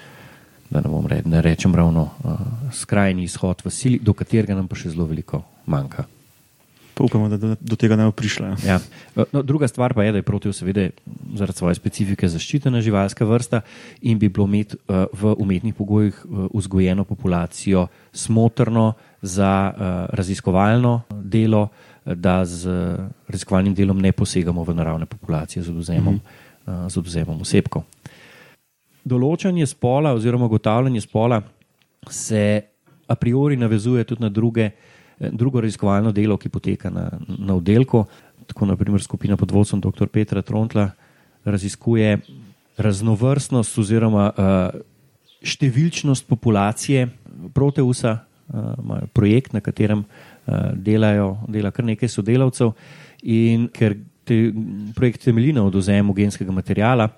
da 0.71 0.85
ne 0.85 0.93
bom 0.93 1.07
rekel, 1.09 1.33
ne 1.33 1.43
rečem 1.43 1.75
ravno 1.75 2.03
uh, 2.03 2.41
skrajni 2.73 3.25
izhod 3.25 3.65
v 3.65 3.73
sili, 3.73 3.99
do 3.99 4.13
katerega 4.13 4.55
nam 4.55 4.69
pa 4.69 4.77
še 4.77 4.93
zelo 4.93 5.09
veliko 5.09 5.43
manjka. 5.67 6.05
Upamo, 7.01 7.29
da 7.29 7.37
do, 7.37 7.57
do 7.61 7.77
tega 7.77 7.97
ne 7.97 8.05
bo 8.05 8.13
prišlo. 8.13 8.47
Ja. 8.47 8.57
Ja. 8.67 8.79
No, 9.33 9.43
druga 9.43 9.69
stvar 9.69 9.95
pa 9.95 10.05
je, 10.05 10.13
da 10.13 10.19
je 10.21 10.27
protiv, 10.27 10.53
seveda, 10.53 10.89
zaradi 11.35 11.59
svoje 11.59 11.75
specifike 11.75 12.29
zaščitena 12.29 12.81
živalska 12.85 13.25
vrsta 13.25 13.63
in 14.03 14.19
bi 14.19 14.29
bilo 14.29 14.47
imeti 14.47 14.77
uh, 14.77 15.07
v 15.13 15.35
umetnih 15.39 15.75
pogojih 15.75 16.19
uh, 16.25 16.47
vzgojeno 16.55 17.05
populacijo 17.05 17.87
smotrno 18.13 18.93
za 19.23 19.73
raziskovalno 20.17 21.03
delo, 21.11 21.69
da 22.05 22.45
z 22.45 22.71
raziskovalnim 23.29 23.75
delom 23.75 23.99
ne 24.01 24.13
posegamo 24.13 24.65
v 24.65 24.75
naravne 24.75 25.07
populacije 25.07 25.63
z 25.63 25.71
oduzemom, 25.71 26.17
uh, 26.17 26.87
z 26.89 26.97
oduzemom 26.97 27.41
osebkov. 27.41 27.85
Določanje 29.05 29.67
spola 29.67 30.15
oziroma 30.17 30.49
ugotavljanje 30.49 31.01
spola 31.05 31.43
se 32.09 32.63
a 33.07 33.15
priori 33.15 33.57
navezuje 33.57 34.05
tudi 34.05 34.23
na 34.23 34.29
druge 34.29 34.71
uh, 34.71 34.90
drugo 35.21 35.61
raziskovalno 35.61 36.13
delo, 36.13 36.37
ki 36.41 36.49
poteka 36.49 36.91
na, 36.91 37.11
na 37.39 37.55
oddelku. 37.55 38.05
Tako 38.47 38.67
naprimer 38.67 39.03
skupina 39.03 39.37
pod 39.37 39.51
vodstvom 39.51 39.81
dr. 39.81 40.09
Petra 40.09 40.43
Trontla 40.43 40.91
raziskuje 41.45 42.19
raznovrstnost 42.81 43.79
oziroma 43.79 44.31
uh, 44.31 44.81
številčnost 45.45 46.27
populacije 46.29 47.09
proteusa, 47.55 48.17
uh, 48.21 48.73
imajo 48.81 49.09
projekt, 49.17 49.53
na 49.53 49.61
katerem 49.65 50.05
uh, 50.05 50.73
delajo 50.75 51.35
dela 51.49 51.73
kar 51.75 51.87
nekaj 51.89 52.09
sodelavcev 52.13 52.73
in 53.23 53.69
ker 53.73 53.99
te, 54.25 54.51
projekt 54.97 55.25
temelji 55.25 55.53
na 55.57 55.67
odozemu 55.69 56.17
genskega 56.17 56.53
materijala, 56.55 57.11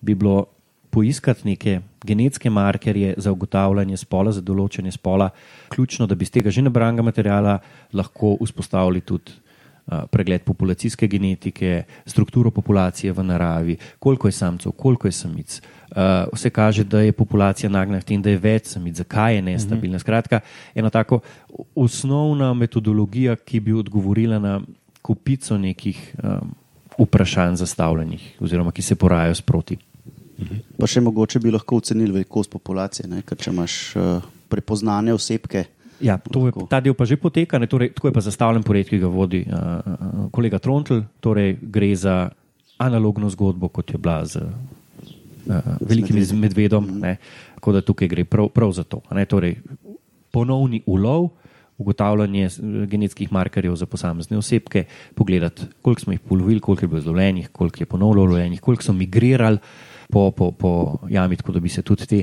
bi 0.00 0.16
bilo 0.16 0.46
poiskati 0.94 1.48
neke 1.48 1.80
genetske 2.06 2.50
markerje 2.50 3.14
za 3.18 3.32
ugotavljanje 3.34 3.96
spola, 3.98 4.32
za 4.32 4.40
določanje 4.40 4.92
spola, 4.94 5.30
ključno, 5.74 6.06
da 6.06 6.14
bi 6.14 6.22
iz 6.22 6.30
tega 6.30 6.52
že 6.54 6.62
nabranega 6.62 7.02
materijala 7.02 7.58
lahko 7.92 8.36
vzpostavili 8.40 9.02
tudi 9.02 9.42
pregled 10.10 10.42
populacijske 10.42 11.06
genetike, 11.06 11.82
strukturo 12.06 12.50
populacije 12.50 13.12
v 13.12 13.24
naravi, 13.24 13.76
koliko 13.98 14.28
je 14.28 14.32
samcev, 14.32 14.72
koliko 14.72 15.08
je 15.08 15.12
samic. 15.12 15.60
Vse 16.32 16.50
kaže, 16.50 16.84
da 16.84 17.00
je 17.00 17.12
populacija 17.12 17.70
nagnjena 17.70 18.00
v 18.00 18.08
tem, 18.08 18.22
da 18.22 18.32
je 18.32 18.40
več 18.40 18.72
samic, 18.72 18.96
zakaj 18.96 19.36
je 19.36 19.42
nestabilna. 19.42 20.00
Skratka, 20.00 20.40
ena 20.74 20.90
tako 20.90 21.20
osnovna 21.76 22.54
metodologija, 22.54 23.36
ki 23.36 23.60
bi 23.60 23.76
odgovorila 23.76 24.38
na 24.38 24.60
kupico 25.04 25.58
nekih 25.58 26.00
um, 26.16 26.54
vprašanj 26.98 27.60
zastavljenih, 27.60 28.38
oziroma 28.40 28.72
ki 28.72 28.82
se 28.82 28.96
porajajo 28.96 29.34
sproti. 29.34 29.76
Pa 30.78 30.88
še 30.90 31.02
mogoče 31.04 31.40
bi 31.42 31.52
lahko 31.54 31.78
ocenili 31.78 32.12
velikost 32.12 32.50
populacije, 32.50 33.08
ne? 33.10 33.22
ker 33.26 33.38
če 33.38 33.52
imaš 33.52 33.74
uh, 33.96 34.24
prepoznane 34.50 35.14
osebke. 35.14 35.64
Ja, 36.02 36.18
je, 36.18 36.52
ta 36.68 36.80
del 36.82 36.96
pa 36.98 37.06
že 37.06 37.16
poteka, 37.16 37.60
torej, 37.70 37.94
tako 37.94 38.10
je 38.10 38.16
pa 38.16 38.22
zastavljen 38.24 38.64
projekt, 38.66 38.90
ki 38.90 38.98
ga 39.04 39.10
vodi 39.10 39.44
uh, 39.46 40.26
kolega 40.34 40.58
Trontl. 40.58 41.04
Torej, 41.22 41.54
gre 41.62 41.92
za 41.96 42.16
analogno 42.82 43.30
zgodbo, 43.30 43.70
kot 43.70 43.94
je 43.94 44.00
bila 44.02 44.18
z 44.26 44.42
uh, 44.42 45.54
velikim 45.80 46.18
medvedom. 46.40 46.90
Ne? 46.98 47.16
Tako 47.60 47.78
da 47.78 47.84
tukaj 47.86 48.10
gre 48.10 48.26
prav, 48.26 48.50
prav 48.52 48.74
za 48.74 48.84
to. 48.84 49.00
Torej, 49.30 49.56
ponovni 50.34 50.82
ulov, 50.90 51.30
ugotavljanje 51.78 52.50
genetskih 52.90 53.32
markerjev 53.32 53.78
za 53.78 53.86
posamezne 53.86 54.38
osebke, 54.38 54.84
pogledati, 55.14 55.70
koliko 55.82 56.00
smo 56.00 56.12
jih 56.12 56.20
polovili, 56.20 56.60
koliko 56.60 56.84
je 56.84 56.88
bilo 56.88 57.00
zlovljenih, 57.00 57.48
koliko 57.54 57.82
je 57.82 57.86
ponovno 57.86 58.26
lovljenih, 58.26 58.60
koliko 58.60 58.82
so 58.82 58.92
migrirali 58.92 59.58
po, 60.10 60.30
po, 60.30 60.50
po 60.52 60.98
jami, 61.10 61.36
tako 61.36 61.52
da 61.52 61.60
bi 61.60 61.68
se 61.68 61.82
tudi 61.82 62.06
te. 62.06 62.22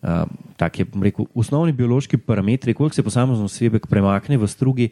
Um, 0.00 0.30
tak 0.56 0.78
je, 0.80 0.86
rekel, 1.02 1.26
osnovni 1.36 1.74
biološki 1.76 2.16
parametri, 2.24 2.72
koliko 2.74 2.96
se 2.96 3.02
posamezno 3.04 3.44
osebek 3.44 3.84
premakne 3.84 4.38
v 4.40 4.46
strugi, 4.48 4.86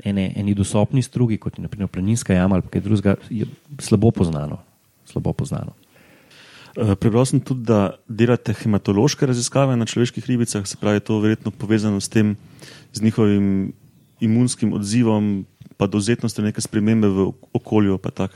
ene, 0.00 0.30
eni 0.40 0.54
dostopni 0.56 1.02
strugi, 1.04 1.36
kot 1.36 1.58
je 1.58 1.64
naprimer 1.66 1.90
planinska 1.92 2.32
jama 2.32 2.56
ali 2.56 2.70
kaj 2.72 2.80
drugega, 2.80 3.14
je 3.28 3.44
slabo 3.84 4.08
poznano. 4.10 4.62
Slabo 5.04 5.34
poznano. 5.36 5.76
Uh, 6.80 6.94
prebral 6.96 7.28
sem 7.28 7.44
tudi, 7.44 7.68
da 7.68 7.98
delate 8.08 8.56
hematološke 8.56 9.28
raziskave 9.28 9.76
na 9.76 9.84
človeških 9.84 10.24
ribicah, 10.32 10.64
se 10.64 10.80
pravi, 10.80 11.04
to 11.04 11.20
je 11.20 11.28
verjetno 11.28 11.52
povezano 11.52 12.00
s 12.00 12.08
tem, 12.08 12.32
z 12.96 13.04
njihovim 13.04 13.74
imunskim 14.24 14.72
odzivom, 14.72 15.44
pa 15.76 15.86
dovzetnostjo 15.86 16.44
neke 16.44 16.64
spremembe 16.64 17.08
v 17.08 17.28
okolju. 17.52 17.98
Tak, 17.98 18.32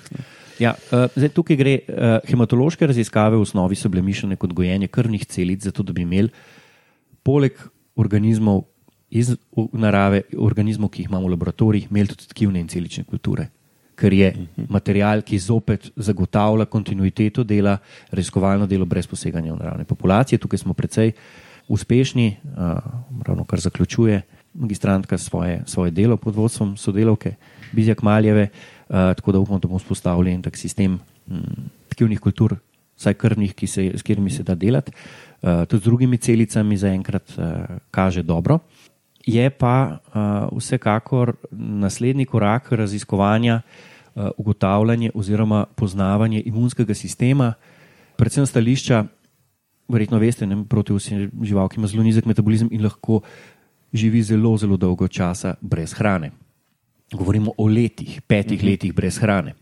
Ja, 0.59 0.75
uh, 0.75 1.07
zdaj, 1.15 1.31
tukaj 1.37 1.57
gre 1.59 1.75
uh, 1.79 2.19
hematološke 2.27 2.87
raziskave 2.91 3.39
v 3.39 3.47
osnovi 3.47 3.77
so 3.79 3.89
bile 3.89 4.03
mišljene 4.03 4.37
kot 4.37 4.53
gojenje 4.53 4.89
krvnih 4.91 5.27
celic, 5.27 5.63
zato 5.63 5.83
da 5.87 5.95
bi 5.95 6.03
imeli 6.03 6.33
poleg 7.23 7.61
organizmov 7.97 8.65
iz 9.11 9.31
narave, 9.73 10.25
organizmov, 10.37 10.91
ki 10.93 11.05
jih 11.05 11.13
imamo 11.13 11.29
v 11.29 11.37
laboratorijih, 11.37 11.87
imeli 11.91 12.11
tudi 12.11 12.29
tkivne 12.29 12.61
in 12.61 12.69
celične 12.69 13.05
kulture. 13.05 13.49
Ker 13.99 14.15
je 14.15 14.31
mhm. 14.31 14.67
material, 14.71 15.23
ki 15.27 15.39
zopet 15.43 15.91
zagotavlja 15.97 16.67
kontinuiteto 16.71 17.45
dela, 17.45 17.79
raziskovalno 18.11 18.67
delo 18.67 18.87
brez 18.87 19.07
poseganja 19.07 19.55
v 19.55 19.61
naravne 19.63 19.85
populacije. 19.85 20.39
Tukaj 20.39 20.65
smo 20.65 20.75
precej 20.75 21.13
uspešni, 21.69 22.35
uh, 22.43 22.83
ravno 23.27 23.45
kar 23.45 23.61
zaključuje 23.61 24.23
magistrantka 24.59 25.19
svoje, 25.19 25.63
svoje 25.67 25.91
delo 25.91 26.17
pod 26.17 26.35
vodstvom 26.35 26.77
sodelavke 26.77 27.35
Bizjak 27.73 28.03
Maljeve. 28.03 28.49
Uh, 28.49 28.78
tako 28.89 29.33
da 29.33 29.39
upamo, 29.39 29.59
da 29.59 29.69
bomo 29.69 29.79
vzpostavili 29.79 30.33
en 30.33 30.43
tak 30.43 30.57
sistem 30.57 30.99
hm, 31.29 31.69
tkivnih 31.89 32.21
kultur, 32.21 32.57
vsaj 32.99 33.15
krvnih, 33.15 33.55
se, 33.67 33.93
s 33.95 34.03
katerimi 34.03 34.31
se 34.31 34.43
da 34.43 34.55
delati. 34.55 34.93
Uh, 35.43 35.65
tudi 35.69 35.81
z 35.81 35.85
drugimi 35.85 36.19
celicami 36.19 36.77
zaenkrat 36.77 37.35
uh, 37.39 37.45
kaže 37.91 38.23
dobro. 38.23 38.59
Je 39.27 39.51
pa 39.51 39.99
uh, 39.99 40.59
vsekakor 40.59 41.35
naslednji 41.53 42.25
korak 42.27 42.73
raziskovanja, 42.73 43.61
uh, 44.15 44.29
ugotavljanje 44.37 45.11
oziroma 45.15 45.67
poznavanje 45.77 46.43
imunskega 46.47 46.95
sistema, 46.95 47.53
predvsem 48.17 48.47
stališča, 48.47 49.05
verjetno 49.89 50.19
veste, 50.19 50.47
ne, 50.47 50.65
proti 50.69 50.93
vsem 50.93 51.31
živalkam, 51.43 51.77
ki 51.77 51.81
ima 51.81 51.89
zelo 51.89 52.03
nizek 52.03 52.27
metabolizem 52.27 52.69
in 52.73 52.83
lahko 52.83 53.21
živi 53.93 54.23
zelo, 54.23 54.57
zelo 54.57 54.77
dolgo 54.77 55.09
časa 55.09 55.55
brez 55.61 55.95
hrane. 55.95 56.33
Govorimo 57.13 57.53
o 57.57 57.67
letih, 57.67 58.21
petih 58.27 58.59
mhm. 58.61 58.69
letih 58.69 58.95
brez 58.95 59.19
hrane. 59.19 59.55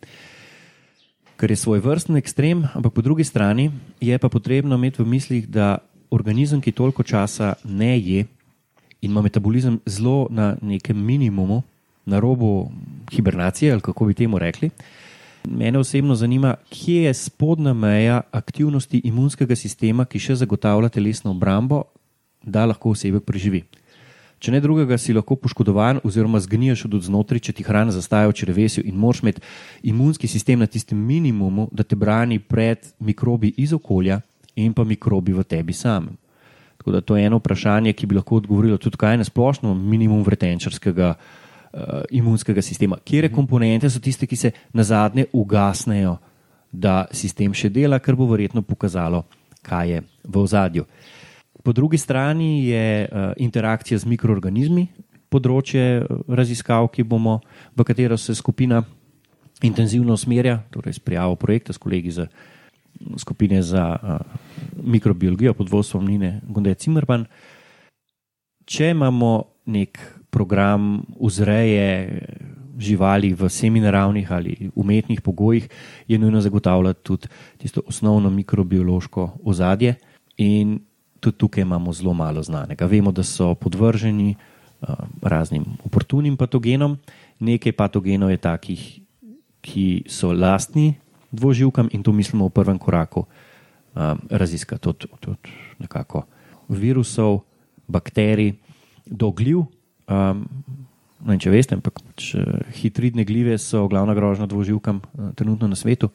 Ker 1.37 1.51
je 1.53 1.57
svoj 1.57 1.83
vrsten 1.85 2.17
ekstrem, 2.17 2.65
ampak 2.75 2.95
po 2.97 3.03
drugi 3.05 3.25
strani 3.25 3.71
je 4.01 4.19
pa 4.19 4.29
potrebno 4.29 4.75
imeti 4.75 5.03
v 5.03 5.07
mislih, 5.07 5.49
da 5.49 5.79
organizem, 6.11 6.61
ki 6.61 6.73
toliko 6.73 7.03
časa 7.03 7.55
ne 7.65 7.99
je 7.99 8.25
in 9.01 9.11
ima 9.11 9.23
metabolizem 9.23 9.81
zelo 9.87 10.27
na 10.31 10.57
nekem 10.63 10.97
minimumu, 10.97 11.63
na 12.07 12.19
robu 12.19 12.71
hibernacije, 13.13 13.73
ali 13.73 13.81
kako 13.81 14.05
bi 14.05 14.15
temu 14.15 14.39
rekli. 14.39 14.71
Mene 15.45 15.79
osebno 15.79 16.15
zanima, 16.15 16.55
kje 16.71 17.03
je 17.03 17.15
spodnja 17.15 17.73
meja 17.73 18.21
aktivnosti 18.31 19.01
imunskega 19.05 19.57
sistema, 19.57 20.05
ki 20.05 20.19
še 20.19 20.35
zagotavlja 20.35 20.89
telesno 20.89 21.31
obrambo, 21.31 21.85
da 22.43 22.65
lahko 22.67 22.91
osebek 22.91 23.25
preživi. 23.27 23.63
Če 24.39 24.53
ne 24.53 24.61
drugega, 24.61 24.99
si 25.01 25.15
lahko 25.17 25.39
poškodovan 25.41 26.03
oziroma 26.05 26.41
zgniješ 26.45 26.85
od 26.91 26.99
znotraj, 27.09 27.41
če 27.49 27.55
ti 27.57 27.65
hrana 27.65 27.95
zastaja 27.95 28.29
v 28.29 28.37
črvesju 28.37 28.85
in 28.85 28.99
moraš 29.01 29.23
imeti 29.25 29.43
imunski 29.89 30.29
sistem 30.29 30.61
na 30.61 30.69
tistem 30.69 30.99
minimumu, 31.01 31.71
da 31.73 31.85
te 31.85 31.97
brani 31.97 32.39
pred 32.39 32.85
mikrobi 33.01 33.55
iz 33.57 33.73
okolja 33.73 34.21
in 34.57 34.77
pa 34.77 34.85
mikrobi 34.85 35.33
v 35.33 35.45
tebi 35.45 35.73
samem. 35.73 36.19
Tako 36.77 36.93
da 36.93 37.01
to 37.01 37.17
je 37.17 37.27
eno 37.27 37.41
vprašanje, 37.41 37.97
ki 37.97 38.07
bi 38.07 38.15
lahko 38.15 38.37
odgovorilo 38.43 38.77
tudi 38.79 39.01
kaj 39.01 39.17
na 39.17 39.25
splošno 39.25 39.75
minimum 39.75 40.23
vretenčarskega 40.23 41.15
uh, 41.17 41.81
imunskega 42.11 42.63
sistema. 42.63 43.01
Kjere 43.05 43.33
komponente 43.33 43.91
so 43.91 44.01
tiste, 44.01 44.29
ki 44.29 44.37
se 44.37 44.53
na 44.73 44.85
zadnje 44.85 45.27
ugasnejo, 45.33 46.19
da 46.73 47.07
sistem 47.11 47.55
še 47.57 47.71
dela, 47.73 47.99
kar 47.99 48.15
bo 48.15 48.29
verjetno 48.29 48.63
pokazalo, 48.63 49.25
kaj 49.65 49.91
je 49.91 50.03
v 50.25 50.43
ozadju. 50.43 50.85
Po 51.67 51.73
drugi 51.73 51.99
strani 51.99 52.69
je 52.69 53.09
uh, 53.11 53.33
interakcija 53.43 53.99
z 53.99 54.07
mikroorganizmi, 54.07 54.85
področje 55.27 55.83
eh, 55.99 56.21
raziskav, 56.31 56.87
bomo, 57.03 57.41
v 57.75 57.87
katero 57.89 58.15
se 58.15 58.37
skupina 58.39 58.85
intenzivno 59.67 60.15
usmerja, 60.15 60.61
torej 60.71 60.95
s 60.95 61.03
prijavo 61.03 61.35
projekta 61.35 61.75
s 61.75 61.83
kolegi 61.83 62.15
iz 62.15 62.21
skupine 63.19 63.65
za 63.67 63.99
uh, 63.99 64.23
mikrobiologijo 64.79 65.57
pod 65.59 65.75
vodstvom 65.75 66.07
Nine 66.07 66.41
Gonde 66.47 66.79
Cimerban. 66.79 67.27
Če 68.63 68.95
imamo 68.95 69.35
nek 69.67 69.99
program 70.31 71.03
vzreje 71.19 72.23
živali 72.79 73.35
v 73.35 73.51
seminaravnih 73.51 74.31
ali 74.31 74.71
umetnih 74.71 75.19
pogojih, 75.19 75.67
je 76.07 76.19
nujno 76.19 76.41
zagotavljati 76.41 77.03
tudi 77.03 77.27
tisto 77.59 77.83
osnovno 77.91 78.31
mikrobiološko 78.31 79.33
ozadje. 79.43 79.97
In 80.39 80.86
tudi 81.21 81.37
tukaj 81.39 81.63
imamo 81.63 81.93
zelo 81.93 82.15
malo 82.15 82.43
znanega. 82.43 82.87
Vemo, 82.87 83.13
da 83.13 83.23
so 83.23 83.55
podvrženi 83.55 84.35
uh, 84.35 84.89
raznim 85.23 85.65
oportunim 85.85 86.37
patogenom, 86.37 86.99
nekaj 87.41 87.73
patogenov 87.73 88.31
je 88.31 88.37
takih, 88.37 89.01
ki 89.61 90.07
so 90.07 90.31
lastni 90.33 90.95
dvoživkam 91.33 91.89
in 91.93 92.03
to 92.03 92.13
mislimo 92.13 92.47
v 92.47 92.55
prvem 92.55 92.79
koraku 92.79 93.25
um, 93.27 94.19
raziskati 94.31 94.89
od, 94.89 95.07
od, 95.13 95.29
od 95.29 95.51
nekako 95.79 96.23
virusov, 96.69 97.41
bakterij 97.89 98.55
do 99.07 99.31
gljiv. 99.31 99.67
Um, 100.07 100.47
no 101.21 101.35
če 101.39 101.51
veste, 101.51 101.75
ampak 101.75 101.99
če 102.15 102.45
hitridne 102.79 103.25
gljive 103.27 103.59
so 103.59 103.89
glavna 103.91 104.15
grožnja 104.15 104.47
dvoživkam 104.47 105.01
uh, 105.03 105.33
trenutno 105.35 105.69
na 105.69 105.77
svetu. 105.77 106.11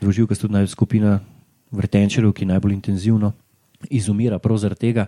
Dvoživka 0.00 0.34
je 0.34 0.46
tudi 0.46 0.66
skupina 0.66 1.18
vrtenčerjev, 1.70 2.32
ki 2.32 2.48
najbolj 2.48 2.72
intenzivno 2.72 3.32
izumira 3.90 4.38
prav 4.38 4.58
zaradi 4.58 4.80
tega, 4.80 5.06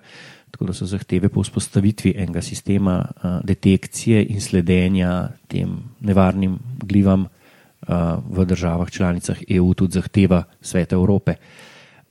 tako 0.50 0.64
da 0.70 0.72
so 0.72 0.86
zahteve 0.86 1.28
po 1.28 1.42
vzpostavitvi 1.42 2.14
enega 2.16 2.42
sistema 2.42 3.04
uh, 3.04 3.40
detekcije 3.44 4.24
in 4.26 4.40
sledenja 4.40 5.28
tem 5.48 5.76
nevarnim 6.00 6.58
glivam 6.82 7.26
uh, 7.26 7.88
v 8.30 8.44
državah 8.44 8.90
članicah 8.90 9.42
EU 9.48 9.74
tudi 9.74 9.92
zahteva 9.92 10.42
Sveta 10.60 10.94
Evrope. 10.94 11.34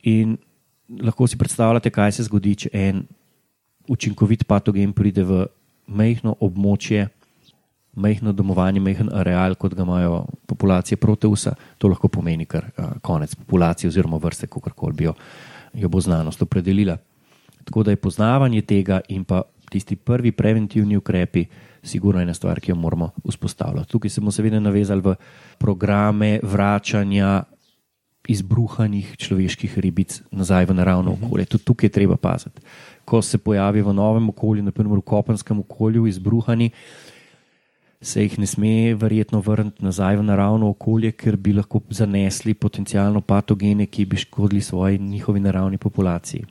In 0.04 0.38
lahko 1.02 1.28
si 1.28 1.38
predstavljate, 1.38 1.90
kaj 1.90 2.12
se 2.12 2.24
zgodi, 2.24 2.56
če 2.56 2.70
en 2.74 3.04
učinkovit 3.88 4.48
patogen 4.48 4.94
pride 4.94 5.24
v 5.24 5.46
mehko 5.88 6.36
območje, 6.40 7.08
mehko 7.96 8.32
domovanje, 8.32 8.80
mehen 8.80 9.10
areal, 9.14 9.56
kot 9.56 9.74
ga 9.74 9.84
imajo 9.84 10.26
populacije 10.48 10.98
proteusa, 10.98 11.56
to 11.78 11.88
lahko 11.88 12.08
pomeni 12.08 12.46
kar 12.46 12.70
uh, 12.78 12.98
konec 13.02 13.36
populacije 13.36 13.88
oziroma 13.88 14.18
vrste, 14.18 14.48
kako 14.48 14.70
koli 14.76 14.94
bi 14.94 15.04
jo 15.04 15.16
jo 15.74 15.90
bo 15.90 16.02
znanost 16.02 16.42
opredelila. 16.42 16.98
Tako 17.64 17.84
da 17.84 17.92
je 17.92 18.02
poznavanje 18.02 18.62
tega 18.62 19.02
in 19.10 19.24
pa 19.24 19.42
tisti 19.70 19.96
prvi 19.96 20.32
preventivni 20.32 20.98
ukrepi, 20.98 21.46
sigurno 21.84 22.22
ena 22.22 22.34
stvar, 22.34 22.60
ki 22.60 22.72
jo 22.72 22.76
moramo 22.76 23.12
vzpostavljati. 23.26 23.90
Tukaj 23.90 24.10
se 24.10 24.22
bomo 24.22 24.32
seveda 24.32 24.60
navezali 24.60 25.02
v 25.02 25.16
programe 25.58 26.40
vračanja 26.44 27.44
izbruhanih 28.30 29.16
človeških 29.18 29.80
ribic 29.80 30.22
nazaj 30.32 30.66
v 30.66 30.74
naravno 30.74 31.12
mhm. 31.12 31.26
okolje. 31.26 31.46
Tudi 31.46 31.64
tukaj 31.64 31.88
je 31.88 31.92
treba 31.92 32.18
paziti. 32.18 32.62
Ko 33.06 33.22
se 33.22 33.38
pojavi 33.38 33.82
v 33.82 33.94
novem 33.94 34.30
okolju, 34.30 34.64
naprimer 34.64 34.98
v 34.98 35.02
kopenskem 35.02 35.60
okolju, 35.60 36.08
izbruhani, 36.08 36.70
se 38.02 38.24
jih 38.24 38.40
ne 38.40 38.48
sme 38.48 38.96
verjetno 38.96 39.42
vrniti 39.44 39.84
nazaj 39.84 40.18
v 40.18 40.24
naravno 40.24 40.70
okolje, 40.70 41.12
ker 41.12 41.36
bi 41.38 41.54
lahko 41.54 41.82
zanesli 41.90 42.54
potencijalno 42.54 43.22
patogene, 43.22 43.86
ki 43.86 44.06
bi 44.06 44.18
škodili 44.18 44.62
svoji 44.62 45.00
njihovi 45.00 45.40
naravni 45.40 45.78
populaciji. 45.78 46.46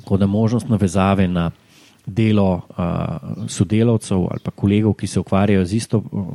Tako 0.00 0.16
da 0.16 0.26
možnost 0.26 0.68
navezave 0.68 1.28
na 1.28 1.50
delo 2.06 2.54
uh, 2.54 3.48
sodelavcev 3.48 4.18
ali 4.30 4.40
pa 4.44 4.50
kolegov, 4.50 4.94
ki 4.94 5.06
se 5.06 5.20
ukvarjajo 5.20 5.64
z 5.64 5.74
isto 5.74 5.98
uh, 5.98 6.26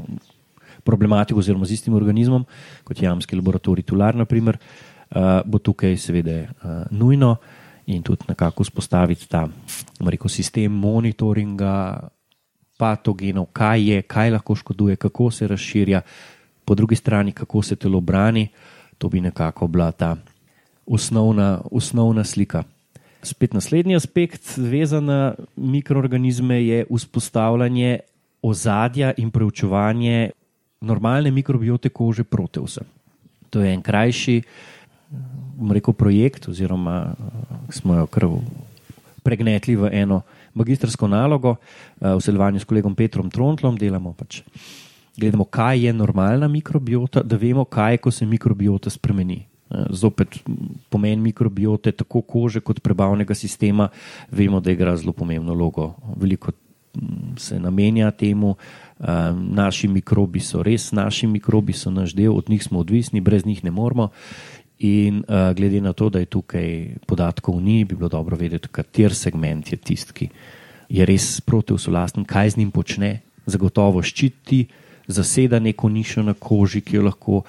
problematiko 0.83 1.39
oziroma 1.39 1.65
z 1.65 1.73
istim 1.73 1.93
organizmom, 1.93 2.45
kot 2.83 3.01
je 3.01 3.05
jamski 3.05 3.35
laboratorij 3.35 3.83
Tular, 3.83 4.15
naprimer, 4.15 4.57
uh, 4.57 5.41
bo 5.45 5.57
tukaj 5.57 5.97
seveda 5.97 6.41
uh, 6.41 6.47
nujno 6.91 7.35
in 7.85 8.03
tudi 8.03 8.25
nekako 8.27 8.63
vzpostaviti 8.63 9.27
ta 9.29 9.47
rekel, 9.99 10.29
sistem 10.29 10.71
monitoringa 10.71 12.09
patogenov, 12.83 13.47
kaj 13.55 13.79
je, 13.87 14.01
kaj 14.01 14.33
lahko 14.35 14.55
škoduje, 14.59 14.95
kako 14.99 15.31
se 15.31 15.47
razširja, 15.47 16.01
po 16.65 16.75
drugi 16.75 16.95
strani, 16.95 17.31
kako 17.31 17.61
se 17.61 17.75
telo 17.75 18.01
brani. 18.01 18.47
To 18.97 19.09
bi 19.09 19.21
nekako 19.21 19.67
bila 19.67 19.91
ta 19.91 20.15
osnovna, 20.85 21.61
osnovna 21.71 22.23
slika. 22.23 22.63
Spet 23.23 23.53
naslednji 23.53 23.95
aspekt, 23.95 24.57
vezan 24.57 25.05
na 25.05 25.35
mikroorganizme, 25.55 26.59
je 26.65 26.85
vzpostavljanje 26.91 27.99
ozadja 28.43 29.13
in 29.17 29.31
preučevanje 29.31 30.31
normalne 30.81 31.31
mikrobiote 31.31 31.89
kože 31.89 32.23
proteusa. 32.23 32.83
To 33.49 33.61
je 33.61 33.73
en 33.73 33.81
krajši 33.81 34.41
rekel, 35.71 35.93
projekt, 35.93 36.47
oziroma 36.49 37.15
smo 37.71 37.95
jo 37.95 38.07
kar 38.11 38.27
pregnetli 39.23 39.75
v 39.79 39.89
eno 39.93 40.23
magistrsko 40.53 41.07
nalogo 41.07 41.55
v 41.99 42.19
sodelovanju 42.19 42.59
s 42.59 42.69
kolegom 42.69 42.95
Petrom 42.95 43.29
Trontlom. 43.29 43.77
Delamo 43.77 44.13
pač, 44.13 44.41
gledamo, 45.17 45.45
kaj 45.45 45.85
je 45.85 45.93
normalna 45.93 46.47
mikrobiota, 46.47 47.23
da 47.23 47.37
vemo, 47.37 47.65
kaj 47.65 47.93
je, 47.93 48.03
ko 48.03 48.11
se 48.11 48.25
mikrobiota 48.25 48.89
spremeni. 48.89 49.43
Zopet 49.89 50.37
pomen 50.93 51.21
mikrobiote, 51.21 51.91
tako 51.91 52.21
kože 52.21 52.61
kot 52.61 52.83
prebavnega 52.85 53.33
sistema, 53.33 53.87
vemo, 54.31 54.59
da 54.61 54.71
igra 54.71 54.93
zelo 54.97 55.13
pomembno 55.17 55.55
vlogo. 55.55 55.95
Veliko 56.15 56.51
se 57.41 57.57
namenja 57.59 58.11
temu. 58.11 58.55
Naši 59.33 59.87
mikrobi 59.87 60.39
so 60.39 60.61
res 60.63 60.91
naši 60.93 61.27
mikrobi, 61.27 61.73
so 61.73 61.89
naš 61.89 62.13
del, 62.13 62.35
od 62.37 62.49
njih 62.49 62.63
smo 62.63 62.79
odvisni, 62.79 63.21
brez 63.21 63.45
njih 63.45 63.63
ne 63.63 63.71
moremo. 63.71 64.11
In 64.83 65.21
glede 65.55 65.79
na 65.81 65.93
to, 65.95 66.09
da 66.11 66.19
je 66.19 66.27
tukaj 66.27 66.69
podatkov 67.07 67.61
ni, 67.63 67.85
bi 67.87 67.95
bilo 67.95 68.09
dobro 68.11 68.35
vedeti, 68.35 68.67
kater 68.67 69.15
segment 69.15 69.71
je 69.71 69.77
tisti, 69.79 70.13
ki 70.13 70.27
je 70.91 71.05
res 71.07 71.39
proteusolasten, 71.41 72.25
kaj 72.27 72.49
z 72.49 72.59
njim 72.59 72.71
počne, 72.75 73.21
zagotovo 73.45 74.03
ščiti, 74.03 74.65
zaseda 75.07 75.59
neko 75.59 75.89
nišo 75.89 76.23
na 76.23 76.33
koži, 76.33 76.81
ki 76.83 76.97
jo 76.97 77.05
lahko 77.07 77.41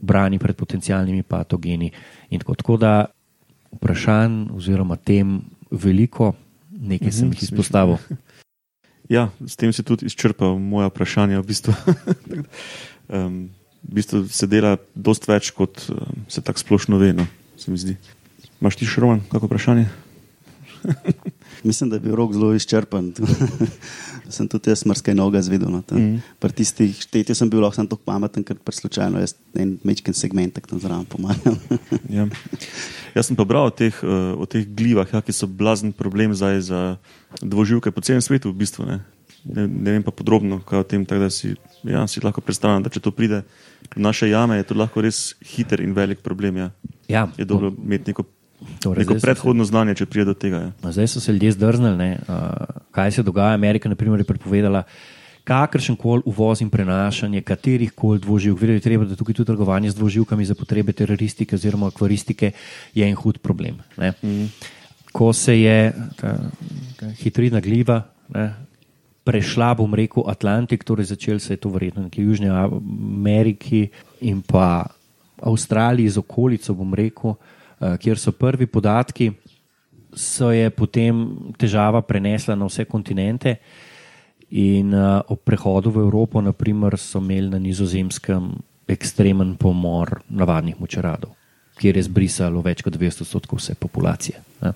brani 0.00 0.38
pred 0.38 0.56
potencijalnimi 0.56 1.22
patogeni. 1.22 1.90
In 2.30 2.40
tako, 2.40 2.54
tako 2.54 2.76
da 2.76 2.92
vprašanj 3.72 4.50
oziroma 4.56 4.96
tem 4.96 5.40
veliko, 5.70 6.34
nekaj 6.70 7.12
sem 7.12 7.32
jih 7.32 7.42
izpostavil. 7.48 7.98
Ja, 9.08 9.28
s 9.46 9.56
tem 9.56 9.72
si 9.72 9.84
tudi 9.86 10.08
izčrpal 10.10 10.58
moja 10.58 10.88
vprašanja. 10.90 11.40
V 11.40 11.46
bistvu, 11.46 11.74
um, 13.14 13.46
v 13.86 14.00
bistvu 14.00 14.24
se 14.32 14.48
dela 14.50 14.76
dost 14.94 15.28
več, 15.30 15.52
kot 15.54 15.86
um, 15.92 16.24
se 16.28 16.42
tako 16.42 16.62
splošno 16.62 16.98
ve. 16.98 17.12
No, 17.16 17.26
se 17.56 17.70
mi 17.70 17.78
zdi. 17.80 17.96
Imaš 18.60 18.80
ti 18.80 18.88
še 18.88 19.04
roman, 19.04 19.22
kako 19.30 19.50
vprašanje? 19.50 19.86
Mislim, 21.66 21.90
da 21.90 21.96
je 21.96 22.00
bil 22.00 22.14
rok 22.14 22.34
zelo 22.34 22.52
izčrpen. 22.54 23.12
sem 24.36 24.48
tudi 24.50 24.70
jaz 24.70 24.84
marsikaj 24.86 25.14
noga 25.14 25.42
zvedel. 25.42 25.70
No, 25.70 25.82
mm. 25.82 26.20
Pri 26.42 26.56
tistih 26.56 26.94
štetih 26.94 27.36
sem 27.36 27.50
bil 27.50 27.62
lahko 27.62 27.84
tako 27.86 28.02
pameten, 28.06 28.44
ker 28.46 28.58
pri 28.58 28.74
slučajno 28.74 29.22
jaz 29.22 29.36
en 29.58 29.76
mečken 29.86 30.16
segment 30.16 30.58
tam 30.58 30.80
zraven 30.82 31.06
pomagam. 31.10 31.58
ja. 32.16 32.26
Jaz 33.14 33.30
sem 33.30 33.38
pa 33.38 33.46
bral 33.48 33.70
o 33.70 33.74
teh, 33.74 33.94
uh, 34.04 34.34
o 34.38 34.46
teh 34.50 34.66
glivah, 34.66 35.08
ja, 35.12 35.22
ki 35.22 35.34
so 35.34 35.48
blazen 35.48 35.94
problem 35.96 36.34
zdaj 36.36 36.60
za 36.68 36.80
dvoživke 37.42 37.94
po 37.94 38.04
celem 38.04 38.24
svetu. 38.24 38.52
V 38.52 38.62
bistvu, 38.66 38.88
ne. 38.88 39.00
Ne, 39.46 39.68
ne 39.70 39.94
vem 39.94 40.02
pa 40.02 40.10
podrobno, 40.10 40.58
kaj 40.66 40.82
o 40.82 40.86
tem, 40.86 41.06
tako 41.06 41.28
da 41.28 41.30
si, 41.30 41.54
ja, 41.86 42.06
si 42.06 42.20
lahko 42.24 42.40
predstavljam, 42.40 42.82
da 42.82 42.92
če 42.92 43.00
to 43.00 43.10
pride 43.10 43.42
v 43.94 44.00
naše 44.02 44.30
jame, 44.30 44.56
je 44.56 44.68
to 44.70 44.74
lahko 44.78 45.04
res 45.04 45.34
hiter 45.44 45.80
in 45.80 45.94
velik 45.94 46.22
problem. 46.24 46.56
Ja. 46.56 46.70
Ja, 47.08 47.28
je 47.38 47.44
dobro 47.44 47.72
imeti 47.84 48.10
neko 48.10 48.24
Torej, 48.80 49.04
Neko 49.04 49.18
predhodno 49.20 49.64
se, 49.64 49.68
znanje, 49.68 49.94
če 50.00 50.06
pride 50.08 50.24
do 50.30 50.34
tega. 50.34 50.58
Ja. 50.62 50.92
Zdaj 50.92 51.10
so 51.12 51.20
se 51.20 51.32
ljudje 51.32 51.52
zdrznili, 51.58 52.08
uh, 52.24 52.78
kaj 52.90 53.12
se 53.12 53.22
dogaja. 53.22 53.54
Amerika 53.54 53.88
naprimer, 53.88 54.20
je 54.20 54.24
prepovedala 54.24 54.82
kakršen 55.46 55.96
koli 55.96 56.24
uvoz 56.26 56.62
in 56.64 56.70
prenašanje 56.70 57.42
katerih 57.46 57.92
koli 57.92 58.18
dvoživk. 58.24 58.60
Vedeti 58.60 58.76
je 58.76 58.86
treba, 58.88 59.04
da 59.04 59.16
tukaj 59.16 59.34
tudi 59.34 59.46
trgovanje 59.46 59.90
z 59.90 60.00
dvoživkami 60.00 60.44
za 60.44 60.54
potrebe 60.54 60.92
teroristike 60.92 61.54
oziroma 61.54 61.92
akvaristike 61.92 62.50
je 62.94 63.06
en 63.06 63.14
hud 63.14 63.38
problem. 63.38 63.78
Mm. 64.22 64.48
Ko 65.12 65.32
se 65.32 65.60
je 65.60 65.92
ta, 66.16 66.34
ta 66.96 67.10
hitridna 67.20 67.60
gliva 67.60 68.02
ne, 68.34 68.48
prešla, 69.26 69.74
bom 69.74 69.90
rekel, 69.98 70.24
Atlantik, 70.30 70.86
torej 70.86 71.10
začel 71.10 71.42
se 71.42 71.54
je 71.54 71.60
to 71.60 71.72
verjetno 71.74 72.06
nekje 72.06 72.22
v 72.22 72.28
Južni 72.30 72.50
Ameriki 72.50 73.88
in 74.22 74.40
pa 74.46 74.86
Avstraliji 75.42 76.14
z 76.14 76.22
okolico, 76.22 76.74
bom 76.74 76.94
rekel. 76.94 77.34
Eh, 77.76 77.96
kjer 78.00 78.16
so 78.18 78.32
prvi 78.32 78.64
podatki, 78.66 79.32
so 80.16 80.48
je 80.50 80.70
potem 80.72 81.26
težava 81.60 82.00
prenesla 82.00 82.54
na 82.56 82.64
vse 82.64 82.86
kontinente. 82.88 83.58
In 84.56 84.94
uh, 84.94 85.26
ob 85.26 85.40
prehodu 85.42 85.90
v 85.90 86.04
Evropo, 86.06 86.38
naprimer, 86.40 86.94
so 87.02 87.18
imeli 87.18 87.50
na 87.50 87.58
nizozemskem 87.58 88.52
ekstremen 88.86 89.56
pomor 89.58 90.20
navadnih 90.30 90.78
močaradov, 90.78 91.32
kjer 91.74 91.98
je 91.98 92.04
zbrisalo 92.06 92.62
več 92.62 92.84
kot 92.86 92.94
200 92.94 93.26
odstotkov 93.26 93.58
vse 93.58 93.74
populacije. 93.74 94.38
Ne. 94.62 94.72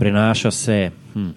Prenaša 0.00 0.50
se, 0.50 0.78
hm, 0.88 1.28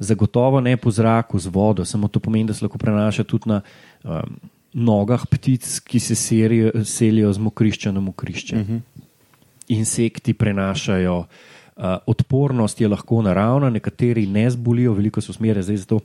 zagotovo 0.00 0.60
ne 0.60 0.76
po 0.76 0.90
zraku, 0.90 1.38
z 1.38 1.46
vodo, 1.52 1.84
samo 1.84 2.08
to 2.08 2.20
pomeni, 2.20 2.48
da 2.48 2.54
se 2.54 2.64
lahko 2.64 2.78
prenaša 2.78 3.24
tudi 3.24 3.50
na 3.52 3.60
um, 4.04 4.40
nogah 4.72 5.26
ptic, 5.26 5.78
ki 5.84 6.00
se 6.00 6.14
serijo, 6.14 6.84
selijo 6.84 7.32
z 7.32 7.38
mokrišča 7.38 7.92
na 7.92 8.00
mokrišče. 8.00 8.56
Uh 8.56 8.62
mhm. 8.62 8.76
-huh 8.76 9.06
insekti 9.70 10.34
prenašajo. 10.34 11.18
Uh, 11.18 11.84
odpornost 12.06 12.80
je 12.80 12.88
lahko 12.88 13.22
naravna, 13.22 13.70
nekateri 13.70 14.26
ne 14.26 14.50
zbolijo, 14.50 14.92
veliko 14.92 15.20
so 15.20 15.32
smere 15.32 15.62
zdaj 15.62 15.76
za 15.76 15.86
to. 15.86 16.00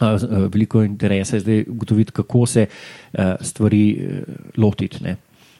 Uh, 0.00 0.22
veliko 0.52 0.82
interesa 0.82 1.36
je 1.36 1.40
zdaj 1.40 1.64
ugotoviti, 1.68 2.12
kako 2.12 2.46
se 2.46 2.66
uh, 2.66 3.20
stvari 3.40 3.84
uh, 3.98 4.34
lotiti. 4.56 5.02
Ne. 5.04 5.16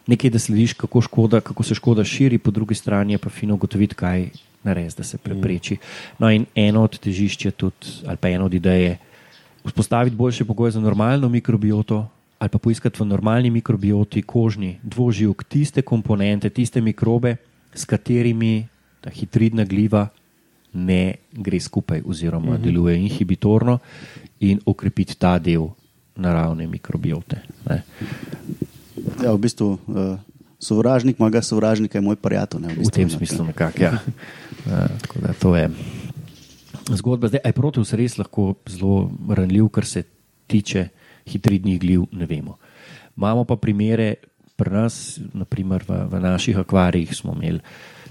Nekaj, 0.07 0.31
da 0.31 0.39
slediš, 0.39 0.73
kako, 0.73 1.01
škoda, 1.01 1.41
kako 1.41 1.62
se 1.62 1.74
škoda 1.74 2.05
širi, 2.05 2.39
po 2.39 2.51
drugi 2.51 2.74
strani 2.74 3.12
je 3.12 3.19
pa 3.19 3.31
fino 3.31 3.55
ugotoviti, 3.55 3.95
kaj 3.95 4.28
narediti, 4.65 4.97
da 4.97 5.05
se 5.05 5.19
prepreči. 5.19 5.77
No, 6.19 6.31
in 6.31 6.47
eno 6.55 6.82
od 6.82 6.99
težišč 6.99 7.45
je 7.45 7.51
tudi, 7.51 7.93
ali 8.07 8.16
pa 8.16 8.28
eno 8.28 8.45
od 8.45 8.55
idej 8.55 8.85
je 8.85 8.99
vzpostaviti 9.65 10.16
boljše 10.16 10.45
pogoje 10.45 10.70
za 10.70 10.81
normalno 10.81 11.28
mikrobioto, 11.28 12.09
ali 12.39 12.51
pa 12.51 12.59
poiskati 12.59 13.03
v 13.03 13.07
normalni 13.07 13.51
mikrobioti, 13.51 14.23
kožni, 14.23 14.78
dvoživk, 14.82 15.45
tiste 15.45 15.82
komponente, 15.82 16.51
tiste 16.51 16.81
mikrobe, 16.81 17.36
s 17.74 17.85
katerimi 17.85 18.66
ta 19.01 19.11
hitridna 19.11 19.65
gliva 19.65 20.09
ne 20.74 21.15
gre 21.32 21.61
skupaj, 21.61 22.03
oziroma 22.07 22.47
uh 22.47 22.53
mhm. 22.55 22.62
-huh. 22.62 22.65
deluje 22.65 22.97
inhibitorno 22.97 23.78
in 24.41 24.61
okrepiti 24.66 25.15
ta 25.19 25.39
del 25.39 25.69
naravne 26.16 26.66
mikrobiote. 26.66 27.41
Ne. 27.69 27.82
Ja, 29.23 29.32
v 29.32 29.39
bistvu. 29.39 29.78
Uh... 29.86 30.19
Sovražnik 30.65 31.19
mojega 31.20 31.43
sovražnika 31.45 31.99
je 31.99 32.03
moj 32.03 32.16
prijatelj. 32.16 32.62
V, 32.65 32.77
bistvu, 32.81 32.89
v 32.89 32.95
tem 32.97 33.11
smislu, 33.12 33.45
nekako. 33.53 33.82
Ja. 33.82 33.99
Uh, 34.65 34.89
to 35.36 35.53
je 35.53 35.69
zgodba. 36.97 37.28
Zdaj, 37.28 37.45
aj 37.45 37.53
protus 37.53 37.93
res 37.93 38.16
lahko 38.16 38.55
zelo 38.65 39.11
ranljiv, 39.28 39.69
kar 39.69 39.85
se 39.85 40.05
tiče 40.49 40.89
hitridnih 41.28 41.81
gliv, 41.81 42.07
ne 42.12 42.24
vemo. 42.24 42.57
Imamo 43.16 43.45
pa 43.45 43.57
primere 43.57 44.15
pri 44.57 44.70
nas, 44.70 45.19
naprimer 45.35 45.85
v, 45.89 45.99
v 46.09 46.20
naših 46.23 46.59
akvarijih 46.62 47.15
smo 47.16 47.35
imeli 47.36 47.61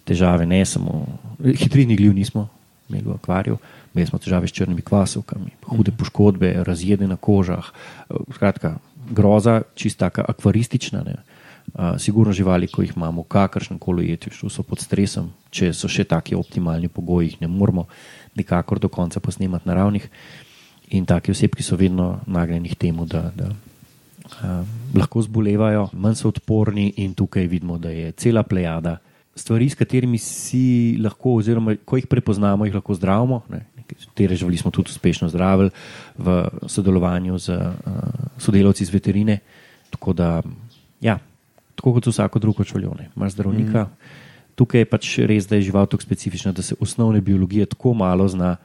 težave, 0.03 0.45
ne 0.45 0.61
samo 0.65 1.05
hitridnih 1.39 1.97
gliv, 1.97 2.13
nismo 2.13 2.47
imeli 2.89 3.07
v 3.07 3.15
akvariju, 3.15 3.57
imeli 3.93 4.09
smo 4.09 4.19
težave 4.19 4.47
s 4.47 4.55
črnimi 4.55 4.81
kvasovkami, 4.81 5.57
hude 5.69 5.91
mhm. 5.91 5.99
poškodbe, 5.99 6.53
razjede 6.67 7.07
na 7.07 7.15
kožah, 7.15 7.71
skratka, 8.35 8.77
groza, 9.09 9.61
čista 9.75 10.09
akvaristična. 10.13 11.03
Ne. 11.03 11.15
Uh, 11.73 11.97
sigurno 11.97 12.33
živali, 12.33 12.67
ko 12.69 12.83
jih 12.83 12.91
imamo, 12.95 13.23
kakršen 13.23 13.79
koli 13.81 14.11
jetiš, 14.11 14.43
so 14.45 14.61
pod 14.61 14.77
stresom, 14.77 15.31
če 15.49 15.71
so 15.73 15.89
še 15.89 16.03
taki 16.05 16.35
optimalni 16.37 16.85
pogoji, 16.85 17.31
jih 17.31 17.39
ne 17.41 17.49
moramo 17.49 17.87
nikakor 18.37 18.77
do 18.79 18.91
konca 18.93 19.19
posnemati 19.19 19.65
naravnih. 19.65 20.05
In 20.93 21.07
taki 21.09 21.33
osebi, 21.33 21.57
ki 21.57 21.65
so 21.65 21.79
vedno 21.79 22.19
nagnjeni 22.29 22.69
k 22.69 22.77
temu, 22.77 23.07
da, 23.09 23.23
da 23.33 23.49
uh, 23.49 24.61
lahko 24.93 25.25
zbolevajo, 25.25 25.87
manj 25.97 26.21
so 26.21 26.29
odporni, 26.29 26.91
in 27.01 27.17
tukaj 27.17 27.49
vidimo, 27.49 27.79
da 27.81 27.89
je 27.89 28.13
cela 28.21 28.45
plejada 28.45 28.99
stvari, 29.35 29.69
s 29.69 29.75
katerimi 29.75 30.21
si 30.21 30.93
lahko, 31.01 31.39
oziroma 31.41 31.73
ko 31.85 31.97
jih 31.97 32.05
prepoznamo, 32.07 32.69
jih 32.69 32.77
lahko 32.77 32.93
zdravimo. 32.93 33.41
Ne? 33.49 33.65
Nekatere 33.81 34.37
živali 34.37 34.61
smo 34.61 34.71
tudi 34.71 34.93
uspešno 34.93 35.33
zdravili 35.33 35.73
v 36.17 36.39
sodelovanju 36.69 37.37
z 37.39 37.57
uh, 37.57 38.01
sodelavci 38.37 38.85
iz 38.85 38.93
veterine. 38.93 39.39
Tako 39.89 40.13
da, 40.13 40.41
ja, 41.01 41.17
tako 41.75 41.93
kot 41.93 42.07
vsako 42.07 42.39
drugo 42.39 42.63
čuvaljone, 42.63 43.09
imaš 43.15 43.31
zdravnika. 43.31 43.83
Mm. 43.83 44.21
Tukaj 44.55 44.81
je 44.81 44.85
pač 44.85 45.17
res, 45.25 45.47
da 45.49 45.55
je 45.55 45.69
žival 45.69 45.87
tako 45.89 46.03
specifična, 46.03 46.51
da 46.51 46.61
se 46.61 46.75
osnovne 46.79 47.21
biologije 47.21 47.65
tako 47.65 47.93
malo 47.93 48.27
zna 48.27 48.55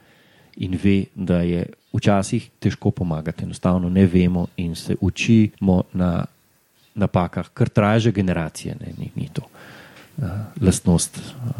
in 0.57 0.77
ve, 0.83 1.05
da 1.15 1.41
je 1.41 1.65
včasih 1.93 2.49
težko 2.59 2.91
pomagati. 2.91 3.43
Enostavno 3.43 3.89
ne 3.89 4.05
vemo 4.05 4.47
in 4.57 4.75
se 4.75 4.95
učimo 5.01 5.83
na 5.93 6.25
napakah, 6.95 7.49
kar 7.53 7.69
traja 7.69 7.99
že 7.99 8.11
generacije. 8.11 8.75
Ne, 8.79 8.93
ni, 8.97 9.11
ni 9.15 9.29
to 9.33 9.41
uh, 9.41 10.29
lastnost 10.61 11.17
uh, 11.17 11.51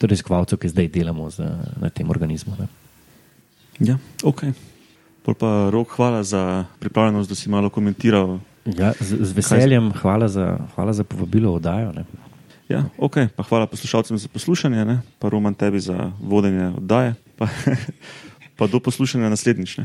raziskovalcev, 0.00 0.58
ki 0.58 0.68
zdaj 0.68 0.88
delamo 0.88 1.30
z, 1.30 1.46
na 1.80 1.90
tem 1.90 2.10
organizmu. 2.10 2.56
Ne. 2.58 2.66
Ja, 3.80 3.98
ok. 4.24 4.44
Pol 5.24 5.36
pa 5.36 5.68
rok, 5.72 5.92
hvala 5.96 6.22
za 6.24 6.64
pripravljenost, 6.80 7.28
da 7.28 7.36
si 7.36 7.48
malo 7.48 7.70
komentiral. 7.70 8.38
Ja, 8.64 8.92
z, 9.00 9.24
z 9.24 9.32
veseljem, 9.32 9.92
hvala 10.02 10.28
za, 10.28 10.58
hvala 10.74 10.92
za 10.92 11.04
povabilo 11.04 11.52
v 11.52 11.56
oddajo. 11.56 11.92
Ne. 11.96 12.04
Ja, 12.68 12.84
ok, 13.00 13.32
pa 13.34 13.42
hvala 13.42 13.66
poslušalcem 13.66 14.18
za 14.18 14.28
poslušanje, 14.28 14.84
ne? 14.84 14.96
pa 15.18 15.28
Roman 15.28 15.54
tebi 15.54 15.80
za 15.80 16.12
vodenje 16.20 16.76
oddaje, 16.76 17.14
pa, 17.34 17.48
pa 18.58 18.68
do 18.70 18.80
poslušanja 18.80 19.32
naslednjič. 19.32 19.80